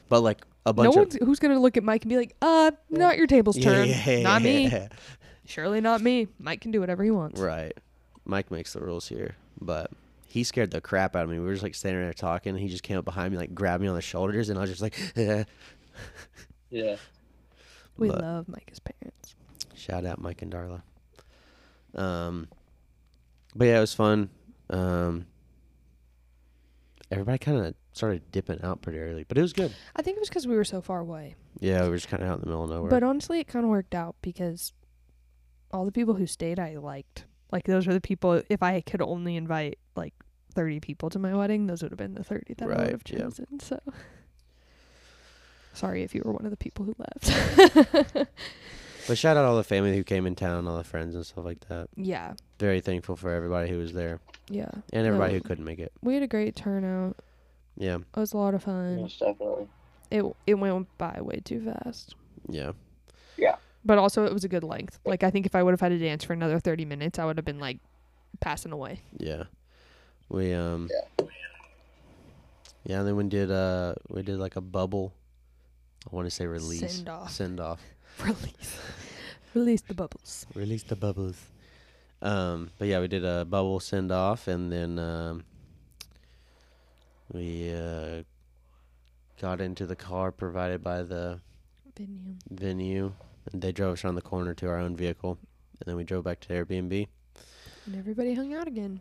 but 0.08 0.20
like 0.22 0.44
a 0.66 0.70
No 0.70 0.72
bunch 0.72 0.88
of 0.88 0.96
one's 0.96 1.14
who's 1.16 1.38
gonna 1.38 1.58
look 1.60 1.76
at 1.76 1.84
Mike 1.84 2.02
and 2.02 2.10
be 2.10 2.16
like, 2.16 2.34
"Uh, 2.42 2.70
not 2.90 3.16
your 3.16 3.26
table's 3.26 3.56
turn. 3.58 3.88
Not 4.22 4.42
me. 4.42 4.68
Yeah. 4.68 4.88
Surely 5.46 5.80
not 5.80 6.00
me. 6.02 6.28
Mike 6.38 6.60
can 6.60 6.70
do 6.72 6.80
whatever 6.80 7.02
he 7.04 7.10
wants." 7.10 7.40
Right. 7.40 7.72
Mike 8.24 8.50
makes 8.50 8.72
the 8.74 8.80
rules 8.80 9.08
here, 9.08 9.36
but 9.60 9.90
he 10.26 10.44
scared 10.44 10.70
the 10.70 10.80
crap 10.82 11.16
out 11.16 11.24
of 11.24 11.30
me. 11.30 11.38
We 11.38 11.44
were 11.46 11.52
just 11.52 11.62
like 11.62 11.74
standing 11.74 12.02
there 12.02 12.12
talking, 12.12 12.50
and 12.50 12.58
he 12.60 12.68
just 12.68 12.82
came 12.82 12.98
up 12.98 13.04
behind 13.06 13.32
me, 13.32 13.38
like 13.38 13.54
grabbed 13.54 13.82
me 13.82 13.88
on 13.88 13.94
the 13.94 14.02
shoulders, 14.02 14.50
and 14.50 14.58
I 14.58 14.62
was 14.62 14.70
just 14.70 14.82
like, 14.82 14.94
Yeah, 15.16 15.44
yeah." 16.70 16.96
We 17.96 18.08
But- 18.08 18.20
love 18.22 18.48
Micah's 18.48 18.78
parents. 18.80 19.34
Shout 19.78 20.04
out 20.04 20.20
Mike 20.20 20.42
and 20.42 20.52
Darla. 20.52 20.82
Um, 21.94 22.48
but 23.54 23.66
yeah, 23.66 23.78
it 23.78 23.80
was 23.80 23.94
fun. 23.94 24.30
Um, 24.70 25.26
everybody 27.10 27.38
kind 27.38 27.58
of 27.58 27.74
started 27.92 28.30
dipping 28.30 28.60
out 28.62 28.82
pretty 28.82 28.98
early, 28.98 29.24
but 29.24 29.38
it 29.38 29.42
was 29.42 29.52
good. 29.52 29.74
I 29.96 30.02
think 30.02 30.16
it 30.16 30.20
was 30.20 30.28
because 30.28 30.46
we 30.46 30.56
were 30.56 30.64
so 30.64 30.80
far 30.80 31.00
away. 31.00 31.34
Yeah, 31.58 31.82
we 31.84 31.90
were 31.90 31.96
just 31.96 32.08
kind 32.08 32.22
of 32.22 32.28
out 32.28 32.34
in 32.36 32.40
the 32.42 32.46
middle 32.46 32.64
of 32.64 32.70
nowhere. 32.70 32.90
But 32.90 33.02
honestly, 33.02 33.40
it 33.40 33.48
kind 33.48 33.64
of 33.64 33.70
worked 33.70 33.94
out 33.94 34.16
because 34.22 34.72
all 35.72 35.84
the 35.84 35.92
people 35.92 36.14
who 36.14 36.26
stayed, 36.26 36.58
I 36.58 36.76
liked. 36.76 37.24
Like 37.50 37.64
those 37.64 37.88
are 37.88 37.94
the 37.94 38.00
people. 38.00 38.42
If 38.48 38.62
I 38.62 38.80
could 38.82 39.00
only 39.00 39.36
invite 39.36 39.78
like 39.96 40.14
thirty 40.52 40.80
people 40.80 41.08
to 41.10 41.18
my 41.18 41.34
wedding, 41.34 41.66
those 41.66 41.82
would 41.82 41.92
have 41.92 41.98
been 41.98 42.14
the 42.14 42.24
thirty 42.24 42.54
that 42.54 42.64
I 42.64 42.82
would 42.82 42.90
have 42.90 43.02
yeah. 43.06 43.18
chosen. 43.20 43.60
So 43.60 43.80
sorry 45.72 46.02
if 46.02 46.14
you 46.14 46.22
were 46.24 46.32
one 46.32 46.44
of 46.44 46.50
the 46.50 46.56
people 46.56 46.84
who 46.84 46.94
left. 46.98 48.28
but 49.08 49.18
shout 49.18 49.36
out 49.36 49.44
all 49.44 49.56
the 49.56 49.64
family 49.64 49.96
who 49.96 50.04
came 50.04 50.26
in 50.26 50.36
town, 50.36 50.68
all 50.68 50.76
the 50.76 50.84
friends 50.84 51.14
and 51.16 51.26
stuff 51.26 51.44
like 51.44 51.60
that. 51.68 51.88
yeah, 51.96 52.34
Very 52.60 52.80
thankful 52.80 53.16
for 53.16 53.32
everybody 53.32 53.68
who 53.68 53.78
was 53.78 53.92
there 53.92 54.20
yeah. 54.48 54.70
and 54.92 55.06
everybody 55.06 55.34
who 55.34 55.40
couldn't 55.40 55.64
make 55.64 55.80
it. 55.80 55.90
We 56.02 56.14
had 56.14 56.22
a 56.22 56.28
great 56.28 56.54
turnout. 56.54 57.16
Yeah, 57.76 57.96
It 57.96 58.20
was 58.20 58.32
a 58.32 58.36
lot 58.36 58.54
of 58.54 58.62
fun. 58.62 59.00
most 59.00 59.18
definitely. 59.18 59.66
It 60.10 60.24
it 60.46 60.54
went 60.54 60.86
by 60.98 61.18
way 61.20 61.40
too 61.44 61.60
fast. 61.64 62.14
Yeah. 62.48 62.72
Yeah. 63.36 63.56
But 63.84 63.98
also, 63.98 64.24
it 64.24 64.32
was 64.32 64.42
a 64.44 64.48
good 64.48 64.64
length. 64.64 64.98
Like 65.04 65.22
I 65.22 65.30
think 65.30 65.44
if 65.46 65.54
I 65.54 65.62
would 65.62 65.72
have 65.72 65.80
had 65.80 65.90
to 65.90 65.98
dance 65.98 66.24
for 66.24 66.32
another 66.32 66.58
thirty 66.58 66.84
minutes, 66.84 67.18
I 67.18 67.24
would 67.26 67.36
have 67.36 67.44
been 67.44 67.58
like 67.60 67.78
passing 68.40 68.72
away. 68.72 69.02
Yeah. 69.18 69.44
We 70.28 70.54
um 70.54 70.88
Yeah. 70.90 71.26
Yeah, 72.84 72.98
and 73.00 73.08
then 73.08 73.16
we 73.16 73.24
did 73.24 73.50
uh 73.50 73.94
we 74.08 74.22
did 74.22 74.38
like 74.38 74.56
a 74.56 74.60
bubble 74.62 75.12
I 76.10 76.16
want 76.16 76.26
to 76.26 76.30
say 76.30 76.46
release. 76.46 76.94
Send 76.94 77.08
off. 77.08 77.30
Send 77.30 77.60
off. 77.60 77.80
Release, 78.24 78.78
release 79.54 79.80
the 79.82 79.94
bubbles. 79.94 80.46
Release 80.54 80.82
the 80.82 80.96
bubbles. 80.96 81.36
Um 82.20 82.70
but 82.78 82.88
yeah, 82.88 83.00
we 83.00 83.08
did 83.08 83.24
a 83.24 83.44
bubble 83.44 83.78
send 83.80 84.10
off 84.10 84.48
and 84.48 84.72
then 84.72 84.98
um 84.98 85.44
we 87.32 87.72
uh 87.72 88.22
got 89.40 89.60
into 89.60 89.86
the 89.86 89.94
car 89.96 90.32
provided 90.32 90.82
by 90.82 91.02
the 91.02 91.40
Venue. 91.96 92.34
venue 92.50 93.12
and 93.52 93.62
they 93.62 93.70
drove 93.72 93.92
us 93.94 94.04
around 94.04 94.16
the 94.16 94.22
corner 94.22 94.52
to 94.54 94.68
our 94.68 94.78
own 94.78 94.96
vehicle 94.96 95.38
and 95.80 95.86
then 95.86 95.96
we 95.96 96.02
drove 96.04 96.24
back 96.24 96.40
to 96.40 96.48
Airbnb. 96.48 97.06
And 97.86 97.96
everybody 97.96 98.34
hung 98.34 98.52
out 98.52 98.66
again. 98.66 99.00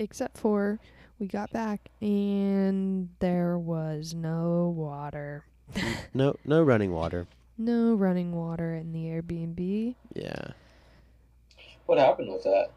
Except 0.00 0.36
for 0.36 0.78
we 1.20 1.26
got 1.28 1.50
back 1.52 1.88
and 2.02 3.08
there 3.20 3.56
was 3.58 4.12
no 4.14 4.74
water. 4.76 5.44
No 6.14 6.34
no 6.44 6.62
running 6.62 6.92
water. 6.92 7.26
No 7.58 7.94
running 7.94 8.32
water 8.32 8.74
in 8.74 8.92
the 8.92 9.04
Airbnb. 9.06 9.94
Yeah. 10.14 10.48
What 11.86 11.98
happened 11.98 12.32
with 12.32 12.42
that? 12.44 12.70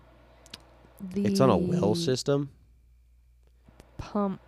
The 1.02 1.26
It's 1.26 1.40
on 1.40 1.50
a 1.50 1.58
well 1.58 1.96
system. 1.96 2.50
pump 3.98 4.40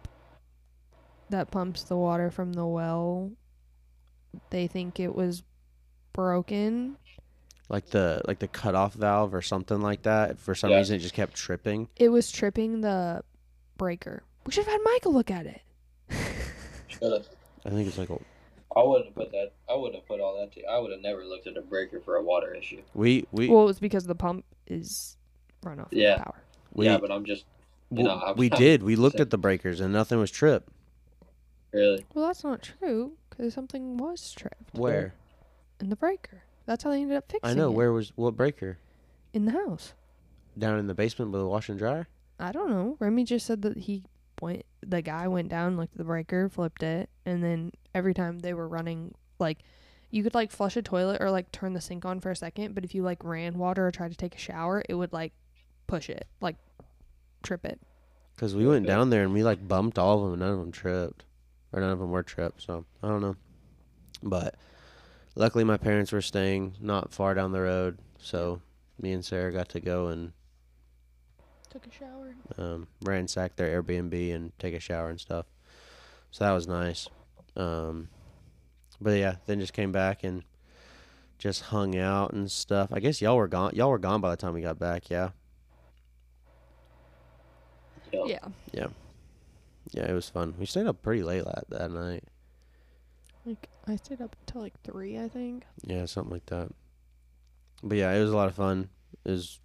that 1.29 1.49
pumps 1.51 1.83
the 1.83 1.95
water 1.97 2.29
from 2.29 2.53
the 2.53 2.65
well. 2.65 3.31
They 4.49 4.67
think 4.67 4.99
it 4.99 5.15
was 5.15 5.43
broken. 6.13 6.97
like 7.69 7.89
the 7.91 8.21
like 8.27 8.39
the 8.39 8.47
cutoff 8.49 8.93
valve 8.95 9.33
or 9.33 9.41
something 9.41 9.79
like 9.81 10.01
that. 10.03 10.37
For 10.39 10.53
some 10.55 10.71
Yeah. 10.71 10.77
reason, 10.77 10.97
it 10.97 10.99
just 10.99 11.13
kept 11.13 11.33
tripping. 11.35 11.87
It 11.95 12.09
was 12.09 12.29
tripping 12.31 12.81
the 12.81 13.23
breaker. 13.77 14.23
We 14.45 14.51
should 14.51 14.65
have 14.65 14.73
had 14.73 14.81
Michael 14.83 15.13
look 15.13 15.31
at 15.31 15.45
it. 15.45 15.61
I 16.11 17.69
think 17.69 17.87
it's 17.87 17.97
like 17.97 18.09
a, 18.09 18.19
I 18.75 18.83
wouldn't 18.83 19.07
have 19.07 19.15
put 19.15 19.31
that. 19.31 19.51
I 19.69 19.75
wouldn't 19.75 19.95
have 19.95 20.07
put 20.07 20.19
all 20.21 20.39
that. 20.39 20.51
To, 20.53 20.63
I 20.65 20.77
would 20.79 20.91
have 20.91 21.01
never 21.01 21.25
looked 21.25 21.47
at 21.47 21.57
a 21.57 21.61
breaker 21.61 21.99
for 21.99 22.15
a 22.15 22.23
water 22.23 22.53
issue. 22.53 22.81
we 22.93 23.25
we 23.31 23.47
Well, 23.49 23.67
it's 23.69 23.79
because 23.79 24.05
the 24.05 24.15
pump 24.15 24.45
is 24.67 25.17
run 25.63 25.79
off 25.79 25.87
Yeah. 25.91 26.15
of 26.15 26.23
power. 26.25 26.35
we 26.73 26.85
yeah, 26.85 26.97
but 26.97 27.11
I'm 27.11 27.25
just 27.25 27.45
you 27.89 28.03
know, 28.03 28.09
w- 28.09 28.25
I'm- 28.27 28.37
we 28.37 28.49
I'm 28.51 28.57
did. 28.65 28.83
We 28.83 28.95
looked 28.95 29.17
saying- 29.17 29.23
at 29.23 29.29
the 29.31 29.37
breakers 29.37 29.79
and 29.81 29.91
nothing 29.91 30.19
was 30.19 30.31
tripped. 30.31 30.69
really. 31.73 32.05
Well, 32.13 32.27
that's 32.27 32.43
not 32.43 32.61
true 32.61 33.13
because 33.29 33.53
something 33.53 33.97
was 33.97 34.31
tripped 34.31 34.73
Where 34.77 35.13
in 35.79 35.89
the 35.89 35.95
breaker. 35.95 36.43
That's 36.65 36.83
how 36.83 36.91
they 36.91 37.01
ended 37.01 37.17
up 37.17 37.25
fixing 37.29 37.49
it. 37.49 37.51
I 37.51 37.55
know 37.55 37.69
it. 37.69 37.73
where 37.75 37.91
was 37.91 38.13
what 38.15 38.35
breaker 38.35 38.77
in 39.33 39.45
the 39.45 39.51
house. 39.51 39.93
down 40.57 40.77
in 40.79 40.87
the 40.87 40.93
basement 40.93 41.31
with 41.31 41.41
the 41.41 41.47
wash 41.47 41.69
and 41.69 41.77
dryer. 41.79 42.07
I 42.39 42.51
don't 42.51 42.69
know. 42.69 42.97
Remy 42.99 43.23
just 43.25 43.45
said 43.45 43.61
that 43.63 43.77
he 43.77 44.03
went. 44.41 44.63
The 44.81 45.01
guy 45.01 45.27
went 45.27 45.49
down, 45.49 45.77
looked 45.77 45.93
at 45.93 45.97
the 45.97 46.03
breaker, 46.03 46.49
flipped 46.49 46.83
it, 46.83 47.09
and 47.25 47.43
then 47.43 47.71
every 47.93 48.13
time 48.13 48.39
they 48.39 48.53
were 48.53 48.67
running, 48.67 49.13
like 49.39 49.59
you 50.09 50.23
could 50.23 50.33
like 50.35 50.51
flush 50.51 50.75
a 50.75 50.81
toilet 50.81 51.21
or 51.21 51.31
like 51.31 51.51
turn 51.51 51.73
the 51.73 51.81
sink 51.81 52.05
on 52.05 52.19
for 52.19 52.31
a 52.31 52.35
second, 52.35 52.75
but 52.75 52.83
if 52.83 52.93
you 52.93 53.03
like 53.03 53.23
ran 53.23 53.57
water 53.57 53.87
or 53.87 53.91
tried 53.91 54.11
to 54.11 54.17
take 54.17 54.35
a 54.35 54.39
shower, 54.39 54.83
it 54.89 54.93
would 54.95 55.13
like 55.13 55.33
push 55.87 56.09
it, 56.09 56.27
like 56.41 56.57
trip 57.43 57.65
it. 57.65 57.79
Because 58.35 58.55
we 58.55 58.67
went 58.67 58.87
down 58.87 59.09
there 59.09 59.23
and 59.23 59.33
we 59.33 59.43
like 59.43 59.67
bumped 59.67 59.97
all 59.99 60.17
of 60.17 60.23
them 60.23 60.33
and 60.33 60.39
none 60.41 60.51
of 60.53 60.59
them 60.59 60.71
tripped, 60.71 61.25
or 61.71 61.79
none 61.81 61.91
of 61.91 61.99
them 61.99 62.11
were 62.11 62.23
tripped. 62.23 62.61
So 62.63 62.85
I 63.03 63.07
don't 63.07 63.21
know, 63.21 63.35
but 64.23 64.55
luckily 65.35 65.63
my 65.63 65.77
parents 65.77 66.11
were 66.11 66.21
staying 66.21 66.75
not 66.81 67.13
far 67.13 67.33
down 67.33 67.51
the 67.51 67.61
road, 67.61 67.97
so 68.17 68.61
me 68.99 69.13
and 69.13 69.23
Sarah 69.23 69.51
got 69.51 69.69
to 69.69 69.79
go 69.79 70.07
and 70.07 70.33
Took 71.69 71.87
a 71.87 71.91
shower. 71.91 72.35
um, 72.57 72.87
ransack 73.01 73.55
their 73.55 73.81
Airbnb 73.81 74.35
and 74.35 74.51
take 74.59 74.73
a 74.73 74.79
shower 74.79 75.09
and 75.09 75.19
stuff. 75.21 75.45
So 76.31 76.43
that 76.43 76.51
was 76.51 76.67
nice. 76.67 77.07
Um, 77.55 78.09
but 78.99 79.11
yeah, 79.11 79.35
then 79.45 79.59
just 79.59 79.73
came 79.73 79.91
back 79.91 80.23
and 80.23 80.43
just 81.37 81.63
hung 81.63 81.97
out 81.97 82.33
and 82.33 82.49
stuff. 82.51 82.89
I 82.93 82.99
guess 82.99 83.21
y'all 83.21 83.37
were 83.37 83.47
gone. 83.47 83.71
Y'all 83.73 83.89
were 83.89 83.97
gone 83.97 84.21
by 84.21 84.29
the 84.29 84.37
time 84.37 84.53
we 84.53 84.61
got 84.61 84.77
back. 84.77 85.09
Yeah, 85.09 85.29
You 88.13 88.19
know, 88.19 88.51
Yeah, 88.71 88.87
yeah, 89.91 90.09
it 90.09 90.13
was 90.13 90.29
fun. 90.29 90.53
We 90.59 90.65
stayed 90.65 90.87
up 90.87 91.01
pretty 91.01 91.23
late 91.23 91.43
that 91.45 91.65
that 91.69 91.91
night. 91.91 92.23
like 93.45 93.69
I 93.87 93.95
stayed 93.95 94.21
up 94.21 94.35
until 94.41 94.61
like 94.61 94.79
three, 94.83 95.17
I 95.19 95.27
think. 95.27 95.63
Yeah, 95.83 96.05
something 96.05 96.31
like 96.31 96.45
that. 96.47 96.69
But 97.83 97.97
yeah, 97.97 98.11
it 98.13 98.21
was 98.21 98.31
a 98.31 98.35
lot 98.35 98.47
of 98.47 98.55
fun. 98.55 98.89
It 99.25 99.31
was 99.31 99.59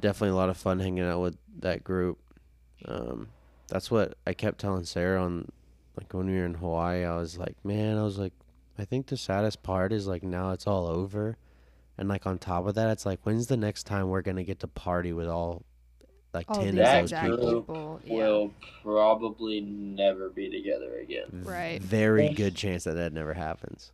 definitely 0.00 0.30
a 0.30 0.36
lot 0.36 0.48
of 0.48 0.56
fun 0.56 0.80
hanging 0.80 1.04
out 1.04 1.20
with 1.20 1.36
that 1.60 1.84
group. 1.84 2.18
Um, 2.86 3.28
that's 3.68 3.90
what 3.90 4.14
I 4.26 4.32
kept 4.32 4.58
telling 4.58 4.84
Sarah 4.84 5.22
on 5.22 5.50
like 5.96 6.12
when 6.12 6.26
we 6.30 6.38
were 6.38 6.46
in 6.46 6.54
Hawaii. 6.54 7.04
I 7.04 7.16
was 7.16 7.38
like, 7.38 7.56
man, 7.64 7.98
I 7.98 8.02
was 8.02 8.18
like, 8.18 8.32
I 8.78 8.84
think 8.84 9.06
the 9.06 9.16
saddest 9.16 9.62
part 9.62 9.92
is 9.92 10.06
like 10.06 10.22
now 10.22 10.50
it's 10.50 10.66
all 10.66 10.86
over, 10.86 11.36
and 11.98 12.08
like 12.08 12.26
on 12.26 12.38
top 12.38 12.66
of 12.66 12.74
that, 12.74 12.90
it's 12.90 13.06
like 13.06 13.20
when's 13.22 13.46
the 13.46 13.56
next 13.56 13.84
time 13.84 14.08
we're 14.08 14.22
gonna 14.22 14.44
get 14.44 14.60
to 14.60 14.66
party 14.68 15.12
with 15.12 15.28
all 15.28 15.62
like 16.32 16.46
All 16.48 16.56
ten 16.56 16.70
of 16.70 16.74
those 16.76 17.02
exact 17.12 17.26
people? 17.30 17.54
people. 17.62 18.00
Yeah. 18.04 18.14
We'll 18.16 18.50
probably 18.82 19.60
never 19.60 20.30
be 20.30 20.50
together 20.50 20.98
again. 20.98 21.26
Right. 21.44 21.80
Very 21.80 22.30
good 22.30 22.56
chance 22.56 22.82
that 22.84 22.94
that 22.94 23.12
never 23.12 23.34
happens. 23.34 23.92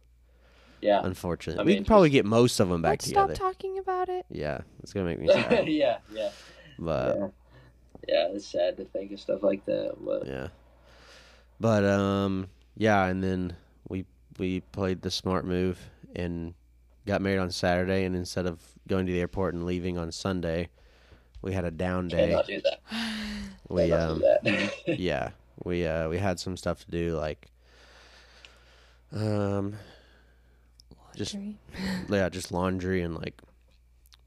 Yeah. 0.80 1.02
Unfortunately, 1.04 1.60
I 1.60 1.64
we 1.66 1.74
can 1.74 1.84
probably 1.84 2.08
get 2.08 2.24
most 2.24 2.58
of 2.58 2.70
them 2.70 2.80
back 2.80 2.92
Let's 2.92 3.08
together. 3.08 3.34
stop 3.34 3.52
talking 3.52 3.78
about 3.78 4.08
it. 4.08 4.24
yeah, 4.30 4.60
it's 4.82 4.94
gonna 4.94 5.04
make 5.04 5.18
me 5.20 5.26
sad. 5.32 5.68
yeah. 5.68 5.98
Yeah. 6.14 6.30
but 6.78 7.18
yeah. 7.18 7.26
Yeah. 8.08 8.28
It's 8.34 8.46
sad 8.46 8.78
to 8.78 8.86
think 8.86 9.12
of 9.12 9.20
stuff 9.20 9.42
like 9.42 9.66
that, 9.66 9.96
but 10.02 10.26
Yeah. 10.26 10.48
But 11.60 11.84
um 11.84 12.48
yeah, 12.76 13.04
and 13.06 13.22
then 13.22 13.54
we 13.88 14.06
we 14.38 14.60
played 14.60 15.02
the 15.02 15.10
smart 15.10 15.44
move 15.44 15.78
and 16.16 16.54
got 17.06 17.20
married 17.20 17.38
on 17.38 17.50
Saturday, 17.50 18.04
and 18.04 18.16
instead 18.16 18.46
of 18.46 18.60
going 18.88 19.06
to 19.06 19.12
the 19.12 19.20
airport 19.20 19.54
and 19.54 19.64
leaving 19.66 19.98
on 19.98 20.10
Sunday, 20.10 20.68
we 21.42 21.52
had 21.52 21.64
a 21.64 21.70
down 21.70 22.08
day. 22.08 22.28
Cannot 22.30 22.46
do 22.46 22.60
that. 22.62 22.80
We 23.68 23.88
Cannot 23.88 24.10
um, 24.10 24.18
do 24.18 24.22
that. 24.42 24.98
yeah, 24.98 25.30
we 25.64 25.86
uh, 25.86 26.08
we 26.08 26.18
had 26.18 26.40
some 26.40 26.56
stuff 26.56 26.84
to 26.86 26.90
do, 26.90 27.16
like 27.16 27.48
um, 29.12 29.74
Just- 31.14 31.34
Laundry. 31.34 31.56
yeah, 32.08 32.28
just 32.28 32.50
laundry 32.52 33.02
and 33.02 33.14
like 33.14 33.40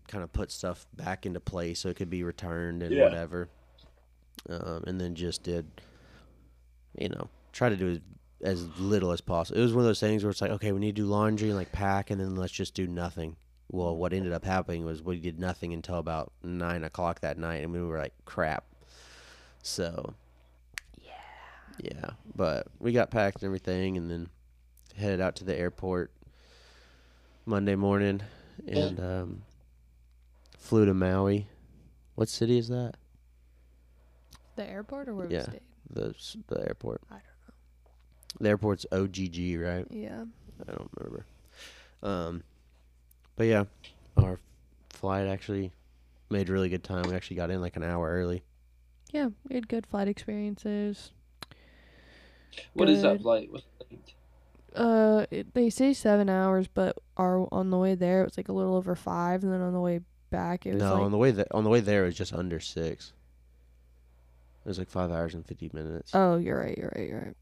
kind 0.07 0.23
of 0.23 0.31
put 0.31 0.51
stuff 0.51 0.85
back 0.95 1.25
into 1.25 1.39
place 1.39 1.79
so 1.79 1.89
it 1.89 1.95
could 1.97 2.09
be 2.09 2.23
returned 2.23 2.83
and 2.83 2.93
Yeah. 2.93 3.03
whatever. 3.03 3.49
Um, 4.49 4.83
and 4.87 4.99
then 5.01 5.15
just 5.15 5.43
did, 5.43 5.65
you 6.97 7.09
know, 7.09 7.29
try 7.51 7.69
to 7.69 7.75
do 7.77 7.89
as, 7.89 7.99
as 8.43 8.79
little 8.79 9.11
as 9.11 9.21
possible. 9.21 9.59
It 9.59 9.63
was 9.63 9.73
one 9.73 9.81
of 9.83 9.87
those 9.87 9.99
things 9.99 10.23
where 10.23 10.31
it's 10.31 10.41
like, 10.41 10.51
okay, 10.51 10.71
we 10.71 10.79
need 10.79 10.95
to 10.95 11.01
do 11.03 11.07
laundry 11.07 11.49
and 11.49 11.57
like 11.57 11.71
pack, 11.71 12.09
and 12.09 12.19
then 12.19 12.35
let's 12.35 12.53
just 12.53 12.73
do 12.73 12.87
nothing. 12.87 13.35
Well, 13.71 13.95
what 13.95 14.13
ended 14.13 14.33
up 14.33 14.43
happening 14.45 14.85
was 14.85 15.01
we 15.01 15.19
did 15.19 15.39
nothing 15.39 15.73
until 15.73 15.97
about 15.97 16.31
nine 16.43 16.83
o'clock 16.83 17.21
that 17.21 17.37
night, 17.37 17.63
and 17.63 17.71
we 17.71 17.81
were 17.81 17.97
like, 17.97 18.13
crap. 18.25 18.65
So, 19.63 20.13
yeah, 21.01 21.11
yeah, 21.79 22.09
but 22.35 22.67
we 22.79 22.91
got 22.91 23.09
packed 23.09 23.37
and 23.37 23.45
everything, 23.45 23.97
and 23.97 24.11
then 24.11 24.29
headed 24.95 25.21
out 25.21 25.35
to 25.37 25.43
the 25.43 25.55
airport 25.57 26.11
Monday 27.45 27.75
morning, 27.75 28.21
and 28.67 28.99
um, 28.99 29.41
flew 30.57 30.85
to 30.85 30.93
Maui. 30.93 31.47
What 32.15 32.29
city 32.29 32.57
is 32.59 32.67
that? 32.67 32.93
The 34.55 34.69
airport 34.69 35.07
or 35.09 35.15
where 35.15 35.31
Yeah. 35.31 35.37
we 35.39 35.43
stayed? 35.43 35.61
The 35.89 36.13
the 36.47 36.59
airport. 36.67 37.01
I 37.09 37.15
don't 37.15 37.23
know. 37.23 37.53
The 38.41 38.49
airport's 38.49 38.85
OGG, 38.91 39.59
right? 39.59 39.85
Yeah. 39.89 40.23
I 40.67 40.71
don't 40.71 40.89
remember. 40.97 41.25
Um, 42.01 42.43
but 43.35 43.45
yeah, 43.45 43.63
our 44.17 44.39
flight 44.89 45.27
actually 45.27 45.71
made 46.29 46.49
really 46.49 46.69
good 46.69 46.83
time. 46.83 47.03
We 47.07 47.15
actually 47.15 47.37
got 47.37 47.51
in 47.51 47.61
like 47.61 47.75
an 47.75 47.83
hour 47.83 48.09
early. 48.09 48.43
Yeah, 49.11 49.29
we 49.47 49.55
had 49.55 49.67
good 49.67 49.85
flight 49.85 50.07
experiences. 50.07 51.11
what 52.73 52.89
is 52.89 53.01
that 53.03 53.13
Good. 53.13 53.21
flight? 53.21 53.51
What's 53.51 53.65
the? 53.79 54.79
Uh, 54.81 55.25
it, 55.29 55.53
they 55.53 55.69
say 55.69 55.93
seven 55.93 56.29
hours, 56.29 56.67
but 56.67 56.97
our 57.17 57.47
on 57.51 57.69
the 57.69 57.77
way 57.77 57.93
there 57.93 58.21
it 58.21 58.25
was 58.25 58.37
like 58.37 58.49
a 58.49 58.53
little 58.53 58.73
over 58.75 58.95
five, 58.95 59.43
and 59.43 59.53
then 59.53 59.61
on 59.61 59.71
the 59.73 59.79
way 59.79 60.01
back 60.31 60.65
it 60.65 60.73
was 60.73 60.81
No, 60.81 60.93
like 60.95 61.03
on 61.03 61.11
the 61.11 61.17
way 61.17 61.31
th- 61.31 61.47
on 61.51 61.63
the 61.63 61.69
way 61.69 61.79
there 61.79 62.03
it 62.03 62.07
was 62.07 62.15
just 62.15 62.33
under 62.33 62.59
six. 62.59 63.13
It 64.65 64.69
was 64.69 64.79
like 64.79 64.89
five 64.89 65.11
hours 65.11 65.33
and 65.33 65.45
fifty 65.45 65.69
minutes. 65.73 66.11
oh, 66.13 66.37
you're 66.37 66.57
right, 66.59 66.77
you're 66.77 66.91
right, 66.95 67.07
you're 67.09 67.19
right. 67.19 67.35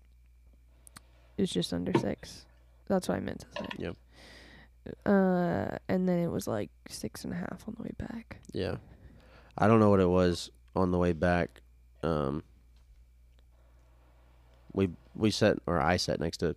It 1.37 1.41
was 1.43 1.51
just 1.51 1.71
under 1.73 1.97
six. 1.99 2.45
That's 2.87 3.07
what 3.07 3.17
I 3.17 3.19
meant 3.19 3.39
to 3.41 3.45
say. 3.61 3.67
Yep. 3.77 3.95
Uh, 5.05 5.77
and 5.87 6.09
then 6.09 6.19
it 6.19 6.27
was 6.31 6.47
like 6.47 6.71
six 6.89 7.23
and 7.23 7.31
a 7.33 7.35
half 7.35 7.63
on 7.67 7.75
the 7.77 7.83
way 7.83 7.91
back. 7.97 8.37
Yeah, 8.53 8.77
I 9.57 9.67
don't 9.67 9.79
know 9.79 9.89
what 9.91 9.99
it 9.99 10.09
was 10.09 10.49
on 10.75 10.91
the 10.91 10.97
way 10.97 11.13
back. 11.13 11.61
Um, 12.03 12.43
we 14.73 14.89
we 15.15 15.29
sat 15.31 15.57
or 15.67 15.79
I 15.79 15.97
sat 15.97 16.19
next 16.19 16.37
to 16.37 16.55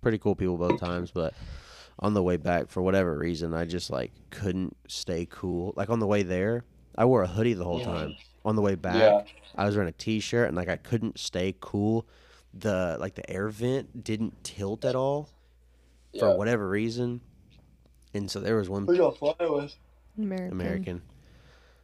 pretty 0.00 0.18
cool 0.18 0.34
people 0.34 0.56
both 0.56 0.80
times, 0.80 1.10
but 1.10 1.34
on 1.98 2.14
the 2.14 2.22
way 2.22 2.36
back 2.36 2.68
for 2.70 2.82
whatever 2.82 3.16
reason 3.18 3.52
I 3.54 3.64
just 3.64 3.90
like 3.90 4.12
couldn't 4.30 4.76
stay 4.88 5.26
cool. 5.28 5.74
Like 5.76 5.90
on 5.90 5.98
the 5.98 6.06
way 6.06 6.22
there, 6.22 6.64
I 6.96 7.04
wore 7.04 7.22
a 7.22 7.26
hoodie 7.26 7.54
the 7.54 7.64
whole 7.64 7.80
Yeah. 7.80 7.84
time. 7.86 8.16
On 8.46 8.54
the 8.56 8.62
way 8.62 8.76
back, 8.76 8.94
Yeah. 8.94 9.22
I 9.56 9.66
was 9.66 9.74
wearing 9.76 9.88
a 9.88 9.92
t-shirt 9.92 10.46
and 10.48 10.56
like 10.56 10.68
I 10.68 10.76
couldn't 10.76 11.18
stay 11.18 11.54
cool. 11.60 12.06
The 12.54 12.96
like 13.00 13.14
the 13.16 13.28
air 13.28 13.48
vent 13.48 14.02
didn't 14.04 14.42
tilt 14.44 14.84
at 14.84 14.94
all 14.94 15.28
for 16.18 16.34
whatever 16.38 16.66
reason. 16.68 17.20
And 18.14 18.30
so 18.30 18.40
there 18.40 18.56
was 18.56 18.68
one 18.70 18.86
Who 18.86 18.94
y'all 18.94 19.10
fly 19.10 19.34
with? 19.40 19.74
American. 20.16 20.52
American. 20.52 21.02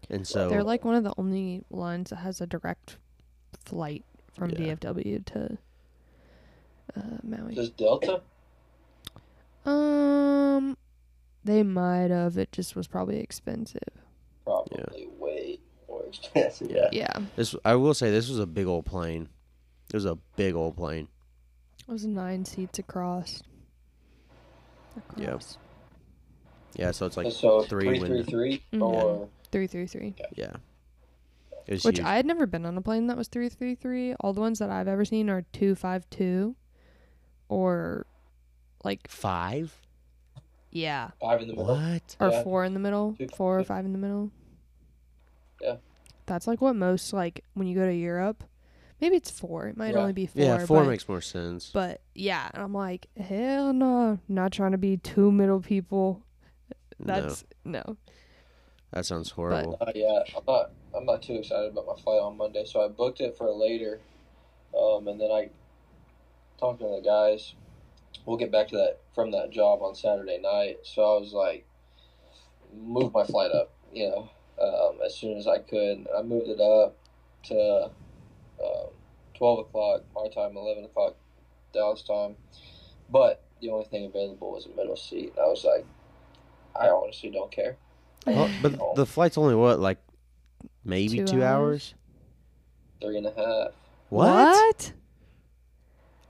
And 0.08 0.26
so 0.26 0.48
They're 0.48 0.62
like 0.64 0.84
one 0.84 0.94
of 0.94 1.04
the 1.04 1.12
only 1.18 1.64
lines 1.70 2.10
that 2.10 2.16
has 2.16 2.40
a 2.40 2.46
direct 2.46 2.96
flight 3.64 4.04
from 4.32 4.50
Yeah. 4.50 4.74
DFW 4.76 5.24
to 5.26 5.58
uh, 6.96 7.00
Maui. 7.22 7.54
Does 7.54 7.70
Delta? 7.70 8.22
Um, 9.64 10.76
they 11.44 11.62
might 11.62 12.10
have. 12.10 12.36
It 12.38 12.52
just 12.52 12.74
was 12.76 12.86
probably 12.86 13.18
expensive. 13.18 13.80
Probably 14.44 15.08
way 15.18 15.21
more 16.34 16.44
expensive. 16.44 16.70
Yeah. 16.70 16.88
Yeah, 16.92 17.18
This 17.36 17.54
I 17.64 17.74
will 17.76 17.94
say 17.94 18.10
this 18.10 18.28
was 18.28 18.38
a 18.38 18.46
big 18.46 18.66
old 18.66 18.84
plane. 18.86 19.28
It 19.92 19.94
was 19.96 20.04
a 20.04 20.16
big 20.36 20.54
old 20.54 20.76
plane. 20.76 21.08
it 21.80 21.88
was 21.92 22.06
nine 22.06 22.44
seats 22.44 22.78
across. 22.78 23.42
Yep. 25.16 25.28
Across. 25.28 25.58
Yeah, 26.74 26.90
so 26.92 27.06
it's 27.06 27.16
like 27.16 27.32
so 27.32 27.62
three 27.62 27.84
three, 27.88 28.00
window- 28.00 28.22
three, 28.22 28.62
three, 28.70 28.78
Mhm. 28.78 28.82
or 28.82 29.28
Three 29.50 29.66
three 29.66 29.86
three. 29.86 30.14
yeah. 30.34 30.56
It 31.66 31.84
Which 31.84 31.98
huge. 31.98 32.00
I 32.00 32.16
had 32.16 32.26
never 32.26 32.46
been 32.46 32.64
on 32.66 32.76
a 32.76 32.80
plane 32.82 33.06
that 33.08 33.16
was 33.16 33.28
three 33.28 33.48
three 33.48 33.74
three. 33.74 34.14
All 34.14 34.32
the 34.32 34.40
ones 34.40 34.58
that 34.58 34.70
I've 34.70 34.88
ever 34.88 35.04
seen 35.04 35.28
are 35.30 35.42
two 35.52 35.74
five 35.74 36.08
two, 36.10 36.56
or 37.48 38.06
like 38.84 39.08
five. 39.08 39.78
yeah, 40.70 41.10
five 41.20 41.42
in 41.42 41.48
the 41.48 41.54
middle. 41.54 41.66
What? 41.76 42.16
or 42.18 42.30
Yeah. 42.30 42.42
four 42.42 42.64
in 42.64 42.72
the 42.74 42.80
middle, 42.80 43.14
Two- 43.18 43.28
four 43.28 43.58
or 43.58 43.64
five 43.64 43.84
in 43.84 43.92
the 43.92 43.98
middle. 43.98 44.30
Yeah. 45.60 45.76
That's 46.26 46.46
like 46.46 46.60
what 46.60 46.76
most 46.76 47.12
like 47.12 47.44
when 47.54 47.66
you 47.66 47.74
go 47.74 47.86
to 47.86 47.94
Europe. 47.94 48.44
Maybe 49.00 49.16
it's 49.16 49.30
four. 49.30 49.66
It 49.66 49.76
might 49.76 49.94
Yeah. 49.94 50.00
only 50.00 50.12
be 50.12 50.26
four. 50.26 50.42
yeah, 50.42 50.64
four 50.64 50.82
but, 50.84 50.90
makes 50.90 51.08
more 51.08 51.20
sense. 51.20 51.70
But 51.72 52.02
yeah, 52.14 52.48
and 52.54 52.62
I'm 52.62 52.72
like, 52.72 53.08
hell 53.16 53.72
no, 53.72 54.20
not 54.28 54.52
trying 54.52 54.72
to 54.72 54.78
be 54.78 54.96
two 54.96 55.32
middle 55.32 55.60
people. 55.60 56.22
That's 57.00 57.44
no. 57.64 57.82
no, 57.86 57.96
that 58.92 59.06
sounds 59.06 59.30
horrible. 59.30 59.76
Not 59.80 59.96
yet. 59.96 60.28
I'm 60.36 60.44
not. 60.46 60.70
I'm 60.94 61.06
not 61.06 61.22
too 61.22 61.34
excited 61.34 61.72
about 61.72 61.86
my 61.86 62.00
flight 62.00 62.20
on 62.20 62.36
Monday, 62.36 62.64
so 62.64 62.84
I 62.84 62.88
booked 62.88 63.20
it 63.20 63.36
for 63.36 63.50
later. 63.50 64.00
Um, 64.78 65.08
and 65.08 65.20
then 65.20 65.30
I 65.30 65.50
talked 66.58 66.80
to 66.80 66.86
the 66.86 67.02
guys. 67.04 67.54
We'll 68.24 68.36
get 68.36 68.52
back 68.52 68.68
to 68.68 68.76
that 68.76 69.00
from 69.14 69.32
that 69.32 69.50
job 69.50 69.82
on 69.82 69.94
Saturday 69.94 70.38
night. 70.38 70.78
So 70.84 71.02
I 71.02 71.18
was 71.18 71.32
like, 71.32 71.66
move 72.76 73.12
my 73.12 73.24
flight 73.24 73.50
up, 73.50 73.72
you 73.92 74.08
know, 74.08 74.30
um, 74.62 74.98
as 75.04 75.14
soon 75.14 75.36
as 75.38 75.46
I 75.46 75.58
could. 75.58 76.06
I 76.16 76.22
moved 76.22 76.48
it 76.48 76.60
up 76.60 76.96
to 77.44 77.90
um, 78.64 78.86
twelve 79.34 79.58
o'clock 79.60 80.02
my 80.14 80.28
time, 80.28 80.56
eleven 80.56 80.84
o'clock 80.84 81.16
Dallas 81.72 82.02
time. 82.02 82.36
But 83.10 83.42
the 83.60 83.70
only 83.70 83.84
thing 83.86 84.06
available 84.06 84.52
was 84.52 84.66
a 84.66 84.70
middle 84.70 84.96
seat. 84.96 85.32
I 85.38 85.42
was 85.46 85.64
like, 85.64 85.84
I 86.78 86.88
honestly 86.88 87.30
don't 87.30 87.50
care. 87.50 87.76
Well, 88.26 88.48
but 88.62 88.94
the 88.96 89.06
flight's 89.06 89.36
only 89.36 89.54
what, 89.54 89.80
like 89.80 89.98
maybe 90.84 91.18
Two 91.18 91.26
two, 91.26 91.42
hours? 91.44 91.94
hours? 91.94 91.94
Three 93.00 93.16
and 93.18 93.26
a 93.26 93.32
half. 93.36 93.72
What? 94.10 94.92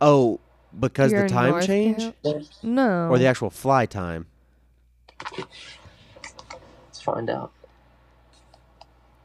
Oh, 0.01 0.41
because 0.79 1.13
You're 1.13 1.25
the 1.25 1.29
time 1.29 1.51
North 1.51 1.67
change 1.67 1.99
Carol- 2.23 2.43
No. 2.63 3.09
or 3.11 3.19
the 3.19 3.27
actual 3.27 3.51
fly 3.51 3.85
time? 3.87 4.27
Let's 6.87 7.03
find 7.03 7.29
out. 7.31 7.53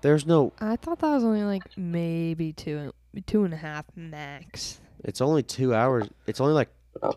There's 0.01 0.25
no. 0.25 0.53
I 0.59 0.75
thought 0.75 0.99
that 0.99 1.09
was 1.13 1.23
only 1.23 1.43
like 1.43 1.63
maybe 1.77 2.53
two, 2.53 2.93
two 3.25 3.43
and 3.43 3.53
a 3.53 3.57
half 3.57 3.85
max. 3.95 4.79
It's 5.03 5.21
only 5.21 5.43
two 5.43 5.73
hours. 5.73 6.07
It's 6.27 6.39
only 6.41 6.53
like 6.53 6.69
Oh, 7.01 7.13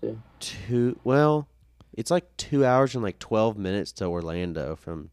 two. 0.00 0.20
two. 0.40 0.98
Well, 1.04 1.48
it's 1.94 2.10
like 2.10 2.36
two 2.36 2.64
hours 2.64 2.94
and 2.94 3.02
like 3.04 3.18
twelve 3.18 3.56
minutes 3.58 3.92
to 3.92 4.06
Orlando 4.06 4.76
from 4.76 5.10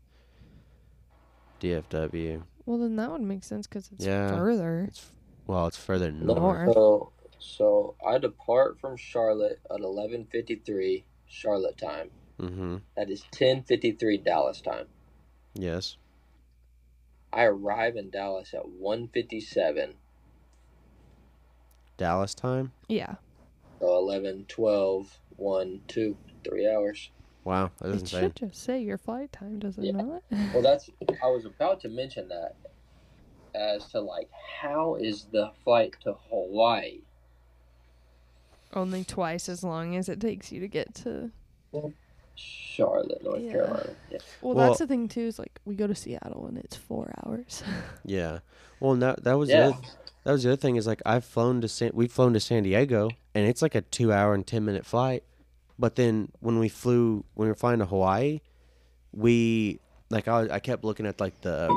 DFW. 1.61 2.43
Well, 2.65 2.78
then 2.78 2.95
that 2.97 3.11
would 3.11 3.22
make 3.22 3.43
sense 3.43 3.67
because 3.67 3.89
it's 3.91 4.05
Yeah. 4.05 4.36
further. 4.36 4.86
It's 4.88 5.11
well, 5.47 5.67
it's 5.67 5.78
further 5.78 6.11
No, 6.11 6.36
north. 6.36 6.74
So, 6.74 7.11
so 7.39 7.95
I 8.07 8.17
depart 8.17 8.80
from 8.80 8.95
Charlotte 8.97 9.59
at 9.74 9.80
eleven 9.82 10.26
fifty 10.32 10.55
three 10.55 11.05
Charlotte 11.28 11.78
time. 11.78 12.11
Mm-hmm. 12.39 12.78
That 12.95 13.09
is 13.09 13.24
ten 13.32 13.63
fifty 13.63 13.91
three 13.91 14.17
Dallas 14.17 14.61
time. 14.61 14.86
Yes. 15.53 15.97
I 17.32 17.43
arrive 17.43 17.95
in 17.95 18.09
Dallas 18.09 18.53
at 18.53 18.67
one 18.67 19.07
fifty 19.07 19.39
seven. 19.39 19.95
Dallas 21.97 22.34
time. 22.34 22.71
Yeah. 22.88 23.15
So 23.80 23.97
11, 23.97 24.45
12, 24.49 25.17
1, 25.38 25.82
2, 25.88 26.17
3 26.45 26.69
hours. 26.69 27.09
Wow, 27.45 27.71
that 27.80 27.88
It 27.88 27.91
doesn't 27.91 28.07
say. 28.07 28.19
should 28.21 28.36
just 28.36 28.55
say 28.63 28.82
your 28.82 28.97
flight 28.97 29.32
time, 29.32 29.59
does 29.59 29.77
it 29.77 29.86
Yeah. 29.86 29.91
not? 29.91 30.23
Well, 30.53 30.61
that's. 30.61 30.89
I 31.23 31.27
was 31.27 31.45
about 31.45 31.80
to 31.82 31.89
mention 31.89 32.27
that 32.30 32.55
as 33.55 33.89
to 33.91 33.99
like 34.01 34.30
how 34.61 34.95
is 34.95 35.25
the 35.32 35.51
flight 35.63 35.95
to 36.03 36.13
Hawaii? 36.30 36.99
Only 38.73 39.03
twice 39.03 39.49
as 39.49 39.63
long 39.63 39.95
as 39.95 40.07
it 40.09 40.19
takes 40.21 40.51
you 40.51 40.59
to 40.61 40.67
get 40.67 40.93
to. 40.95 41.32
Charlotte, 42.39 43.21
North 43.23 43.41
Yeah. 43.41 43.51
Carolina. 43.51 43.89
Yeah. 44.11 44.17
Well, 44.41 44.53
Well- 44.55 44.67
that's 44.67 44.79
the 44.79 44.87
thing 44.87 45.07
too. 45.07 45.21
Is 45.27 45.37
like 45.39 45.59
we 45.65 45.75
go 45.75 45.87
to 45.87 45.95
Seattle 45.95 46.45
and 46.47 46.57
it's 46.57 46.75
four 46.75 47.11
hours. 47.25 47.63
Yeah. 48.05 48.39
Well, 48.79 48.93
and 48.93 49.01
that 49.01 49.23
that 49.23 49.33
was 49.33 49.49
Yeah. 49.49 49.67
the 49.69 49.77
that 50.23 50.31
was 50.33 50.43
the 50.43 50.49
other 50.49 50.55
thing 50.57 50.75
is 50.77 50.87
like 50.87 51.01
I've 51.05 51.25
flown 51.25 51.61
to 51.61 51.67
San 51.67 51.91
we've 51.93 52.11
flown 52.11 52.33
to 52.33 52.39
San 52.39 52.63
Diego 52.63 53.09
and 53.35 53.47
it's 53.47 53.61
like 53.61 53.75
a 53.75 53.81
two 53.81 54.11
hour 54.13 54.33
and 54.33 54.45
ten 54.47 54.63
minute 54.65 54.85
flight, 54.85 55.23
But 55.77 55.95
then 55.95 56.29
when 56.39 56.59
we 56.59 56.67
flew, 56.69 57.23
when 57.35 57.45
we 57.47 57.49
were 57.49 57.55
flying 57.55 57.79
to 57.79 57.85
Hawaii, 57.85 58.41
we 59.13 59.79
like 60.09 60.27
I, 60.27 60.47
I 60.55 60.59
kept 60.59 60.83
looking 60.83 61.05
at 61.05 61.19
like 61.19 61.39
the 61.41 61.69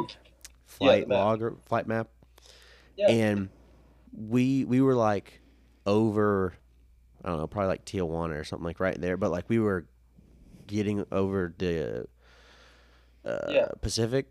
flight 0.66 1.08
map. 1.08 1.18
log 1.18 1.42
or 1.42 1.56
flight 1.66 1.86
map, 1.86 2.08
Yeah. 2.96 3.08
and 3.10 3.48
we 4.12 4.64
we 4.64 4.80
were 4.80 4.94
like 4.94 5.40
over, 5.86 6.54
I 7.24 7.28
don't 7.28 7.38
know, 7.38 7.46
probably 7.46 7.68
like 7.68 7.84
Tijuana 7.84 8.38
or 8.40 8.44
something 8.44 8.64
like 8.64 8.80
right 8.80 9.00
there. 9.00 9.16
But 9.16 9.30
like 9.30 9.48
we 9.48 9.58
were 9.58 9.86
getting 10.72 11.04
over 11.12 11.54
the 11.58 12.06
uh, 13.24 13.38
Yeah. 13.48 13.68
Pacific, 13.80 14.26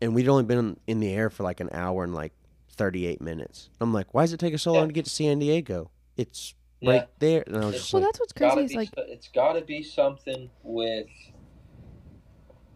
and 0.00 0.14
we'd 0.14 0.28
only 0.28 0.42
been 0.44 0.76
in 0.86 1.00
the 1.00 1.12
air 1.12 1.30
for 1.30 1.42
like 1.44 1.60
an 1.60 1.68
hour 1.72 2.02
and 2.04 2.14
like 2.14 2.32
thirty 2.70 3.06
eight 3.06 3.20
minutes. 3.20 3.68
I'm 3.80 3.92
like, 3.92 4.12
why 4.14 4.22
does 4.22 4.32
it 4.32 4.40
take 4.40 4.54
us 4.54 4.62
so 4.62 4.72
Yeah. 4.72 4.78
long 4.80 4.88
to 4.88 4.94
get 4.94 5.04
to 5.04 5.10
San 5.10 5.38
Diego? 5.38 5.90
It's 6.16 6.54
Yeah. 6.80 6.90
right 6.90 7.08
there. 7.18 7.44
And 7.46 7.56
I 7.56 7.60
was 7.60 7.68
It's- 7.68 7.82
just 7.82 7.92
Well, 7.92 8.02
like, 8.02 8.08
that's 8.12 8.20
what's 8.20 8.32
crazy. 8.32 8.64
Is 8.64 8.70
be, 8.72 8.76
like 8.78 8.88
so- 8.96 9.02
it's 9.06 9.28
got 9.28 9.52
to 9.52 9.60
be 9.60 9.82
something 9.82 10.50
with 10.62 11.06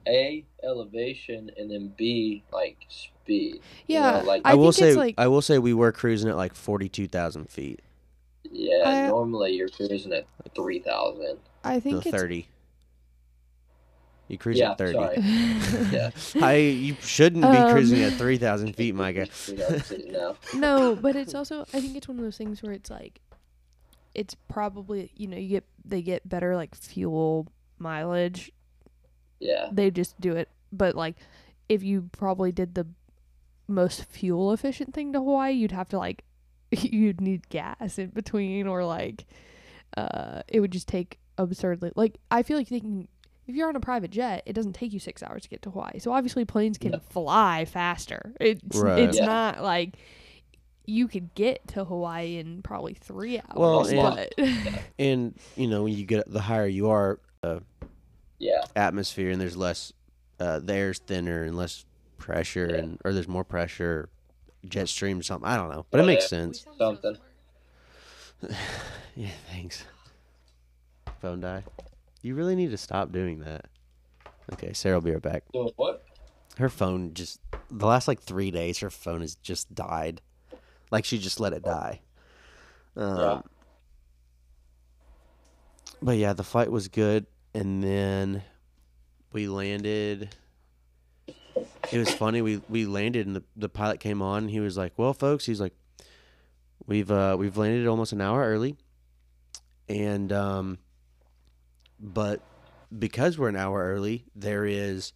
a 0.06 0.44
elevation 0.62 1.50
and 1.56 1.70
then 1.70 1.92
b 1.96 2.44
like 2.52 2.76
speed. 2.88 3.54
You 3.86 3.94
yeah, 3.96 4.20
know, 4.20 4.26
like 4.26 4.42
I, 4.44 4.50
I, 4.52 4.54
will 4.54 4.72
say 4.72 4.94
like 4.94 5.14
I 5.16 5.26
will 5.28 5.40
say 5.40 5.58
we 5.58 5.72
were 5.72 5.92
cruising 5.92 6.28
at 6.28 6.36
like 6.36 6.54
forty 6.54 6.90
two 6.90 7.08
thousand 7.08 7.48
feet, 7.48 7.80
yeah, 8.50 8.82
I- 8.84 9.08
normally 9.08 9.52
you're 9.52 9.70
cruising 9.70 10.12
at 10.12 10.26
three 10.54 10.80
thousand. 10.80 11.38
I 11.64 11.74
no 11.74 11.80
think 11.80 12.06
it's 12.06 12.16
thirty. 12.16 12.48
You 14.28 14.38
cruise 14.38 14.58
Yeah, 14.58 14.72
at 14.72 14.78
thirty. 14.78 14.94
sorry. 14.94 15.16
Yeah. 15.92 16.10
I 16.40 16.54
you 16.56 16.96
shouldn't 17.02 17.42
be 17.42 17.58
Um, 17.58 17.72
cruising 17.72 18.02
at 18.02 18.14
three 18.14 18.38
thousand 18.38 18.74
feet, 18.74 18.94
Micah. 18.94 19.28
no. 20.06 20.36
no, 20.54 20.96
but 20.96 21.14
it's 21.16 21.34
also 21.34 21.62
I 21.74 21.80
think 21.80 21.96
it's 21.96 22.08
one 22.08 22.18
of 22.18 22.24
those 22.24 22.38
things 22.38 22.62
where 22.62 22.72
it's 22.72 22.90
like 22.90 23.20
it's 24.14 24.34
probably 24.48 25.10
you 25.16 25.26
know 25.26 25.36
you 25.36 25.48
get 25.48 25.64
they 25.84 26.00
get 26.02 26.26
better 26.28 26.56
like 26.56 26.74
fuel 26.74 27.48
mileage. 27.78 28.50
Yeah. 29.40 29.68
They 29.70 29.90
just 29.90 30.18
do 30.20 30.34
it, 30.36 30.48
but 30.72 30.94
like 30.94 31.16
if 31.68 31.82
you 31.82 32.08
probably 32.12 32.50
did 32.52 32.74
the 32.74 32.86
most 33.68 34.04
fuel 34.04 34.52
efficient 34.52 34.94
thing 34.94 35.12
to 35.12 35.18
Hawaii, 35.18 35.52
you'd 35.52 35.72
have 35.72 35.88
to 35.90 35.98
like 35.98 36.24
you'd 36.70 37.20
need 37.20 37.48
gas 37.50 37.98
in 37.98 38.08
between 38.08 38.66
or 38.66 38.84
like 38.84 39.26
uh 39.98 40.40
it 40.48 40.60
would 40.60 40.72
just 40.72 40.88
take 40.88 41.18
absurdly 41.38 41.90
like 41.96 42.18
I 42.30 42.42
feel 42.42 42.56
like 42.56 42.68
they 42.68 42.80
can 42.80 43.08
if 43.46 43.54
you're 43.54 43.68
on 43.68 43.76
a 43.76 43.80
private 43.80 44.10
jet, 44.10 44.42
it 44.46 44.54
doesn't 44.54 44.72
take 44.72 44.92
you 44.94 44.98
six 44.98 45.22
hours 45.22 45.42
to 45.42 45.48
get 45.50 45.60
to 45.62 45.70
Hawaii. 45.70 45.98
So 45.98 46.12
obviously 46.12 46.44
planes 46.46 46.78
can 46.78 46.92
No. 46.92 46.98
fly 47.10 47.66
faster. 47.66 48.32
It's 48.40 48.76
Right. 48.76 49.00
it's 49.00 49.18
Yeah. 49.18 49.26
not 49.26 49.62
like 49.62 49.96
you 50.86 51.08
could 51.08 51.34
get 51.34 51.66
to 51.68 51.84
Hawaii 51.84 52.38
in 52.38 52.62
probably 52.62 52.94
three 52.94 53.38
hours. 53.38 53.92
Well, 53.92 54.12
but 54.12 54.34
And 54.98 55.38
you 55.56 55.66
know 55.66 55.82
when 55.84 55.92
you 55.92 56.04
get 56.06 56.30
the 56.30 56.40
higher 56.40 56.66
you 56.66 56.88
are, 56.90 57.20
uh, 57.42 57.60
Yeah. 58.38 58.62
atmosphere 58.76 59.30
and 59.30 59.40
there's 59.40 59.56
less, 59.56 59.92
uh, 60.40 60.58
the 60.60 60.72
air's 60.74 60.98
thinner 61.00 61.42
and 61.44 61.56
less 61.56 61.84
pressure 62.18 62.68
Yeah. 62.70 62.76
and 62.78 62.98
or 63.04 63.12
there's 63.12 63.28
more 63.28 63.44
pressure, 63.44 64.08
jet 64.66 64.88
stream 64.88 65.18
or 65.18 65.22
something. 65.22 65.46
I 65.48 65.56
don't 65.56 65.70
know, 65.70 65.84
but 65.90 66.00
it 66.00 66.04
Oh, 66.04 66.06
makes 66.06 66.24
yeah. 66.24 66.28
sense. 66.28 66.66
Something. 66.78 67.18
Yeah, 69.16 69.30
thanks. 69.50 69.84
Phone 71.24 71.40
die. 71.40 71.64
You 72.20 72.34
really 72.34 72.54
need 72.54 72.70
to 72.72 72.76
stop 72.76 73.10
doing 73.10 73.38
that. 73.40 73.64
Okay, 74.52 74.74
Sarah 74.74 74.96
will 74.96 75.00
be 75.00 75.12
right 75.12 75.22
back. 75.22 75.44
Doing 75.54 75.70
what? 75.76 76.04
Her 76.58 76.68
phone 76.68 77.14
just 77.14 77.40
the 77.70 77.86
last 77.86 78.06
like 78.08 78.20
three 78.20 78.50
days, 78.50 78.80
her 78.80 78.90
phone 78.90 79.22
has 79.22 79.34
just 79.36 79.74
died. 79.74 80.20
Like 80.90 81.06
she 81.06 81.18
just 81.18 81.40
let 81.40 81.54
it 81.54 81.62
die. 81.64 82.02
Um, 82.94 83.18
Yeah. 83.18 83.40
But 86.02 86.18
yeah, 86.18 86.34
the 86.34 86.44
flight 86.44 86.70
was 86.70 86.88
good, 86.88 87.24
and 87.54 87.82
then 87.82 88.42
we 89.32 89.48
landed. 89.48 90.28
It 91.56 91.98
was 91.98 92.12
funny. 92.12 92.42
We 92.42 92.60
we 92.68 92.84
landed, 92.84 93.26
and 93.26 93.34
the, 93.34 93.44
the 93.56 93.70
pilot 93.70 93.98
came 93.98 94.20
on. 94.20 94.48
He 94.48 94.60
was 94.60 94.76
like, 94.76 94.92
"Well, 94.98 95.14
folks," 95.14 95.46
he's 95.46 95.58
like, 95.60 95.72
"We've 96.86 97.10
uh 97.10 97.36
we've 97.38 97.56
landed 97.56 97.86
almost 97.86 98.12
an 98.12 98.20
hour 98.20 98.44
early, 98.44 98.76
and 99.88 100.30
um, 100.30 100.78
but 102.00 102.40
because 102.96 103.38
we're 103.38 103.48
an 103.48 103.56
hour 103.56 103.84
early, 103.84 104.24
there 104.34 104.64
is 104.64 105.12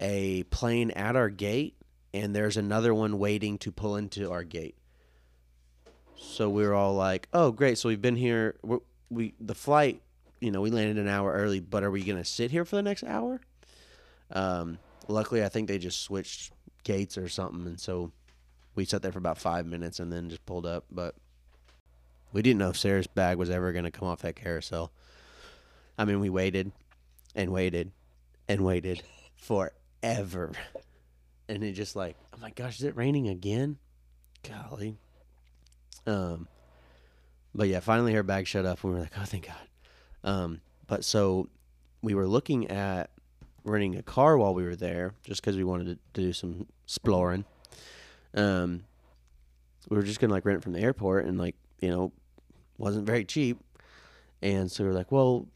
a 0.00 0.44
plane 0.44 0.90
at 0.92 1.16
our 1.16 1.28
gate, 1.28 1.76
and 2.12 2.34
there's 2.34 2.56
another 2.56 2.94
one 2.94 3.18
waiting 3.18 3.58
to 3.58 3.72
pull 3.72 3.96
into 3.96 4.30
our 4.30 4.44
gate." 4.44 4.76
So 6.16 6.50
we 6.50 6.64
were 6.66 6.74
all 6.74 6.94
like, 6.94 7.28
"Oh, 7.32 7.52
great! 7.52 7.78
So 7.78 7.88
we've 7.88 8.02
been 8.02 8.16
here. 8.16 8.56
We're, 8.62 8.80
we 9.10 9.34
the 9.40 9.54
flight, 9.54 10.02
you 10.40 10.50
know, 10.50 10.60
we 10.60 10.70
landed 10.70 10.98
an 10.98 11.08
hour 11.08 11.32
early, 11.32 11.60
but 11.60 11.82
are 11.82 11.90
we 11.90 12.04
gonna 12.04 12.24
sit 12.24 12.50
here 12.50 12.64
for 12.64 12.76
the 12.76 12.82
next 12.82 13.04
hour?" 13.04 13.40
Um, 14.30 14.78
luckily, 15.06 15.44
I 15.44 15.48
think 15.48 15.68
they 15.68 15.78
just 15.78 16.02
switched 16.02 16.52
gates 16.84 17.16
or 17.16 17.28
something, 17.28 17.66
and 17.66 17.80
so 17.80 18.12
we 18.74 18.84
sat 18.84 19.02
there 19.02 19.12
for 19.12 19.18
about 19.18 19.38
five 19.38 19.66
minutes 19.66 20.00
and 20.00 20.12
then 20.12 20.28
just 20.28 20.44
pulled 20.46 20.66
up. 20.66 20.84
But 20.90 21.14
we 22.32 22.42
didn't 22.42 22.58
know 22.58 22.70
if 22.70 22.76
Sarah's 22.76 23.06
bag 23.06 23.38
was 23.38 23.50
ever 23.50 23.72
gonna 23.72 23.90
come 23.90 24.08
off 24.08 24.22
that 24.22 24.36
carousel. 24.36 24.92
I 25.98 26.04
mean, 26.04 26.20
we 26.20 26.30
waited 26.30 26.70
and 27.34 27.52
waited 27.52 27.90
and 28.48 28.64
waited 28.64 29.02
forever, 29.34 30.52
and 31.48 31.64
it 31.64 31.72
just 31.72 31.96
like, 31.96 32.16
oh 32.32 32.38
my 32.40 32.50
gosh, 32.50 32.78
is 32.78 32.84
it 32.84 32.96
raining 32.96 33.28
again? 33.28 33.78
Golly. 34.48 34.96
Um, 36.06 36.46
but 37.54 37.68
yeah, 37.68 37.80
finally 37.80 38.14
her 38.14 38.22
bag 38.22 38.46
shut 38.46 38.64
up, 38.64 38.82
and 38.82 38.92
we 38.92 38.96
were 38.96 39.02
like, 39.02 39.18
oh, 39.18 39.24
thank 39.24 39.48
God. 39.48 39.68
Um, 40.24 40.60
but 40.86 41.04
so 41.04 41.48
we 42.00 42.14
were 42.14 42.26
looking 42.26 42.70
at 42.70 43.10
renting 43.64 43.96
a 43.96 44.02
car 44.02 44.38
while 44.38 44.54
we 44.54 44.62
were 44.62 44.76
there, 44.76 45.14
just 45.24 45.42
because 45.42 45.56
we 45.56 45.64
wanted 45.64 45.86
to, 45.86 45.94
to 46.14 46.26
do 46.28 46.32
some 46.32 46.66
exploring. 46.84 47.44
Um, 48.34 48.84
we 49.88 49.96
were 49.96 50.02
just 50.02 50.20
gonna 50.20 50.32
like 50.32 50.44
rent 50.44 50.58
it 50.58 50.62
from 50.62 50.72
the 50.72 50.80
airport, 50.80 51.24
and 51.24 51.38
like 51.38 51.56
you 51.80 51.90
know, 51.90 52.12
wasn't 52.78 53.06
very 53.06 53.24
cheap, 53.24 53.58
and 54.42 54.70
so 54.70 54.84
we 54.84 54.90
were 54.90 54.94
like, 54.94 55.10
well, 55.10 55.46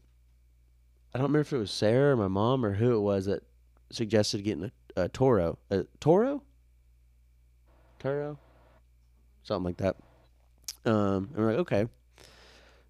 I 1.13 1.19
don't 1.19 1.25
remember 1.27 1.41
if 1.41 1.53
it 1.53 1.57
was 1.57 1.71
Sarah 1.71 2.13
or 2.13 2.15
my 2.17 2.27
mom 2.27 2.65
or 2.65 2.73
who 2.73 2.95
it 2.95 2.99
was 3.01 3.25
that 3.25 3.43
suggested 3.91 4.43
getting 4.43 4.71
a, 4.95 5.03
a 5.03 5.09
Turo, 5.09 5.57
a 5.69 5.83
Turo, 6.01 6.41
Turo, 7.99 8.37
something 9.43 9.63
like 9.65 9.77
that. 9.77 9.95
Um, 10.85 11.29
and 11.33 11.37
we're 11.37 11.51
like, 11.51 11.59
okay. 11.59 11.87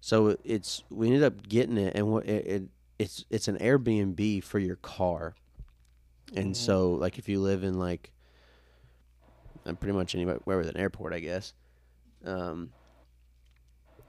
So 0.00 0.36
it's 0.44 0.84
we 0.90 1.06
ended 1.08 1.22
up 1.22 1.48
getting 1.48 1.78
it, 1.78 1.94
and 1.94 2.08
what 2.10 2.26
it, 2.26 2.46
it 2.46 2.62
it's 2.98 3.24
it's 3.30 3.48
an 3.48 3.58
Airbnb 3.58 4.42
for 4.44 4.58
your 4.58 4.76
car, 4.76 5.34
and 6.36 6.52
Mhm. 6.52 6.56
so 6.56 6.92
like 6.92 7.18
if 7.18 7.28
you 7.28 7.40
live 7.40 7.62
in 7.64 7.78
like, 7.78 8.10
uh, 9.66 9.72
pretty 9.74 9.96
much 9.96 10.14
anywhere 10.14 10.38
with 10.44 10.68
an 10.68 10.76
airport, 10.76 11.12
I 11.14 11.20
guess, 11.20 11.54
um, 12.24 12.70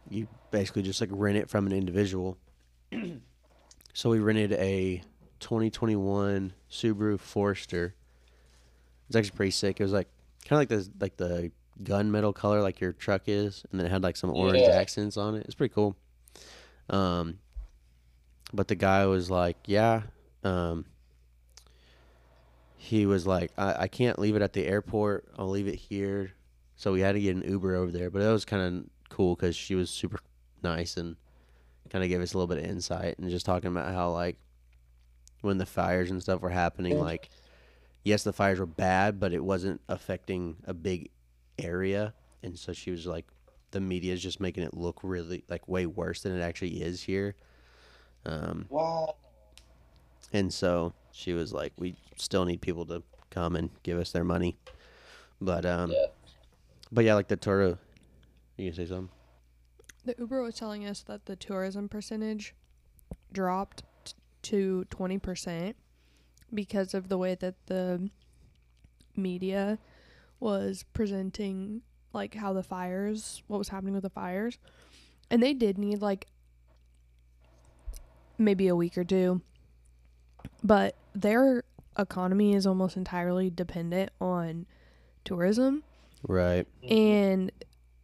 you 0.09 0.27
basically 0.51 0.81
just 0.81 0.99
like 0.99 1.09
rent 1.13 1.37
it 1.37 1.49
from 1.49 1.65
an 1.65 1.71
individual. 1.73 2.37
so 3.95 4.09
we 4.09 4.19
rented 4.19 4.51
a 4.53 5.01
2021 5.39 6.51
Subaru 6.69 7.17
Forester. 7.17 7.95
It's 9.07 9.15
actually 9.15 9.35
pretty 9.37 9.51
sick. 9.51 9.79
It 9.79 9.83
was 9.83 9.93
like 9.93 10.09
kind 10.45 10.61
of 10.61 10.69
like 10.69 10.69
the 10.85 10.91
like 10.99 11.17
the 11.17 11.51
gunmetal 11.83 12.35
color 12.35 12.61
like 12.61 12.81
your 12.81 12.91
truck 12.91 13.23
is, 13.27 13.63
and 13.71 13.79
then 13.79 13.87
it 13.87 13.89
had 13.91 14.03
like 14.03 14.17
some 14.17 14.31
orange 14.31 14.67
Yeah. 14.67 14.75
accents 14.75 15.15
on 15.17 15.35
it. 15.35 15.45
It's 15.45 15.55
pretty 15.55 15.73
cool. 15.73 15.95
Um, 16.89 17.39
but 18.53 18.67
the 18.67 18.75
guy 18.75 19.05
was 19.05 19.31
like, 19.31 19.57
"Yeah." 19.65 20.03
Um, 20.43 20.85
he 22.77 23.05
was 23.05 23.25
like, 23.25 23.51
I, 23.57 23.83
"I 23.83 23.87
can't 23.87 24.19
leave 24.19 24.35
it 24.35 24.41
at 24.41 24.53
the 24.53 24.65
airport. 24.67 25.25
I'll 25.37 25.49
leave 25.49 25.67
it 25.67 25.75
here." 25.75 26.33
So 26.75 26.91
we 26.91 26.99
had 27.01 27.13
to 27.13 27.21
get 27.21 27.35
an 27.35 27.43
Uber 27.49 27.75
over 27.75 27.91
there, 27.91 28.09
but 28.09 28.21
it 28.21 28.31
was 28.31 28.43
kind 28.45 28.61
of 28.61 28.85
cool 29.09 29.35
because 29.35 29.55
she 29.55 29.75
was 29.75 29.89
super 29.89 30.19
nice 30.61 30.97
and 30.97 31.15
kind 31.89 32.03
of 32.03 32.09
gave 32.09 32.21
us 32.21 32.33
a 32.33 32.37
little 32.37 32.53
bit 32.53 32.63
of 32.63 32.69
insight 32.69 33.17
and 33.19 33.29
just 33.29 33.45
talking 33.45 33.69
about 33.69 33.93
how 33.93 34.09
like 34.11 34.37
when 35.41 35.57
the 35.57 35.65
fires 35.65 36.09
and 36.11 36.21
stuff 36.21 36.41
were 36.41 36.49
happening, 36.49 36.99
like 36.99 37.29
yes, 38.03 38.23
the 38.23 38.33
fires 38.33 38.59
were 38.59 38.65
bad, 38.65 39.19
but 39.19 39.33
it 39.33 39.43
wasn't 39.43 39.81
affecting 39.87 40.57
a 40.65 40.73
big 40.73 41.09
area, 41.57 42.13
and 42.43 42.57
so 42.57 42.73
she 42.73 42.91
was 42.91 43.05
like, 43.07 43.25
the 43.71 43.79
media 43.81 44.13
is 44.13 44.21
just 44.21 44.39
making 44.39 44.63
it 44.63 44.73
look 44.73 44.99
really 45.03 45.43
like 45.49 45.67
way 45.67 45.85
worse 45.85 46.21
than 46.21 46.37
it 46.37 46.41
actually 46.41 46.81
is 46.81 47.01
here. 47.03 47.35
Um, 48.25 48.65
Wow. 48.69 49.15
and 50.33 50.53
so 50.53 50.93
she 51.11 51.33
was 51.33 51.53
like, 51.53 51.73
we 51.77 51.95
still 52.17 52.45
need 52.45 52.61
people 52.61 52.85
to 52.87 53.03
come 53.29 53.55
and 53.55 53.69
give 53.83 53.97
us 53.99 54.11
their 54.11 54.23
money, 54.23 54.57
but 55.41 55.65
um, 55.65 55.91
Yeah. 55.91 56.05
but 56.91 57.05
yeah, 57.05 57.13
like 57.15 57.27
the 57.27 57.37
Turo. 57.37 57.77
You 58.57 58.71
gonna 58.71 58.75
say 58.75 58.89
something? 58.89 59.09
The 60.05 60.15
Uber 60.17 60.41
was 60.41 60.55
telling 60.55 60.85
us 60.85 61.01
that 61.03 61.25
the 61.25 61.35
tourism 61.35 61.89
percentage 61.89 62.53
dropped 63.31 63.83
t- 64.03 64.13
to 64.43 64.85
20% 64.89 65.73
because 66.53 66.93
of 66.93 67.09
the 67.09 67.17
way 67.17 67.35
that 67.35 67.55
the 67.65 68.09
media 69.15 69.77
was 70.39 70.85
presenting 70.93 71.81
like 72.13 72.35
how 72.35 72.53
the 72.53 72.63
fires 72.63 73.41
what 73.47 73.57
was 73.57 73.69
happening 73.69 73.93
with 73.93 74.03
the 74.03 74.09
fires 74.09 74.57
and 75.29 75.41
they 75.41 75.53
did 75.53 75.77
need 75.77 76.01
like 76.01 76.27
maybe 78.37 78.67
a 78.67 78.75
week 78.75 78.97
or 78.97 79.03
two. 79.03 79.41
But 80.63 80.95
their 81.13 81.63
economy 81.97 82.53
is 82.53 82.67
almost 82.67 82.97
entirely 82.97 83.49
dependent 83.49 84.11
on 84.19 84.65
tourism. 85.23 85.83
Right. 86.27 86.67
And 86.87 87.51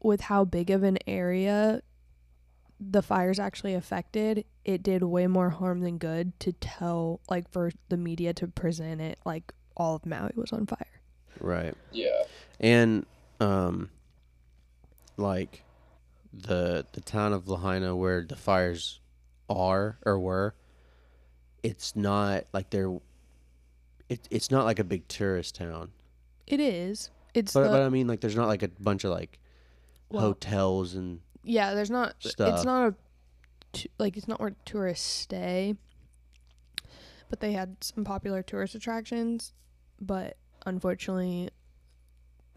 with 0.02 0.22
how 0.22 0.46
big 0.46 0.70
of 0.70 0.84
an 0.84 0.98
area 1.08 1.82
the 2.84 3.04
fires 3.04 3.40
actually 3.40 3.76
affected, 3.76 4.44
it 4.66 4.82
did 4.82 5.04
way 5.04 5.28
more 5.28 5.52
harm 5.52 5.82
than 5.82 6.00
good 6.00 6.38
to 6.40 6.52
tell, 6.54 7.22
like, 7.30 7.50
for 7.52 7.72
the 7.90 7.98
media 7.98 8.34
to 8.34 8.48
present 8.48 9.00
it 9.00 9.20
like 9.24 9.54
all 9.78 9.96
of 9.96 10.06
Maui 10.06 10.32
was 10.36 10.52
on 10.52 10.66
fire. 10.66 11.02
Right. 11.40 11.74
Yeah. 11.92 12.24
And 12.60 13.06
um 13.40 13.90
like 15.18 15.64
the 16.34 16.86
the 16.94 17.02
town 17.02 17.34
of 17.34 17.48
Lahaina 17.48 17.96
where 17.96 18.24
the 18.24 18.36
fires 18.36 19.00
are 19.50 19.98
or 20.06 20.20
were, 20.20 20.54
it's 21.64 21.96
not 21.96 22.46
like 22.54 22.70
they're 22.70 22.96
it, 24.10 24.28
it's 24.30 24.52
not 24.52 24.66
like 24.66 24.80
a 24.80 24.84
big 24.84 25.08
tourist 25.08 25.56
town. 25.56 25.92
It 26.48 26.60
is. 26.60 27.10
It's 27.34 27.54
But 27.54 27.64
the, 27.64 27.70
but 27.70 27.82
I 27.82 27.90
mean 27.90 28.08
like 28.08 28.22
there's 28.22 28.36
not 28.36 28.48
like 28.48 28.64
a 28.64 28.68
bunch 28.68 29.04
of 29.04 29.12
like 29.12 29.40
well, 30.10 30.22
hotels 30.22 30.96
and 30.96 31.22
yeah. 31.44 31.74
There's 31.74 31.92
not. 31.92 32.16
stuff. 32.20 32.56
It's 32.56 32.66
not 32.66 32.90
a 32.90 32.96
like 33.98 34.18
it's 34.18 34.28
not 34.28 34.40
where 34.40 34.56
tourists 34.66 35.08
stay. 35.08 35.76
But 37.30 37.40
they 37.40 37.54
had 37.54 37.78
some 37.82 38.04
popular 38.04 38.44
tourist 38.44 38.76
attractions, 38.76 39.54
but 40.02 40.36
unfortunately, 40.66 41.50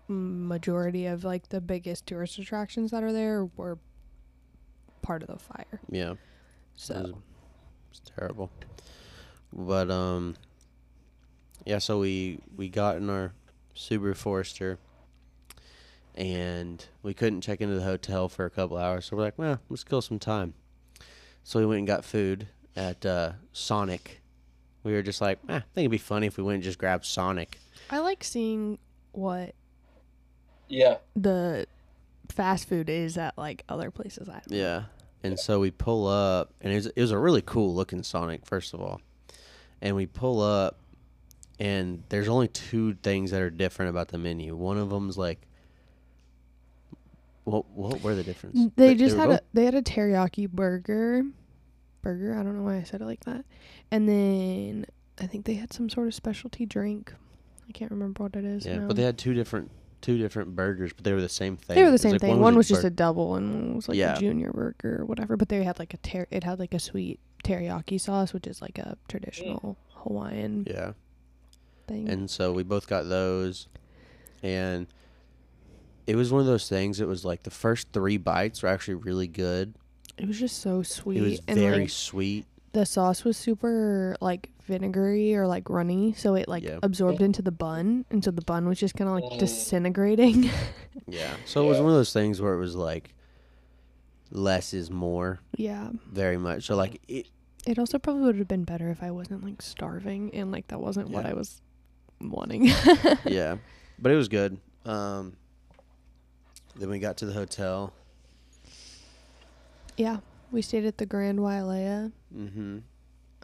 majority 0.09 1.07
of 1.07 1.23
like 1.25 1.49
the 1.49 1.61
biggest 1.61 2.07
tourist 2.07 2.39
attractions 2.39 2.91
that 2.91 3.05
are 3.05 3.13
there 3.13 3.47
were 3.57 3.79
part 5.03 5.23
of 5.23 5.29
the 5.29 5.39
fire. 5.39 5.81
yeah, 5.89 6.13
it 6.13 6.19
So 6.75 7.19
it's 7.91 8.01
terrible. 8.17 8.51
But 9.53 9.91
um 9.91 10.35
yeah, 11.65 11.79
so 11.79 12.01
we 12.01 12.41
we 12.57 12.69
got 12.69 12.97
in 12.97 13.09
our 13.09 13.33
Subaru 13.77 14.17
Forester 14.17 14.79
and 16.15 16.85
we 17.03 17.15
couldn't 17.15 17.41
check 17.41 17.61
into 17.61 17.75
the 17.75 17.83
hotel 17.83 18.29
for 18.29 18.45
a 18.45 18.51
couple 18.51 18.77
hours. 18.77 19.07
So 19.07 19.17
we're 19.17 19.23
like, 19.25 19.39
well, 19.39 19.61
let's 19.69 19.85
kill 19.85 20.03
some 20.03 20.19
time. 20.19 20.55
So 21.43 21.59
we 21.61 21.67
went 21.67 21.79
and 21.79 21.87
got 21.87 22.05
food 22.05 22.49
at 22.77 23.05
uh, 23.05 23.33
Sonic. 23.53 24.21
We 24.83 24.93
were 24.93 25.03
just 25.03 25.21
like, 25.21 25.39
eh, 25.49 25.57
I 25.57 25.61
think 25.61 25.85
it'd 25.85 25.91
be 25.91 25.99
funny 25.99 26.27
if 26.27 26.37
we 26.37 26.43
went 26.45 26.55
and 26.57 26.63
just 26.63 26.79
grabbed 26.79 27.05
Sonic. 27.05 27.59
I 27.91 27.99
like 27.99 28.23
seeing 28.25 28.79
what 29.13 29.55
Yeah. 30.69 30.99
the 31.17 31.67
fast 32.31 32.69
food 32.69 32.89
is 32.89 33.19
at 33.19 33.37
like 33.37 33.65
other 33.69 33.91
places. 33.91 34.29
I 34.29 34.41
Yeah. 34.49 34.85
And 35.23 35.39
so 35.41 35.59
we 35.59 35.71
pull 35.71 36.07
up, 36.07 36.53
and 36.61 36.71
it 36.71 36.77
was, 36.77 36.87
it 36.89 37.01
was 37.01 37.11
a 37.11 37.19
really 37.19 37.41
cool 37.43 37.75
looking 37.75 38.03
Sonic, 38.03 38.45
first 38.45 38.75
of 38.75 38.81
all. 38.83 39.01
And 39.81 39.97
we 39.97 40.05
pull 40.05 40.43
up, 40.43 40.79
and 41.59 42.03
there's 42.11 42.29
only 42.29 42.49
two 42.49 42.95
things 43.03 43.31
that 43.31 43.41
are 43.41 43.49
different 43.49 43.89
about 43.89 44.09
the 44.09 44.19
menu. 44.19 44.55
One 44.55 44.77
of 44.77 44.91
them's 44.91 45.17
like, 45.17 45.41
what 47.45 47.69
what 47.71 48.03
were 48.03 48.15
the 48.15 48.23
difference? 48.23 48.59
They 48.77 48.95
just 48.95 49.15
were 49.17 49.21
had 49.23 49.29
both- 49.29 49.41
a 49.41 49.43
they 49.53 49.65
had 49.65 49.75
a 49.75 49.83
teriyaki 49.83 50.49
burger. 50.51 51.23
Burger. 52.03 52.35
I 52.39 52.43
don't 52.43 52.57
know 52.57 52.65
why 52.65 52.77
I 52.77 52.83
said 52.83 53.01
it 53.01 53.05
like 53.07 53.25
that. 53.25 53.45
And 53.91 54.07
then 54.09 54.87
I 55.19 55.27
think 55.27 55.47
they 55.47 55.55
had 55.55 55.73
some 55.73 55.89
sort 55.89 56.07
of 56.07 56.15
specialty 56.15 56.67
drink. 56.67 57.15
I 57.67 57.73
can't 57.73 57.91
remember 57.91 58.25
what 58.25 58.37
it 58.37 58.45
is. 58.45 58.67
yeah, 58.67 58.77
now. 58.79 58.89
but 58.89 58.97
they 58.97 59.03
had 59.05 59.17
two 59.17 59.33
different 59.33 59.71
two 60.03 60.19
different 60.19 60.55
burgers, 60.55 60.93
but 60.93 61.03
they 61.05 61.15
were 61.15 61.23
the 61.23 61.29
same 61.31 61.57
thing. 61.57 61.77
They 61.77 61.83
were 61.83 61.89
the 61.89 61.93
was 61.93 62.03
same 62.03 62.13
like 62.13 62.21
thing. 62.21 62.39
One 62.41 62.57
was, 62.57 62.69
just 62.69 62.83
bur- 62.83 62.89
a 62.89 62.91
double, 62.91 63.37
and 63.37 63.55
one 63.55 63.77
was 63.77 63.89
like 63.89 63.97
Yeah. 63.97 64.17
a 64.17 64.21
junior 64.21 64.51
burger 64.53 65.01
or 65.01 65.07
whatever. 65.07 65.39
But 65.39 65.49
they 65.49 65.65
had 65.65 65.79
like 65.79 65.95
a 65.95 65.97
ter- 65.97 66.27
it 66.31 66.45
had 66.45 66.59
like 66.59 66.75
a 66.75 66.79
sweet 66.79 67.21
teriyaki 67.43 67.99
sauce, 67.99 68.35
which 68.35 68.47
is 68.47 68.61
like 68.61 68.79
a 68.79 68.99
traditional 69.09 69.79
Hawaiian 69.95 70.67
yeah. 70.69 70.93
thing. 71.87 72.07
And 72.11 72.29
so 72.31 72.53
we 72.53 72.65
both 72.65 72.87
got 72.87 73.09
those, 73.09 73.67
and 74.43 74.87
it 76.07 76.17
was 76.17 76.31
one 76.33 76.41
of 76.41 76.47
those 76.47 76.69
things. 76.69 77.01
It 77.01 77.09
was 77.09 77.25
like 77.25 77.43
the 77.43 77.51
first 77.51 77.89
three 77.93 78.17
bites 78.19 78.63
were 78.63 78.69
actually 78.69 78.95
really 78.95 79.29
good. 79.29 79.75
it 80.19 80.27
was 80.29 80.39
just 80.39 80.61
so 80.61 80.83
sweet. 80.83 81.19
It 81.19 81.23
was 81.23 81.41
and 81.49 81.59
very 81.59 81.79
like 81.81 81.91
sweet. 81.91 82.47
the 82.73 82.85
sauce 82.87 83.25
was 83.25 83.37
super 83.37 84.17
like 84.21 84.51
vinegary 84.67 85.35
or 85.35 85.47
like 85.47 85.69
runny, 85.69 86.13
so 86.15 86.35
it 86.35 86.49
like 86.49 86.63
Yeah. 86.63 86.79
absorbed 86.83 87.21
into 87.23 87.43
the 87.43 87.53
bun, 87.53 88.05
and 88.11 88.23
so 88.25 88.31
the 88.31 88.43
bun 88.43 88.67
was 88.69 88.79
just 88.79 88.95
kind 88.95 89.09
of 89.09 89.15
like 89.17 89.25
Mm. 89.33 89.39
disintegrating. 89.39 90.51
Yeah. 91.09 91.35
So 91.45 91.65
it 91.65 91.69
was 91.69 91.79
one 91.81 91.89
of 91.89 91.95
those 91.97 92.13
things 92.13 92.41
where 92.41 92.55
it 92.55 92.59
was 92.59 92.75
like 92.77 93.15
less 94.31 94.73
is 94.73 94.91
more, 94.91 95.41
yeah. 95.57 95.91
very 96.11 96.37
much. 96.39 96.65
So 96.65 96.77
like 96.77 97.01
it. 97.09 97.27
It 97.67 97.79
also 97.79 97.99
probably 97.99 98.23
would 98.25 98.37
have 98.37 98.49
been 98.49 98.65
better 98.65 98.91
if 98.91 99.03
I 99.03 99.11
wasn't 99.11 99.43
like 99.43 99.63
starving 99.63 100.35
and 100.35 100.53
like 100.53 100.69
that 100.69 100.81
wasn't 100.81 101.09
what 101.11 101.25
I 101.27 101.33
was 101.33 101.63
wanting. 102.21 102.67
yeah, 103.25 103.57
but 103.99 104.13
it 104.13 104.17
was 104.17 104.29
good. 104.29 104.59
Um. 104.85 105.37
Then 106.77 106.91
we 106.91 106.99
got 106.99 107.17
to 107.19 107.27
the 107.27 107.33
hotel. 107.33 107.93
yeah, 109.97 110.19
we 110.51 110.63
stayed 110.63 110.85
at 110.85 110.99
the 110.99 111.07
Grand 111.07 111.39
Wailea 111.39 112.13
Mm-hmm. 112.37 112.79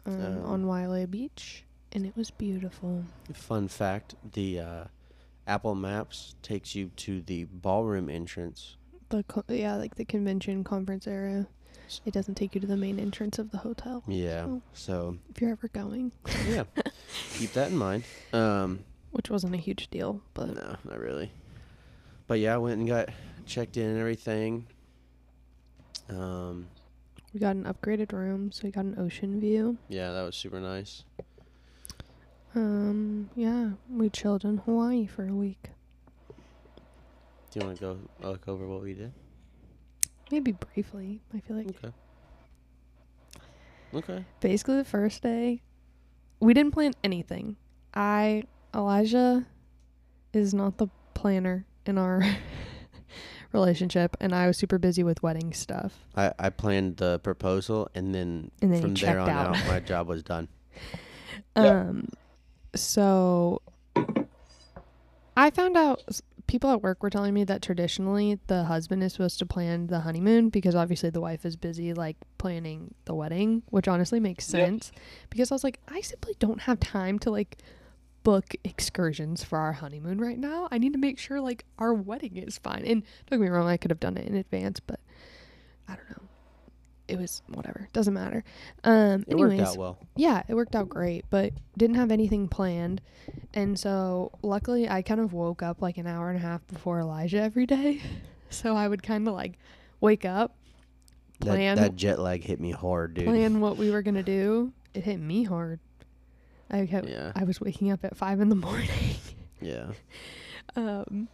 um, 0.05 0.21
Um, 0.25 0.45
on 0.45 0.65
Wailea 0.65 1.09
Beach, 1.09 1.63
and 1.93 2.05
it 2.05 2.15
was 2.17 2.29
beautiful. 2.31 3.05
Fun 3.33 3.67
fact: 3.67 4.15
the 4.33 4.59
uh, 4.59 4.83
Apple 5.47 5.75
Maps 5.75 6.35
takes 6.41 6.75
you 6.75 6.89
to 6.97 7.21
the 7.21 7.45
ballroom 7.45 8.09
entrance. 8.09 8.75
The 9.09 9.23
co- 9.23 9.43
yeah, 9.47 9.75
like 9.75 9.95
the 9.95 10.05
convention 10.05 10.63
conference 10.63 11.07
area. 11.07 11.47
It 12.05 12.13
doesn't 12.13 12.35
take 12.35 12.55
you 12.55 12.61
to 12.61 12.67
the 12.67 12.77
main 12.77 12.99
entrance 13.01 13.37
of 13.37 13.51
the 13.51 13.57
hotel 13.57 14.01
Yeah. 14.07 14.45
Oh. 14.47 14.61
So 14.73 15.17
if 15.29 15.41
you're 15.41 15.51
ever 15.51 15.67
going, 15.67 16.13
yeah, 16.47 16.63
keep 17.33 17.51
that 17.53 17.71
in 17.71 17.77
mind. 17.77 18.03
Um. 18.33 18.79
which 19.11 19.29
wasn't 19.29 19.53
a 19.53 19.57
huge 19.57 19.89
deal, 19.89 20.21
but 20.33 20.55
No, 20.55 20.77
not 20.85 20.99
really. 20.99 21.31
But 22.31 22.39
yeah, 22.39 22.55
I 22.55 22.59
went 22.59 22.79
and 22.79 22.87
got 22.87 23.09
checked 23.45 23.75
in 23.75 23.89
and 23.89 23.99
everything. 23.99 24.65
Um, 26.07 26.65
we 27.33 27.41
got 27.41 27.57
an 27.57 27.65
upgraded 27.65 28.13
room, 28.13 28.53
so 28.53 28.61
we 28.63 28.71
got 28.71 28.85
an 28.85 28.95
ocean 28.97 29.41
view. 29.41 29.77
yeah, 29.89 30.13
that 30.13 30.21
was 30.21 30.37
super 30.37 30.61
nice. 30.61 31.03
Um, 32.55 33.29
yeah, 33.35 33.71
we 33.89 34.09
chilled 34.09 34.45
in 34.45 34.59
Hawaii 34.59 35.07
for 35.07 35.27
a 35.27 35.33
week. 35.33 35.71
Do 37.49 37.59
you 37.59 37.65
want 37.65 37.77
to 37.79 37.81
go 37.81 37.97
look 38.21 38.47
over 38.47 38.65
what 38.65 38.81
we 38.81 38.93
did? 38.93 39.11
Maybe 40.31 40.53
briefly. 40.53 41.19
I 41.35 41.41
feel 41.41 41.57
like 41.57 41.67
Okay. 41.83 41.93
Okay. 43.93 44.25
basically 44.39 44.77
the 44.77 44.85
first 44.85 45.21
day 45.21 45.63
we 46.39 46.53
didn't 46.53 46.71
plan 46.71 46.93
anything 47.03 47.57
i 47.93 48.41
elijah 48.73 49.45
is 50.31 50.53
not 50.53 50.77
the 50.77 50.87
planner 51.13 51.65
in 51.85 51.97
our 51.97 52.21
relationship 53.53 54.15
and 54.21 54.33
i 54.33 54.47
was 54.47 54.57
super 54.57 54.77
busy 54.77 55.03
with 55.03 55.21
wedding 55.21 55.51
stuff 55.53 55.99
I, 56.15 56.31
I 56.39 56.49
planned 56.49 56.97
the 56.97 57.19
proposal 57.19 57.89
and 57.95 58.13
then, 58.15 58.51
And 58.61 58.73
then 58.73 58.81
from 58.81 58.93
there 58.95 59.19
on 59.19 59.29
out. 59.29 59.55
out. 59.57 59.67
my 59.67 59.79
job 59.79 60.07
was 60.07 60.23
done. 60.23 60.47
Yeah. 61.55 61.81
um 61.89 62.07
so 62.75 63.61
i 65.35 65.49
found 65.49 65.75
out 65.75 66.01
people 66.47 66.69
at 66.69 66.81
work 66.81 67.01
were 67.03 67.09
telling 67.09 67.33
me 67.33 67.43
that 67.45 67.61
traditionally 67.61 68.39
the 68.47 68.63
husband 68.65 69.03
is 69.03 69.13
supposed 69.13 69.39
to 69.39 69.45
plan 69.45 69.87
the 69.87 70.01
honeymoon 70.01 70.49
because 70.49 70.75
obviously 70.75 71.09
the 71.09 71.21
wife 71.21 71.45
is 71.45 71.55
busy 71.55 71.93
like 71.93 72.15
planning 72.37 72.93
the 73.05 73.13
wedding 73.13 73.63
which 73.69 73.87
honestly 73.87 74.19
makes 74.19 74.51
Yep. 74.53 74.65
sense 74.65 74.91
because 75.29 75.51
i 75.51 75.55
was 75.55 75.63
like 75.63 75.79
i 75.89 75.99
simply 76.01 76.35
don't 76.39 76.61
have 76.61 76.79
time 76.79 77.19
to 77.19 77.29
like 77.31 77.57
book 78.23 78.53
excursions 78.63 79.43
for 79.43 79.57
our 79.57 79.73
honeymoon 79.73 80.19
right 80.19 80.37
now 80.37 80.67
i 80.71 80.77
need 80.77 80.93
to 80.93 80.99
make 80.99 81.17
sure 81.17 81.41
like 81.41 81.65
our 81.79 81.93
wedding 81.93 82.37
is 82.37 82.57
fine 82.59 82.83
and 82.85 83.03
don't 83.29 83.39
get 83.39 83.43
me 83.45 83.49
wrong 83.49 83.67
i 83.67 83.77
could 83.77 83.89
have 83.91 83.99
done 83.99 84.15
it 84.17 84.27
in 84.27 84.35
advance 84.35 84.79
but 84.79 84.99
i 85.87 85.95
don't 85.95 86.09
know 86.11 86.27
it 87.07 87.17
was 87.19 87.41
whatever 87.47 87.87
doesn't 87.93 88.13
matter 88.13 88.43
um 88.83 89.21
It 89.27 89.33
anyways, 89.33 89.59
worked 89.59 89.69
out 89.71 89.77
well. 89.77 89.97
yeah, 90.15 90.43
it 90.47 90.53
worked 90.55 90.75
out 90.75 90.87
great, 90.87 91.25
but 91.29 91.51
didn't 91.77 91.97
have 91.97 92.09
anything 92.09 92.47
planned. 92.47 93.01
And 93.53 93.77
so 93.77 94.31
luckily 94.41 94.87
I 94.87 95.01
kind 95.01 95.19
of 95.19 95.33
woke 95.33 95.61
up 95.61 95.81
like 95.81 95.97
an 95.97 96.07
hour 96.07 96.29
and 96.29 96.37
a 96.37 96.41
half 96.41 96.65
before 96.67 96.99
Elijah 97.01 97.41
every 97.41 97.65
day. 97.65 98.01
So 98.49 98.75
I 98.75 98.87
would 98.87 99.01
kind 99.03 99.27
of 99.29 99.33
like 99.33 99.57
wake 100.01 100.23
up, 100.25 100.55
That, 101.39 101.47
plan 101.49 101.75
that 101.77 101.95
jet 101.95 102.19
lag 102.19 102.43
hit 102.43 102.59
me 102.61 102.71
hard, 102.71 103.13
dude. 103.13 103.25
plan 103.25 103.59
what 103.61 103.77
we 103.77 103.89
were 103.91 104.01
going 104.01 104.15
to 104.15 104.23
do. 104.23 104.71
It 104.93 105.03
hit 105.05 105.19
me 105.21 105.43
hard. 105.45 105.79
I 106.71 106.85
kept 106.85 107.07
Yeah. 107.09 107.31
I 107.35 107.43
was 107.43 107.59
waking 107.61 107.91
up 107.91 108.03
at 108.05 108.15
5 108.17 108.39
in 108.39 108.49
the 108.49 108.55
morning. 108.67 108.89
Yeah. 109.61 109.87
um 110.75 111.27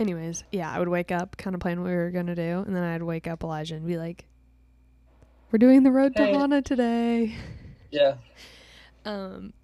Anyways, 0.00 0.44
yeah, 0.52 0.70
I 0.70 0.78
would 0.78 0.88
wake 0.88 1.10
up, 1.10 1.36
kind 1.36 1.54
of 1.54 1.60
plan 1.60 1.80
what 1.82 1.88
we 1.90 1.96
were 1.96 2.10
going 2.12 2.26
to 2.26 2.34
do, 2.36 2.62
and 2.64 2.74
then 2.74 2.84
I'd 2.84 3.02
wake 3.02 3.26
up 3.26 3.42
Elijah 3.42 3.74
and 3.74 3.84
be 3.84 3.96
like, 3.98 4.26
"We're 5.50 5.58
doing 5.58 5.82
the 5.82 5.90
road 5.90 6.14
to 6.16 6.24
Hey. 6.24 6.34
Hana 6.34 6.62
today." 6.62 7.34
Yeah. 7.90 8.14
Um, 9.04 9.54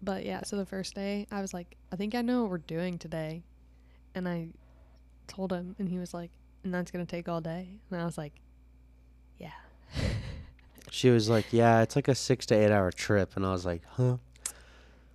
but 0.00 0.24
yeah, 0.24 0.42
so 0.44 0.56
the 0.56 0.64
first 0.64 0.94
day, 0.94 1.26
I 1.30 1.42
was 1.42 1.52
like, 1.52 1.76
I 1.92 1.96
think 1.96 2.14
I 2.14 2.22
know 2.22 2.42
what 2.42 2.50
we're 2.50 2.58
doing 2.58 2.96
today. 2.96 3.42
And 4.14 4.26
I 4.26 4.48
told 5.26 5.52
him, 5.52 5.76
and 5.78 5.86
he 5.90 5.98
was 5.98 6.14
like, 6.14 6.30
and 6.64 6.72
that's 6.72 6.90
going 6.90 7.04
to 7.04 7.10
take 7.10 7.28
all 7.28 7.42
day. 7.42 7.68
And 7.90 8.00
I 8.00 8.04
was 8.06 8.16
like, 8.16 8.32
yeah. 9.38 9.50
She 10.92 11.08
was 11.08 11.30
like, 11.30 11.46
"Yeah, 11.52 11.80
it's 11.80 11.96
like 11.96 12.06
a 12.08 12.14
six 12.14 12.44
to 12.46 12.54
eight 12.54 12.70
hour 12.70 12.92
trip," 12.92 13.32
and 13.34 13.46
I 13.46 13.50
was 13.52 13.64
like, 13.64 13.82
"Huh." 13.92 14.18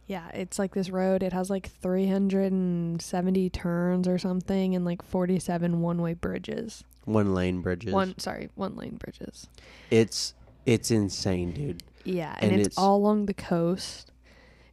Yeah, 0.07 0.27
it's 0.33 0.57
like 0.57 0.73
this 0.73 0.89
road. 0.89 1.21
It 1.21 1.33
has 1.33 1.49
like 1.51 1.67
370 1.69 3.49
turns 3.51 4.07
or 4.07 4.17
something, 4.17 4.73
and 4.75 4.85
like 4.85 5.03
47 5.03 5.81
one-way 5.81 6.13
bridges. 6.13 6.83
One 7.05 7.33
lane 7.33 7.61
bridges. 7.61 7.93
One, 7.93 8.17
sorry, 8.17 8.49
one-lane 8.55 8.97
bridges. 8.97 9.47
It's 9.91 10.33
it's 10.65 10.91
insane, 10.91 11.51
dude. 11.51 11.83
Yeah, 12.03 12.33
and, 12.39 12.51
And 12.51 12.59
it's, 12.61 12.67
it's- 12.69 12.77
all 12.77 12.97
along 12.97 13.27
the 13.27 13.33
coast, 13.33 14.11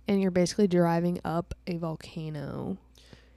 and 0.09 0.21
you're 0.23 0.31
basically 0.31 0.69
driving 0.69 1.21
up 1.25 1.55
a 1.67 1.77
volcano. 1.77 2.79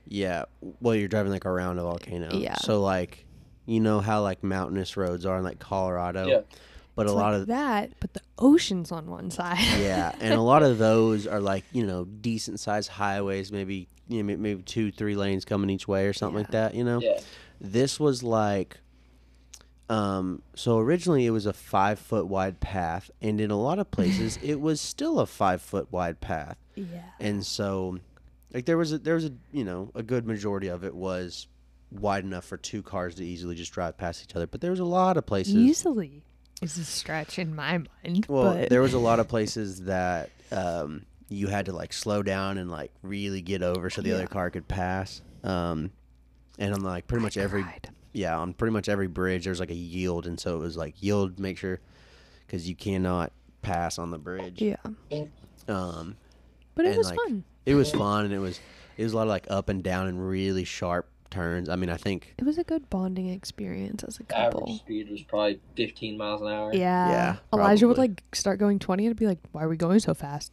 Yeah. 0.07 0.45
Well, 0.79 0.95
you're 0.95 1.09
driving 1.09 1.31
like 1.33 1.45
around 1.45 1.79
a 1.79 1.83
volcano. 1.83 2.33
Yeah. 2.33 2.55
So 2.55 2.81
like, 2.81 3.25
you 3.65 3.79
know 3.81 3.99
how 3.99 4.21
like 4.21 4.41
mountainous 4.43 4.95
roads 4.95 5.25
are 5.25 5.37
in 5.37 5.43
like 5.43 5.59
Colorado. 5.59 6.27
Yeah. 6.27 6.39
But 6.97 7.03
It's 7.03 7.11
a 7.11 7.15
lot 7.15 7.33
like 7.33 7.41
of 7.41 7.47
that, 7.49 7.91
but 7.99 8.13
the 8.13 8.21
ocean's 8.39 8.91
on 8.91 9.05
one 9.05 9.29
side. 9.29 9.59
yeah, 9.79 10.15
and 10.19 10.33
a 10.33 10.41
lot 10.41 10.63
of 10.63 10.79
those 10.79 11.27
are 11.27 11.39
like 11.39 11.63
you 11.71 11.85
know 11.85 12.05
decent 12.05 12.59
sized 12.59 12.89
highways, 12.89 13.51
maybe 13.51 13.87
you 14.07 14.23
know, 14.23 14.35
maybe 14.35 14.63
two 14.63 14.91
three 14.91 15.15
lanes 15.15 15.45
coming 15.45 15.69
each 15.69 15.87
way 15.87 16.07
or 16.07 16.13
something 16.13 16.39
like 16.39 16.51
that. 16.51 16.73
You 16.73 16.83
know. 16.83 16.99
Yeah. 16.99 17.19
This 17.61 17.99
was 17.99 18.23
like, 18.23 18.79
um, 19.89 20.41
so 20.55 20.79
originally 20.79 21.27
it 21.27 21.29
was 21.29 21.45
a 21.45 21.53
five 21.53 21.99
foot 21.99 22.25
wide 22.25 22.59
path, 22.59 23.11
and 23.21 23.39
in 23.39 23.51
a 23.51 23.61
lot 23.61 23.77
of 23.77 23.91
places 23.91 24.39
it 24.43 24.59
was 24.59 24.81
still 24.81 25.19
a 25.19 25.27
five 25.27 25.61
foot 25.61 25.91
wide 25.91 26.19
path, 26.19 26.57
yeah. 26.73 27.03
and 27.19 27.45
so, 27.45 27.99
like 28.55 28.65
there 28.65 28.77
was 28.79 28.91
a 28.91 28.97
there 28.97 29.13
was 29.13 29.25
a 29.25 29.33
you 29.51 29.63
know 29.63 29.91
a 29.93 30.01
good 30.01 30.25
majority 30.25 30.67
of 30.67 30.83
it 30.83 30.95
was 30.95 31.45
wide 31.91 32.23
enough 32.23 32.45
for 32.45 32.57
two 32.57 32.81
cars 32.81 33.13
to 33.15 33.23
easily 33.23 33.53
just 33.53 33.71
drive 33.71 33.99
past 33.99 34.23
each 34.23 34.35
other, 34.35 34.47
but 34.47 34.61
there 34.61 34.71
was 34.71 34.79
a 34.79 34.85
lot 34.85 35.15
of 35.15 35.27
places. 35.27 35.53
Easily 35.53 36.23
is 36.61 36.77
a 36.77 36.85
stretch 36.85 37.37
in 37.39 37.55
my 37.55 37.79
mind. 38.03 38.25
well, 38.27 38.53
but 38.55 38.69
there 38.69 38.81
was 38.81 38.93
a 38.93 38.99
lot 38.99 39.19
of 39.19 39.27
places 39.35 39.83
that 39.83 40.29
um, 40.51 41.05
you 41.29 41.47
had 41.47 41.65
to 41.67 41.73
like 41.73 41.93
slow 41.93 42.23
down 42.23 42.57
and 42.57 42.69
like 42.71 42.91
really 43.03 43.41
get 43.41 43.61
over 43.61 43.89
so 43.89 44.01
the 44.01 44.09
Yeah. 44.09 44.15
other 44.15 44.27
car 44.27 44.49
could 44.49 44.67
pass. 44.67 45.21
Um, 45.43 45.91
and 46.59 46.73
on 46.73 46.81
like 46.81 47.05
pretty 47.07 47.21
I 47.21 47.25
much 47.25 47.37
every 47.37 47.63
cried. 47.63 47.89
yeah, 48.13 48.37
on 48.37 48.53
pretty 48.53 48.71
much 48.73 48.89
every 48.89 49.07
bridge 49.07 49.45
there's 49.45 49.59
like 49.59 49.69
a 49.71 49.75
yield, 49.75 50.25
and 50.25 50.39
so 50.39 50.55
it 50.55 50.59
was 50.59 50.75
like 50.77 51.01
yield, 51.03 51.39
make 51.39 51.57
sure, 51.57 51.79
because 52.45 52.67
you 52.67 52.75
cannot 52.75 53.31
pass 53.61 53.99
on 53.99 54.09
the 54.11 54.17
bridge. 54.17 54.61
Yeah, 54.61 54.77
Um, 55.67 56.15
but 56.75 56.85
it 56.85 56.97
was 56.97 57.07
like, 57.09 57.17
fun. 57.19 57.43
it 57.65 57.75
was 57.75 57.91
fun, 57.91 58.25
and 58.25 58.33
it 58.33 58.39
was 58.39 58.59
it 58.97 59.03
was 59.03 59.13
a 59.13 59.15
lot 59.15 59.23
of 59.23 59.29
like 59.29 59.45
up 59.49 59.69
and 59.69 59.83
down 59.83 60.07
and 60.07 60.27
really 60.27 60.63
sharp 60.63 61.07
turns. 61.29 61.69
I 61.69 61.75
mean, 61.75 61.89
I 61.89 61.97
think 61.97 62.33
It 62.37 62.43
was 62.45 62.57
a 62.57 62.63
good 62.63 62.89
bonding 62.89 63.27
experience 63.29 64.03
as 64.03 64.19
a 64.19 64.23
couple. 64.23 64.39
Average 64.41 64.53
couple. 64.61 64.75
speed 64.77 65.09
was 65.09 65.21
probably 65.23 65.59
15 65.75 66.17
miles 66.17 66.41
an 66.41 66.47
hour. 66.47 66.73
Yeah. 66.73 67.09
Yeah, 67.09 67.35
Elijah 67.53 67.87
would 67.87 67.97
like 67.97 68.23
start 68.33 68.59
going 68.59 68.79
20 68.79 69.05
and 69.05 69.11
I'd 69.13 69.17
be 69.19 69.27
like, 69.27 69.39
why 69.51 69.63
are 69.63 69.69
we 69.69 69.77
going 69.77 69.99
so 69.99 70.13
fast? 70.13 70.51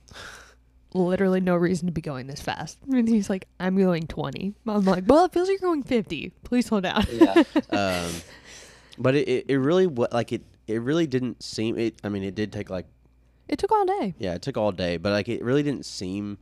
Literally 0.96 1.40
no 1.40 1.56
reason 1.56 1.86
to 1.86 1.92
be 1.92 2.00
going 2.00 2.28
this 2.28 2.40
fast. 2.40 2.78
And 2.88 3.08
he's 3.08 3.28
like, 3.28 3.48
I'm 3.58 3.76
going 3.76 4.06
20. 4.06 4.54
I'm 4.68 4.84
like, 4.84 5.04
well, 5.08 5.24
it 5.24 5.32
feels 5.32 5.48
like 5.48 5.60
you're 5.60 5.68
going 5.68 5.82
50. 5.82 6.30
Please 6.44 6.66
slow 6.66 6.80
down. 6.80 7.04
Yeah. 7.10 7.42
um, 7.70 8.10
but 8.96 9.16
it, 9.16 9.28
it, 9.28 9.44
it 9.48 9.58
really 9.58 9.88
wa- 9.88 10.06
like 10.12 10.30
it 10.32 10.42
it 10.68 10.80
really 10.80 11.06
didn't 11.08 11.42
seem 11.42 11.76
it. 11.76 11.96
I 12.04 12.08
mean, 12.10 12.22
it 12.22 12.36
did 12.36 12.52
take 12.52 12.70
like 12.70 12.86
It 13.48 13.58
took 13.58 13.72
all 13.72 13.84
day. 13.84 14.14
yeah, 14.18 14.34
it 14.34 14.42
took 14.42 14.56
all 14.56 14.70
day, 14.70 14.96
but 14.96 15.10
like 15.10 15.28
it 15.28 15.42
really 15.42 15.64
didn't 15.64 15.84
seem 15.84 16.38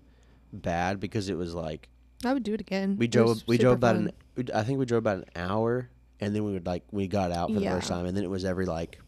bad 0.53 1.01
because 1.01 1.31
it 1.31 1.35
was 1.39 1.55
like 1.55 1.89
I 2.23 2.35
would 2.35 2.43
do 2.43 2.53
it 2.53 2.61
again. 2.61 2.97
we 2.99 3.07
drove 3.09 3.43
we 3.49 3.57
drove 3.57 3.77
about 3.79 3.95
fun. 3.97 3.97
an 3.97 4.05
we- 4.05 4.13
I 4.55 4.63
think 4.63 4.79
we 4.79 4.85
drove 4.87 4.99
about 5.01 5.19
an 5.19 5.25
hour 5.37 5.89
and 6.21 6.35
then 6.35 6.45
we 6.45 6.53
would 6.53 6.67
like 6.67 6.85
we 6.91 7.07
got 7.09 7.33
out 7.33 7.49
for 7.53 7.61
the 7.61 7.67
first 7.67 7.89
time 7.89 8.07
and 8.07 8.17
then 8.17 8.25
it 8.25 8.31
was 8.31 8.45
every 8.45 8.67
like 8.67 8.99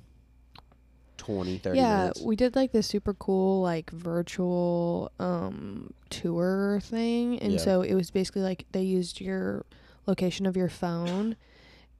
20 1.16 1.58
30 1.58 1.78
yeah, 1.78 1.98
minutes. 1.98 2.20
we 2.20 2.36
did 2.36 2.54
like 2.56 2.72
this 2.72 2.86
super 2.86 3.14
cool 3.14 3.62
like 3.62 3.90
virtual 3.90 5.10
um 5.18 5.92
tour 6.10 6.80
thing 6.82 7.38
and 7.38 7.52
Yeah. 7.54 7.58
so 7.58 7.82
it 7.82 7.94
was 7.94 8.10
basically 8.10 8.42
like 8.42 8.66
they 8.72 8.82
used 8.82 9.20
your 9.20 9.64
location 10.06 10.44
of 10.44 10.56
your 10.56 10.68
phone 10.68 11.36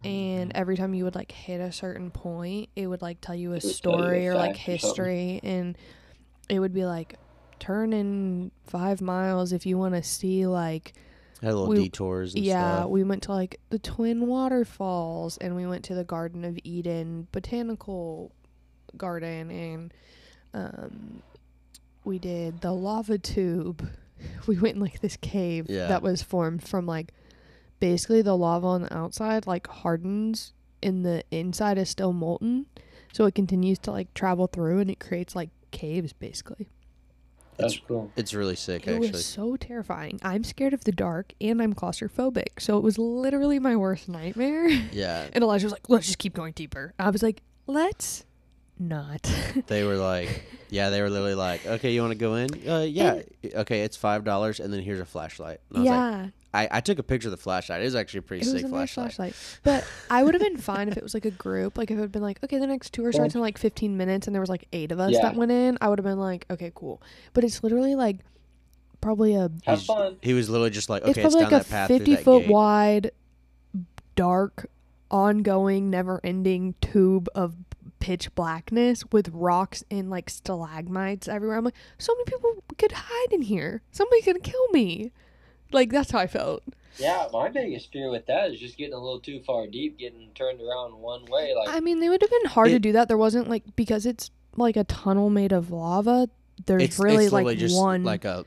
and 0.02 0.52
every 0.54 0.76
time 0.76 0.92
you 0.92 1.04
would 1.04 1.14
like 1.14 1.32
hit 1.32 1.60
a 1.60 1.72
certain 1.72 2.10
point 2.10 2.68
it 2.76 2.88
would 2.88 3.00
like 3.00 3.20
tell 3.22 3.34
you 3.34 3.52
a 3.52 3.56
It 3.56 3.64
would 3.64 3.82
tell 3.82 3.92
you 3.92 3.98
a 3.98 4.02
story 4.02 4.28
or 4.28 4.34
like 4.34 4.56
fact 4.56 4.68
or 4.68 4.78
something. 4.78 5.04
history 5.06 5.40
and 5.42 5.78
it 6.50 6.58
would 6.58 6.74
be 6.74 6.84
like 6.84 7.14
turn 7.60 7.92
in 7.94 8.50
5 8.66 9.00
miles 9.00 9.52
if 9.52 9.64
you 9.64 9.78
want 9.78 9.94
to 9.94 10.02
see 10.02 10.46
like 10.46 10.92
Had 11.44 11.54
little 11.54 11.68
we- 11.68 11.84
detours 11.84 12.34
yeah, 12.34 12.78
stuff. 12.80 12.90
we 12.90 13.04
went 13.04 13.22
to 13.24 13.32
like 13.32 13.60
the 13.70 13.78
Twin 13.78 14.26
Waterfalls 14.26 15.36
and 15.38 15.54
we 15.54 15.66
went 15.66 15.84
to 15.84 15.94
the 15.94 16.04
Garden 16.04 16.44
of 16.44 16.58
Eden 16.64 17.28
Botanical 17.32 18.32
Garden 18.96 19.50
and 19.50 19.94
um 20.54 21.22
we 22.04 22.18
did 22.18 22.60
the 22.60 22.72
lava 22.72 23.18
tube. 23.18 23.88
We 24.46 24.58
went 24.58 24.76
in 24.76 24.80
like 24.80 25.00
this 25.00 25.16
cave 25.18 25.66
Yeah. 25.68 25.88
that 25.88 26.02
was 26.02 26.22
formed 26.22 26.66
from 26.66 26.86
like 26.86 27.12
basically 27.78 28.22
the 28.22 28.36
lava 28.36 28.66
on 28.68 28.82
the 28.82 28.96
outside 28.96 29.46
like 29.46 29.66
hardens 29.66 30.54
and 30.82 31.04
the 31.04 31.24
inside 31.30 31.76
is 31.76 31.90
still 31.90 32.12
molten. 32.14 32.66
So 33.12 33.26
it 33.26 33.34
continues 33.34 33.78
to 33.80 33.90
like 33.90 34.14
travel 34.14 34.46
through 34.46 34.78
and 34.78 34.90
it 34.90 34.98
creates 35.00 35.36
like 35.36 35.50
caves 35.72 36.12
basically. 36.14 36.68
That's 37.56 37.78
cool. 37.78 38.10
It's 38.16 38.34
really 38.34 38.56
sick 38.56 38.86
It 38.86 38.94
actually. 38.94 39.10
was 39.12 39.26
so 39.26 39.56
terrifying. 39.56 40.18
I'm 40.22 40.44
scared 40.44 40.74
of 40.74 40.84
the 40.84 40.92
dark 40.92 41.32
and 41.40 41.62
I'm 41.62 41.74
claustrophobic. 41.74 42.60
So 42.60 42.76
it 42.76 42.82
was 42.82 42.98
literally 42.98 43.58
my 43.58 43.76
worst 43.76 44.08
nightmare. 44.08 44.68
yeah. 44.92 45.26
And 45.32 45.42
Elijah 45.42 45.66
was 45.66 45.72
like, 45.72 45.88
let's 45.88 46.06
just 46.06 46.18
keep 46.18 46.34
going 46.34 46.52
deeper. 46.52 46.94
I 46.98 47.10
was 47.10 47.22
like, 47.22 47.42
let's 47.66 48.24
not. 48.78 49.30
They 49.68 49.84
were 49.84 49.96
like, 49.96 50.44
yeah, 50.68 50.90
they 50.90 51.00
were 51.00 51.08
literally 51.08 51.36
like, 51.36 51.64
okay, 51.64 51.92
you 51.92 52.00
want 52.00 52.10
to 52.12 52.18
go 52.18 52.34
in? 52.34 52.68
Uh, 52.68 52.80
yeah. 52.80 53.22
okay, 53.54 53.82
it's 53.82 53.96
five 53.96 54.24
dollars, 54.24 54.58
and 54.58 54.72
then 54.72 54.82
here's 54.82 54.98
a 54.98 55.04
flashlight. 55.04 55.60
And 55.70 55.78
I 55.78 55.80
was 55.80 55.88
like, 55.88 55.96
yeah. 55.96 56.26
I, 56.54 56.68
I 56.70 56.80
took 56.80 56.98
a 56.98 57.02
picture 57.02 57.28
of 57.28 57.32
the 57.32 57.36
flashlight. 57.36 57.80
It 57.82 57.84
was 57.84 57.94
actually 57.96 58.18
a 58.18 58.22
pretty 58.22 58.46
It 58.48 58.52
was 58.52 58.62
sick 58.62 58.70
a 58.70 58.74
nice 58.74 58.92
flashlight. 58.94 59.34
flashlight. 59.34 59.60
But 59.64 59.84
I 60.08 60.22
would 60.22 60.34
have 60.34 60.42
been 60.42 60.56
fine 60.72 60.88
if 60.88 60.96
it 60.96 61.02
was 61.02 61.12
like 61.14 61.24
a 61.24 61.30
group. 61.30 61.76
Like 61.76 61.90
if 61.90 61.98
it 61.98 62.00
had 62.00 62.12
been 62.12 62.22
like, 62.22 62.42
okay, 62.44 62.58
the 62.58 62.66
next 62.66 62.92
tour 62.92 63.12
starts 63.12 63.34
in 63.34 63.40
like 63.40 63.58
15 63.58 63.96
minutes 63.96 64.26
and 64.26 64.34
there 64.34 64.40
was 64.40 64.48
like 64.50 64.66
eight 64.72 64.92
of 64.92 65.00
us 65.00 65.12
Yeah. 65.12 65.22
that 65.22 65.34
went 65.34 65.50
in, 65.52 65.76
I 65.80 65.88
would 65.88 65.98
have 65.98 66.04
been 66.04 66.18
like, 66.20 66.46
okay, 66.50 66.70
cool. 66.74 67.02
But 67.32 67.44
it's 67.44 67.62
literally 67.62 67.94
like 67.96 68.18
probably 69.00 69.34
a 69.34 69.50
Have 69.66 69.82
fun. 69.82 70.16
He 70.22 70.32
was 70.32 70.48
literally 70.48 70.70
just 70.70 70.88
like, 70.88 71.02
okay, 71.02 71.10
it's, 71.10 71.20
probably 71.20 71.40
down 71.42 71.52
like 71.52 71.62
a 71.66 71.68
path 71.68 71.88
50 71.88 72.14
that 72.14 72.24
foot 72.24 72.42
gate. 72.44 72.50
wide, 72.50 73.10
dark, 74.16 74.70
ongoing, 75.10 75.90
never 75.90 76.20
ending 76.24 76.74
tube 76.80 77.28
of 77.34 77.54
pitch 78.00 78.34
blackness 78.34 79.02
with 79.12 79.28
rocks 79.30 79.82
and 79.90 80.10
like 80.10 80.28
stalagmites 80.30 81.26
everywhere. 81.28 81.56
I'm 81.56 81.64
like, 81.64 81.74
so 81.98 82.14
many 82.14 82.24
people 82.26 82.62
could 82.78 82.92
hide 82.92 83.32
in 83.32 83.42
here. 83.42 83.82
Somebody 83.90 84.22
could 84.22 84.42
kill 84.42 84.68
me. 84.72 85.10
Like, 85.74 85.90
that's 85.90 86.10
how 86.10 86.20
I 86.20 86.26
felt. 86.26 86.62
Yeah, 86.96 87.26
my 87.32 87.48
biggest 87.48 87.90
fear 87.92 88.10
with 88.10 88.26
that 88.26 88.52
is 88.52 88.60
just 88.60 88.78
getting 88.78 88.94
a 88.94 88.98
little 88.98 89.18
too 89.20 89.40
far 89.44 89.66
deep, 89.66 89.98
getting 89.98 90.30
turned 90.34 90.60
around 90.60 90.96
one 90.96 91.24
way. 91.26 91.52
Like, 91.54 91.68
I 91.68 91.80
mean, 91.80 91.98
they 92.00 92.08
would 92.08 92.22
have 92.22 92.30
been 92.30 92.46
hard 92.46 92.68
to 92.68 92.78
do 92.78 92.92
that. 92.92 93.08
There 93.08 93.18
wasn't 93.18 93.48
like, 93.48 93.64
because 93.74 94.06
it's 94.06 94.30
like 94.56 94.76
a 94.76 94.84
tunnel 94.84 95.28
made 95.28 95.50
of 95.52 95.72
lava, 95.72 96.28
there's 96.66 96.82
It's 96.84 96.98
really 97.00 97.24
it's 97.24 97.32
like 97.32 97.58
just 97.58 97.76
one 97.76 98.04
like 98.04 98.24
a 98.24 98.44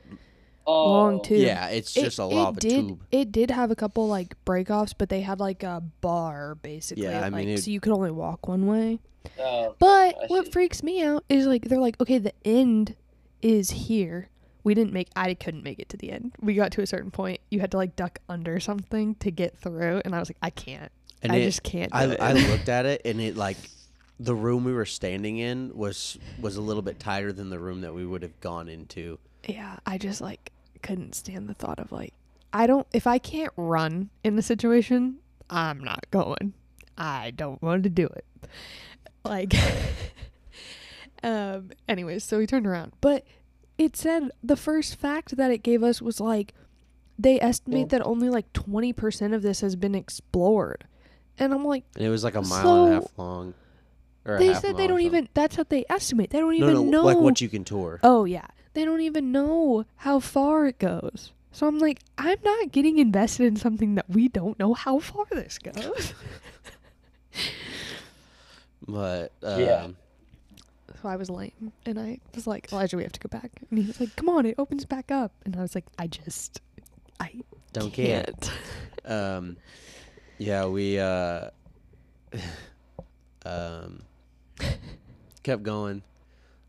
oh, 0.66 0.90
long 0.90 1.22
tube. 1.22 1.40
yeah, 1.40 1.68
it's 1.68 1.94
It- 1.94 2.04
just 2.04 2.18
a 2.18 2.22
it 2.22 2.34
lava 2.34 2.58
did, 2.60 2.70
tube. 2.88 3.00
It 3.12 3.30
did 3.32 3.50
have 3.50 3.70
a 3.70 3.76
couple 3.76 4.08
like 4.08 4.34
breakoffs, 4.46 4.94
but 4.96 5.10
they 5.10 5.20
had 5.20 5.40
like 5.40 5.62
a 5.62 5.82
bar 6.00 6.54
basically. 6.54 7.04
Yeah, 7.04 7.20
I 7.20 7.24
mean, 7.28 7.32
like, 7.32 7.58
it- 7.58 7.64
so 7.64 7.70
you 7.70 7.80
could 7.80 7.92
only 7.92 8.10
walk 8.10 8.48
one 8.48 8.66
way. 8.66 8.98
Oh, 9.38 9.74
But 9.78 10.16
what 10.28 10.50
freaks 10.50 10.82
me 10.82 11.02
out 11.02 11.22
is 11.28 11.46
like 11.46 11.64
they're 11.64 11.78
like, 11.78 12.00
okay, 12.00 12.16
the 12.16 12.32
end 12.46 12.96
is 13.42 13.70
here. 13.72 14.30
We 14.68 14.74
didn't 14.74 14.92
make. 14.92 15.08
I 15.16 15.32
couldn't 15.32 15.62
make 15.62 15.78
it 15.78 15.88
to 15.88 15.96
the 15.96 16.12
end. 16.12 16.32
We 16.42 16.52
got 16.52 16.72
to 16.72 16.82
a 16.82 16.86
certain 16.86 17.10
point. 17.10 17.40
You 17.50 17.58
had 17.60 17.70
to 17.70 17.78
like 17.78 17.96
duck 17.96 18.18
under 18.28 18.60
something 18.60 19.14
to 19.14 19.30
get 19.30 19.56
through, 19.56 20.02
and 20.04 20.14
I 20.14 20.18
was 20.18 20.28
like, 20.28 20.36
I 20.42 20.50
can't. 20.50 20.92
And 21.22 21.32
I 21.32 21.36
it, 21.36 21.44
just 21.46 21.62
can't. 21.62 21.90
Do 21.90 21.96
I. 21.96 22.16
I 22.20 22.32
looked 22.50 22.68
at 22.68 22.84
it 22.84 23.00
and 23.06 23.18
it 23.18 23.34
like 23.34 23.56
the 24.20 24.34
room 24.34 24.64
we 24.64 24.74
were 24.74 24.84
standing 24.84 25.38
in 25.38 25.74
was 25.74 26.18
was 26.38 26.56
a 26.56 26.60
little 26.60 26.82
bit 26.82 27.00
tighter 27.00 27.32
than 27.32 27.48
the 27.48 27.58
room 27.58 27.80
that 27.80 27.94
we 27.94 28.04
would 28.04 28.20
have 28.20 28.38
gone 28.40 28.68
into. 28.68 29.18
yeah, 29.46 29.78
I 29.86 29.96
just 29.96 30.20
like 30.20 30.52
couldn't 30.82 31.14
stand 31.14 31.48
the 31.48 31.54
thought 31.54 31.80
of 31.80 31.90
like, 31.90 32.12
I 32.52 32.66
don't. 32.66 32.86
If 32.92 33.06
I 33.06 33.16
can't 33.16 33.54
run 33.56 34.10
in 34.22 34.36
the 34.36 34.42
situation, 34.42 35.16
I'm 35.48 35.82
not 35.82 36.10
going. 36.10 36.52
I 36.98 37.30
don't 37.30 37.62
want 37.62 37.84
to 37.84 37.88
do 37.88 38.04
it. 38.04 38.26
Like, 39.24 39.54
um. 41.22 41.70
Anyways, 41.88 42.22
so 42.22 42.36
we 42.36 42.46
turned 42.46 42.66
around, 42.66 42.92
but 43.00 43.24
it 43.78 43.96
said 43.96 44.30
the 44.42 44.56
first 44.56 44.96
fact 44.96 45.36
that 45.36 45.50
it 45.50 45.62
gave 45.62 45.82
us 45.82 46.02
was 46.02 46.20
like 46.20 46.52
they 47.18 47.40
estimate 47.40 47.88
that 47.88 48.04
only 48.06 48.28
like 48.28 48.52
20% 48.52 49.34
of 49.34 49.42
this 49.42 49.60
has 49.60 49.74
been 49.76 49.94
explored. 49.94 50.84
And 51.38 51.52
I'm 51.54 51.64
like, 51.64 51.84
And 51.96 52.04
it 52.04 52.10
was 52.10 52.22
like 52.24 52.34
a 52.36 52.42
mile 52.42 52.84
and 52.84 52.92
a 52.92 53.00
half 53.00 53.12
long. 53.16 53.54
Or 54.24 54.38
they 54.38 54.48
half 54.48 54.60
said 54.62 54.76
they 54.76 54.86
don't 54.86 55.00
even, 55.00 55.28
that's 55.34 55.56
what 55.56 55.68
they 55.70 55.84
estimate. 55.88 56.30
They 56.30 56.38
don't 56.38 56.50
No, 56.58 56.68
even 56.70 56.90
no, 56.90 56.98
know. 57.00 57.04
like 57.04 57.16
what 57.16 57.40
you 57.40 57.48
can 57.48 57.64
tour. 57.64 57.98
oh, 58.02 58.24
yeah. 58.24 58.46
They 58.74 58.84
don't 58.84 59.00
even 59.00 59.32
know 59.32 59.84
how 59.96 60.20
far 60.20 60.66
it 60.66 60.78
goes. 60.78 61.32
So 61.50 61.66
I'm 61.66 61.78
like, 61.78 62.00
I'm 62.18 62.38
not 62.44 62.70
getting 62.70 62.98
invested 62.98 63.46
in 63.46 63.56
something 63.56 63.94
that 63.96 64.08
we 64.08 64.28
don't 64.28 64.56
know 64.58 64.74
how 64.74 64.98
far 65.00 65.24
this 65.32 65.58
goes. 65.58 66.12
But 68.86 69.32
um, 69.42 69.60
Yeah. 69.60 69.86
So 71.02 71.08
I 71.08 71.16
was 71.16 71.30
lame, 71.30 71.72
and 71.86 71.98
I 71.98 72.18
was 72.34 72.46
like, 72.46 72.72
Elijah, 72.72 72.96
we 72.96 73.04
have 73.04 73.12
to 73.12 73.20
go 73.20 73.28
back. 73.28 73.50
And 73.70 73.78
he 73.78 73.86
was 73.86 74.00
like, 74.00 74.14
Come 74.16 74.28
on, 74.28 74.46
it 74.46 74.56
opens 74.58 74.84
back 74.84 75.10
up. 75.12 75.32
And 75.44 75.56
I 75.56 75.60
was 75.62 75.74
like, 75.74 75.84
I 75.98 76.06
just, 76.08 76.60
I 77.20 77.30
Don't 77.72 77.92
care. 77.92 78.24
can't. 78.24 78.52
Um, 79.04 79.56
yeah, 80.36 80.66
we 80.66 80.98
uh, 80.98 81.48
um, 83.46 84.02
kept 85.42 85.62
going 85.62 86.02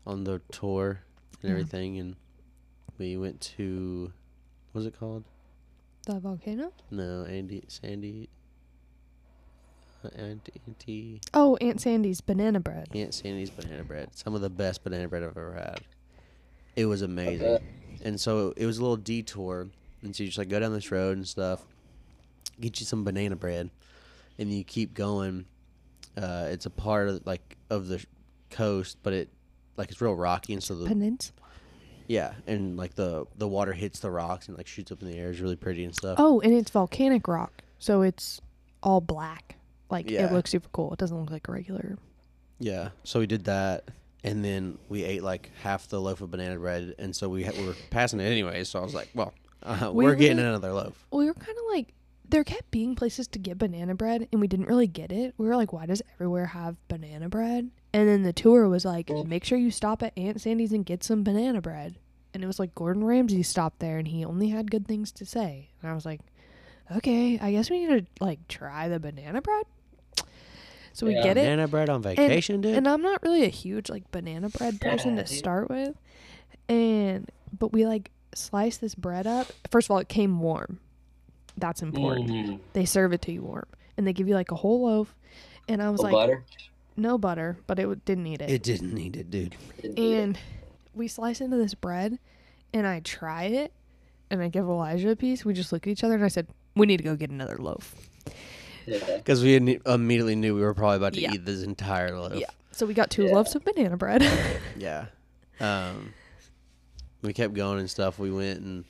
on 0.06 0.24
the 0.24 0.40
tour 0.52 1.02
and 1.42 1.42
Yeah. 1.42 1.50
everything, 1.50 1.98
and 1.98 2.16
we 2.98 3.16
went 3.18 3.40
to 3.58 4.12
what 4.72 4.78
was 4.78 4.86
it 4.86 4.98
called? 4.98 5.24
The 6.06 6.18
volcano? 6.18 6.72
No, 6.90 7.24
Andy, 7.24 7.64
Sandy, 7.68 8.30
Aunt 10.16 10.48
Auntie, 10.66 11.20
Oh, 11.34 11.56
Aunt 11.60 11.80
Sandy's 11.80 12.20
banana 12.20 12.60
bread. 12.60 12.88
Aunt 12.94 13.12
Sandy's 13.14 13.50
banana 13.50 13.84
bread. 13.84 14.08
Some 14.14 14.34
of 14.34 14.40
the 14.40 14.50
best 14.50 14.82
banana 14.84 15.08
bread 15.08 15.22
I've 15.22 15.36
ever 15.36 15.54
had. 15.54 15.80
It 16.76 16.86
was 16.86 17.02
amazing. 17.02 17.58
And 18.02 18.18
so 18.20 18.54
it 18.56 18.64
was 18.66 18.78
a 18.78 18.80
little 18.82 18.96
detour, 18.96 19.68
and 20.02 20.14
so 20.16 20.22
you 20.22 20.28
just 20.28 20.38
like 20.38 20.48
go 20.48 20.58
down 20.60 20.72
this 20.72 20.90
road 20.90 21.16
and 21.18 21.28
stuff, 21.28 21.62
get 22.60 22.80
you 22.80 22.86
some 22.86 23.04
banana 23.04 23.36
bread, 23.36 23.70
and 24.38 24.52
you 24.52 24.64
keep 24.64 24.94
going. 24.94 25.44
Uh, 26.16 26.48
it's 26.50 26.64
a 26.66 26.70
part 26.70 27.08
of 27.08 27.26
like 27.26 27.56
of 27.68 27.88
the 27.88 28.02
coast, 28.50 28.96
but 29.02 29.12
it 29.12 29.28
like 29.76 29.90
it's 29.90 30.00
real 30.00 30.14
rocky, 30.14 30.54
and 30.54 30.62
so 30.62 30.74
the 30.74 30.86
Peninsula. 30.86 31.34
yeah, 32.08 32.32
and 32.46 32.76
like 32.78 32.94
the 32.94 33.26
the 33.36 33.46
water 33.48 33.72
hits 33.74 34.00
the 34.00 34.10
rocks 34.10 34.48
and 34.48 34.56
like 34.56 34.66
shoots 34.66 34.90
up 34.90 35.02
in 35.02 35.08
the 35.08 35.18
air. 35.18 35.30
It's 35.30 35.40
really 35.40 35.56
pretty 35.56 35.84
and 35.84 35.94
stuff. 35.94 36.16
Oh, 36.18 36.40
and 36.40 36.54
it's 36.54 36.70
volcanic 36.70 37.28
rock, 37.28 37.62
so 37.78 38.00
it's 38.00 38.40
all 38.82 39.02
black. 39.02 39.56
Like 39.90 40.10
Yeah. 40.10 40.26
it 40.26 40.32
looks 40.32 40.50
super 40.50 40.68
cool. 40.72 40.92
It 40.92 40.98
doesn't 40.98 41.18
look 41.18 41.30
like 41.30 41.48
a 41.48 41.52
regular. 41.52 41.98
Yeah, 42.58 42.90
so 43.04 43.20
we 43.20 43.26
did 43.26 43.44
that, 43.44 43.88
and 44.22 44.44
then 44.44 44.78
we 44.88 45.02
ate 45.04 45.22
like 45.22 45.50
half 45.62 45.88
the 45.88 46.00
loaf 46.00 46.20
of 46.20 46.30
banana 46.30 46.58
bread, 46.58 46.94
and 46.98 47.16
so 47.16 47.28
we, 47.28 47.44
ha- 47.44 47.52
we 47.56 47.64
were 47.66 47.76
passing 47.90 48.20
it 48.20 48.24
anyway. 48.24 48.64
So 48.64 48.78
I 48.78 48.82
was 48.82 48.94
like, 48.94 49.08
well, 49.14 49.32
uh, 49.62 49.90
We 49.94 50.04
we're 50.04 50.14
getting 50.14 50.36
were- 50.36 50.44
another 50.44 50.72
loaf. 50.72 51.06
We 51.10 51.24
were 51.26 51.34
kind 51.34 51.56
of 51.56 51.64
like 51.72 51.94
there 52.28 52.44
kept 52.44 52.70
being 52.70 52.94
places 52.94 53.26
to 53.28 53.38
get 53.38 53.56
banana 53.58 53.94
bread, 53.94 54.28
and 54.30 54.40
we 54.40 54.46
didn't 54.46 54.66
really 54.66 54.86
get 54.86 55.10
it. 55.10 55.34
We 55.38 55.46
were 55.48 55.56
like, 55.56 55.72
why 55.72 55.86
does 55.86 56.02
everywhere 56.14 56.46
have 56.46 56.76
banana 56.86 57.28
bread? 57.28 57.70
And 57.92 58.08
then 58.08 58.22
the 58.22 58.32
tour 58.32 58.68
was 58.68 58.84
like, 58.84 59.10
make 59.26 59.42
sure 59.42 59.58
you 59.58 59.70
stop 59.72 60.02
at 60.02 60.12
Aunt 60.16 60.40
Sandy's 60.40 60.72
and 60.72 60.86
get 60.86 61.02
some 61.02 61.24
banana 61.24 61.60
bread. 61.60 61.96
And 62.32 62.44
it 62.44 62.46
was 62.46 62.60
like 62.60 62.72
Gordon 62.76 63.02
Ramsay 63.02 63.42
stopped 63.42 63.80
there, 63.80 63.98
and 63.98 64.06
he 64.06 64.24
only 64.24 64.48
had 64.50 64.70
good 64.70 64.86
things 64.86 65.10
to 65.12 65.26
say. 65.26 65.70
And 65.82 65.90
I 65.90 65.94
was 65.94 66.04
like, 66.06 66.20
okay, 66.94 67.38
I 67.40 67.50
guess 67.52 67.68
we 67.70 67.84
need 67.86 68.06
to 68.06 68.24
like 68.24 68.46
try 68.48 68.86
the 68.88 69.00
banana 69.00 69.40
bread. 69.42 69.64
So 70.92 71.06
we 71.06 71.14
Yeah. 71.14 71.22
get 71.22 71.36
it, 71.36 71.42
Banana 71.42 71.68
bread 71.68 71.88
on 71.88 72.02
vacation, 72.02 72.60
dude. 72.60 72.74
and 72.76 72.86
I'm 72.88 73.02
not 73.02 73.22
really 73.22 73.44
a 73.44 73.48
huge 73.48 73.88
like 73.90 74.10
banana 74.10 74.48
bread 74.50 74.80
person 74.80 75.16
Yeah, 75.16 75.22
to 75.22 75.28
dude. 75.28 75.38
start 75.38 75.70
with. 75.70 75.96
And 76.68 77.30
but 77.58 77.72
we 77.72 77.86
like 77.86 78.10
slice 78.34 78.76
this 78.76 78.94
bread 78.94 79.26
up. 79.26 79.48
First 79.70 79.86
of 79.86 79.92
all, 79.92 79.98
it 79.98 80.08
came 80.08 80.40
warm. 80.40 80.80
That's 81.56 81.82
important. 81.82 82.28
Mm. 82.30 82.58
They 82.72 82.84
serve 82.84 83.12
it 83.12 83.22
to 83.22 83.32
you 83.32 83.42
warm, 83.42 83.66
and 83.96 84.06
they 84.06 84.12
give 84.12 84.28
you 84.28 84.34
like 84.34 84.50
a 84.50 84.56
whole 84.56 84.86
loaf. 84.86 85.14
And 85.68 85.82
I 85.82 85.90
was 85.90 86.00
No 86.00 86.04
like, 86.04 86.12
butter. 86.12 86.44
no 86.96 87.18
butter, 87.18 87.56
but 87.66 87.78
it 87.78 87.82
w- 87.82 88.00
didn't 88.04 88.24
need 88.24 88.40
it. 88.42 88.50
it 88.50 88.62
didn't 88.62 88.92
need 88.94 89.16
it, 89.16 89.30
dude. 89.30 89.56
And 89.96 90.38
we 90.94 91.06
slice 91.08 91.40
into 91.40 91.56
this 91.56 91.74
bread, 91.74 92.18
and 92.72 92.86
I 92.86 93.00
try 93.00 93.44
it, 93.44 93.72
and 94.30 94.42
I 94.42 94.48
give 94.48 94.64
Elijah 94.64 95.10
a 95.10 95.16
piece. 95.16 95.44
We 95.44 95.52
just 95.54 95.72
look 95.72 95.86
at 95.86 95.90
each 95.90 96.02
other, 96.04 96.14
and 96.14 96.24
I 96.24 96.28
said, 96.28 96.46
"We 96.74 96.86
need 96.86 96.96
to 96.98 97.04
go 97.04 97.14
get 97.16 97.30
another 97.30 97.56
loaf." 97.58 97.94
Yeah. 98.86 98.98
Because 99.16 99.42
we 99.42 99.56
immediately 99.56 100.34
knew 100.36 100.54
we 100.54 100.60
were 100.62 100.74
probably 100.74 100.96
about 100.96 101.14
to 101.14 101.20
Yeah. 101.20 101.32
eat 101.34 101.44
this 101.44 101.62
entire 101.62 102.18
loaf. 102.18 102.34
Yeah. 102.38 102.46
So 102.72 102.86
we 102.86 102.94
got 102.94 103.10
two 103.10 103.24
Yeah. 103.24 103.34
loaves 103.34 103.54
of 103.54 103.64
banana 103.64 103.96
bread. 103.96 104.22
Yeah. 104.78 105.06
Um, 105.60 106.14
we 107.22 107.32
kept 107.32 107.52
going 107.54 107.78
and 107.80 107.90
stuff. 107.90 108.18
We 108.18 108.30
went 108.30 108.60
and 108.60 108.84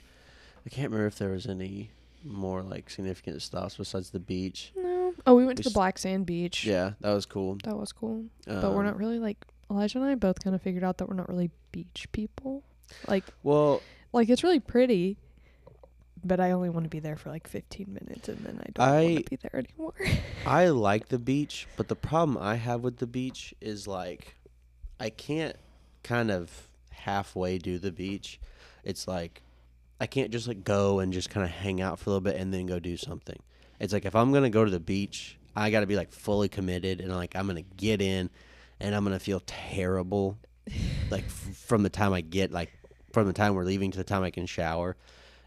I 0.64 0.68
can't 0.68 0.90
remember 0.90 1.06
if 1.06 1.18
there 1.18 1.30
was 1.30 1.46
any 1.46 1.90
more 2.24 2.62
like 2.62 2.90
significant 2.90 3.42
stops 3.42 3.76
besides 3.76 4.10
the 4.10 4.20
beach. 4.20 4.72
no. 4.76 5.14
Oh, 5.26 5.34
we 5.34 5.44
went 5.44 5.56
to 5.58 5.64
the 5.64 5.70
Black 5.70 5.98
Sand 5.98 6.24
Beach. 6.26 6.64
Yeah, 6.64 6.92
that 7.00 7.12
was 7.12 7.26
cool. 7.26 7.58
That 7.64 7.76
was 7.76 7.92
cool. 7.92 8.26
but 8.46 8.72
we're 8.72 8.80
Um, 8.80 8.86
not 8.86 8.96
really 8.96 9.18
like 9.18 9.44
Elijah 9.70 9.98
and 9.98 10.06
I 10.06 10.14
both 10.14 10.42
kind 10.42 10.54
of 10.54 10.62
figured 10.62 10.84
out 10.84 10.98
that 10.98 11.08
we're 11.08 11.16
not 11.16 11.28
really 11.28 11.50
beach 11.72 12.06
people. 12.12 12.62
Like 13.08 13.24
Well, 13.42 13.82
like 14.12 14.28
it's 14.28 14.44
really 14.44 14.60
pretty, 14.60 15.16
but 16.24 16.40
I 16.40 16.50
only 16.52 16.68
want 16.70 16.84
to 16.84 16.90
be 16.90 17.00
there 17.00 17.16
for 17.16 17.30
like 17.30 17.46
15 17.48 17.86
minutes 17.92 18.28
and 18.28 18.38
then 18.44 18.60
I 18.60 18.70
don't 18.72 18.88
I- 18.88 19.04
want 19.14 19.24
to 19.26 19.30
be 19.30 19.36
there 19.36 19.56
anymore. 19.56 19.94
I 20.46 20.68
like 20.68 21.08
the 21.08 21.18
beach, 21.18 21.66
but 21.76 21.88
the 21.88 21.96
problem 21.96 22.38
I 22.38 22.56
have 22.56 22.82
with 22.82 22.98
the 22.98 23.06
beach 23.06 23.54
is 23.60 23.86
like 23.86 24.34
I 24.98 25.10
can't 25.10 25.56
kind 26.02 26.30
of 26.30 26.68
halfway 26.90 27.58
do 27.58 27.78
the 27.78 27.92
beach. 27.92 28.38
It's 28.84 29.06
like 29.08 29.42
I 30.00 30.06
can't 30.06 30.30
just 30.30 30.48
like 30.48 30.64
go 30.64 30.98
and 31.00 31.12
just 31.12 31.30
kind 31.30 31.44
of 31.44 31.50
hang 31.50 31.80
out 31.80 31.98
for 31.98 32.10
a 32.10 32.12
little 32.12 32.20
bit 32.22 32.36
and 32.36 32.52
then 32.52 32.66
go 32.66 32.78
do 32.78 32.96
something. 32.96 33.38
It's 33.78 33.92
like 33.92 34.04
if 34.04 34.14
I'm 34.14 34.30
going 34.30 34.42
to 34.44 34.50
go 34.50 34.64
to 34.64 34.70
the 34.70 34.80
beach, 34.80 35.38
I 35.56 35.70
got 35.70 35.80
to 35.80 35.86
be 35.86 35.96
like 35.96 36.12
fully 36.12 36.48
committed 36.48 37.00
and 37.00 37.14
like 37.14 37.34
I'm 37.36 37.46
going 37.46 37.62
to 37.62 37.70
get 37.76 38.00
in 38.02 38.30
and 38.78 38.94
I'm 38.94 39.04
going 39.04 39.18
to 39.18 39.22
feel 39.24 39.42
terrible 39.46 40.38
like 41.10 41.24
f- 41.24 41.56
from 41.66 41.82
the 41.82 41.88
time 41.90 42.12
I 42.12 42.20
get 42.20 42.52
like 42.52 42.70
from 43.12 43.26
the 43.26 43.32
time 43.32 43.54
we're 43.54 43.64
leaving 43.64 43.90
to 43.90 43.98
the 43.98 44.04
time 44.04 44.22
I 44.22 44.30
can 44.30 44.46
shower. 44.46 44.96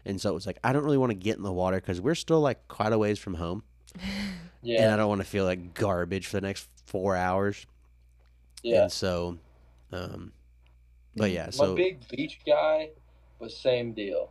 And 0.06 0.20
so 0.20 0.30
it 0.30 0.34
was 0.34 0.46
like 0.46 0.58
I 0.64 0.72
don't 0.72 0.84
really 0.84 0.98
want 0.98 1.10
to 1.10 1.14
get 1.16 1.36
in 1.36 1.42
the 1.42 1.52
water 1.52 1.80
cuz 1.80 2.00
we're 2.00 2.14
still 2.14 2.40
like 2.40 2.66
quite 2.68 2.92
a 2.92 2.98
ways 2.98 3.18
from 3.18 3.34
home 3.34 3.62
and 4.62 4.92
I 4.92 4.96
don't 4.96 5.08
want 5.08 5.20
to 5.20 5.26
feel 5.26 5.44
like 5.44 5.74
garbage 5.74 6.26
for 6.26 6.36
the 6.36 6.46
next 6.46 6.68
four 6.86 7.16
hours. 7.16 7.66
Yeah. 8.62 8.82
And 8.82 8.92
so, 8.92 9.38
um, 9.92 10.32
but 11.16 11.30
yeah, 11.30 11.46
I'm 11.46 11.52
so 11.52 11.72
a 11.72 11.76
big 11.76 12.06
beach 12.08 12.40
guy, 12.46 12.90
but 13.38 13.50
same 13.52 13.92
deal. 13.92 14.30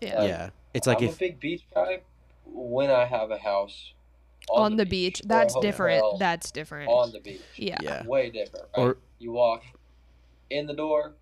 yeah. 0.00 0.24
yeah, 0.24 0.50
it's 0.72 0.86
like 0.86 0.98
I'm 0.98 1.04
if 1.08 1.16
a 1.16 1.18
big 1.18 1.38
beach 1.40 1.62
guy 1.74 2.00
when 2.46 2.90
I 2.90 3.04
have 3.04 3.30
a 3.30 3.38
house 3.38 3.92
On, 4.50 4.76
the 4.76 4.86
beach. 4.86 5.20
or 5.22 5.24
a 5.24 5.28
That's 5.28 5.54
different. 5.60 6.02
hotel 6.02 6.18
That's 6.18 6.50
different. 6.50 6.90
on 6.90 7.12
the 7.12 7.20
beach. 7.20 7.40
yeah. 7.56 7.78
yeah, 7.82 8.04
Way 8.06 8.30
different. 8.30 8.66
Right? 8.76 8.82
Or- 8.82 8.96
you 9.18 9.32
walk 9.32 9.62
in 10.50 10.66
the 10.66 10.74
door, 10.74 11.14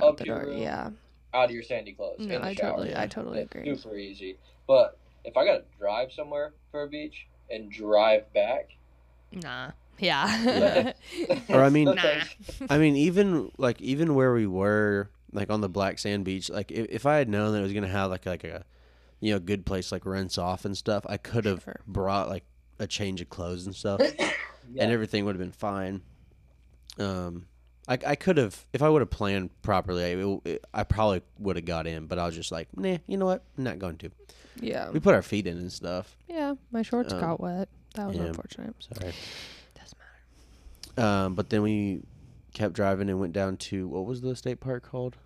up 0.00 0.16
the 0.18 0.26
your 0.26 0.42
door. 0.42 0.50
room, 0.52 0.62
Yeah. 0.62 0.90
Out 1.34 1.46
of 1.46 1.50
your 1.50 1.62
sandy 1.62 1.92
clothes. 1.92 2.20
No, 2.20 2.36
in 2.36 2.42
the 2.42 2.48
I 2.48 2.54
shower. 2.54 2.70
totally- 2.70 2.96
I 2.96 3.06
totally 3.06 3.40
It's 3.40 3.54
agree. 3.54 3.76
Super 3.76 3.96
easy. 3.96 4.36
But 4.66 4.98
if 5.24 5.36
I 5.36 5.44
gotta 5.44 5.64
drive 5.78 6.12
somewhere 6.12 6.52
for 6.70 6.82
a 6.84 6.88
beach 6.88 7.26
and 7.50 7.70
drive 7.70 8.32
back, 8.32 8.70
Nah. 9.32 9.72
Yeah. 9.98 10.92
Or, 11.50 11.62
I 11.62 11.68
mean- 11.70 11.84
Nah. 11.94 12.22
I 12.70 12.78
mean, 12.78 12.96
even 12.96 13.50
like 13.58 13.80
even 13.82 14.14
where 14.14 14.32
we 14.32 14.46
were, 14.46 15.10
like 15.32 15.50
on 15.50 15.60
the 15.60 15.68
black 15.68 15.98
sand 15.98 16.24
beach, 16.24 16.48
like 16.48 16.70
if, 16.70 16.86
if 16.88 17.06
I 17.06 17.16
had 17.16 17.28
known 17.28 17.52
that 17.52 17.58
it 17.58 17.62
was 17.62 17.72
gonna 17.74 17.88
have 17.88 18.10
like 18.10 18.24
like 18.24 18.44
a, 18.44 18.64
you 19.20 19.32
know, 19.34 19.38
good 19.40 19.66
place 19.66 19.92
like 19.92 20.06
rinse 20.06 20.38
off 20.38 20.64
and 20.64 20.76
stuff, 20.76 21.04
I 21.08 21.16
could 21.18 21.44
have 21.44 21.62
Sure. 21.64 21.80
brought 21.86 22.28
like 22.30 22.44
a 22.78 22.86
change 22.86 23.20
of 23.20 23.28
clothes 23.28 23.66
and 23.66 23.74
stuff, 23.74 24.00
Yeah. 24.18 24.84
and 24.84 24.92
everything 24.92 25.24
would 25.26 25.34
have 25.34 25.40
been 25.40 25.52
fine. 25.52 26.00
Um, 26.98 27.46
I 27.88 27.98
I 28.06 28.14
could 28.14 28.36
have 28.36 28.66
if 28.72 28.82
I 28.82 28.88
would 28.88 29.00
have 29.02 29.10
planned 29.10 29.50
properly, 29.62 30.02
it, 30.12 30.40
it, 30.44 30.64
I 30.74 30.84
probably 30.84 31.22
would 31.38 31.56
have 31.56 31.64
got 31.64 31.86
in, 31.86 32.06
but 32.06 32.18
I 32.18 32.26
was 32.26 32.34
just 32.34 32.52
like, 32.52 32.68
nah, 32.76 32.98
you 33.06 33.16
know 33.16 33.26
what, 33.26 33.42
I'm 33.56 33.64
not 33.64 33.78
going 33.78 33.96
to. 33.98 34.10
yeah. 34.60 34.90
We 34.90 35.00
put 35.00 35.14
our 35.14 35.22
feet 35.22 35.46
in 35.46 35.56
and 35.58 35.72
stuff. 35.72 36.16
Yeah. 36.28 36.54
My 36.70 36.82
shorts 36.82 37.12
Um, 37.12 37.20
got 37.20 37.40
wet. 37.40 37.68
That 37.94 38.06
was 38.08 38.16
yeah. 38.16 38.24
unfortunate. 38.24 38.74
Sorry. 38.80 39.12
Doesn't 39.74 39.98
matter. 40.96 41.08
Um, 41.08 41.34
but 41.34 41.48
then 41.50 41.62
we 41.62 42.02
kept 42.54 42.74
driving 42.74 43.08
and 43.08 43.18
went 43.20 43.32
down 43.32 43.56
to 43.56 43.88
what 43.88 44.04
was 44.04 44.20
the 44.20 44.34
state 44.36 44.60
park 44.60 44.82
called? 44.88 45.16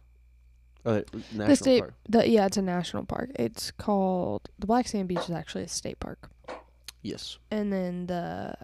Oh, 0.84 0.94
the 0.94 1.04
national 1.32 1.46
the 1.48 1.56
state, 1.56 1.80
park. 1.80 1.94
the 2.08 2.28
yeah, 2.28 2.46
it's 2.46 2.56
a 2.56 2.62
national 2.62 3.04
park. 3.04 3.30
It's 3.36 3.70
called 3.70 4.48
the 4.58 4.66
Black 4.66 4.86
Sand 4.88 5.08
Beach 5.08 5.20
is 5.20 5.30
actually 5.30 5.62
a 5.64 5.68
state 5.68 6.00
park, 6.00 6.28
Yes. 7.02 7.38
and 7.52 7.72
then 7.72 8.06
the 8.08 8.54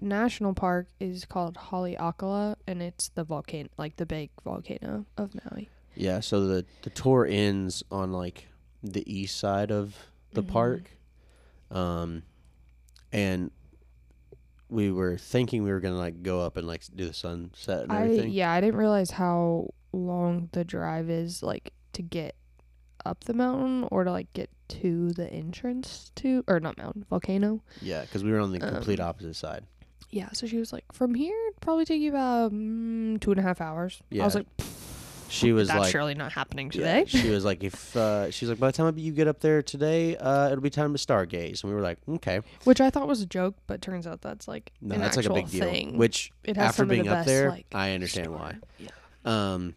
national 0.00 0.54
park 0.54 0.88
is 1.00 1.24
called 1.24 1.54
Haleakala, 1.56 2.56
and 2.66 2.82
it's 2.82 3.08
the 3.10 3.24
volcano, 3.24 3.68
like 3.76 3.96
the 3.96 4.06
big 4.06 4.30
volcano 4.44 5.06
of 5.16 5.34
Maui. 5.34 5.68
Yeah. 5.94 6.20
So 6.20 6.46
the 6.46 6.64
the 6.82 6.90
tour 6.90 7.26
ends 7.28 7.82
on 7.90 8.12
like 8.12 8.48
the 8.82 9.02
east 9.12 9.36
side 9.38 9.70
of 9.72 9.96
the 10.32 10.42
Mhm. 10.42 10.48
park, 10.48 10.90
um, 11.70 12.22
and 13.12 13.50
we 14.70 14.90
were 14.92 15.16
thinking 15.16 15.62
we 15.62 15.70
were 15.70 15.80
gonna 15.80 15.96
like 15.96 16.22
go 16.22 16.40
up 16.40 16.56
and 16.56 16.66
like 16.66 16.84
do 16.94 17.06
the 17.06 17.14
sunset 17.14 17.84
and 17.84 17.92
I 17.92 18.02
everything. 18.02 18.30
yeah, 18.32 18.52
I 18.52 18.60
didn't 18.60 18.76
realize 18.76 19.12
how 19.12 19.72
long 19.92 20.50
the 20.52 20.64
drive 20.64 21.08
is 21.08 21.42
like 21.42 21.72
to 21.94 22.02
get 22.02 22.34
up 23.06 23.24
the 23.24 23.32
mountain 23.32 23.88
or 23.90 24.04
to 24.04 24.12
like 24.12 24.30
get 24.34 24.50
to 24.68 25.10
the 25.12 25.32
entrance 25.32 26.12
to 26.16 26.44
or 26.46 26.60
not 26.60 26.76
mountain 26.76 27.06
volcano. 27.08 27.62
Yeah, 27.80 28.02
because 28.02 28.22
we 28.22 28.30
were 28.30 28.40
on 28.40 28.52
the 28.52 28.58
complete 28.60 29.00
Um, 29.00 29.08
opposite 29.08 29.34
side. 29.36 29.64
Yeah, 30.10 30.30
so 30.32 30.46
she 30.46 30.56
was 30.56 30.72
like, 30.72 30.84
from 30.92 31.14
here, 31.14 31.36
it'd 31.48 31.60
probably 31.60 31.84
take 31.84 32.00
you 32.00 32.10
about 32.10 32.52
mm, 32.52 33.20
two 33.20 33.30
and 33.30 33.38
a 33.38 33.42
half 33.42 33.60
hours. 33.60 34.00
Yeah. 34.10 34.22
I 34.22 34.24
was 34.26 34.34
like, 34.34 34.46
she 35.28 35.52
was 35.52 35.68
That's 35.68 35.80
like, 35.80 35.92
surely 35.92 36.14
not 36.14 36.32
happening 36.32 36.70
yeah, 36.72 37.00
today. 37.00 37.04
she 37.06 37.28
was 37.28 37.44
like, 37.44 37.62
if 37.62 37.94
uh, 37.94 38.30
she's 38.30 38.48
like, 38.48 38.58
by 38.58 38.68
the 38.68 38.72
time 38.72 38.96
you 38.96 39.12
get 39.12 39.28
up 39.28 39.40
there 39.40 39.62
today, 39.62 40.16
uh, 40.16 40.46
it'll 40.46 40.62
be 40.62 40.70
time 40.70 40.94
to 40.94 40.98
stargaze. 40.98 41.62
And 41.62 41.70
we 41.70 41.74
were 41.74 41.82
like, 41.82 41.98
okay, 42.08 42.40
Which 42.64 42.80
I 42.80 42.88
thought 42.88 43.06
was 43.06 43.20
a 43.20 43.26
joke, 43.26 43.54
but 43.66 43.82
turns 43.82 44.06
out 44.06 44.22
that's 44.22 44.48
like 44.48 44.72
no, 44.80 44.94
an 44.94 45.00
that's 45.02 45.16
like 45.18 45.26
a 45.26 45.28
actual 45.28 45.42
big 45.42 45.50
deal. 45.50 45.64
thing. 45.64 45.98
Which 45.98 46.32
It 46.44 46.56
has 46.56 46.70
after 46.70 46.86
being 46.86 47.04
the 47.04 47.10
up 47.10 47.16
best, 47.18 47.26
there, 47.26 47.50
like, 47.50 47.66
I 47.74 47.92
understand 47.92 48.32
why. 48.32 48.56
Yeah. 48.78 48.88
Um, 49.26 49.74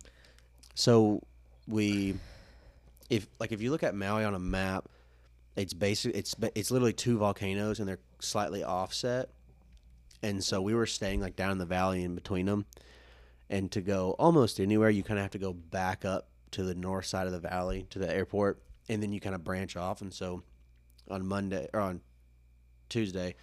so 0.76 1.22
we, 1.68 2.16
if 3.10 3.28
like 3.40 3.52
if 3.52 3.62
you 3.62 3.72
look 3.72 3.84
at 3.84 3.94
Maui 3.94 4.24
on 4.24 4.34
a 4.34 4.40
map, 4.40 4.88
it's 5.58 5.74
basically 5.74 6.18
it's 6.18 6.34
it's 6.56 6.72
literally 6.72 6.94
two 6.94 7.18
volcanoes 7.18 7.80
and 7.80 7.90
they're 7.90 8.00
slightly 8.20 8.64
offset, 8.64 9.30
and 10.24 10.44
so 10.44 10.62
we 10.62 10.74
were 10.74 10.86
staying 10.86 11.22
like 11.22 11.36
down 11.36 11.52
in 11.52 11.58
the 11.58 11.66
valley 11.66 12.04
in 12.04 12.16
between 12.16 12.46
them, 12.46 12.66
and 13.50 13.72
to 13.72 13.82
go 13.82 14.16
almost 14.20 14.60
anywhere 14.60 14.90
you 14.90 15.04
kind 15.04 15.20
of 15.20 15.24
have 15.24 15.32
to 15.32 15.40
go 15.40 15.54
back 15.54 16.06
up 16.06 16.28
to 16.52 16.64
the 16.64 16.76
north 16.76 17.06
side 17.06 17.28
of 17.28 17.34
the 17.34 17.40
valley 17.40 17.88
to 17.90 18.00
the 18.00 18.14
airport, 18.14 18.62
and 18.90 19.02
then 19.02 19.12
you 19.12 19.20
kind 19.20 19.36
of 19.36 19.44
branch 19.44 19.76
off, 19.76 20.02
and 20.02 20.14
so 20.14 20.44
on 21.10 21.26
Monday 21.26 21.68
or 21.74 21.80
on 21.80 22.02
Tuesday, 22.90 23.36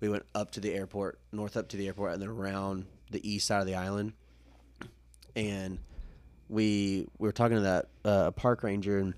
we 0.00 0.08
went 0.08 0.24
up 0.34 0.50
to 0.52 0.60
the 0.60 0.74
airport, 0.74 1.18
north 1.32 1.56
up 1.56 1.68
to 1.68 1.76
the 1.76 1.86
airport, 1.86 2.12
and 2.12 2.22
then 2.22 2.28
around 2.28 2.86
the 3.10 3.28
east 3.28 3.46
side 3.46 3.60
of 3.60 3.66
the 3.66 3.74
island. 3.74 4.12
And 5.34 5.78
we 6.48 7.06
we 7.18 7.28
were 7.28 7.32
talking 7.32 7.56
to 7.56 7.62
that 7.62 7.86
uh, 8.04 8.30
park 8.32 8.62
ranger 8.62 8.98
and 8.98 9.14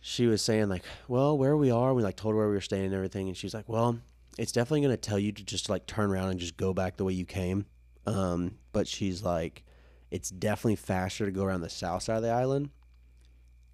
she 0.00 0.26
was 0.26 0.42
saying 0.42 0.68
like 0.68 0.84
well 1.08 1.36
where 1.36 1.56
we 1.56 1.70
are 1.70 1.94
we 1.94 2.02
like 2.02 2.16
told 2.16 2.32
her 2.32 2.38
where 2.38 2.48
we 2.48 2.54
were 2.54 2.60
staying 2.60 2.86
and 2.86 2.94
everything. 2.94 3.28
And 3.28 3.36
she's 3.36 3.54
like 3.54 3.68
well 3.68 3.98
it's 4.38 4.52
definitely 4.52 4.80
going 4.82 4.92
to 4.92 4.96
tell 4.96 5.18
you 5.18 5.32
to 5.32 5.44
just 5.44 5.68
like 5.68 5.86
turn 5.86 6.10
around 6.10 6.30
and 6.30 6.40
just 6.40 6.56
go 6.56 6.72
back 6.72 6.96
the 6.96 7.04
way 7.04 7.12
you 7.12 7.26
came. 7.26 7.66
Um, 8.06 8.56
but 8.72 8.86
she's 8.88 9.22
like 9.22 9.64
it's 10.10 10.30
definitely 10.30 10.76
faster 10.76 11.26
to 11.26 11.30
go 11.30 11.44
around 11.44 11.60
the 11.60 11.68
south 11.68 12.04
side 12.04 12.16
of 12.16 12.22
the 12.22 12.30
island. 12.30 12.70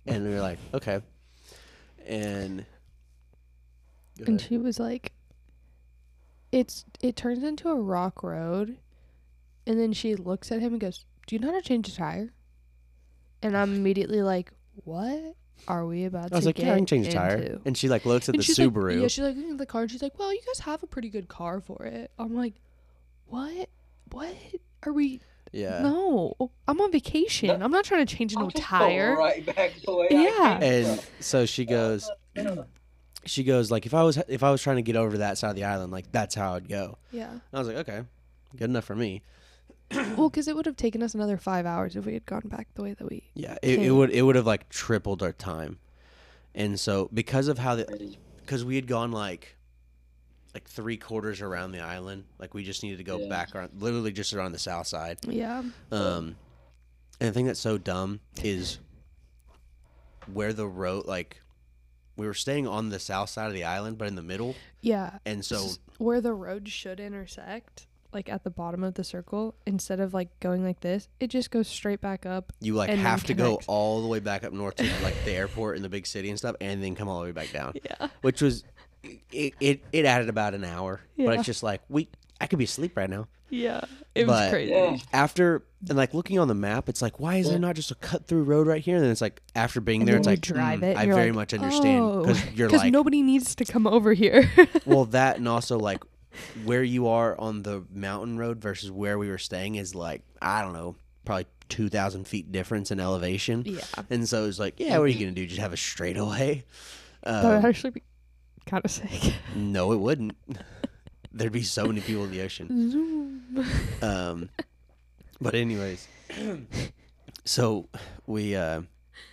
And 0.06 0.24
we 0.24 0.30
were 0.30 0.40
like 0.40 0.58
okay. 0.74 1.00
And 2.06 2.66
And 4.26 4.40
she 4.40 4.58
was 4.58 4.78
like, 4.78 5.12
"It's 6.52 6.84
it 7.00 7.16
turns 7.16 7.42
into 7.42 7.68
a 7.68 7.74
rock 7.74 8.22
road," 8.22 8.78
and 9.66 9.78
then 9.78 9.92
she 9.92 10.14
looks 10.14 10.52
at 10.52 10.60
him 10.60 10.72
and 10.72 10.80
goes, 10.80 11.04
"Do 11.26 11.34
you 11.34 11.40
know 11.40 11.48
how 11.48 11.60
to 11.60 11.62
change 11.62 11.88
a 11.88 11.94
tire?" 11.94 12.32
And 13.42 13.56
I'm 13.56 13.74
immediately 13.76 14.22
like, 14.22 14.52
"What 14.84 15.34
are 15.68 15.86
we 15.86 16.04
about 16.04 16.28
to 16.28 16.34
I 16.34 16.36
was 16.36 16.44
to 16.44 16.48
like 16.48 16.56
get 16.56 16.66
yeah 16.66 16.72
I 16.74 16.76
can 16.76 16.86
change 16.86 17.06
a 17.08 17.12
tire 17.12 17.36
into?" 17.36 17.60
and 17.64 17.76
she 17.76 17.88
like 17.88 18.04
looks 18.04 18.28
at 18.28 18.34
And 18.34 18.40
the 18.40 18.44
she's 18.44 18.58
like- 18.58 18.68
Subaru 18.68 19.00
yeah, 19.02 19.08
she's 19.08 19.24
like 19.24 19.36
looking 19.36 19.52
at 19.52 19.58
the 19.58 19.66
car 19.66 19.82
and 19.82 19.90
she's 19.90 20.02
like, 20.02 20.18
"Well, 20.18 20.32
you 20.32 20.40
guys 20.46 20.60
have 20.60 20.82
a 20.82 20.86
pretty 20.86 21.08
good 21.10 21.28
car 21.28 21.60
for 21.60 21.84
it." 21.84 22.10
I'm 22.18 22.34
like, 22.34 22.54
"What? 23.26 23.68
What 24.12 24.34
are 24.84 24.92
we?" 24.92 25.20
yeah 25.52 25.82
No, 25.82 26.34
I'm 26.66 26.80
on 26.80 26.90
vacation. 26.90 27.62
I'm 27.62 27.70
not 27.70 27.84
trying 27.84 28.04
to 28.04 28.16
change 28.16 28.34
no 28.34 28.40
I'll 28.42 28.50
go 28.50 28.58
tire. 28.60 29.16
Right 29.16 29.46
back 29.46 29.72
the 29.86 29.94
way 29.94 30.08
Yeah. 30.10 30.28
I 30.40 30.58
came 30.60 30.62
and 30.62 31.00
so 31.20 31.46
she 31.46 31.64
goes 31.64 32.10
she 33.26 33.44
goes 33.44 33.70
like 33.70 33.86
if 33.86 33.94
i 33.94 34.02
was 34.02 34.18
if 34.28 34.42
i 34.42 34.50
was 34.50 34.60
trying 34.60 34.76
to 34.76 34.82
get 34.82 34.96
over 34.96 35.12
to 35.12 35.18
that 35.18 35.38
side 35.38 35.50
of 35.50 35.56
the 35.56 35.64
island 35.64 35.90
like 35.92 36.10
that's 36.12 36.34
how 36.34 36.54
i'd 36.54 36.68
go 36.68 36.98
Yeah. 37.10 37.30
and 37.30 37.40
i 37.54 37.58
was 37.58 37.68
like 37.68 37.76
okay 37.78 38.02
good 38.56 38.68
enough 38.68 38.84
for 38.84 38.94
me 38.94 39.22
Well, 39.90 40.28
because 40.30 40.48
it 40.48 40.56
would 40.56 40.66
have 40.66 40.76
taken 40.76 41.02
us 41.02 41.14
another 41.14 41.36
five 41.36 41.66
hours 41.66 41.94
if 41.96 42.04
we 42.06 42.14
had 42.14 42.26
gone 42.26 42.42
back 42.46 42.68
the 42.74 42.82
way 42.82 42.94
that 42.94 43.08
we. 43.08 43.22
yeah 43.34 43.56
it, 43.62 43.80
it 43.80 43.90
would 43.90 44.10
it 44.10 44.22
would 44.22 44.36
have 44.36 44.46
like 44.46 44.68
tripled 44.68 45.22
our 45.22 45.32
time 45.32 45.78
and 46.54 46.78
so 46.80 47.08
because 47.12 47.48
of 47.48 47.58
how 47.58 47.74
the 47.76 48.16
because 48.40 48.64
we 48.64 48.76
had 48.76 48.86
gone 48.86 49.12
like 49.12 49.56
like 50.54 50.68
three 50.68 50.96
quarters 50.96 51.40
around 51.40 51.72
the 51.72 51.80
island 51.80 52.24
like 52.38 52.54
we 52.54 52.62
just 52.64 52.82
needed 52.82 52.98
to 52.98 53.04
go 53.04 53.18
Yeah. 53.18 53.28
back 53.28 53.54
around 53.54 53.70
literally 53.78 54.12
just 54.12 54.32
around 54.32 54.52
the 54.52 54.58
south 54.58 54.86
side 54.86 55.18
Yeah. 55.22 55.62
um 55.92 56.36
and 57.20 57.28
the 57.28 57.32
thing 57.32 57.46
that's 57.46 57.60
so 57.60 57.76
dumb 57.78 58.20
is 58.42 58.78
where 60.32 60.52
the 60.52 60.66
road 60.66 61.06
like 61.06 61.40
we 62.16 62.26
were 62.26 62.34
staying 62.34 62.66
on 62.66 62.88
the 62.90 62.98
south 63.00 63.28
side 63.30 63.48
of 63.48 63.52
the 63.54 63.64
island 63.64 63.98
but 63.98 64.08
in 64.08 64.14
the 64.14 64.22
middle 64.22 64.54
Yeah. 64.80 65.18
and 65.26 65.44
so 65.44 65.68
where 65.98 66.20
the 66.20 66.32
road 66.32 66.68
should 66.68 66.98
intersect, 67.00 67.86
like 68.14 68.28
at 68.28 68.44
the 68.44 68.50
bottom 68.50 68.84
of 68.84 68.94
the 68.94 69.04
circle, 69.04 69.54
instead 69.66 70.00
of 70.00 70.14
like 70.14 70.38
going 70.40 70.64
like 70.64 70.80
this, 70.80 71.08
it 71.20 71.28
just 71.28 71.50
goes 71.50 71.68
straight 71.68 72.00
back 72.00 72.24
up. 72.24 72.52
You 72.60 72.74
like 72.74 72.90
have 72.90 73.24
to 73.24 73.34
go 73.34 73.60
all 73.66 74.02
the 74.02 74.08
way 74.08 74.20
back 74.20 74.44
up 74.44 74.52
north 74.52 74.76
to 74.76 74.84
like 75.02 75.16
the 75.24 75.32
airport 75.32 75.76
and 75.76 75.84
the 75.84 75.88
big 75.88 76.06
city 76.06 76.30
and 76.30 76.38
stuff, 76.38 76.56
and 76.60 76.82
then 76.82 76.94
come 76.94 77.08
all 77.08 77.20
the 77.20 77.26
way 77.26 77.32
back 77.32 77.52
down. 77.52 77.74
Yeah. 77.84 78.08
Which 78.22 78.40
was 78.40 78.64
it. 79.30 79.54
It, 79.60 79.84
it 79.92 80.04
added 80.04 80.28
about 80.28 80.54
an 80.54 80.64
hour, 80.64 81.00
but 81.16 81.34
it's 81.34 81.44
just 81.44 81.62
like 81.62 81.82
we. 81.88 82.08
I 82.40 82.46
could 82.46 82.58
be 82.58 82.64
asleep 82.64 82.96
right 82.96 83.08
now. 83.08 83.28
Yeah. 83.48 83.82
It 84.14 84.26
But- 84.26 84.44
was 84.44 84.50
crazy. 84.50 84.70
Yeah. 84.72 84.96
After 85.12 85.64
and 85.88 85.98
like 85.98 86.14
looking 86.14 86.38
on 86.38 86.48
the 86.48 86.54
map, 86.54 86.88
it's 86.88 87.02
like 87.02 87.20
why 87.20 87.36
is 87.36 87.48
there 87.48 87.58
not 87.58 87.76
just 87.76 87.90
a 87.90 87.94
cut 87.96 88.26
through 88.26 88.44
road 88.44 88.66
right 88.66 88.82
here? 88.82 88.96
And 88.96 89.04
then 89.04 89.10
it's 89.10 89.20
like 89.20 89.40
after 89.54 89.80
being 89.80 90.02
And 90.02 90.08
there, 90.08 90.16
it's 90.16 90.26
like 90.26 90.40
drive 90.40 90.80
mm, 90.80 90.90
it. 90.90 90.96
I 90.96 91.06
very 91.06 91.26
like, 91.26 91.34
much 91.34 91.54
understand 91.54 92.22
because 92.22 92.42
oh, 92.42 92.48
you're 92.54 92.68
like 92.70 92.92
nobody 92.92 93.22
needs 93.22 93.54
to 93.56 93.64
come 93.64 93.86
over 93.86 94.12
here. 94.12 94.50
well 94.86 95.04
that 95.06 95.36
and 95.36 95.48
also 95.48 95.78
like 95.78 96.02
where 96.64 96.82
you 96.82 97.08
are 97.08 97.38
on 97.40 97.62
the 97.62 97.84
mountain 97.92 98.38
road 98.38 98.60
versus 98.60 98.90
where 98.90 99.18
we 99.18 99.28
were 99.28 99.38
staying 99.38 99.74
is 99.76 99.94
like 99.94 100.22
I 100.42 100.62
don't 100.62 100.72
know 100.72 100.96
probably 101.24 101.46
two 101.68 101.88
thousand 101.88 102.26
feet 102.28 102.52
difference 102.52 102.90
in 102.90 103.00
elevation. 103.00 103.62
yeah. 103.66 103.80
And 104.10 104.28
so 104.28 104.44
it's 104.46 104.58
like, 104.58 104.78
yeah, 104.78 104.98
what 104.98 105.04
are 105.04 105.08
you 105.08 105.18
gonna 105.18 105.32
do? 105.32 105.46
Just 105.46 105.60
have 105.60 105.72
a 105.72 105.76
straightaway? 105.76 106.64
That 107.22 107.44
would 107.44 107.56
Um, 107.58 107.64
actually 107.66 107.90
be 107.90 108.02
kind 108.66 108.84
of 108.84 108.90
sick. 108.90 109.34
no, 109.56 109.92
it 109.92 109.96
wouldn't. 109.98 110.36
There'd 111.32 111.52
be 111.52 111.62
so 111.62 111.86
many 111.86 112.00
people 112.00 112.24
in 112.24 112.30
the 112.30 112.42
ocean. 112.42 112.90
Zoom. 112.90 113.66
Um, 114.02 114.48
but 115.40 115.54
anyways, 115.54 116.06
so 117.44 117.88
we 118.26 118.54
uh, 118.56 118.82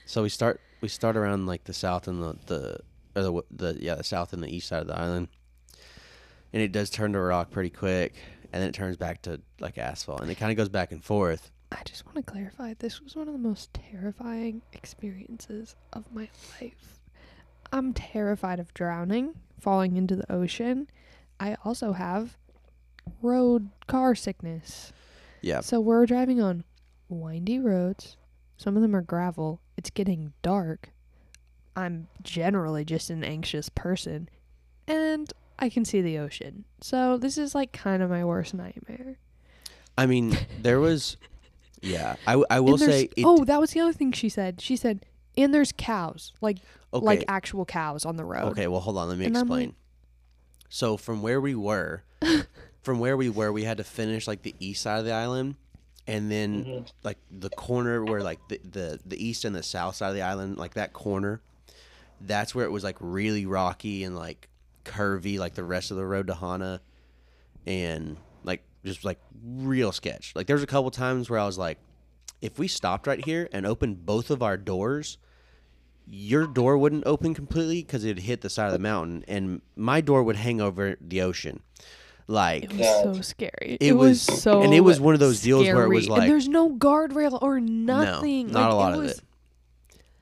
so 0.05 0.23
we 0.23 0.29
start 0.29 0.59
we 0.81 0.87
start 0.87 1.15
around 1.15 1.45
like 1.45 1.63
the 1.65 1.73
south 1.73 2.07
and 2.07 2.21
the 2.23 2.35
the 2.47 2.79
or 3.15 3.21
the, 3.23 3.41
the 3.73 3.77
yeah 3.83 3.95
the 3.95 4.03
south 4.03 4.33
and 4.33 4.41
the 4.41 4.53
east 4.53 4.67
side 4.67 4.81
of 4.81 4.87
the 4.87 4.97
island, 4.97 5.27
and 6.53 6.61
it 6.61 6.71
does 6.71 6.89
turn 6.89 7.13
to 7.13 7.19
rock 7.19 7.51
pretty 7.51 7.69
quick, 7.69 8.13
and 8.51 8.61
then 8.61 8.69
it 8.69 8.73
turns 8.73 8.97
back 8.97 9.21
to 9.23 9.41
like 9.59 9.77
asphalt, 9.77 10.21
and 10.21 10.29
it 10.29 10.35
kind 10.35 10.51
of 10.51 10.57
goes 10.57 10.69
back 10.69 10.91
and 10.91 11.03
forth. 11.03 11.51
I 11.71 11.81
just 11.85 12.05
want 12.05 12.17
to 12.17 12.23
clarify 12.23 12.73
this 12.77 13.01
was 13.01 13.15
one 13.15 13.27
of 13.27 13.33
the 13.33 13.39
most 13.39 13.73
terrifying 13.73 14.61
experiences 14.73 15.75
of 15.93 16.03
my 16.13 16.27
life. 16.59 16.99
I'm 17.71 17.93
terrified 17.93 18.59
of 18.59 18.73
drowning, 18.73 19.35
falling 19.59 19.95
into 19.95 20.17
the 20.17 20.29
ocean. 20.31 20.89
I 21.39 21.55
also 21.63 21.93
have 21.93 22.37
road 23.21 23.69
car 23.87 24.15
sickness. 24.15 24.91
Yeah, 25.41 25.61
So 25.61 25.79
we're 25.79 26.05
driving 26.05 26.41
on 26.41 26.65
windy 27.09 27.59
roads. 27.59 28.17
Some 28.57 28.75
of 28.75 28.81
them 28.81 28.95
are 28.95 29.01
gravel. 29.01 29.61
It's 29.77 29.89
getting 29.89 30.33
dark. 30.43 30.89
I'm 31.75 32.07
generally 32.21 32.85
just 32.85 33.09
an 33.09 33.23
anxious 33.23 33.69
person. 33.69 34.29
And 34.87 35.31
I 35.59 35.69
can 35.69 35.85
see 35.85 36.01
the 36.01 36.17
ocean. 36.17 36.65
So 36.81 37.17
this 37.17 37.37
is 37.37 37.53
like 37.55 37.71
kind 37.71 38.01
of 38.01 38.09
my 38.09 38.25
worst 38.25 38.53
nightmare. 38.53 39.17
I 39.97 40.05
mean 40.05 40.37
there 40.59 40.79
was, 40.87 41.17
yeah, 41.81 42.15
I, 42.25 42.41
I 42.49 42.59
will 42.59 42.77
say 42.77 43.09
it, 43.15 43.23
oh, 43.25 43.43
that 43.45 43.59
was 43.59 43.71
the 43.71 43.79
other 43.81 43.93
thing 43.93 44.11
she 44.11 44.29
said. 44.29 44.61
She 44.61 44.75
said, 44.75 45.05
and 45.37 45.53
there's 45.53 45.71
cows, 45.77 46.33
like 46.41 46.57
okay, 46.93 47.05
like 47.05 47.25
actual 47.27 47.65
cows 47.65 48.05
on 48.05 48.15
the 48.17 48.25
road. 48.25 48.51
Okay, 48.51 48.67
well, 48.67 48.79
hold 48.81 48.97
on. 48.97 49.09
Let 49.09 49.17
me 49.17 49.25
And 49.25 49.35
explain. 49.37 49.67
like- 49.69 49.75
so, 50.73 50.95
from 50.95 51.21
where 51.21 51.41
we 51.41 51.53
were, 51.53 52.03
from 52.81 52.99
where 52.99 53.17
we 53.17 53.27
were, 53.29 53.51
we 53.51 53.65
had 53.65 53.77
to 53.77 53.83
finish 53.83 54.25
like 54.25 54.41
the 54.43 54.55
east 54.59 54.81
side 54.83 54.99
of 54.99 55.05
the 55.05 55.11
island, 55.11 55.55
and 56.07 56.31
then 56.31 56.63
Mhm. 56.65 56.91
like 57.03 57.17
the 57.29 57.49
corner 57.49 58.03
where 58.05 58.23
like 58.23 58.39
the, 58.47 58.59
the 58.63 58.99
the 59.05 59.21
east 59.23 59.43
and 59.43 59.53
the 59.53 59.63
south 59.63 59.95
side 59.97 60.09
of 60.09 60.15
the 60.15 60.21
island, 60.21 60.57
like 60.57 60.75
that 60.75 60.93
corner, 60.93 61.41
that's 62.21 62.55
where 62.55 62.63
it 62.65 62.71
was 62.71 62.83
like 62.85 62.95
really 63.01 63.45
rocky 63.45 64.03
and 64.05 64.15
like 64.15 64.47
curvy, 64.83 65.37
like 65.39 65.53
the 65.55 65.63
rest 65.63 65.91
of 65.91 65.97
the 65.97 66.05
road 66.05 66.27
to 66.27 66.33
Hana, 66.35 66.81
and 67.65 68.17
like 68.43 68.63
just 68.85 69.03
like 69.05 69.19
real 69.43 69.91
sketch. 69.91 70.33
Like 70.35 70.47
there 70.47 70.55
was 70.55 70.63
a 70.63 70.67
couple 70.67 70.91
times 70.91 71.29
where 71.29 71.39
I 71.39 71.45
was 71.45 71.57
like, 71.57 71.77
if 72.41 72.57
we 72.59 72.67
stopped 72.67 73.07
right 73.07 73.23
here 73.23 73.47
and 73.51 73.65
opened 73.65 74.05
both 74.05 74.29
of 74.31 74.41
our 74.41 74.57
doors 74.57 75.17
your 76.13 76.45
door 76.45 76.77
wouldn't 76.77 77.05
open 77.05 77.33
completely 77.33 77.81
because 77.83 78.03
it'd 78.03 78.19
hit 78.23 78.41
the 78.41 78.49
side 78.49 78.65
of 78.65 78.73
the 78.73 78.79
mountain, 78.79 79.23
and 79.29 79.61
my 79.77 80.01
door 80.01 80.23
would 80.23 80.35
hang 80.35 80.59
over 80.59 80.97
the 80.99 81.21
ocean. 81.21 81.61
Like 82.27 82.65
It 82.65 82.73
was 82.73 82.87
so 83.15 83.21
scary. 83.21 83.77
It 83.79 83.93
was- 83.93 84.21
so 84.21 84.61
and 84.61 84.73
it 84.73 84.81
was 84.81 84.99
one 84.99 85.13
of 85.13 85.19
those 85.21 85.41
deals 85.41 85.65
where 85.65 85.83
it 85.83 85.89
was 85.89 86.09
like- 86.09 86.23
and 86.23 86.29
there's 86.31 86.49
no 86.49 86.69
guardrail 86.69 87.41
or 87.41 87.61
nothing. 87.61 88.47
No, 88.47 88.53
not 88.53 88.63
Like, 88.65 88.73
a 88.73 88.75
lot 88.75 88.93
of 88.93 88.99
was- 89.03 89.11
it. 89.19 89.21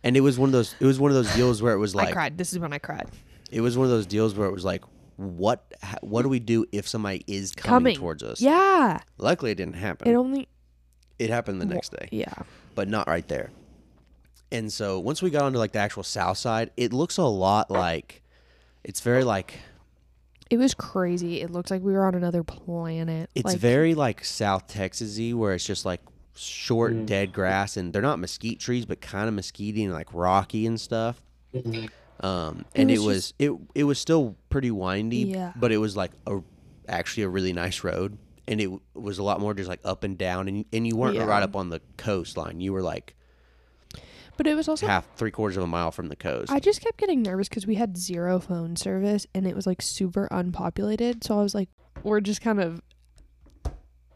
And 0.04 0.16
it 0.16 0.22
was 0.22 0.38
one 0.38 0.50
of 0.50 0.54
those. 0.54 0.76
It 0.80 0.86
was 0.86 1.00
one 1.00 1.10
of 1.12 1.16
those 1.16 1.34
deals 1.34 1.62
where 1.62 1.74
it 1.74 1.80
was 1.80 1.96
like 1.96 2.10
I 2.10 2.12
cried. 2.12 2.38
This 2.38 2.54
is 2.54 2.60
when 2.60 2.72
I 2.72 2.78
cried. 2.78 3.08
It 3.52 3.62
was 3.62 3.78
one 3.78 3.86
of 3.86 3.92
those 3.92 4.06
deals 4.06 4.36
where 4.36 4.48
it 4.48 4.54
was 4.54 4.66
like, 4.66 4.84
what? 5.18 5.74
What 6.02 6.22
do 6.22 6.30
we 6.30 6.40
do 6.40 6.66
if 6.72 6.88
somebody 6.88 7.24
is 7.28 7.52
coming, 7.54 7.70
Coming. 7.70 7.96
towards 7.96 8.24
us? 8.24 8.42
Yeah. 8.42 9.00
Luckily, 9.18 9.52
it 9.52 9.56
didn't 9.56 9.74
happen. 9.76 10.08
It 10.10 10.14
only. 10.16 10.48
It, 11.18 11.30
happened 11.30 11.60
the 11.60 11.66
next 11.66 11.90
day, 11.92 12.08
Yeah. 12.12 12.34
but 12.76 12.88
not 12.88 13.08
right 13.08 13.28
there. 13.28 13.50
And 14.54 14.72
so 14.72 15.00
once 15.00 15.22
we 15.22 15.30
got 15.30 15.42
onto 15.44 15.58
like 15.60 15.74
the 15.74 15.80
actual 15.80 16.04
south 16.04 16.38
side, 16.38 16.72
it 16.78 16.94
looks 16.94 17.18
a 17.18 17.24
lot 17.24 17.70
like. 17.70 18.24
It's 18.86 19.02
very 19.02 19.26
like 19.26 19.60
It 20.50 20.58
was 20.58 20.74
crazy. 20.74 21.42
It 21.42 21.50
looked 21.52 21.70
like 21.72 21.82
we 21.84 21.92
were 21.92 22.06
on 22.06 22.16
another 22.16 22.44
planet. 22.44 23.30
it's 23.36 23.46
like, 23.46 23.58
very 23.58 23.94
like 23.96 24.24
South 24.24 24.68
Texasy, 24.68 25.34
where 25.36 25.54
it's 25.54 25.66
just 25.66 25.86
like 25.86 26.00
short 26.36 26.94
Mm. 26.94 27.06
dead 27.06 27.34
grass, 27.34 27.76
and 27.76 27.92
they're 27.92 28.02
not 28.02 28.18
mesquite 28.18 28.60
trees, 28.62 28.86
but 28.86 29.02
kind 29.02 29.28
of 29.28 29.34
mesquite 29.34 29.76
and 29.76 29.92
like 29.92 30.08
rocky 30.14 30.66
and 30.66 30.80
stuff. 30.80 31.22
Um, 32.22 32.66
and 32.76 32.92
it 32.92 32.98
was 33.00 33.06
was 33.06 33.16
just- 33.16 33.34
it 33.40 33.52
it 33.76 33.84
was 33.86 34.00
still 34.00 34.36
pretty 34.50 34.72
windy, 34.72 35.18
Yeah. 35.30 35.54
but 35.56 35.72
it 35.72 35.78
was 35.78 35.96
like 35.96 36.12
a 36.28 36.40
actually 36.88 37.24
a 37.24 37.30
really 37.30 37.54
nice 37.54 37.84
road, 37.84 38.18
and 38.48 38.60
it 38.60 38.70
was 38.94 39.18
a 39.20 39.24
lot 39.24 39.40
more 39.40 39.54
just 39.54 39.70
like 39.70 39.80
up 39.86 40.04
and 40.04 40.18
down, 40.18 40.48
and 40.48 40.66
and 40.74 40.86
you 40.88 40.96
weren't 40.96 41.16
Yeah. 41.16 41.26
right 41.26 41.44
up 41.44 41.56
on 41.56 41.70
the 41.70 41.82
coastline. 41.98 42.60
You 42.62 42.74
were 42.74 42.82
like 42.82 43.16
But 44.38 44.48
it 44.48 44.56
was 44.56 44.70
also 44.70 44.88
half 44.88 45.06
three 45.18 45.32
quarters 45.32 45.58
of 45.58 45.64
a 45.64 45.68
mile 45.68 45.92
from 45.92 46.08
the 46.08 46.16
coast. 46.16 46.50
I 46.52 46.60
just 46.60 46.80
kept 46.82 46.98
getting 46.98 47.22
nervous 47.22 47.50
because 47.50 47.68
we 47.68 47.76
had 47.76 47.98
zero 47.98 48.40
phone 48.40 48.76
service 48.78 49.28
and 49.36 49.46
it 49.46 49.54
was 49.56 49.68
like 49.68 49.82
super 49.82 50.28
unpopulated. 50.32 51.24
So 51.26 51.38
I 51.38 51.44
was 51.44 51.54
like, 51.54 51.68
we're 52.04 52.22
just 52.22 52.40
kind 52.42 52.62
of 52.62 52.82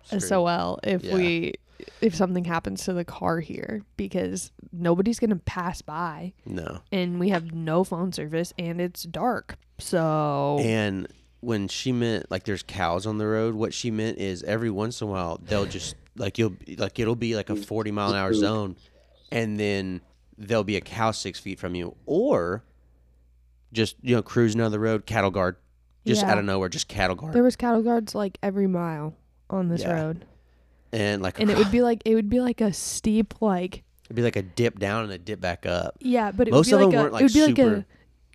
Screwed. 0.05 0.21
SOL 0.23 0.79
if 0.83 1.03
Yeah. 1.03 1.15
we 1.15 1.53
if 2.01 2.15
something 2.15 2.45
happens 2.45 2.83
to 2.85 2.93
the 2.93 3.05
car 3.05 3.39
here 3.39 3.81
because 3.97 4.51
nobody's 4.71 5.19
gonna 5.19 5.35
pass 5.37 5.81
by 5.81 6.33
no. 6.45 6.81
and 6.91 7.19
we 7.19 7.29
have 7.29 7.53
no 7.53 7.83
phone 7.83 8.11
service 8.11 8.53
and 8.57 8.79
it's 8.81 9.03
dark. 9.03 9.55
So 9.79 10.59
And 10.61 11.07
when 11.41 11.67
she 11.67 11.91
meant 11.91 12.29
like 12.31 12.43
there's 12.43 12.63
cows 12.63 13.05
on 13.05 13.17
the 13.17 13.27
road, 13.27 13.53
what 13.55 13.73
she 13.73 13.91
meant 13.91 14.17
is 14.17 14.43
every 14.43 14.69
once 14.69 15.01
in 15.01 15.07
a 15.07 15.11
while 15.11 15.39
they'll 15.43 15.65
just 15.65 15.95
like 16.15 16.37
you'll 16.37 16.55
like 16.77 16.99
it'll 16.99 17.15
be 17.15 17.35
like 17.35 17.49
a 17.49 17.55
40 17.55 17.91
mile 17.91 18.09
an 18.11 18.15
hour 18.15 18.33
zone, 18.33 18.77
and 19.31 19.59
then 19.59 20.01
there'll 20.37 20.63
be 20.63 20.75
a 20.77 20.81
cow 20.81 21.11
six 21.11 21.39
feet 21.39 21.59
from 21.59 21.75
you, 21.75 21.95
or 22.05 22.63
just 23.71 23.95
you 24.01 24.15
know 24.15 24.21
cruising 24.21 24.59
down 24.59 24.71
the 24.71 24.79
road, 24.79 25.05
cattle 25.05 25.31
guard, 25.31 25.55
just 26.05 26.21
Yeah. 26.21 26.31
out 26.31 26.37
of 26.37 26.45
nowhere, 26.45 26.69
just 26.69 26.87
cattle 26.87 27.15
guard, 27.15 27.33
there 27.33 27.43
was 27.43 27.55
cattle 27.55 27.81
guards 27.81 28.13
like 28.15 28.37
every 28.43 28.67
mile 28.67 29.15
on 29.49 29.69
this 29.69 29.81
Yeah. 29.81 29.93
road. 30.01 30.25
And 30.93 31.21
like 31.21 31.39
And 31.39 31.49
it 31.49 31.57
would 31.57 31.71
be 31.71 31.81
like 31.81 32.01
it 32.05 32.15
would 32.15 32.29
be 32.29 32.39
like 32.39 32.61
a 32.61 32.71
steep 32.71 33.33
like 33.41 33.83
it'd 34.05 34.15
be 34.15 34.21
like 34.21 34.35
a 34.35 34.41
dip 34.41 34.79
down 34.79 35.03
and 35.03 35.11
a 35.11 35.17
dip 35.17 35.41
back 35.41 35.65
up. 35.65 35.95
Yeah, 35.99 36.31
but 36.31 36.47
it 36.47 36.51
Most 36.51 36.71
would 36.71 36.81
of 36.81 36.89
be 36.91 36.95
them 36.95 36.95
like 36.95 36.99
a, 36.99 37.01
weren't, 37.03 37.13
like, 37.13 37.21
it 37.21 37.23
would 37.25 37.33
be 37.33 37.41
like 37.41 37.55
super- 37.57 37.75
a 37.75 37.85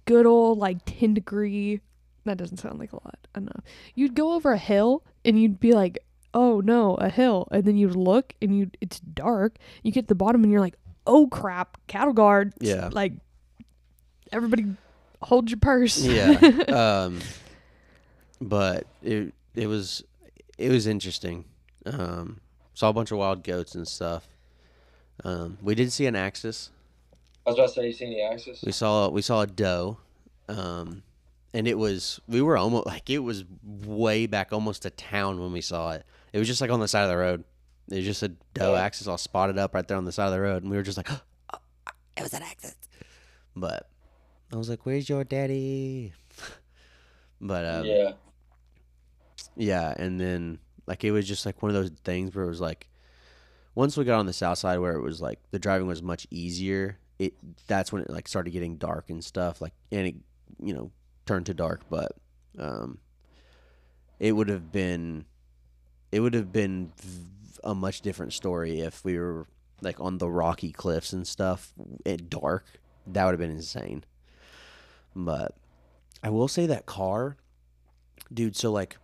good 0.04 0.26
old 0.26 0.58
like 0.58 0.78
ten 0.84 1.14
degree. 1.14 1.80
That 2.24 2.36
doesn't 2.36 2.58
sound 2.58 2.78
like 2.78 2.92
a 2.92 2.96
lot. 2.96 3.18
I 3.34 3.38
don't 3.40 3.46
know. 3.46 3.62
You'd 3.94 4.14
go 4.14 4.32
over 4.34 4.52
a 4.52 4.58
hill 4.58 5.04
and 5.24 5.40
you'd 5.40 5.60
be 5.60 5.72
like, 5.72 5.98
"Oh 6.34 6.60
no, 6.60 6.94
a 6.96 7.08
hill," 7.08 7.48
and 7.50 7.64
then 7.64 7.76
you'd 7.76 7.96
look 7.96 8.34
and 8.42 8.56
you 8.58 8.70
it's 8.80 9.00
dark. 9.00 9.56
You 9.82 9.92
get 9.92 10.02
to 10.02 10.08
the 10.08 10.14
bottom 10.14 10.42
and 10.42 10.52
you're 10.52 10.60
like, 10.60 10.76
"Oh 11.06 11.26
crap, 11.28 11.78
cattle 11.86 12.12
guard!" 12.12 12.52
Yeah. 12.60 12.90
like 12.92 13.12
everybody 14.32 14.66
hold 15.22 15.50
your 15.50 15.58
purse. 15.58 15.98
Yeah. 16.04 16.32
um, 16.68 17.20
but 18.40 18.86
it 19.02 19.32
it 19.54 19.66
was 19.66 20.02
it 20.58 20.70
was 20.70 20.86
interesting. 20.86 21.44
Um, 21.86 22.40
saw 22.78 22.90
a 22.90 22.92
bunch 22.92 23.10
of 23.10 23.18
wild 23.18 23.42
goats 23.42 23.74
and 23.74 23.88
stuff. 23.88 24.28
Um, 25.24 25.58
we 25.60 25.74
did 25.74 25.90
see 25.92 26.06
an 26.06 26.14
axis. 26.14 26.70
I 27.44 27.50
was 27.50 27.58
about 27.58 27.68
to 27.70 27.74
say, 27.74 27.86
you 27.88 27.92
seen 27.92 28.10
the 28.10 28.22
axis? 28.22 28.62
We 28.64 28.70
saw 28.70 29.08
we 29.08 29.20
saw 29.20 29.40
a 29.40 29.48
doe, 29.48 29.98
um, 30.48 31.02
and 31.52 31.66
it 31.66 31.76
was 31.76 32.20
we 32.28 32.40
were 32.40 32.56
almost 32.56 32.86
like 32.86 33.10
it 33.10 33.18
was 33.18 33.44
way 33.64 34.26
back 34.26 34.52
almost 34.52 34.82
to 34.82 34.90
town 34.90 35.40
when 35.40 35.50
we 35.50 35.60
saw 35.60 35.90
it. 35.90 36.04
It 36.32 36.38
was 36.38 36.46
just 36.46 36.60
like 36.60 36.70
on 36.70 36.78
the 36.78 36.86
side 36.86 37.02
of 37.02 37.08
the 37.08 37.16
road. 37.16 37.42
It 37.90 37.96
was 37.96 38.04
just 38.04 38.22
a 38.22 38.28
doe 38.54 38.74
Yeah. 38.74 38.82
axis 38.82 39.08
all 39.08 39.18
spotted 39.18 39.58
up 39.58 39.74
right 39.74 39.86
there 39.88 39.96
on 39.96 40.04
the 40.04 40.12
side 40.12 40.26
of 40.26 40.32
the 40.32 40.40
road, 40.40 40.62
and 40.62 40.70
we 40.70 40.76
were 40.76 40.84
just 40.84 40.98
like, 40.98 41.10
oh, 41.10 41.20
"It 42.16 42.22
was 42.22 42.32
an 42.32 42.42
axis." 42.42 42.76
But 43.56 43.88
I 44.52 44.56
was 44.56 44.68
like, 44.68 44.86
"Where's 44.86 45.08
your 45.08 45.24
daddy?" 45.24 46.12
but 47.40 47.64
um, 47.64 47.84
yeah. 47.86 48.12
yeah, 49.56 49.94
and 49.96 50.20
then 50.20 50.60
like 50.88 51.04
it 51.04 51.12
was 51.12 51.28
just 51.28 51.44
like 51.44 51.62
one 51.62 51.68
of 51.68 51.74
those 51.74 51.90
things 52.02 52.34
where 52.34 52.46
it 52.46 52.48
was 52.48 52.62
like 52.62 52.88
once 53.74 53.96
we 53.96 54.04
got 54.04 54.18
on 54.18 54.26
the 54.26 54.32
south 54.32 54.58
side 54.58 54.78
where 54.78 54.94
it 54.94 55.02
was 55.02 55.20
like 55.20 55.38
the 55.50 55.58
driving 55.58 55.86
was 55.86 56.02
much 56.02 56.26
easier, 56.30 56.98
it 57.18 57.34
that's 57.66 57.92
when 57.92 58.02
it 58.02 58.10
like 58.10 58.26
started 58.26 58.50
getting 58.50 58.76
dark 58.76 59.10
and 59.10 59.22
stuff 59.22 59.60
like 59.60 59.74
and 59.92 60.08
it 60.08 60.14
you 60.60 60.72
know 60.72 60.90
turned 61.26 61.46
to 61.46 61.54
dark, 61.54 61.82
but 61.90 62.12
um 62.58 62.98
it 64.18 64.32
would 64.32 64.48
have 64.48 64.72
been 64.72 65.26
it 66.10 66.20
would 66.20 66.34
have 66.34 66.50
been 66.50 66.90
a 67.62 67.74
much 67.74 68.00
different 68.00 68.32
story 68.32 68.80
if 68.80 69.04
we 69.04 69.18
were 69.18 69.46
like 69.82 70.00
on 70.00 70.16
the 70.16 70.30
rocky 70.30 70.72
cliffs 70.72 71.12
and 71.12 71.26
stuff 71.26 71.74
at 72.06 72.30
dark. 72.30 72.64
That 73.06 73.26
would 73.26 73.32
have 73.32 73.40
been 73.40 73.50
insane. 73.50 74.04
But 75.14 75.54
I 76.22 76.30
will 76.30 76.48
say 76.48 76.64
that 76.66 76.86
car, 76.86 77.36
dude. 78.32 78.56
So 78.56 78.72
like 78.72 78.96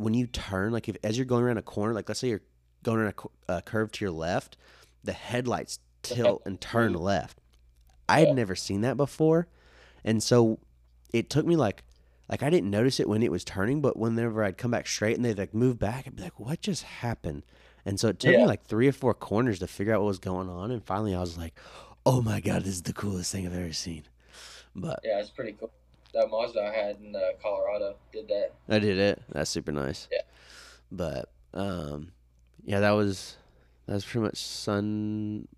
when 0.00 0.14
you 0.14 0.26
turn, 0.26 0.72
like 0.72 0.88
if 0.88 0.96
as 1.04 1.16
you're 1.16 1.26
going 1.26 1.44
around 1.44 1.58
a 1.58 1.62
corner, 1.62 1.94
like 1.94 2.08
let's 2.08 2.20
say 2.20 2.28
you're 2.28 2.42
going 2.82 2.98
around 2.98 3.14
a, 3.48 3.56
a 3.56 3.62
curve 3.62 3.92
to 3.92 4.04
your 4.04 4.12
left, 4.12 4.56
the 5.04 5.12
headlights 5.12 5.78
tilt 6.02 6.42
and 6.46 6.60
turn 6.60 6.92
mm-hmm. 6.92 7.02
left. 7.02 7.38
I 8.08 8.20
had 8.20 8.34
never 8.34 8.56
seen 8.56 8.80
that 8.80 8.96
before, 8.96 9.46
and 10.04 10.22
so 10.22 10.58
it 11.12 11.30
took 11.30 11.46
me 11.46 11.54
like 11.56 11.84
like 12.28 12.42
I 12.42 12.50
didn't 12.50 12.70
notice 12.70 12.98
it 12.98 13.08
when 13.08 13.22
it 13.22 13.30
was 13.30 13.44
turning, 13.44 13.80
but 13.80 13.96
whenever 13.96 14.42
I'd 14.42 14.58
come 14.58 14.70
back 14.70 14.86
straight 14.86 15.16
and 15.16 15.24
they'd 15.24 15.38
like 15.38 15.54
move 15.54 15.78
back, 15.78 16.06
I'd 16.06 16.16
be 16.16 16.22
like, 16.22 16.40
"What 16.40 16.60
just 16.60 16.82
happened?" 16.82 17.44
And 17.84 17.98
so 17.98 18.08
it 18.08 18.18
took 18.18 18.36
me 18.36 18.46
like 18.46 18.64
three 18.64 18.88
or 18.88 18.92
four 18.92 19.14
corners 19.14 19.58
to 19.60 19.66
figure 19.66 19.94
out 19.94 20.00
what 20.00 20.08
was 20.08 20.18
going 20.18 20.48
on, 20.48 20.70
and 20.70 20.84
finally 20.84 21.14
I 21.14 21.20
was 21.20 21.38
like, 21.38 21.58
"Oh 22.04 22.22
my 22.22 22.40
god, 22.40 22.62
this 22.62 22.74
is 22.74 22.82
the 22.82 22.92
coolest 22.92 23.32
thing 23.32 23.46
I've 23.46 23.54
ever 23.54 23.72
seen." 23.72 24.04
But 24.74 25.00
Yeah, 25.04 25.20
it's 25.20 25.30
pretty 25.30 25.52
cool. 25.52 25.70
That 26.14 26.28
Mazda 26.30 26.60
I 26.60 26.74
had 26.74 26.96
in 26.96 27.14
uh, 27.14 27.20
Colorado 27.40 27.96
did 28.12 28.28
that. 28.28 28.54
I 28.68 28.78
did 28.78 28.98
it. 28.98 29.22
That's 29.30 29.50
super 29.50 29.72
nice. 29.72 30.08
Yeah. 30.10 30.22
But 30.90 31.30
um, 31.54 32.12
yeah, 32.64 32.80
that 32.80 32.90
was 32.92 33.36
that 33.86 33.94
was 33.94 34.04
pretty 34.04 34.24
much 34.24 34.38
Sun 34.38 35.48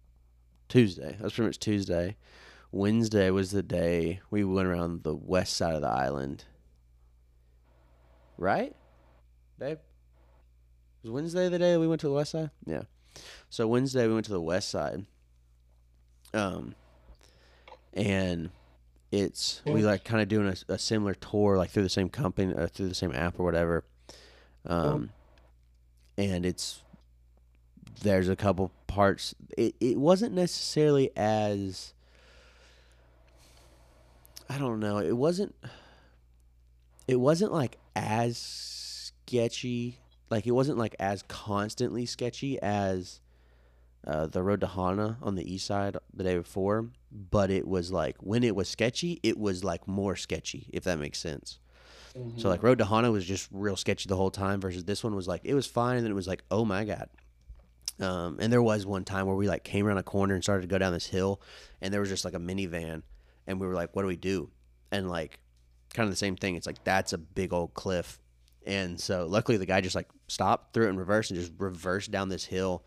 Tuesday. 0.69 1.13
That 1.13 1.23
was 1.23 1.33
pretty 1.33 1.49
much 1.49 1.59
Tuesday. 1.59 2.17
Wednesday 2.71 3.31
was 3.31 3.51
the 3.51 3.63
day 3.63 4.21
we 4.31 4.45
went 4.45 4.67
around 4.67 5.03
the 5.03 5.15
west 5.15 5.57
side 5.57 5.75
of 5.75 5.83
the 5.83 5.89
island. 5.89 6.45
Right, 8.39 8.75
babe? 9.59 9.79
Was 11.03 11.13
Wednesday 11.13 11.49
the 11.49 11.59
day 11.59 11.77
we 11.77 11.87
went 11.87 12.01
to 12.01 12.09
the 12.09 12.15
west 12.15 12.33
side? 12.33 12.51
Yeah. 12.65 12.83
So 13.51 13.67
Wednesday 13.67 14.07
we 14.07 14.15
went 14.15 14.27
to 14.27 14.33
the 14.33 14.41
west 14.41 14.71
side. 14.71 15.05
Um, 16.33 16.75
and 17.93 18.51
it's 19.13 19.61
we 19.67 19.83
like 19.83 20.05
kind 20.05 20.23
of 20.23 20.29
doing 20.29 20.49
a, 20.49 20.73
a 20.73 20.79
similar 20.79 21.15
tour 21.15 21.59
like 21.59 21.71
through 21.71 21.83
the 21.83 21.89
same 21.89 22.09
company 22.09 22.53
or 22.55 22.67
through 22.67 22.89
the 22.89 22.95
same 22.95 23.15
app 23.15 23.39
or 23.39 23.45
whatever. 23.45 23.85
Um 24.67 25.11
and 26.19 26.45
it's 26.45 26.83
there's 28.03 28.29
a 28.29 28.37
couple 28.37 28.73
parts. 28.87 29.35
It, 29.57 29.75
it 29.81 29.99
wasn't 29.99 30.35
necessarily 30.35 31.11
as 31.17 31.95
i 34.51 34.59
don't 34.59 34.81
know 34.81 34.99
it 34.99 35.17
wasn't 35.17 35.55
it 37.09 37.17
wasn't 37.17 37.51
like 37.51 37.79
as 37.97 38.37
sketchy 38.37 39.99
like 40.31 40.47
it 40.47 40.51
wasn't 40.51 40.77
like 40.77 40.95
as 40.99 41.23
constantly 41.23 42.05
sketchy 42.05 42.61
as 42.61 43.21
uh, 44.07 44.27
the 44.27 44.43
road 44.43 44.61
to 44.61 44.67
Hana 44.67 45.19
on 45.23 45.35
the 45.35 45.55
east 45.55 45.67
side 45.67 45.97
the 46.13 46.25
day 46.25 46.37
before, 46.37 46.87
but 47.13 47.51
it 47.51 47.69
was 47.69 47.93
like 47.93 48.17
when 48.21 48.43
it 48.43 48.57
was 48.57 48.69
sketchy, 48.69 49.21
it 49.23 49.39
was 49.39 49.63
like 49.63 49.87
more 49.87 50.17
sketchy, 50.17 50.71
if 50.73 50.85
that 50.85 50.99
makes 50.99 51.19
sense. 51.19 51.59
So 52.37 52.49
like 52.49 52.63
Road 52.63 52.79
to 52.79 52.85
Hana 52.85 53.11
was 53.11 53.25
just 53.25 53.49
real 53.53 53.77
sketchy 53.77 54.09
the 54.09 54.17
whole 54.17 54.31
time, 54.31 54.61
versus 54.61 54.85
this 54.85 55.03
one 55.03 55.15
was 55.15 55.27
like 55.27 55.43
it 55.45 55.55
was 55.55 55.67
fine, 55.67 55.97
and 55.97 56.05
then 56.05 56.13
it 56.13 56.15
was 56.15 56.29
like 56.29 56.45
oh 56.51 56.65
my 56.65 56.85
god. 56.85 57.09
Um, 58.01 58.39
and 58.41 58.53
there 58.53 58.63
was 58.63 58.85
one 58.85 59.05
time 59.05 59.27
where 59.27 59.37
we 59.37 59.49
like 59.49 59.65
came 59.65 59.87
around 59.87 59.99
a 59.99 60.03
corner 60.03 60.35
and 60.35 60.43
started 60.43 60.63
to 60.63 60.69
go 60.69 60.79
down 60.79 60.93
this 60.93 61.07
hill, 61.07 61.41
and 61.81 61.93
there 61.93 62.01
was 62.01 62.11
just 62.11 62.25
like 62.25 62.35
a 62.35 62.39
minivan, 62.39 63.03
and 63.47 63.61
we 63.61 63.67
were 63.67 63.75
like, 63.75 63.95
what 63.95 64.03
do 64.03 64.09
we 64.09 64.17
do? 64.17 64.51
And 64.91 65.09
like 65.09 65.39
kind 65.95 66.07
of 66.07 66.13
the 66.13 66.17
same 66.17 66.37
thing. 66.37 66.57
It's 66.57 66.67
like 66.67 66.85
that's 66.85 67.13
a 67.13 67.19
big 67.19 67.53
old 67.53 67.75
cliff, 67.75 68.19
and 68.67 69.01
so 69.01 69.27
luckily 69.27 69.57
the 69.57 69.67
guy 69.67 69.81
just 69.81 69.97
like 69.97 70.09
stopped, 70.29 70.75
threw 70.75 70.87
it 70.87 70.91
in 70.91 70.97
reverse, 70.99 71.31
and 71.31 71.39
just 71.39 71.53
reversed 71.59 72.11
down 72.11 72.29
this 72.29 72.45
hill 72.45 72.85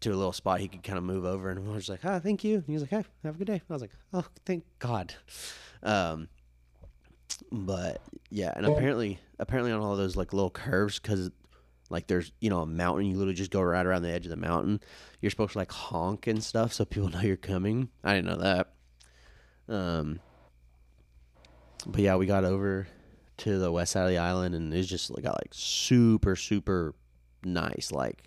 to 0.00 0.10
a 0.10 0.16
little 0.16 0.32
spot 0.32 0.60
he 0.60 0.68
could 0.68 0.82
kind 0.82 0.98
of 0.98 1.04
move 1.04 1.24
over. 1.24 1.50
And 1.50 1.68
I 1.68 1.72
was 1.72 1.88
like, 1.88 2.04
ah, 2.04 2.18
thank 2.18 2.44
you. 2.44 2.56
And 2.56 2.64
he 2.66 2.72
was 2.72 2.82
like, 2.82 2.90
hey, 2.90 3.04
have 3.24 3.36
a 3.36 3.38
good 3.38 3.46
day. 3.46 3.62
I 3.68 3.72
was 3.72 3.82
like, 3.82 3.92
oh, 4.12 4.24
thank 4.44 4.64
God. 4.78 5.14
Um, 5.82 6.28
but 7.50 8.00
yeah, 8.30 8.52
and 8.54 8.66
apparently, 8.66 9.18
apparently 9.38 9.72
on 9.72 9.80
all 9.80 9.96
those 9.96 10.16
like 10.16 10.32
little 10.32 10.50
curves, 10.50 10.98
because 10.98 11.30
like 11.90 12.06
there's 12.06 12.32
you 12.40 12.50
know 12.50 12.60
a 12.60 12.66
mountain, 12.66 13.06
you 13.06 13.16
literally 13.16 13.34
just 13.34 13.50
go 13.50 13.62
right 13.62 13.84
around 13.84 14.02
the 14.02 14.10
edge 14.10 14.26
of 14.26 14.30
the 14.30 14.36
mountain. 14.36 14.80
You're 15.20 15.30
supposed 15.30 15.52
to 15.52 15.58
like 15.58 15.72
honk 15.72 16.26
and 16.26 16.42
stuff 16.42 16.72
so 16.72 16.84
people 16.84 17.08
know 17.10 17.20
you're 17.20 17.36
coming. 17.36 17.88
I 18.02 18.14
didn't 18.14 18.26
know 18.26 18.42
that. 18.42 18.72
Um, 19.68 20.20
but 21.86 22.00
yeah, 22.00 22.16
we 22.16 22.26
got 22.26 22.44
over 22.44 22.86
to 23.38 23.58
the 23.58 23.72
west 23.72 23.92
side 23.92 24.04
of 24.04 24.10
the 24.10 24.18
island, 24.18 24.54
and 24.54 24.72
it's 24.72 24.88
just 24.88 25.10
got 25.22 25.34
like 25.34 25.52
super, 25.52 26.36
super 26.36 26.94
nice, 27.44 27.90
like 27.92 28.24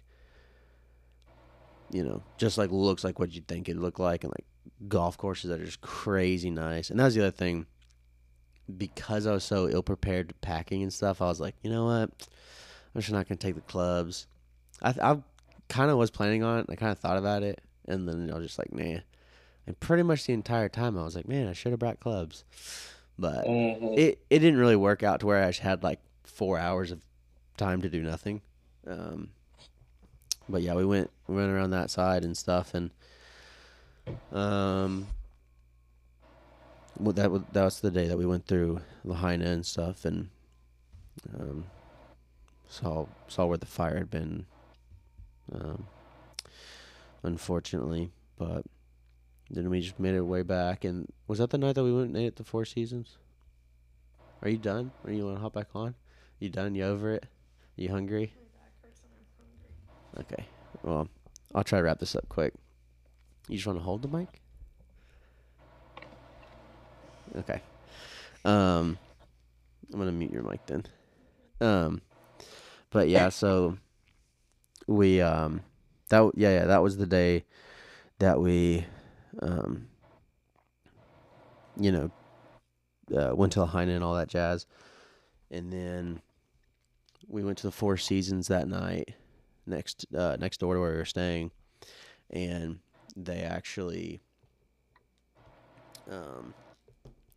you 1.92 2.04
know, 2.04 2.22
just 2.38 2.58
like 2.58 2.72
looks 2.72 3.04
like 3.04 3.20
what 3.20 3.32
you'd 3.34 3.48
think 3.48 3.70
it'd 3.70 3.82
look 3.82 4.00
like, 4.00 4.24
and 4.24 4.32
like 4.32 4.46
golf 4.88 5.18
courses 5.18 5.50
that 5.50 5.60
are 5.62 5.66
just 5.66 5.82
crazy 5.82 6.50
nice. 6.50 6.90
And 6.90 7.00
that 7.00 7.06
was 7.06 7.16
the 7.16 7.22
other 7.22 7.32
thing. 7.32 7.66
Because 8.78 9.26
I 9.26 9.32
was 9.32 9.46
so 9.46 9.70
ill 9.70 9.82
prepared 9.82 10.28
to 10.30 10.36
packing 10.36 10.84
and 10.84 10.92
stuff, 10.94 11.22
I 11.22 11.26
was 11.28 11.40
like, 11.40 11.56
you 11.64 11.70
know 11.70 11.86
what, 11.86 12.10
I'm 12.94 13.02
just 13.02 13.12
not 13.12 13.28
gonna 13.28 13.38
take 13.38 13.56
the 13.56 13.62
clubs. 13.62 14.28
I, 14.82 14.94
I 15.02 15.18
kind 15.70 15.90
of 15.90 15.98
was 15.98 16.12
planning 16.12 16.44
on 16.44 16.60
it. 16.60 16.66
I 16.70 16.76
kind 16.76 16.92
of 16.92 17.00
thought 17.00 17.18
about 17.18 17.44
it, 17.44 17.62
and 17.88 18.08
then 18.08 18.30
I 18.30 18.38
was 18.38 18.46
just 18.48 18.60
like, 18.60 18.74
nah. 18.74 19.00
And 19.66 19.80
pretty 19.80 20.04
much 20.04 20.26
the 20.26 20.34
entire 20.34 20.68
time, 20.70 20.98
I 20.98 21.04
was 21.04 21.16
like, 21.16 21.28
man, 21.28 21.48
I 21.48 21.54
should 21.54 21.72
have 21.72 21.80
brought 21.80 22.00
clubs, 22.02 22.44
but 23.18 23.46
Mhm. 23.48 23.98
it 23.98 24.20
it 24.30 24.40
didn't 24.40 24.60
really 24.60 24.76
work 24.76 25.02
out 25.02 25.22
to 25.22 25.26
where 25.26 25.42
I 25.44 25.52
had 25.52 25.82
like 25.84 26.00
four 26.26 26.58
hours 26.58 26.92
of 26.92 27.02
time 27.56 27.82
to 27.82 27.90
do 27.90 28.02
nothing. 28.04 28.42
Um, 28.86 29.30
but 30.50 30.62
yeah, 30.62 30.76
we 30.76 30.86
went 30.86 31.10
we 31.28 31.36
went 31.36 31.52
around 31.52 31.72
that 31.72 31.90
side 31.90 32.24
and 32.24 32.36
stuff, 32.36 32.74
and 32.74 32.92
um, 34.32 35.08
well, 37.00 37.14
that 37.14 37.32
was 37.32 37.42
that 37.52 37.64
was 37.64 37.80
the 37.80 37.92
day 37.92 38.08
that 38.08 38.18
we 38.18 38.26
went 38.26 38.46
through 38.46 38.82
Lahaina 39.04 39.46
and 39.46 39.66
stuff, 39.66 40.06
and 40.06 40.30
um, 41.38 41.66
saw 42.68 43.06
saw 43.28 43.46
where 43.46 43.58
the 43.58 43.66
fire 43.66 43.98
had 43.98 44.10
been. 44.10 44.46
Um, 45.52 45.88
unfortunately, 47.24 48.12
but 48.38 48.64
then 49.50 49.70
we 49.70 49.82
just 49.82 50.00
made 50.00 50.16
our 50.16 50.24
way 50.24 50.42
back, 50.42 50.84
and 50.84 51.12
was 51.28 51.40
that 51.40 51.50
the 51.50 51.58
night 51.58 51.76
that 51.76 51.84
we 51.84 51.94
went 51.94 52.16
at 52.16 52.36
the 52.36 52.44
Four 52.44 52.66
Seasons? 52.66 53.18
Are 54.42 54.50
you 54.50 54.58
done? 54.58 54.92
Or 55.04 55.12
you 55.12 55.26
want 55.26 55.38
to 55.38 55.42
hop 55.42 55.54
back 55.54 55.70
on? 55.74 55.96
You 56.40 56.50
done? 56.50 56.76
You 56.76 56.84
over 56.84 57.14
it? 57.14 57.26
You 57.76 57.90
hungry? 57.90 58.34
Okay. 60.20 60.46
Well, 60.84 61.08
I'll 61.54 61.64
try 61.64 61.80
to 61.80 61.84
wrap 61.84 62.00
this 62.00 62.16
up 62.16 62.28
quick. 62.30 62.54
You 63.48 63.56
just 63.56 63.68
want 63.68 63.80
to 63.80 63.84
hold 63.84 64.02
the 64.02 64.08
mic? 64.08 64.42
Okay. 67.36 67.62
Um, 68.46 68.98
I'm 69.92 70.00
gonna 70.00 70.12
mute 70.12 70.32
your 70.32 70.44
mic 70.44 70.66
then. 70.66 70.86
Um, 71.62 72.02
but 72.90 73.10
yeah, 73.10 73.30
so 73.30 73.78
we 74.88 75.22
um 75.22 75.62
that 76.10 76.32
yeah 76.36 76.52
yeah 76.52 76.66
that 76.66 76.82
was 76.82 76.98
the 76.98 77.06
day 77.06 77.44
that 78.20 78.40
we 78.40 78.86
um 79.42 79.88
you 81.78 81.92
know 81.92 82.12
uh, 83.16 83.36
went 83.36 83.54
to 83.54 83.60
Lahaina 83.62 83.94
and 83.94 84.04
all 84.04 84.16
that 84.16 84.30
jazz, 84.30 84.66
and 85.52 85.72
then 85.72 86.22
we 87.28 87.44
went 87.44 87.58
to 87.60 87.68
the 87.68 87.72
Four 87.72 87.98
Seasons 87.98 88.48
that 88.48 88.68
night 88.68 89.14
next 89.68 90.06
uh, 90.16 90.38
next 90.40 90.60
door 90.60 90.74
to 90.74 90.80
where 90.80 90.92
we 90.92 90.98
were 90.98 91.06
staying, 91.06 91.52
and 92.30 92.80
they 93.16 93.42
actually 93.42 94.22
um 96.10 96.54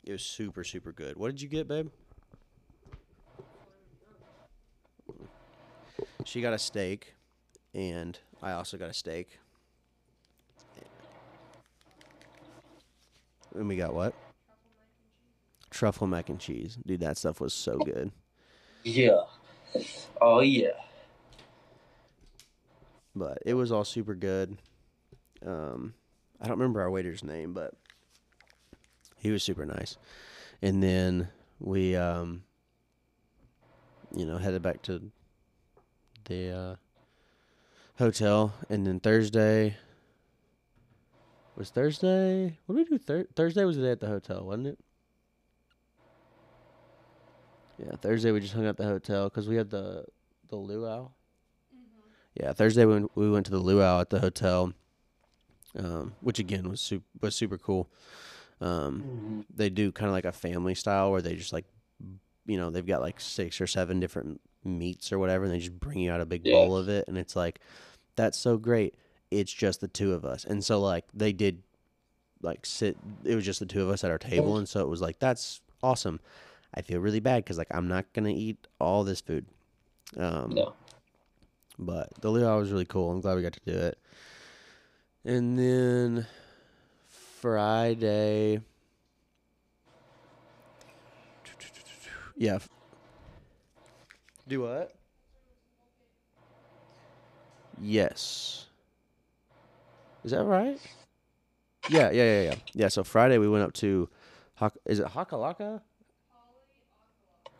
it 0.04 0.12
was 0.12 0.22
super 0.22 0.64
super 0.64 0.92
good. 0.92 1.16
What 1.16 1.28
did 1.30 1.42
you 1.42 1.48
get, 1.48 1.68
babe? 1.68 1.90
She 6.24 6.40
got 6.40 6.52
a 6.52 6.58
steak, 6.58 7.14
and 7.74 8.18
I 8.42 8.52
also 8.52 8.76
got 8.76 8.90
a 8.90 8.94
steak. 8.94 9.38
And 13.54 13.68
we 13.68 13.76
got 13.76 13.94
what? 13.94 14.14
Truffle 15.70 16.06
mac 16.06 16.28
and 16.28 16.38
cheese. 16.38 16.78
Dude, 16.86 17.00
that 17.00 17.18
stuff 17.18 17.40
was 17.40 17.52
so 17.52 17.78
good. 17.78 18.12
Yeah. 18.84 19.22
Oh 20.20 20.40
yeah. 20.40 20.70
But 23.20 23.42
it 23.44 23.52
was 23.52 23.70
all 23.70 23.84
super 23.84 24.14
good. 24.14 24.56
Um, 25.44 25.92
I 26.40 26.48
don't 26.48 26.58
remember 26.58 26.80
our 26.80 26.90
waiter's 26.90 27.22
name, 27.22 27.52
but 27.52 27.74
he 29.18 29.30
was 29.30 29.42
super 29.42 29.66
nice. 29.66 29.98
And 30.62 30.82
then 30.82 31.28
we, 31.58 31.94
um, 31.96 32.44
you 34.16 34.24
know, 34.24 34.38
headed 34.38 34.62
back 34.62 34.80
to 34.84 35.12
the 36.24 36.50
uh, 36.50 36.76
hotel. 37.98 38.54
And 38.70 38.86
then 38.86 39.00
Thursday 39.00 39.76
was 41.56 41.68
Thursday. 41.68 42.58
What 42.64 42.76
did 42.76 42.90
we 42.90 42.96
do? 42.96 43.04
Thur- 43.04 43.28
Thursday 43.36 43.66
was 43.66 43.76
the 43.76 43.82
day 43.82 43.90
at 43.90 44.00
the 44.00 44.06
hotel, 44.06 44.46
wasn't 44.46 44.68
it? 44.68 44.78
Yeah, 47.78 47.96
Thursday 48.00 48.32
we 48.32 48.40
just 48.40 48.54
hung 48.54 48.64
out 48.64 48.70
at 48.70 48.76
the 48.78 48.84
hotel 48.84 49.28
because 49.28 49.46
we 49.46 49.56
had 49.56 49.68
the 49.68 50.06
the 50.48 50.56
luau. 50.56 51.10
Yeah, 52.40 52.52
Thursday 52.54 52.86
we 52.86 52.94
went, 52.94 53.10
we 53.14 53.30
went 53.30 53.44
to 53.46 53.52
the 53.52 53.58
luau 53.58 54.00
at 54.00 54.08
the 54.08 54.20
hotel, 54.20 54.72
um, 55.78 56.14
which 56.20 56.38
again 56.38 56.68
was 56.70 56.80
super, 56.80 57.04
was 57.20 57.34
super 57.34 57.58
cool. 57.58 57.90
Um, 58.62 59.44
they 59.54 59.68
do 59.68 59.92
kind 59.92 60.08
of 60.08 60.12
like 60.14 60.24
a 60.24 60.32
family 60.32 60.74
style 60.74 61.10
where 61.10 61.20
they 61.22 61.34
just 61.34 61.52
like, 61.52 61.66
you 62.46 62.56
know, 62.56 62.70
they've 62.70 62.86
got 62.86 63.02
like 63.02 63.20
six 63.20 63.60
or 63.60 63.66
seven 63.66 64.00
different 64.00 64.40
meats 64.64 65.12
or 65.12 65.18
whatever, 65.18 65.44
and 65.44 65.52
they 65.52 65.58
just 65.58 65.78
bring 65.78 65.98
you 65.98 66.10
out 66.10 66.20
a 66.20 66.26
big 66.26 66.44
bowl 66.44 66.76
of 66.76 66.88
it, 66.88 67.06
and 67.08 67.18
it's 67.18 67.36
like, 67.36 67.60
that's 68.16 68.38
so 68.38 68.56
great. 68.56 68.94
It's 69.30 69.52
just 69.52 69.80
the 69.80 69.88
two 69.88 70.12
of 70.14 70.24
us, 70.24 70.44
and 70.44 70.64
so 70.64 70.80
like 70.80 71.04
they 71.12 71.32
did, 71.32 71.62
like 72.42 72.64
sit. 72.64 72.96
It 73.24 73.34
was 73.34 73.44
just 73.44 73.60
the 73.60 73.66
two 73.66 73.82
of 73.82 73.90
us 73.90 74.02
at 74.02 74.10
our 74.10 74.18
table, 74.18 74.56
and 74.56 74.68
so 74.68 74.80
it 74.80 74.88
was 74.88 75.00
like 75.02 75.18
that's 75.18 75.60
awesome. 75.82 76.20
I 76.74 76.82
feel 76.82 77.00
really 77.00 77.20
bad 77.20 77.44
because 77.44 77.58
like 77.58 77.68
I'm 77.70 77.86
not 77.88 78.12
gonna 78.14 78.30
eat 78.30 78.66
all 78.80 79.04
this 79.04 79.20
food. 79.20 79.44
Um, 80.16 80.52
No. 80.54 80.74
But 81.82 82.10
the 82.20 82.30
luau 82.30 82.58
was 82.58 82.70
really 82.70 82.84
cool. 82.84 83.10
I'm 83.10 83.22
glad 83.22 83.36
we 83.36 83.42
got 83.42 83.54
to 83.54 83.60
do 83.64 83.72
it. 83.72 83.98
And 85.24 85.58
then 85.58 86.26
Friday, 87.40 88.60
yeah. 92.36 92.58
Do 94.46 94.60
what? 94.60 94.94
Yes. 97.80 98.66
Is 100.22 100.32
that 100.32 100.44
right? 100.44 100.78
Yeah, 101.88 102.10
yeah, 102.10 102.24
yeah, 102.24 102.42
yeah. 102.42 102.54
Yeah. 102.74 102.88
So 102.88 103.02
Friday 103.04 103.38
we 103.38 103.48
went 103.48 103.64
up 103.64 103.72
to, 103.74 104.08
is 104.84 104.98
it 104.98 105.06
Hakalaka? 105.06 105.80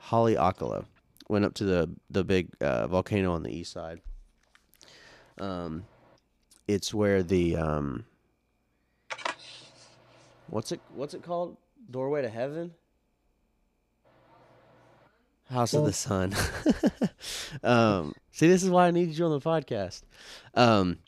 Haleakala. 0.09 0.85
Went 1.29 1.45
up 1.45 1.55
to 1.55 1.65
the 1.65 1.91
the 2.11 2.25
big 2.25 2.51
uh, 2.61 2.89
volcano 2.89 3.33
on 3.33 3.45
the 3.45 3.51
east 3.51 3.73
side. 3.73 4.01
Um, 5.41 5.87
it's 6.69 6.95
where 6.95 7.23
the 7.23 7.57
um, 7.57 8.05
what's 10.49 10.71
it 10.73 10.81
what's 10.95 11.15
it 11.15 11.23
called? 11.23 11.57
Doorway 11.91 12.23
to 12.23 12.29
heaven. 12.29 12.73
House 15.51 15.75
of 15.75 15.85
the 15.85 15.93
Sun. 15.93 16.33
um, 17.65 18.15
see, 18.31 18.47
this 18.47 18.63
is 18.63 18.71
why 18.71 18.87
I 18.87 18.91
needed 18.93 19.19
you 19.19 19.25
on 19.25 19.33
the 19.33 19.41
podcast. 19.41 20.03
Um, 20.55 20.99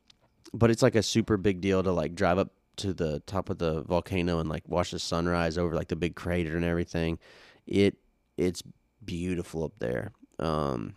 but 0.52 0.68
it's 0.68 0.82
like 0.82 0.96
a 0.96 1.02
super 1.02 1.36
big 1.36 1.60
deal 1.60 1.80
to 1.82 1.92
like 1.92 2.16
drive 2.16 2.38
up 2.38 2.50
to 2.76 2.92
the 2.92 3.20
top 3.20 3.50
of 3.50 3.59
the 3.59 3.82
volcano 3.82 4.40
and 4.40 4.48
like 4.48 4.64
watch 4.66 4.90
the 4.90 4.98
sunrise 4.98 5.59
over 5.59 5.74
like 5.74 5.88
the 5.88 5.96
big 5.96 6.16
crater 6.16 6.56
and 6.56 6.64
everything. 6.64 7.20
It 7.66 7.98
it's 8.36 8.62
beautiful 9.04 9.62
up 9.62 9.78
there. 9.78 10.10
Um, 10.40 10.96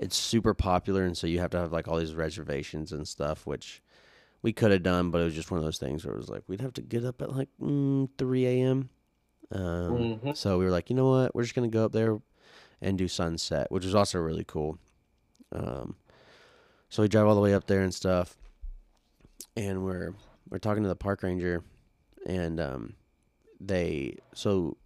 it's 0.00 0.16
super 0.16 0.54
popular, 0.54 1.04
and 1.04 1.16
so 1.16 1.26
you 1.28 1.38
have 1.38 1.50
to 1.50 1.58
have 1.58 1.72
like 1.72 1.86
all 1.86 1.98
these 1.98 2.14
reservations 2.14 2.90
and 2.90 3.06
stuff, 3.06 3.46
which 3.46 3.80
we 4.42 4.52
could 4.52 4.72
have 4.72 4.82
done, 4.82 5.10
but 5.10 5.20
it 5.20 5.24
was 5.24 5.34
just 5.34 5.50
one 5.50 5.58
of 5.58 5.64
those 5.64 5.78
things 5.78 6.04
where 6.04 6.14
it 6.14 6.18
was 6.18 6.28
like 6.30 6.42
we'd 6.48 6.62
have 6.62 6.72
to 6.72 6.82
get 6.82 7.04
up 7.04 7.20
at 7.22 7.30
like 7.30 7.48
mm, 7.60 8.08
3 8.18 8.46
a.m. 8.46 8.88
Um, 9.52 9.60
Mhm. 10.22 10.36
So 10.36 10.58
we 10.58 10.64
were 10.64 10.70
like, 10.70 10.88
you 10.90 10.96
know 10.96 11.10
what, 11.10 11.34
we're 11.34 11.42
just 11.42 11.54
gonna 11.54 11.68
go 11.68 11.84
up 11.84 11.92
there 11.92 12.18
and 12.80 12.96
do 12.96 13.06
sunset, 13.06 13.70
which 13.70 13.84
was 13.84 13.94
also 13.94 14.18
really 14.18 14.44
cool. 14.44 14.78
Um, 15.52 15.96
so 16.88 17.02
we 17.02 17.08
drive 17.08 17.26
all 17.26 17.34
the 17.34 17.40
way 17.40 17.52
up 17.54 17.66
there 17.66 17.82
and 17.82 17.94
stuff, 17.94 18.36
and 19.56 19.84
we're 19.84 20.14
we're 20.48 20.58
talking 20.58 20.82
to 20.82 20.88
the 20.88 20.96
park 20.96 21.22
ranger, 21.22 21.62
and 22.26 22.58
um, 22.60 22.94
they 23.60 24.16
so 24.34 24.76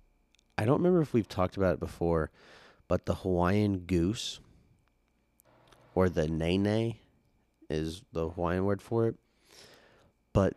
I 0.58 0.64
don't 0.64 0.78
remember 0.78 1.00
if 1.02 1.12
we've 1.14 1.28
talked 1.28 1.56
about 1.56 1.74
it 1.74 1.80
before, 1.80 2.30
but 2.88 3.06
the 3.06 3.14
Hawaiian 3.14 3.78
goose 3.80 4.40
or 5.94 6.08
the 6.08 6.28
nene 6.28 6.96
is 7.70 8.02
the 8.12 8.28
Hawaiian 8.28 8.64
word 8.64 8.82
for 8.82 9.06
it. 9.08 9.16
But 10.32 10.54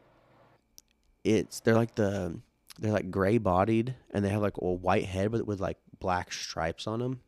it's 1.23 1.59
they're 1.59 1.76
like 1.76 1.95
the 1.95 2.39
they're 2.80 2.91
like 2.91 3.11
gray 3.11 3.38
bodied 3.38 3.95
and 4.11 4.23
they 4.23 4.30
have 4.30 4.41
like 4.41 4.57
a 4.57 4.72
white 4.72 5.05
head 5.05 5.31
with 5.31 5.43
with 5.43 5.59
like 5.59 5.77
black 5.99 6.31
stripes 6.31 6.88
on 6.88 6.99
them. 6.99 7.22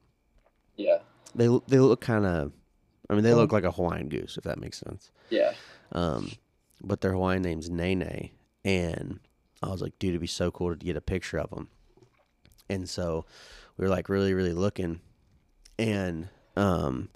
Yeah. 0.75 0.99
They 1.35 1.47
they 1.67 1.79
look 1.79 2.01
kind 2.01 2.25
of 2.25 2.51
I 3.09 3.13
mean 3.13 3.23
they 3.23 3.33
look 3.33 3.51
like 3.51 3.63
a 3.63 3.71
Hawaiian 3.71 4.09
goose 4.09 4.37
if 4.37 4.43
that 4.43 4.59
makes 4.59 4.79
sense. 4.79 5.11
Yeah. 5.29 5.53
Um, 5.91 6.31
but 6.81 7.01
their 7.01 7.13
Hawaiian 7.13 7.41
name's 7.41 7.69
Nene, 7.69 8.29
and 8.63 9.19
I 9.61 9.69
was 9.69 9.81
like, 9.81 9.97
dude, 9.99 10.09
it'd 10.09 10.21
be 10.21 10.27
so 10.27 10.51
cool 10.51 10.75
to 10.75 10.85
get 10.85 10.95
a 10.95 11.01
picture 11.01 11.37
of 11.37 11.49
them. 11.49 11.67
And 12.69 12.87
so 12.87 13.25
we 13.77 13.83
were 13.83 13.89
like 13.89 14.09
really, 14.09 14.33
really 14.33 14.53
looking, 14.53 15.01
and 15.77 16.29
um, 16.55 17.09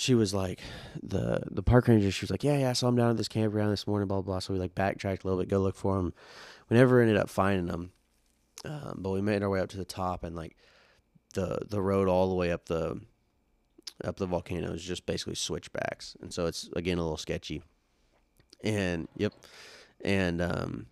she 0.00 0.14
was 0.14 0.32
like, 0.32 0.60
the 1.02 1.42
the 1.50 1.62
park 1.62 1.88
ranger. 1.88 2.10
She 2.10 2.24
was 2.24 2.30
like, 2.30 2.44
yeah, 2.44 2.58
yeah, 2.58 2.70
I 2.70 2.72
saw 2.72 2.88
him 2.88 2.96
down 2.96 3.10
at 3.10 3.16
this 3.16 3.28
campground 3.28 3.72
this 3.72 3.86
morning, 3.86 4.08
blah 4.08 4.22
blah. 4.22 4.38
So 4.38 4.52
we 4.52 4.58
like 4.58 4.74
backtracked 4.74 5.24
a 5.24 5.26
little 5.26 5.40
bit, 5.40 5.48
go 5.48 5.58
look 5.58 5.76
for 5.76 5.98
him. 5.98 6.12
We 6.68 6.76
never 6.76 7.00
ended 7.00 7.16
up 7.16 7.28
finding 7.28 7.68
him 7.68 7.92
um, 8.64 8.94
but 8.98 9.10
we 9.10 9.20
made 9.20 9.42
our 9.42 9.48
way 9.48 9.60
up 9.60 9.68
to 9.70 9.76
the 9.76 9.84
top, 9.84 10.24
and 10.24 10.36
like 10.36 10.56
the 11.34 11.58
the 11.68 11.80
road 11.80 12.08
all 12.08 12.28
the 12.28 12.34
way 12.34 12.50
up 12.50 12.66
the 12.66 13.00
up 14.04 14.16
the 14.16 14.26
volcano 14.26 14.72
is 14.72 14.82
just 14.82 15.06
basically 15.06 15.34
switchbacks, 15.34 16.16
and 16.20 16.32
so 16.32 16.46
it's 16.46 16.68
again 16.76 16.98
a 16.98 17.02
little 17.02 17.16
sketchy. 17.16 17.62
And 18.62 19.08
yep, 19.16 19.32
and 20.04 20.42
um, 20.42 20.86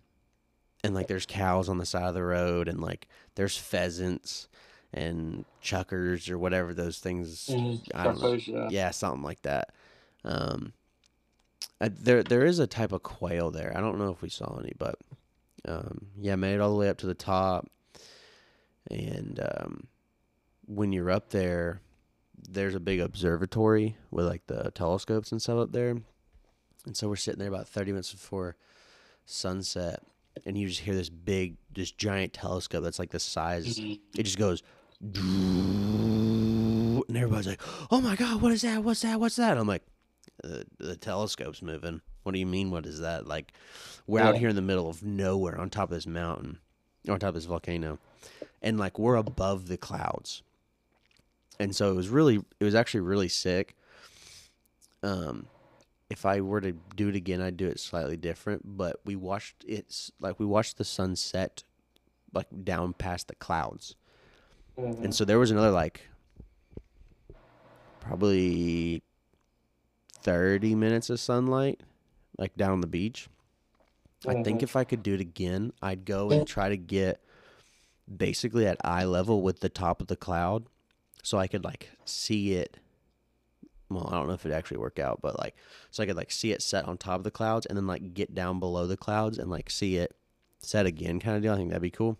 and 0.83 0.95
like 0.95 1.07
there's 1.07 1.25
cows 1.25 1.69
on 1.69 1.77
the 1.77 1.85
side 1.85 2.07
of 2.07 2.15
the 2.15 2.23
road, 2.23 2.67
and 2.67 2.81
like 2.81 3.07
there's 3.35 3.57
pheasants 3.57 4.47
and 4.93 5.45
chukars 5.63 6.29
or 6.29 6.37
whatever 6.37 6.73
those 6.73 6.99
things. 6.99 7.49
I 7.93 8.03
don't 8.03 8.21
know. 8.21 8.33
yeah. 8.33 8.67
Yeah, 8.69 8.91
something 8.91 9.23
like 9.23 9.41
that. 9.43 9.69
Um, 10.23 10.73
I, 11.81 11.89
there 11.89 12.23
there 12.23 12.45
is 12.45 12.59
a 12.59 12.67
type 12.67 12.91
of 12.91 13.03
quail 13.03 13.51
there. 13.51 13.71
I 13.75 13.79
don't 13.81 13.99
know 13.99 14.09
if 14.11 14.21
we 14.21 14.29
saw 14.29 14.57
any, 14.59 14.73
but 14.77 14.95
um, 15.67 16.07
yeah, 16.19 16.35
made 16.35 16.55
it 16.55 16.61
all 16.61 16.71
the 16.71 16.75
way 16.79 16.89
up 16.89 16.97
to 16.99 17.07
the 17.07 17.13
top. 17.13 17.67
And 18.89 19.39
um, 19.39 19.87
when 20.65 20.91
you're 20.91 21.11
up 21.11 21.29
there, 21.29 21.81
there's 22.49 22.75
a 22.75 22.79
big 22.79 22.99
observatory 22.99 23.97
with 24.11 24.25
like 24.25 24.47
the 24.47 24.71
telescopes 24.71 25.31
and 25.31 25.41
stuff 25.41 25.59
up 25.59 25.71
there. 25.71 25.95
And 26.85 26.95
so 26.97 27.07
we're 27.07 27.17
sitting 27.17 27.39
there 27.39 27.49
about 27.49 27.67
30 27.67 27.91
minutes 27.91 28.11
before 28.11 28.55
sunset, 29.25 30.01
and 30.45 30.57
you 30.57 30.67
just 30.67 30.79
hear 30.79 30.95
this 30.95 31.09
big, 31.09 31.57
this 31.73 31.91
giant 31.91 32.33
telescope 32.33 32.83
that's 32.83 32.99
like 32.99 33.11
the 33.11 33.19
size. 33.19 33.77
It 34.17 34.23
just 34.23 34.37
goes, 34.39 34.63
and 35.01 37.15
everybody's 37.15 37.47
like, 37.47 37.61
"Oh 37.91 38.01
my 38.01 38.15
god, 38.15 38.41
what 38.41 38.51
is 38.51 38.63
that? 38.63 38.83
What's 38.83 39.01
that? 39.01 39.19
What's 39.19 39.37
that?" 39.37 39.57
I'm 39.57 39.67
like, 39.67 39.83
"The, 40.43 40.65
the 40.77 40.95
telescope's 40.95 41.61
moving." 41.61 42.01
What 42.23 42.33
do 42.33 42.39
you 42.39 42.45
mean? 42.45 42.69
What 42.69 42.85
is 42.85 42.99
that? 42.99 43.27
Like, 43.27 43.53
we're 44.05 44.19
out 44.19 44.37
here 44.37 44.49
in 44.49 44.55
the 44.55 44.61
middle 44.61 44.89
of 44.89 45.03
nowhere, 45.03 45.59
on 45.59 45.69
top 45.69 45.89
of 45.89 45.95
this 45.95 46.05
mountain, 46.05 46.59
or 47.07 47.13
on 47.13 47.19
top 47.19 47.29
of 47.29 47.35
this 47.35 47.45
volcano, 47.45 47.97
and 48.61 48.77
like 48.77 48.99
we're 48.99 49.15
above 49.15 49.67
the 49.67 49.77
clouds. 49.77 50.43
And 51.59 51.75
so 51.75 51.91
it 51.91 51.95
was 51.95 52.09
really, 52.09 52.43
it 52.59 52.63
was 52.63 52.75
actually 52.75 53.01
really 53.01 53.29
sick. 53.29 53.75
Um, 55.01 55.47
if 56.09 56.25
I 56.25 56.41
were 56.41 56.61
to 56.61 56.73
do 56.95 57.09
it 57.09 57.15
again, 57.15 57.41
I'd 57.41 57.57
do 57.57 57.67
it 57.67 57.79
slightly 57.79 58.17
different. 58.17 58.77
But 58.77 58.99
we 59.05 59.15
watched 59.15 59.63
it's 59.67 60.11
like 60.19 60.39
we 60.39 60.45
watched 60.45 60.77
the 60.77 60.85
sunset, 60.85 61.63
like 62.33 62.47
down 62.63 62.93
past 62.93 63.27
the 63.27 63.35
clouds. 63.35 63.95
Mhm. 64.79 65.03
And 65.03 65.15
so 65.15 65.25
there 65.25 65.39
was 65.39 65.51
another 65.51 65.71
like 65.71 66.07
probably 67.99 69.03
30 70.21 70.75
minutes 70.75 71.09
of 71.09 71.19
sunlight 71.19 71.81
like 72.37 72.55
down 72.55 72.71
on 72.71 72.81
the 72.81 72.87
beach. 72.87 73.27
I 74.27 74.43
think 74.43 74.63
if 74.63 74.75
I 74.75 74.83
could 74.83 75.01
do 75.03 75.13
it 75.13 75.21
again, 75.21 75.71
I'd 75.81 76.05
go 76.05 76.31
and 76.31 76.45
try 76.45 76.69
to 76.69 76.77
get 76.77 77.21
basically 78.17 78.65
at 78.67 78.77
eye 78.83 79.05
level 79.05 79.41
with 79.41 79.59
the 79.59 79.69
top 79.69 80.01
of 80.01 80.07
the 80.07 80.15
cloud 80.15 80.65
so 81.23 81.37
I 81.37 81.47
could 81.47 81.63
like 81.63 81.89
see 82.05 82.53
it 82.53 82.77
well, 83.91 84.07
I 84.07 84.11
don't 84.17 84.27
know 84.27 84.33
if 84.33 84.45
it 84.45 84.51
actually 84.51 84.77
work 84.77 84.99
out, 84.99 85.19
but 85.21 85.39
like 85.39 85.55
so 85.89 86.03
I 86.03 86.05
could 86.05 86.15
like 86.17 86.31
see 86.31 86.51
it 86.51 86.61
set 86.61 86.85
on 86.85 86.97
top 86.97 87.17
of 87.17 87.23
the 87.23 87.31
clouds 87.31 87.65
and 87.65 87.77
then 87.77 87.87
like 87.87 88.13
get 88.13 88.35
down 88.35 88.59
below 88.59 88.85
the 88.85 88.97
clouds 88.97 89.37
and 89.39 89.49
like 89.49 89.69
see 89.69 89.97
it 89.97 90.15
set 90.59 90.85
again 90.85 91.19
kind 91.19 91.35
of 91.37 91.41
deal. 91.43 91.53
I 91.53 91.57
think 91.57 91.69
that'd 91.69 91.81
be 91.81 91.89
cool. 91.89 92.17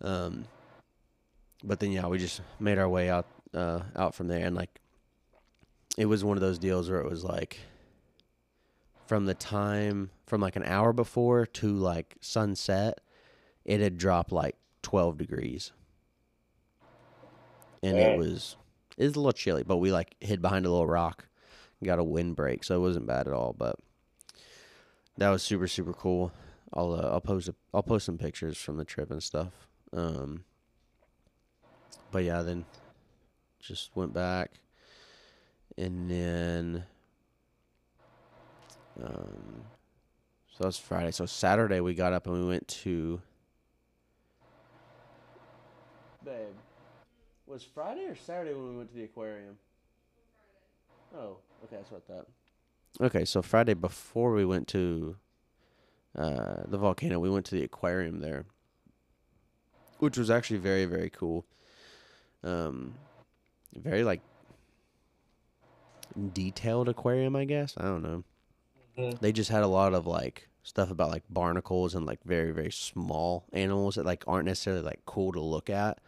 Um 0.00 0.46
but 1.66 1.80
then 1.80 1.92
yeah, 1.92 2.06
we 2.06 2.18
just 2.18 2.40
made 2.58 2.78
our 2.78 2.88
way 2.88 3.10
out 3.10 3.26
uh 3.54 3.80
out 3.94 4.14
from 4.14 4.28
there 4.28 4.44
and 4.44 4.56
like 4.56 4.80
it 5.96 6.06
was 6.06 6.24
one 6.24 6.36
of 6.36 6.40
those 6.40 6.58
deals 6.58 6.90
where 6.90 7.00
it 7.00 7.08
was 7.08 7.24
like 7.24 7.58
from 9.06 9.26
the 9.26 9.34
time 9.34 10.10
from 10.26 10.40
like 10.40 10.56
an 10.56 10.64
hour 10.64 10.92
before 10.92 11.46
to 11.46 11.68
like 11.68 12.16
sunset, 12.20 13.00
it 13.64 13.80
had 13.80 13.96
dropped 13.96 14.32
like 14.32 14.56
12 14.82 15.16
degrees. 15.16 15.72
And 17.82 17.98
it 17.98 18.16
was 18.16 18.56
it 18.96 19.04
was 19.04 19.14
a 19.14 19.20
little 19.20 19.32
chilly, 19.32 19.62
but 19.62 19.76
we 19.76 19.92
like 19.92 20.16
hid 20.20 20.42
behind 20.42 20.66
a 20.66 20.70
little 20.70 20.86
rock, 20.86 21.26
got 21.84 21.98
a 21.98 22.04
windbreak, 22.04 22.64
so 22.64 22.74
it 22.74 22.80
wasn't 22.80 23.06
bad 23.06 23.28
at 23.28 23.32
all. 23.32 23.54
But 23.56 23.76
that 25.18 25.30
was 25.30 25.42
super 25.42 25.68
super 25.68 25.92
cool. 25.92 26.32
I'll 26.72 26.94
uh, 26.94 27.10
I'll 27.12 27.20
post 27.20 27.48
a, 27.48 27.54
I'll 27.72 27.82
post 27.82 28.06
some 28.06 28.18
pictures 28.18 28.58
from 28.58 28.76
the 28.76 28.84
trip 28.84 29.10
and 29.10 29.22
stuff. 29.22 29.68
Um, 29.92 30.44
but 32.10 32.24
yeah, 32.24 32.42
then 32.42 32.64
just 33.60 33.90
went 33.94 34.12
back, 34.12 34.50
and 35.76 36.10
then 36.10 36.84
um, 39.02 39.62
so 40.48 40.64
that 40.64 40.66
was 40.66 40.78
Friday. 40.78 41.10
So 41.10 41.26
Saturday 41.26 41.80
we 41.80 41.94
got 41.94 42.12
up 42.12 42.26
and 42.26 42.40
we 42.40 42.46
went 42.46 42.66
to. 42.68 43.20
Babe, 46.24 46.54
was 47.46 47.62
Friday 47.62 48.06
or 48.06 48.16
Saturday 48.16 48.54
when 48.54 48.70
we 48.70 48.76
went 48.78 48.90
to 48.90 48.96
the 48.96 49.04
aquarium? 49.04 49.58
Oh, 51.14 51.36
okay, 51.64 51.76
that's 51.76 51.90
what 51.90 52.02
I 52.08 52.12
thought. 52.12 52.26
That. 52.98 53.06
Okay, 53.06 53.24
so 53.24 53.42
Friday 53.42 53.74
before 53.74 54.32
we 54.32 54.44
went 54.44 54.66
to 54.68 55.16
uh, 56.16 56.62
the 56.66 56.78
volcano, 56.78 57.18
we 57.18 57.30
went 57.30 57.44
to 57.46 57.54
the 57.54 57.64
aquarium 57.64 58.20
there, 58.20 58.46
which 59.98 60.16
was 60.16 60.30
actually 60.30 60.58
very 60.58 60.86
very 60.86 61.10
cool. 61.10 61.44
Um, 62.46 62.94
very 63.74 64.04
like 64.04 64.20
detailed 66.32 66.88
aquarium, 66.88 67.36
I 67.36 67.44
guess. 67.44 67.74
I 67.76 67.82
don't 67.82 68.02
know. 68.02 68.24
Mhm. 68.96 69.18
They 69.20 69.32
just 69.32 69.50
had 69.50 69.62
a 69.62 69.66
lot 69.68 69.94
of 69.94 70.06
like 70.06 70.48
stuff 70.62 70.90
about 70.90 71.10
like 71.10 71.24
barnacles 71.30 71.94
and 71.94 72.06
like 72.06 72.20
very 72.24 72.50
very 72.52 72.72
small 72.72 73.44
animals 73.52 73.96
that 73.96 74.06
like 74.06 74.24
aren't 74.26 74.46
necessarily 74.46 74.82
like 74.82 75.00
cool 75.06 75.32
to 75.32 75.40
look 75.40 75.68
at, 75.68 75.98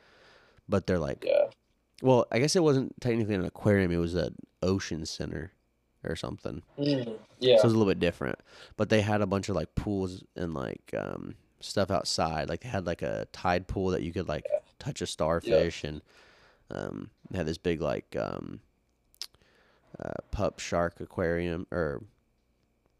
but 0.69 0.86
they're 0.86 0.98
like 0.98 1.24
Yeah. 1.27 1.47
well, 2.01 2.27
I 2.31 2.39
guess 2.39 2.55
it 2.55 2.62
wasn't 2.62 2.98
technically 3.01 3.35
an 3.35 3.44
aquarium; 3.44 3.90
it 3.90 3.97
was 3.97 4.15
an 4.15 4.36
ocean 4.62 5.05
center 5.05 5.52
or 6.05 6.15
something. 6.15 6.62
Mhm. 6.78 7.19
Yeah. 7.40 7.56
So 7.56 7.62
it 7.62 7.65
was 7.65 7.73
a 7.74 7.77
little 7.77 7.90
bit 7.93 7.98
different. 8.01 8.39
But 8.77 8.89
they 8.89 9.01
had 9.01 9.20
a 9.20 9.27
bunch 9.27 9.48
of 9.48 9.56
like 9.56 9.74
pools 9.74 10.23
and 10.36 10.55
like 10.55 10.94
um, 10.97 11.35
stuff 11.60 11.90
outside. 11.90 12.48
Like 12.48 12.60
they 12.60 12.69
had 12.69 12.86
like 12.86 13.02
a 13.02 13.27
tide 13.32 13.66
pool 13.66 13.89
that 13.90 14.02
you 14.02 14.12
could 14.12 14.28
like 14.28 14.47
touch 14.78 15.02
a 15.02 15.06
starfish, 15.06 15.82
and 15.85 16.01
um, 16.70 17.11
they 17.31 17.39
had 17.39 17.47
this 17.47 17.59
big 17.59 17.81
like 17.81 18.16
um, 18.19 18.61
uh, 20.03 20.12
pup 20.31 20.59
shark 20.59 21.01
aquarium 21.01 21.66
or 21.70 22.03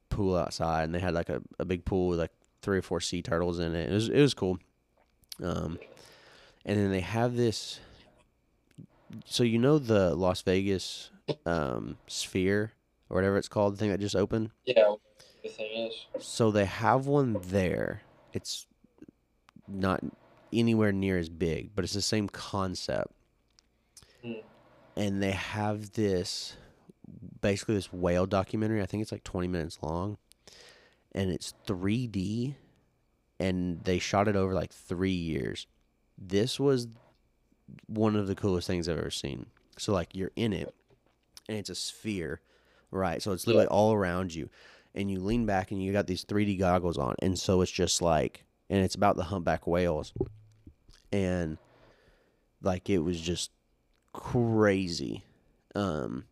pool 0.09 0.37
outside, 0.37 0.85
and 0.85 0.95
they 0.95 1.01
had 1.01 1.15
like 1.15 1.29
a, 1.29 1.43
a 1.59 1.65
big 1.65 1.85
pool 1.85 2.09
with 2.09 2.19
like 2.19 2.33
three 2.63 2.79
or 2.79 2.83
four 2.83 3.01
sea 3.01 3.23
turtles 3.23 3.59
in 3.59 3.75
it. 3.75 3.91
It 3.91 3.95
was 3.95 4.09
it 4.09 4.21
was 4.21 4.35
cool. 4.35 4.59
Um, 5.43 5.79
and 6.65 6.79
then 6.79 6.91
they 6.91 7.01
have 7.01 7.37
this. 7.37 7.81
So 9.25 9.43
you 9.43 9.59
know 9.59 9.79
the 9.79 10.15
Las 10.15 10.43
Vegas 10.43 11.11
um, 11.47 11.97
sphere 12.07 12.73
or 13.09 13.17
whatever 13.17 13.39
it's 13.39 13.49
called, 13.49 13.75
the 13.75 13.79
thing 13.79 13.91
that 13.91 14.01
just 14.01 14.17
opened. 14.17 14.51
yeah. 14.67 14.95
The 15.43 15.49
thing 15.49 15.87
is. 15.87 16.07
So 16.19 16.51
they 16.51 16.65
have 16.65 17.07
one 17.07 17.39
there. 17.49 18.03
It's 18.33 18.67
not 19.69 20.03
anywhere 20.53 20.93
near 20.93 21.17
as 21.17 21.29
big, 21.29 21.71
but 21.75 21.85
it's 21.85 21.95
the 21.95 22.03
same 22.03 22.29
concept. 22.29 23.13
Hmm. 24.35 24.41
And 24.97 25.23
they 25.23 25.33
have 25.33 25.93
this 25.93 26.57
basically 27.41 27.75
this 27.77 27.93
whale 27.93 28.27
documentary. 28.27 28.83
I 28.83 28.87
think 28.87 29.03
it's 29.03 29.13
like 29.13 29.25
20 29.25 29.49
minutes 29.49 29.79
long. 29.83 30.19
And 31.13 31.31
it's 31.31 31.55
3D 31.67 32.55
and 33.41 33.83
they 33.85 33.99
shot 33.99 34.29
it 34.29 34.37
over 34.37 34.55
like 34.55 34.73
3 34.73 35.11
years. 35.11 35.67
This 36.17 36.59
was 36.59 36.89
one 37.87 38.17
of 38.17 38.27
the 38.27 38.35
coolest 38.35 38.67
things 38.67 38.89
I've 38.89 38.99
ever 38.99 39.11
seen. 39.11 39.47
So 39.79 39.93
like 39.93 40.15
you're 40.15 40.33
in 40.37 40.53
it 40.53 40.75
and 41.49 41.57
it's 41.57 41.71
a 41.71 41.75
sphere, 41.75 42.41
right? 42.91 43.23
So 43.23 43.33
it's 43.33 43.47
literally 43.47 43.67
Yeah. 43.67 43.77
all 43.77 43.93
around 43.93 44.35
you 44.35 44.51
and 44.95 45.11
you 45.11 45.21
lean 45.21 45.47
back 45.47 45.71
and 45.71 45.83
you 45.83 45.93
got 45.93 46.07
these 46.07 46.25
3D 46.25 46.59
goggles 46.59 46.99
on, 46.99 47.15
and 47.23 47.39
so 47.39 47.61
it's 47.61 47.71
just 47.71 48.03
like, 48.03 48.45
and 48.69 48.83
it's 48.85 48.97
about 48.97 49.17
the 49.17 49.25
humpback 49.25 49.67
whales, 49.67 50.13
and 51.13 51.59
like 52.63 52.91
it 52.91 52.99
was 52.99 53.21
just 53.21 53.51
crazy. 54.13 55.25
Um, 55.75 56.25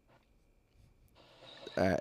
I, 1.77 1.99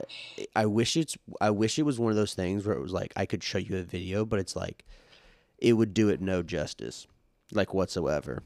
I 0.56 0.66
wish 0.66 0.96
it's, 0.98 1.18
I 1.42 1.50
wish 1.50 1.78
it 1.78 1.84
was 1.84 2.00
one 2.00 2.12
of 2.12 2.16
those 2.16 2.34
things 2.34 2.66
where 2.66 2.76
it 2.76 2.82
was 2.82 2.94
like 2.94 3.14
I 3.16 3.26
could 3.26 3.44
show 3.44 3.58
you 3.58 3.78
a 3.78 3.84
video, 3.84 4.26
but 4.26 4.40
it's 4.40 4.56
like, 4.56 4.86
it 5.58 5.74
would 5.74 5.94
do 5.94 6.10
it 6.10 6.22
no 6.22 6.44
justice, 6.44 7.08
like 7.52 7.74
whatsoever, 7.74 8.44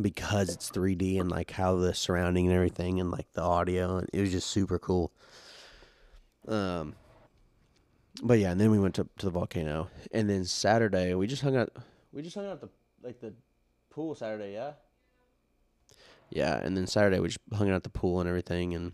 because 0.00 0.48
it's 0.48 0.70
3D 0.70 1.20
and 1.20 1.30
like 1.30 1.52
how 1.52 1.76
the 1.76 1.94
surrounding 1.94 2.46
and 2.46 2.54
everything 2.54 3.00
and 3.00 3.10
like 3.10 3.32
the 3.32 3.42
audio, 3.42 4.04
it 4.12 4.20
was 4.20 4.32
just 4.32 4.48
super 4.48 4.78
cool. 4.78 5.12
Um, 6.46 6.94
but 8.22 8.38
yeah, 8.38 8.50
and 8.50 8.60
then 8.60 8.70
we 8.70 8.78
went 8.78 8.94
to 8.96 9.08
to 9.18 9.26
the 9.26 9.30
volcano, 9.30 9.88
and 10.12 10.28
then 10.28 10.44
Saturday 10.44 11.14
we 11.14 11.26
just 11.26 11.42
hung 11.42 11.56
out. 11.56 11.70
We 12.12 12.22
just 12.22 12.34
hung 12.34 12.46
out 12.46 12.52
at 12.52 12.60
the 12.62 12.68
like 13.02 13.20
the 13.20 13.32
pool 13.90 14.14
Saturday, 14.14 14.54
yeah. 14.54 14.72
Yeah, 16.30 16.58
and 16.58 16.76
then 16.76 16.86
Saturday 16.86 17.18
we 17.20 17.28
just 17.28 17.40
hung 17.54 17.68
out 17.70 17.76
at 17.76 17.82
the 17.84 17.88
pool 17.90 18.20
and 18.20 18.28
everything, 18.28 18.74
and 18.74 18.92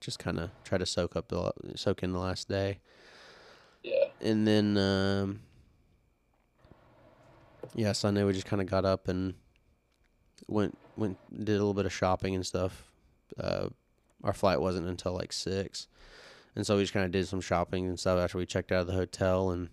just 0.00 0.18
kind 0.18 0.38
of 0.40 0.50
try 0.64 0.78
to 0.78 0.86
soak 0.86 1.16
up 1.16 1.28
the 1.28 1.52
soak 1.76 2.02
in 2.02 2.12
the 2.12 2.18
last 2.18 2.48
day, 2.48 2.80
Yeah. 3.82 4.06
and 4.20 4.46
then 4.46 4.76
um, 4.76 5.40
yeah, 7.74 7.92
Sunday 7.92 8.24
we 8.24 8.32
just 8.32 8.46
kind 8.46 8.60
of 8.62 8.68
got 8.68 8.84
up 8.84 9.08
and 9.08 9.34
went 10.48 10.76
went 10.96 11.18
did 11.32 11.50
a 11.50 11.58
little 11.58 11.74
bit 11.74 11.86
of 11.86 11.92
shopping 11.92 12.34
and 12.34 12.44
stuff. 12.46 12.84
Uh, 13.38 13.68
our 14.22 14.32
flight 14.32 14.60
wasn't 14.60 14.86
until 14.86 15.12
like 15.12 15.32
six, 15.32 15.86
and 16.56 16.66
so 16.66 16.76
we 16.76 16.82
just 16.82 16.92
kind 16.92 17.04
of 17.06 17.12
did 17.12 17.26
some 17.28 17.40
shopping 17.40 17.86
and 17.86 17.98
stuff 17.98 18.18
after 18.18 18.38
we 18.38 18.46
checked 18.46 18.72
out 18.72 18.80
of 18.82 18.86
the 18.86 18.92
hotel 18.92 19.50
and 19.50 19.68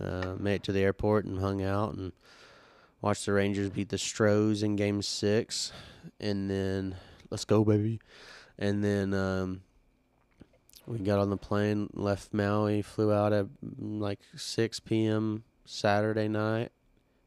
uh, 0.00 0.34
made 0.38 0.56
it 0.56 0.62
to 0.64 0.72
the 0.72 0.80
airport 0.80 1.24
and 1.24 1.38
hung 1.38 1.62
out 1.62 1.94
and 1.94 2.12
watched 3.04 3.26
the 3.26 3.32
Rangers 3.34 3.68
beat 3.68 3.90
the 3.90 3.98
Stros 3.98 4.62
in 4.62 4.76
Game 4.76 5.02
Six, 5.02 5.72
and 6.18 6.50
then 6.50 6.96
let's 7.28 7.44
go 7.44 7.62
baby, 7.62 8.00
and 8.58 8.82
then 8.82 9.12
um, 9.12 9.60
we 10.86 10.98
got 11.00 11.18
on 11.18 11.28
the 11.28 11.36
plane, 11.36 11.90
left 11.92 12.32
Maui, 12.32 12.80
flew 12.80 13.12
out 13.12 13.34
at 13.34 13.44
mm, 13.62 14.00
like 14.00 14.20
six 14.36 14.80
p.m. 14.80 15.44
Saturday 15.66 16.28
night 16.28 16.72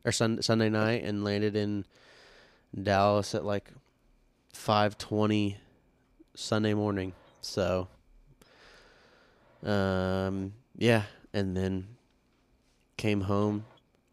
or 0.04 0.12
sun- 0.12 0.42
Sunday 0.42 0.70
night, 0.70 1.04
and 1.04 1.24
landed 1.24 1.56
in 1.56 1.86
Dallas 2.74 3.36
at 3.36 3.46
like 3.46 3.72
five 4.54 4.98
twenty 4.98 5.58
Sunday 6.34 6.74
morning. 6.74 7.14
So, 7.42 7.88
um, 9.64 10.54
yeah, 10.76 11.04
and 11.36 11.56
then 11.56 11.90
came 12.98 13.22
home. 13.22 13.66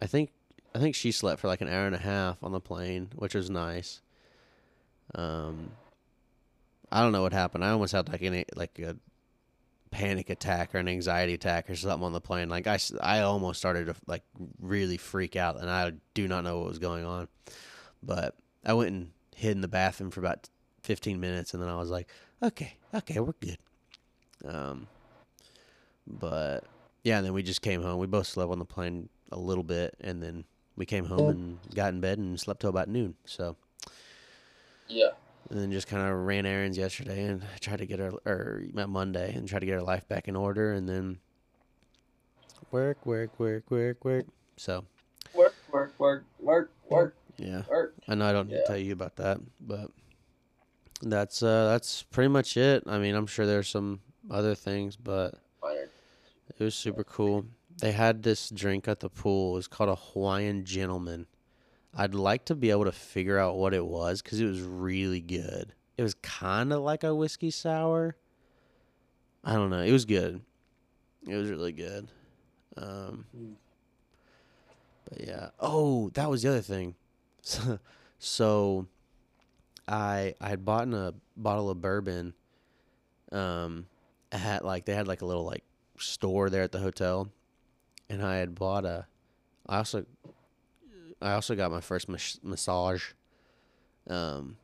I 0.02 0.06
think 0.06 0.28
I 0.74 0.80
think 0.80 0.94
she 0.94 1.12
slept 1.12 1.40
for 1.40 1.48
like 1.48 1.60
an 1.60 1.68
hour 1.68 1.86
and 1.86 1.94
a 1.94 1.98
half 1.98 2.42
on 2.42 2.52
the 2.52 2.60
plane, 2.60 3.08
which 3.14 3.34
was 3.34 3.48
nice. 3.48 4.00
Um, 5.14 5.70
I 6.90 7.00
don't 7.00 7.12
know 7.12 7.22
what 7.22 7.32
happened. 7.32 7.64
I 7.64 7.70
almost 7.70 7.92
had 7.92 8.08
like 8.08 8.22
an 8.22 8.44
like 8.56 8.78
a 8.80 8.96
panic 9.90 10.28
attack 10.28 10.74
or 10.74 10.78
an 10.78 10.88
anxiety 10.88 11.34
attack 11.34 11.70
or 11.70 11.76
something 11.76 12.04
on 12.04 12.12
the 12.12 12.20
plane. 12.20 12.48
Like 12.48 12.66
I, 12.66 12.78
I 13.00 13.20
almost 13.20 13.60
started 13.60 13.86
to 13.86 13.94
like 14.06 14.24
really 14.60 14.96
freak 14.96 15.36
out, 15.36 15.60
and 15.60 15.70
I 15.70 15.92
do 16.14 16.26
not 16.26 16.42
know 16.42 16.58
what 16.58 16.68
was 16.68 16.78
going 16.80 17.04
on. 17.04 17.28
But 18.02 18.34
I 18.66 18.72
went 18.74 18.90
and 18.90 19.10
hid 19.36 19.52
in 19.52 19.60
the 19.60 19.68
bathroom 19.68 20.10
for 20.10 20.20
about 20.20 20.48
15 20.82 21.20
minutes, 21.20 21.54
and 21.54 21.62
then 21.62 21.70
I 21.70 21.76
was 21.76 21.90
like, 21.90 22.08
okay, 22.42 22.74
okay, 22.92 23.20
we're 23.20 23.34
good. 23.40 23.58
Um, 24.44 24.88
but 26.06 26.64
yeah, 27.04 27.18
and 27.18 27.26
then 27.26 27.32
we 27.32 27.44
just 27.44 27.62
came 27.62 27.82
home. 27.82 27.98
We 27.98 28.06
both 28.06 28.26
slept 28.26 28.50
on 28.50 28.58
the 28.58 28.64
plane 28.64 29.08
a 29.30 29.38
little 29.38 29.64
bit, 29.64 29.94
and 30.00 30.20
then 30.20 30.44
we 30.76 30.86
came 30.86 31.06
home 31.06 31.28
and 31.28 31.58
got 31.74 31.92
in 31.92 32.00
bed 32.00 32.18
and 32.18 32.38
slept 32.38 32.60
till 32.60 32.70
about 32.70 32.88
noon. 32.88 33.14
So 33.24 33.56
Yeah. 34.88 35.10
and 35.50 35.58
then 35.58 35.70
just 35.70 35.86
kind 35.86 36.06
of 36.08 36.16
ran 36.26 36.46
errands 36.46 36.78
yesterday 36.78 37.24
and 37.24 37.44
tried 37.60 37.78
to 37.78 37.86
get 37.86 38.00
our 38.00 38.12
or 38.26 38.62
met 38.72 38.88
Monday 38.88 39.34
and 39.34 39.46
tried 39.48 39.60
to 39.60 39.66
get 39.66 39.74
our 39.74 39.82
life 39.82 40.08
back 40.08 40.28
in 40.28 40.36
order, 40.36 40.72
and 40.72 40.88
then 40.88 41.18
work, 42.70 43.04
work, 43.06 43.38
work, 43.38 43.70
work, 43.70 44.04
work. 44.04 44.26
So 44.56 44.84
Work, 45.32 45.54
work, 45.72 45.94
work, 45.98 46.24
work, 46.38 46.70
work, 46.88 47.16
yeah, 47.38 47.62
work. 47.68 47.94
I 48.06 48.14
know 48.14 48.26
I 48.26 48.32
don't 48.32 48.48
need 48.48 48.54
Yeah. 48.54 48.60
to 48.62 48.66
tell 48.66 48.78
you 48.78 48.92
about 48.92 49.16
that, 49.16 49.38
but 49.60 49.90
that's 51.02 51.42
uh 51.42 51.66
that's 51.68 52.02
pretty 52.04 52.28
much 52.28 52.56
it. 52.56 52.84
I 52.86 52.98
mean, 52.98 53.14
I'm 53.14 53.26
sure 53.26 53.46
there's 53.46 53.68
some 53.68 54.00
other 54.30 54.54
things, 54.54 54.96
but 54.96 55.34
it 56.58 56.62
was 56.62 56.74
super 56.74 57.02
cool. 57.04 57.46
They 57.78 57.92
had 57.92 58.22
this 58.22 58.50
drink 58.50 58.88
at 58.88 59.00
the 59.00 59.08
pool. 59.08 59.52
It 59.52 59.56
was 59.56 59.68
called 59.68 59.90
a 59.90 59.96
Hawaiian 59.96 60.64
Gentleman. 60.64 61.26
I'd 61.96 62.14
like 62.14 62.44
to 62.46 62.54
be 62.54 62.70
able 62.70 62.84
to 62.84 62.92
figure 62.92 63.38
out 63.38 63.56
what 63.56 63.74
it 63.74 63.84
was 63.84 64.22
because 64.22 64.40
it 64.40 64.46
was 64.46 64.60
really 64.60 65.20
good. 65.20 65.74
It 65.96 66.02
was 66.02 66.14
kind 66.14 66.72
of 66.72 66.82
like 66.82 67.04
a 67.04 67.14
whiskey 67.14 67.50
sour. 67.50 68.16
I 69.44 69.54
don't 69.54 69.70
know. 69.70 69.82
It 69.82 69.92
was 69.92 70.04
good. 70.04 70.40
It 71.28 71.34
was 71.34 71.50
really 71.50 71.72
good. 71.72 72.08
Um, 72.76 73.26
but 75.08 75.20
yeah. 75.20 75.50
Oh, 75.60 76.10
that 76.10 76.28
was 76.28 76.42
the 76.42 76.50
other 76.50 76.62
thing. 76.62 76.94
So, 77.42 77.78
so 78.18 78.86
I 79.86 80.34
I 80.40 80.48
had 80.48 80.64
bought 80.64 80.88
a 80.88 81.14
bottle 81.36 81.70
of 81.70 81.80
bourbon. 81.80 82.34
Um, 83.30 83.86
at 84.32 84.64
like 84.64 84.84
they 84.84 84.94
had 84.94 85.06
like 85.08 85.22
a 85.22 85.26
little 85.26 85.44
like 85.44 85.64
store 85.98 86.50
there 86.50 86.62
at 86.62 86.72
the 86.72 86.78
hotel, 86.78 87.30
and 88.08 88.22
I 88.22 88.36
had 88.36 88.54
bought 88.54 88.84
a. 88.84 89.06
I 89.66 89.78
also, 89.78 90.04
I 91.22 91.32
also 91.32 91.54
got 91.54 91.70
my 91.70 91.80
first 91.80 92.08
mas- 92.08 92.40
massage. 92.42 93.12
Um, 94.08 94.56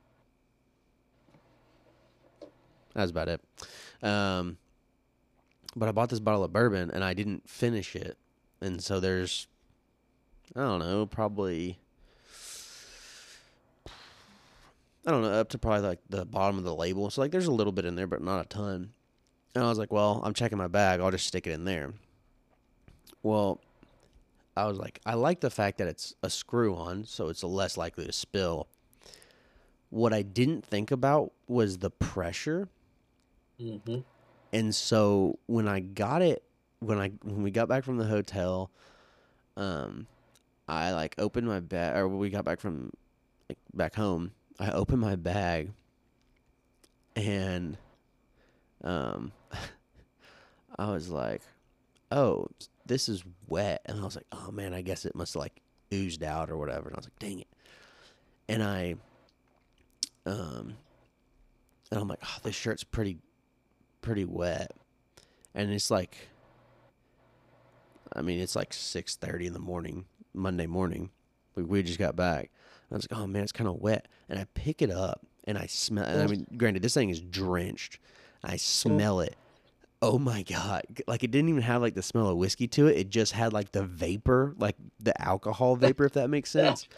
that's 2.94 3.10
about 3.10 3.28
it. 3.28 3.40
Um, 4.02 4.58
but 5.76 5.88
I 5.88 5.92
bought 5.92 6.10
this 6.10 6.20
bottle 6.20 6.44
of 6.44 6.52
bourbon 6.52 6.90
and 6.90 7.04
I 7.04 7.14
didn't 7.14 7.48
finish 7.48 7.94
it, 7.96 8.18
and 8.60 8.82
so 8.82 9.00
there's, 9.00 9.46
I 10.54 10.60
don't 10.60 10.80
know, 10.80 11.06
probably. 11.06 11.78
I 15.06 15.12
don't 15.12 15.22
know, 15.22 15.30
up 15.30 15.48
to 15.50 15.58
probably 15.58 15.88
like 15.88 16.00
the 16.10 16.26
bottom 16.26 16.58
of 16.58 16.64
the 16.64 16.74
label. 16.74 17.08
So 17.08 17.22
like 17.22 17.30
there's 17.30 17.46
a 17.46 17.52
little 17.52 17.72
bit 17.72 17.86
in 17.86 17.94
there, 17.94 18.06
but 18.06 18.22
not 18.22 18.44
a 18.44 18.48
ton. 18.48 18.92
And 19.54 19.64
I 19.64 19.68
was 19.68 19.78
like, 19.78 19.90
well, 19.90 20.20
I'm 20.22 20.34
checking 20.34 20.58
my 20.58 20.68
bag. 20.68 21.00
I'll 21.00 21.10
just 21.10 21.26
stick 21.26 21.46
it 21.46 21.52
in 21.52 21.64
there. 21.64 21.94
Well, 23.22 23.60
I 24.56 24.66
was 24.66 24.78
like, 24.78 25.00
I 25.06 25.14
like 25.14 25.40
the 25.40 25.50
fact 25.50 25.78
that 25.78 25.88
it's 25.88 26.14
a 26.22 26.30
screw 26.30 26.74
on, 26.74 27.04
so 27.04 27.28
it's 27.28 27.42
less 27.42 27.76
likely 27.76 28.06
to 28.06 28.12
spill. 28.12 28.68
What 29.90 30.12
I 30.12 30.22
didn't 30.22 30.64
think 30.64 30.90
about 30.90 31.32
was 31.48 31.78
the 31.78 31.90
pressure. 31.90 32.68
Mm-hmm. 33.60 34.00
And 34.52 34.74
so 34.74 35.38
when 35.46 35.68
I 35.68 35.80
got 35.80 36.22
it, 36.22 36.42
when 36.80 36.98
I 36.98 37.12
when 37.22 37.42
we 37.42 37.50
got 37.50 37.68
back 37.68 37.84
from 37.84 37.98
the 37.98 38.04
hotel, 38.04 38.70
um, 39.56 40.06
I 40.68 40.92
like 40.92 41.14
opened 41.18 41.46
my 41.46 41.60
bag, 41.60 41.96
or 41.96 42.08
we 42.08 42.30
got 42.30 42.44
back 42.44 42.60
from 42.60 42.90
like 43.48 43.58
back 43.74 43.94
home, 43.94 44.32
I 44.58 44.70
opened 44.70 45.00
my 45.00 45.16
bag, 45.16 45.70
and 47.16 47.76
um, 48.82 49.32
I 50.78 50.90
was 50.90 51.10
like, 51.10 51.42
"Oh, 52.10 52.46
this 52.90 53.08
is 53.08 53.22
wet," 53.46 53.82
and 53.86 54.00
I 54.00 54.04
was 54.04 54.16
like, 54.16 54.26
"Oh 54.32 54.50
man, 54.50 54.74
I 54.74 54.82
guess 54.82 55.06
it 55.06 55.14
must 55.14 55.34
have 55.34 55.40
like 55.40 55.62
oozed 55.94 56.22
out 56.24 56.50
or 56.50 56.58
whatever." 56.58 56.88
And 56.88 56.96
I 56.96 56.98
was 56.98 57.06
like, 57.06 57.18
"Dang 57.20 57.38
it!" 57.38 57.48
And 58.48 58.62
I, 58.62 58.96
um, 60.26 60.74
and 61.90 62.00
I'm 62.00 62.08
like, 62.08 62.18
"Oh, 62.22 62.36
this 62.42 62.56
shirt's 62.56 62.82
pretty, 62.82 63.18
pretty 64.02 64.24
wet," 64.24 64.72
and 65.54 65.70
it's 65.70 65.90
like, 65.90 66.16
I 68.12 68.22
mean, 68.22 68.40
it's 68.40 68.56
like 68.56 68.74
six 68.74 69.14
thirty 69.14 69.46
in 69.46 69.52
the 69.52 69.60
morning, 69.60 70.06
Monday 70.34 70.66
morning. 70.66 71.10
We 71.54 71.62
we 71.62 71.82
just 71.84 72.00
got 72.00 72.16
back. 72.16 72.50
I 72.90 72.96
was 72.96 73.06
like, 73.08 73.18
"Oh 73.18 73.26
man, 73.28 73.44
it's 73.44 73.52
kind 73.52 73.68
of 73.68 73.76
wet," 73.76 74.08
and 74.28 74.36
I 74.38 74.46
pick 74.54 74.82
it 74.82 74.90
up 74.90 75.24
and 75.44 75.56
I 75.56 75.66
smell. 75.66 76.04
And 76.04 76.22
I 76.22 76.26
mean, 76.26 76.44
granted, 76.56 76.82
this 76.82 76.94
thing 76.94 77.10
is 77.10 77.20
drenched. 77.20 78.00
I 78.42 78.56
smell 78.56 79.20
it. 79.20 79.36
Oh 80.02 80.18
my 80.18 80.42
god! 80.42 80.82
Like 81.06 81.22
it 81.24 81.30
didn't 81.30 81.50
even 81.50 81.62
have 81.62 81.82
like 81.82 81.94
the 81.94 82.02
smell 82.02 82.28
of 82.28 82.36
whiskey 82.38 82.66
to 82.68 82.86
it. 82.86 82.96
It 82.96 83.10
just 83.10 83.32
had 83.32 83.52
like 83.52 83.72
the 83.72 83.82
vapor, 83.82 84.54
like 84.58 84.76
the 84.98 85.20
alcohol 85.20 85.76
vapor, 85.76 86.04
if 86.06 86.12
that 86.14 86.30
makes 86.30 86.50
sense. 86.58 86.88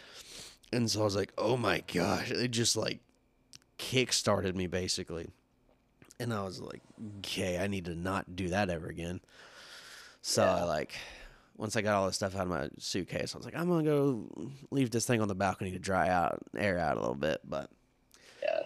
And 0.71 0.89
so 0.89 1.01
I 1.01 1.03
was 1.03 1.15
like, 1.15 1.33
"Oh 1.37 1.57
my 1.57 1.83
gosh!" 1.93 2.31
It 2.31 2.51
just 2.51 2.77
like 2.77 2.99
kick 3.77 4.13
started 4.13 4.55
me 4.55 4.67
basically. 4.67 5.29
And 6.19 6.33
I 6.33 6.43
was 6.43 6.61
like, 6.61 6.81
"Okay, 7.19 7.57
I 7.59 7.67
need 7.67 7.85
to 7.85 7.95
not 7.95 8.35
do 8.37 8.47
that 8.49 8.69
ever 8.69 8.87
again." 8.87 9.19
So 10.21 10.43
I 10.43 10.63
like 10.63 10.93
once 11.57 11.75
I 11.75 11.81
got 11.81 11.95
all 11.95 12.07
this 12.07 12.15
stuff 12.15 12.35
out 12.35 12.43
of 12.43 12.47
my 12.47 12.69
suitcase, 12.79 13.35
I 13.35 13.37
was 13.37 13.45
like, 13.45 13.55
I'm 13.57 13.67
gonna 13.67 13.83
go 13.83 14.29
leave 14.71 14.91
this 14.91 15.05
thing 15.05 15.21
on 15.21 15.27
the 15.27 15.35
balcony 15.35 15.71
to 15.71 15.79
dry 15.79 16.07
out, 16.07 16.39
air 16.57 16.79
out 16.79 16.95
a 16.95 16.99
little 17.01 17.15
bit. 17.15 17.41
But 17.43 17.69
Yeah. 18.41 18.61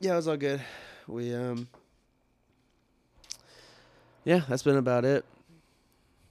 yeah, 0.00 0.12
it 0.14 0.16
was 0.16 0.26
all 0.28 0.36
good. 0.36 0.60
We 1.06 1.32
um, 1.32 1.68
yeah, 4.26 4.42
that's 4.48 4.64
been 4.64 4.76
about 4.76 5.04
it. 5.04 5.24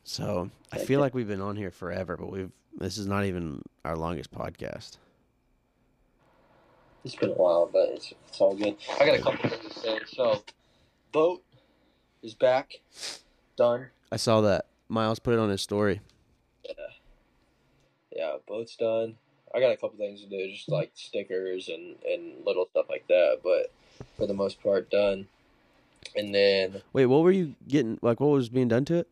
So 0.04 0.52
I 0.72 0.78
feel 0.78 1.00
like 1.00 1.16
we've 1.16 1.28
been 1.28 1.42
on 1.42 1.56
here 1.56 1.72
forever, 1.72 2.18
but 2.18 2.30
we've 2.30 2.52
this 2.78 2.98
is 2.98 3.08
not 3.08 3.24
even 3.24 3.62
our 3.86 3.96
longest 3.96 4.32
podcast. 4.32 4.98
It's 7.06 7.16
been 7.16 7.30
a 7.30 7.34
while, 7.34 7.70
but 7.72 7.90
it's 7.94 8.14
it's 8.28 8.42
all 8.42 8.54
good. 8.54 8.76
I 9.00 9.06
got 9.06 9.18
a 9.18 9.22
couple 9.22 9.50
things 9.50 9.74
to 9.74 9.80
say. 9.80 10.00
So, 10.08 10.44
boat 11.14 11.42
is 12.22 12.34
back, 12.34 12.74
done. 13.56 13.88
I 14.12 14.18
saw 14.18 14.42
that 14.42 14.66
Miles 14.90 15.20
put 15.20 15.34
it 15.34 15.40
on 15.40 15.50
his 15.50 15.62
story. 15.62 16.02
Yeah, 16.66 16.74
yeah, 18.12 18.36
boat's 18.46 18.76
done. 18.76 19.16
I 19.56 19.62
got 19.62 19.72
a 19.72 19.78
couple 19.78 19.98
things 19.98 20.22
to 20.22 20.28
do, 20.28 20.52
just 20.52 20.68
like 20.68 20.92
stickers 20.96 21.70
and 21.70 21.96
and 22.04 22.46
little 22.46 22.68
stuff 22.72 22.88
like 22.90 23.08
that. 23.08 23.40
But 23.42 23.72
for 24.18 24.28
the 24.28 24.34
most 24.34 24.62
part, 24.62 24.92
done. 24.92 25.28
And 26.16 26.34
then 26.34 26.82
Wait, 26.94 27.06
what 27.08 27.24
were 27.24 27.32
you 27.32 27.56
getting? 27.68 28.00
Like, 28.02 28.20
what 28.20 28.28
was 28.28 28.50
being 28.50 28.68
done 28.68 28.86
to 28.86 28.96
it? 29.00 29.08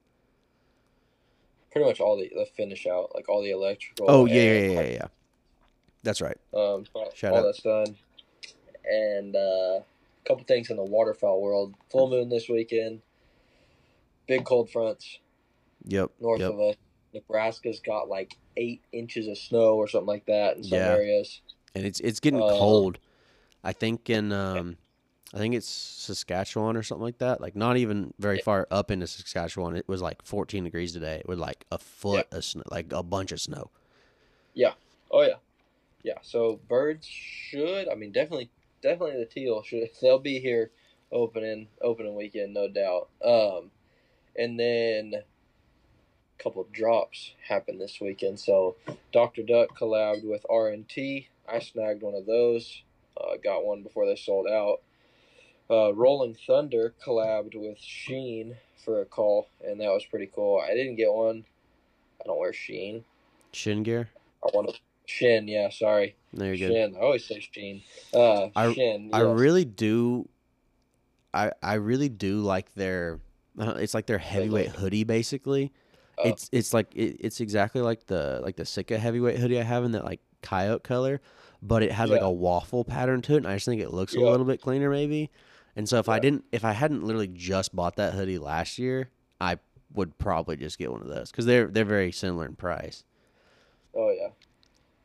pretty 1.72 1.88
much 1.88 2.00
all 2.00 2.16
the 2.18 2.32
the 2.36 2.46
finish 2.46 2.86
out, 2.86 3.10
like 3.16 3.28
all 3.28 3.42
the 3.42 3.50
electrical. 3.50 4.06
Oh 4.08 4.26
yeah, 4.26 4.36
yeah, 4.36 4.52
and, 4.52 4.74
yeah, 4.74 4.82
yeah, 4.82 4.88
yeah. 4.92 5.08
That's 6.04 6.22
right. 6.22 6.38
Um, 6.54 6.86
Shout 7.16 7.32
all 7.34 7.40
out. 7.40 7.44
that's 7.46 7.62
done. 7.64 7.96
And 8.86 9.36
uh, 9.36 9.40
a 9.80 9.84
couple 10.28 10.44
things 10.44 10.70
in 10.70 10.78
the 10.78 10.84
waterfowl 10.84 11.42
world. 11.42 11.74
Full 11.92 12.10
moon 12.10 12.30
this 12.30 12.48
weekend. 12.48 13.02
Big 14.28 14.46
cold 14.46 14.70
fronts 14.70 15.20
Yep. 15.86 16.12
north 16.20 16.40
yep. 16.42 16.52
of 16.52 16.60
us. 16.60 16.76
Nebraska's 17.14 17.80
got 17.80 18.08
like 18.08 18.38
eight 18.56 18.82
inches 18.92 19.28
of 19.28 19.38
snow 19.38 19.76
or 19.76 19.88
something 19.88 20.08
like 20.08 20.26
that 20.28 20.58
in 20.58 20.64
some 20.64 20.78
Yeah. 20.78 20.94
areas. 20.94 21.42
and 21.76 21.86
it's 21.86 22.00
it's 22.02 22.20
getting 22.20 22.42
Uh, 22.42 22.50
cold. 22.50 23.00
I 23.64 23.74
think 23.74 24.10
in 24.10 24.32
um, 24.32 24.78
I 25.34 25.38
think 25.38 25.56
it's 25.56 25.68
Saskatchewan 25.68 26.78
or 26.78 26.84
something 26.84 27.04
like 27.04 27.18
that. 27.18 27.42
Like 27.42 27.56
not 27.56 27.78
even 27.78 28.14
very 28.20 28.38
Yeah. 28.38 28.44
far 28.44 28.68
up 28.70 28.92
into 28.92 29.08
Saskatchewan. 29.08 29.76
It 29.76 29.88
was 29.88 30.02
like 30.02 30.22
14 30.24 30.64
degrees 30.64 30.94
today 30.94 31.24
with 31.26 31.40
like 31.40 31.66
a 31.72 31.78
foot 31.80 32.28
of 32.32 32.44
snow, 32.46 32.64
like 32.70 32.94
a 32.94 33.02
bunch 33.02 33.32
of 33.32 33.42
snow. 33.42 33.72
Yeah. 34.54 34.74
Oh 35.10 35.22
yeah, 35.24 35.38
yeah. 36.04 36.18
So 36.22 36.60
birds 36.68 37.08
should. 37.08 37.88
I 37.90 37.96
mean, 37.96 38.12
definitely, 38.12 38.52
definitely 38.82 39.18
the 39.18 39.26
teal 39.26 39.64
should. 39.64 39.90
They'll 40.02 40.20
be 40.20 40.40
here 40.40 40.70
opening 41.12 41.68
opening 41.82 42.16
weekend, 42.16 42.54
no 42.54 42.68
doubt. 42.68 43.10
Um, 43.24 43.72
and 44.36 44.60
then 44.60 45.14
a 46.40 46.44
couple 46.44 46.62
of 46.62 46.72
drops 46.72 47.34
happened 47.48 47.82
this 47.82 48.00
weekend. 48.00 48.40
So 48.40 48.76
Doctor 49.12 49.42
Duck 49.44 49.78
collabed 49.78 50.24
with 50.28 50.46
RNT. 50.50 51.28
I 51.48 51.60
snagged 51.60 52.04
one 52.04 52.16
of 52.16 52.26
those. 52.28 52.84
Uh, 53.18 53.38
got 53.44 53.66
one 53.66 53.82
before 53.84 54.06
they 54.06 54.16
sold 54.16 54.48
out. 54.48 54.82
Uh, 55.74 55.92
Rolling 55.96 56.36
Thunder 56.46 56.94
collabed 57.04 57.56
with 57.56 57.80
Sheen 57.80 58.56
for 58.86 59.02
a 59.02 59.06
call, 59.06 59.48
and 59.66 59.80
that 59.82 59.90
was 59.90 60.06
pretty 60.06 60.30
cool. 60.34 60.62
I 60.64 60.74
didn't 60.76 60.96
get 60.96 61.12
one. 61.12 61.46
I 62.22 62.28
don't 62.28 62.40
wear 62.40 62.54
Sheen. 62.54 63.04
Shin 63.54 63.82
gear. 63.84 64.10
I 64.44 64.50
want 64.54 64.70
to 64.70 64.76
Shin. 65.06 65.48
Yeah, 65.48 65.70
sorry. 65.70 66.16
No, 66.32 66.46
you're 66.46 66.58
good. 66.58 66.72
Shin. 66.72 66.96
I 66.96 67.00
always 67.00 67.26
say 67.26 67.40
Sheen. 67.40 67.82
Uh, 68.14 68.50
I- 68.56 68.74
Shin. 68.74 69.10
I 69.14 69.22
really 69.22 69.66
do. 69.66 70.28
I 71.34 71.52
I 71.64 71.76
really 71.76 72.10
do 72.10 72.42
like 72.42 72.74
their. 72.76 73.20
It's 73.58 73.94
like 73.94 74.06
their 74.06 74.18
heavyweight 74.20 74.70
hoodie, 74.70 75.04
basically. 75.04 75.72
Oh. 76.18 76.30
It's 76.30 76.50
it's 76.52 76.74
like 76.74 76.94
it, 76.96 77.18
it's 77.20 77.40
exactly 77.40 77.82
like 77.82 78.06
the 78.06 78.40
like 78.44 78.56
the 78.56 78.66
Sitka 78.66 78.98
heavyweight 79.00 79.40
hoodie 79.40 79.60
I 79.60 79.64
have 79.64 79.84
in 79.84 79.94
that 79.94 80.06
like 80.06 80.20
coyote 80.42 80.84
color, 80.84 81.22
but 81.62 81.82
it 81.82 81.92
has 81.92 82.10
like 82.12 82.22
a 82.22 82.32
waffle 82.32 82.84
pattern 82.84 83.22
to 83.24 83.34
it, 83.34 83.38
and 83.38 83.48
I 83.48 83.56
just 83.56 83.66
think 83.66 83.82
it 83.82 83.92
looks 83.92 84.14
a 84.14 84.20
little 84.20 84.46
bit 84.46 84.62
cleaner, 84.62 84.90
maybe. 84.92 85.32
And 85.76 85.88
so 85.90 85.98
if 86.00 86.08
I 86.08 86.20
didn't, 86.20 86.46
if 86.52 86.64
I 86.64 86.74
hadn't 86.74 87.04
literally 87.04 87.28
just 87.28 87.76
bought 87.76 87.96
that 87.96 88.14
hoodie 88.14 88.38
last 88.38 88.78
year, 88.78 89.10
I 89.42 89.58
would 89.94 90.18
probably 90.18 90.56
just 90.58 90.78
get 90.78 90.92
one 90.92 91.02
of 91.02 91.08
those 91.08 91.32
because 91.32 91.46
they're 91.46 91.68
they're 91.68 91.86
very 91.86 92.12
similar 92.12 92.46
in 92.46 92.56
price. 92.56 93.04
Oh 93.96 94.12
yeah. 94.12 94.30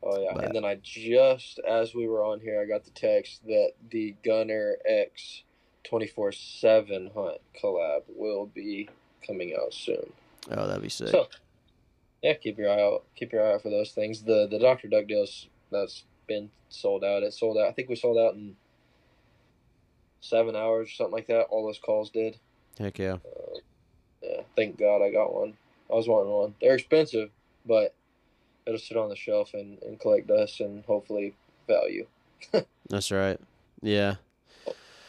Oh 0.03 0.21
yeah. 0.21 0.31
But- 0.35 0.45
And 0.45 0.55
then 0.55 0.65
I 0.65 0.77
just 0.83 1.59
as 1.61 1.95
we 1.95 2.07
were 2.07 2.23
on 2.23 2.41
here, 2.41 2.61
I 2.61 2.67
got 2.67 2.85
the 2.85 2.91
text 2.91 3.45
that 3.47 3.73
the 3.91 4.15
Gunner 4.25 4.77
X 4.87 5.43
twenty 5.85 6.07
four 6.07 6.33
seven 6.33 7.11
hunt 7.15 7.39
collab 7.61 8.03
will 8.09 8.47
be 8.47 8.89
coming 9.27 9.55
out 9.61 9.73
soon. 9.73 10.13
Oh, 10.51 10.67
that'd 10.67 10.83
be 10.83 10.89
sick. 10.89 11.09
So 11.09 11.29
yeah, 12.23 12.35
keep 12.35 12.59
your 12.59 12.71
eye 12.71 12.83
out. 12.83 13.05
Keep 13.17 13.33
your 13.33 13.47
eye 13.47 13.55
out 13.55 13.63
for 13.63 13.71
those 13.71 13.93
things. 13.93 14.23
The 14.23 14.47
the 14.51 14.59
Doctor 14.59 14.89
Duck 14.89 15.07
deals 15.07 15.49
that's 15.71 16.05
been 16.27 16.51
sold 16.69 17.05
out. 17.05 17.23
It 17.23 17.33
sold 17.33 17.57
out. 17.57 17.69
I 17.69 17.73
think 17.73 17.89
we 17.89 17.97
sold 17.97 18.19
out 18.19 18.35
in 18.35 18.57
seven 20.21 20.57
hours 20.57 20.89
or 20.89 20.93
something 20.93 21.13
like 21.15 21.27
that. 21.29 21.47
All 21.51 21.65
those 21.67 21.79
calls 21.79 22.11
did. 22.11 22.37
Heck 22.79 22.99
yeah. 22.99 23.17
Yeah, 24.23 24.41
thank 24.57 24.79
God 24.79 25.03
I 25.03 25.11
got 25.11 25.35
one. 25.35 25.55
I 25.91 25.95
was 25.95 26.09
wanting 26.09 26.33
one. 26.33 26.55
They're 26.61 26.75
expensive, 26.75 27.31
but 27.67 27.95
it'll 28.67 28.79
sit 28.79 28.97
on 28.97 29.09
the 29.09 29.17
shelf 29.17 29.55
and, 29.55 29.83
and 29.83 29.99
collect 29.99 30.27
dust 30.27 30.61
and 30.61 30.85
hopefully 30.85 31.35
value. 31.67 32.07
That's 32.89 33.11
right. 33.11 33.39
Yeah. 33.83 34.17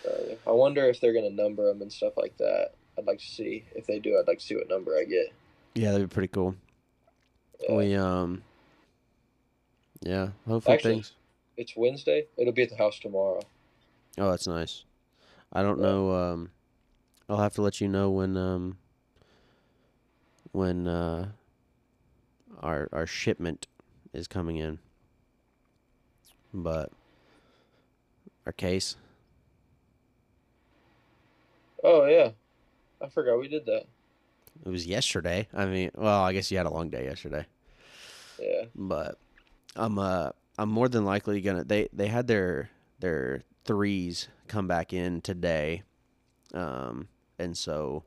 value. 0.05 0.37
I 0.47 0.51
wonder 0.51 0.85
if 0.87 0.99
they're 1.01 1.13
gonna 1.13 1.29
number 1.29 1.65
them 1.67 1.81
and 1.81 1.91
stuff 1.91 2.13
like 2.17 2.37
that. 2.37 2.71
I'd 2.97 3.05
like 3.05 3.19
to 3.19 3.25
see 3.25 3.63
if 3.75 3.85
they 3.87 3.99
do. 3.99 4.17
I'd 4.17 4.27
like 4.27 4.39
to 4.39 4.45
see 4.45 4.55
what 4.55 4.69
number 4.69 4.95
I 4.97 5.05
get. 5.05 5.33
Yeah, 5.75 5.91
that'd 5.91 6.09
be 6.09 6.13
pretty 6.13 6.27
cool. 6.29 6.55
Yeah. 7.61 7.75
We 7.75 7.95
um 7.95 8.43
Yeah, 10.01 10.29
hopefully 10.47 10.75
Actually- 10.75 10.93
things 10.95 11.13
It's 11.57 11.75
Wednesday. 11.75 12.25
It'll 12.37 12.53
be 12.53 12.63
at 12.63 12.69
the 12.69 12.77
house 12.77 12.99
tomorrow. 12.99 13.41
Oh, 14.17 14.29
that's 14.29 14.47
nice. 14.47 14.83
I 15.51 15.61
don't 15.63 15.79
know 15.79 16.11
um 16.13 16.51
I'll 17.27 17.37
have 17.37 17.53
to 17.55 17.61
let 17.61 17.79
you 17.81 17.87
know 17.87 18.09
when 18.09 18.37
um 18.37 18.77
when 20.51 20.87
uh 20.87 21.29
our 22.61 22.89
our 22.91 23.05
shipment 23.05 23.67
is 24.13 24.27
coming 24.27 24.57
in. 24.57 24.79
But 26.53 26.91
our 28.45 28.51
case. 28.51 28.95
Oh 31.83 32.05
yeah, 32.05 32.31
I 33.01 33.07
forgot 33.07 33.39
we 33.39 33.47
did 33.47 33.65
that. 33.67 33.85
It 34.65 34.69
was 34.69 34.85
yesterday. 34.85 35.47
I 35.53 35.65
mean, 35.65 35.91
well, 35.95 36.21
I 36.21 36.33
guess 36.33 36.51
you 36.51 36.57
had 36.57 36.65
a 36.65 36.71
long 36.73 36.89
day 36.89 37.05
yesterday. 37.05 37.45
Yeah. 38.39 38.65
but 38.75 39.17
I'm 39.75 39.99
uh 39.99 40.31
I'm 40.57 40.69
more 40.69 40.89
than 40.89 41.05
likely 41.05 41.41
gonna 41.41 41.63
they 41.63 41.87
they 41.93 42.07
had 42.07 42.27
their 42.27 42.69
their 42.99 43.43
threes 43.69 44.29
come 44.47 44.67
back 44.67 44.93
in 44.93 45.21
today, 45.21 45.83
um 46.55 47.07
and 47.37 47.55
so 47.55 48.03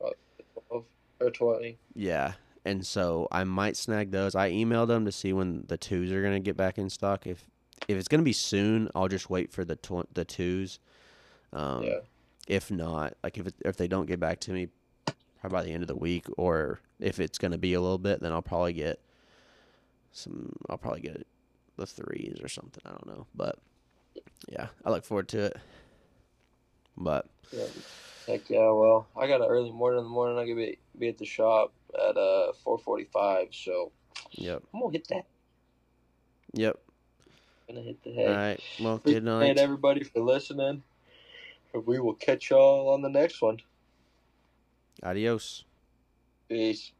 or 1.21 1.31
twenty. 1.31 1.77
yeah 1.95 2.33
and 2.65 2.85
so 2.85 3.29
I 3.31 3.45
might 3.45 3.77
snag 3.77 4.11
those. 4.11 4.35
I 4.35 4.51
emailed 4.51 4.87
them 4.89 5.05
to 5.05 5.11
see 5.11 5.31
when 5.31 5.63
the 5.67 5.77
twos 5.77 6.11
are 6.11 6.21
gonna 6.21 6.41
get 6.41 6.57
back 6.57 6.77
in 6.77 6.89
stock. 6.89 7.25
If 7.25 7.47
if 7.87 7.97
it's 7.97 8.09
gonna 8.09 8.23
be 8.23 8.33
soon, 8.33 8.89
I'll 8.93 9.07
just 9.07 9.29
wait 9.29 9.53
for 9.53 9.63
the 9.63 9.77
tw- 9.77 10.13
the 10.13 10.25
twos. 10.25 10.79
Um, 11.53 11.83
yeah. 11.83 11.99
If 12.47 12.69
not, 12.69 13.13
like 13.23 13.37
if 13.37 13.47
it, 13.47 13.55
if 13.63 13.77
they 13.77 13.87
don't 13.87 14.05
get 14.05 14.19
back 14.19 14.41
to 14.41 14.51
me 14.51 14.67
probably 15.39 15.55
by 15.57 15.63
the 15.63 15.71
end 15.71 15.83
of 15.83 15.87
the 15.87 15.95
week, 15.95 16.25
or 16.37 16.81
if 16.99 17.21
it's 17.21 17.37
gonna 17.37 17.57
be 17.57 17.73
a 17.73 17.79
little 17.81 17.97
bit, 17.97 18.19
then 18.19 18.33
I'll 18.33 18.41
probably 18.41 18.73
get 18.73 18.99
some. 20.11 20.51
I'll 20.69 20.77
probably 20.77 21.01
get 21.01 21.25
the 21.77 21.85
threes 21.85 22.39
or 22.41 22.49
something. 22.49 22.81
I 22.85 22.89
don't 22.89 23.07
know, 23.07 23.27
but 23.33 23.59
yeah, 24.49 24.67
I 24.85 24.89
look 24.89 25.05
forward 25.05 25.27
to 25.29 25.45
it. 25.45 25.57
But 26.97 27.27
Yeah. 27.51 27.65
Heck 28.27 28.49
yeah. 28.49 28.69
Well, 28.71 29.07
I 29.17 29.27
got 29.27 29.41
an 29.41 29.47
early 29.47 29.71
morning 29.71 29.99
in 29.99 30.05
the 30.05 30.09
morning. 30.09 30.37
I 30.37 30.45
could 30.45 30.55
be 30.55 30.77
be 30.97 31.09
at 31.09 31.17
the 31.17 31.25
shop 31.25 31.73
at 31.93 32.17
uh 32.17 32.53
four 32.63 32.77
forty 32.77 33.05
five. 33.05 33.47
So 33.51 33.91
yep, 34.31 34.63
I'm 34.73 34.79
gonna 34.81 34.93
hit 34.93 35.07
that. 35.09 35.25
yep. 36.53 36.79
Gonna 37.67 37.81
hit 37.81 38.03
the 38.03 38.11
All 38.11 38.25
head. 38.25 38.35
right. 38.37 38.59
Well, 38.79 38.97
good 38.99 39.23
night. 39.23 39.57
everybody 39.57 40.03
for 40.03 40.21
listening. 40.21 40.83
And 41.73 41.85
we 41.85 41.99
will 41.99 42.13
catch 42.13 42.49
y'all 42.49 42.89
on 42.93 43.01
the 43.01 43.09
next 43.09 43.41
one. 43.41 43.57
Adios. 45.01 45.63
Peace. 46.47 46.91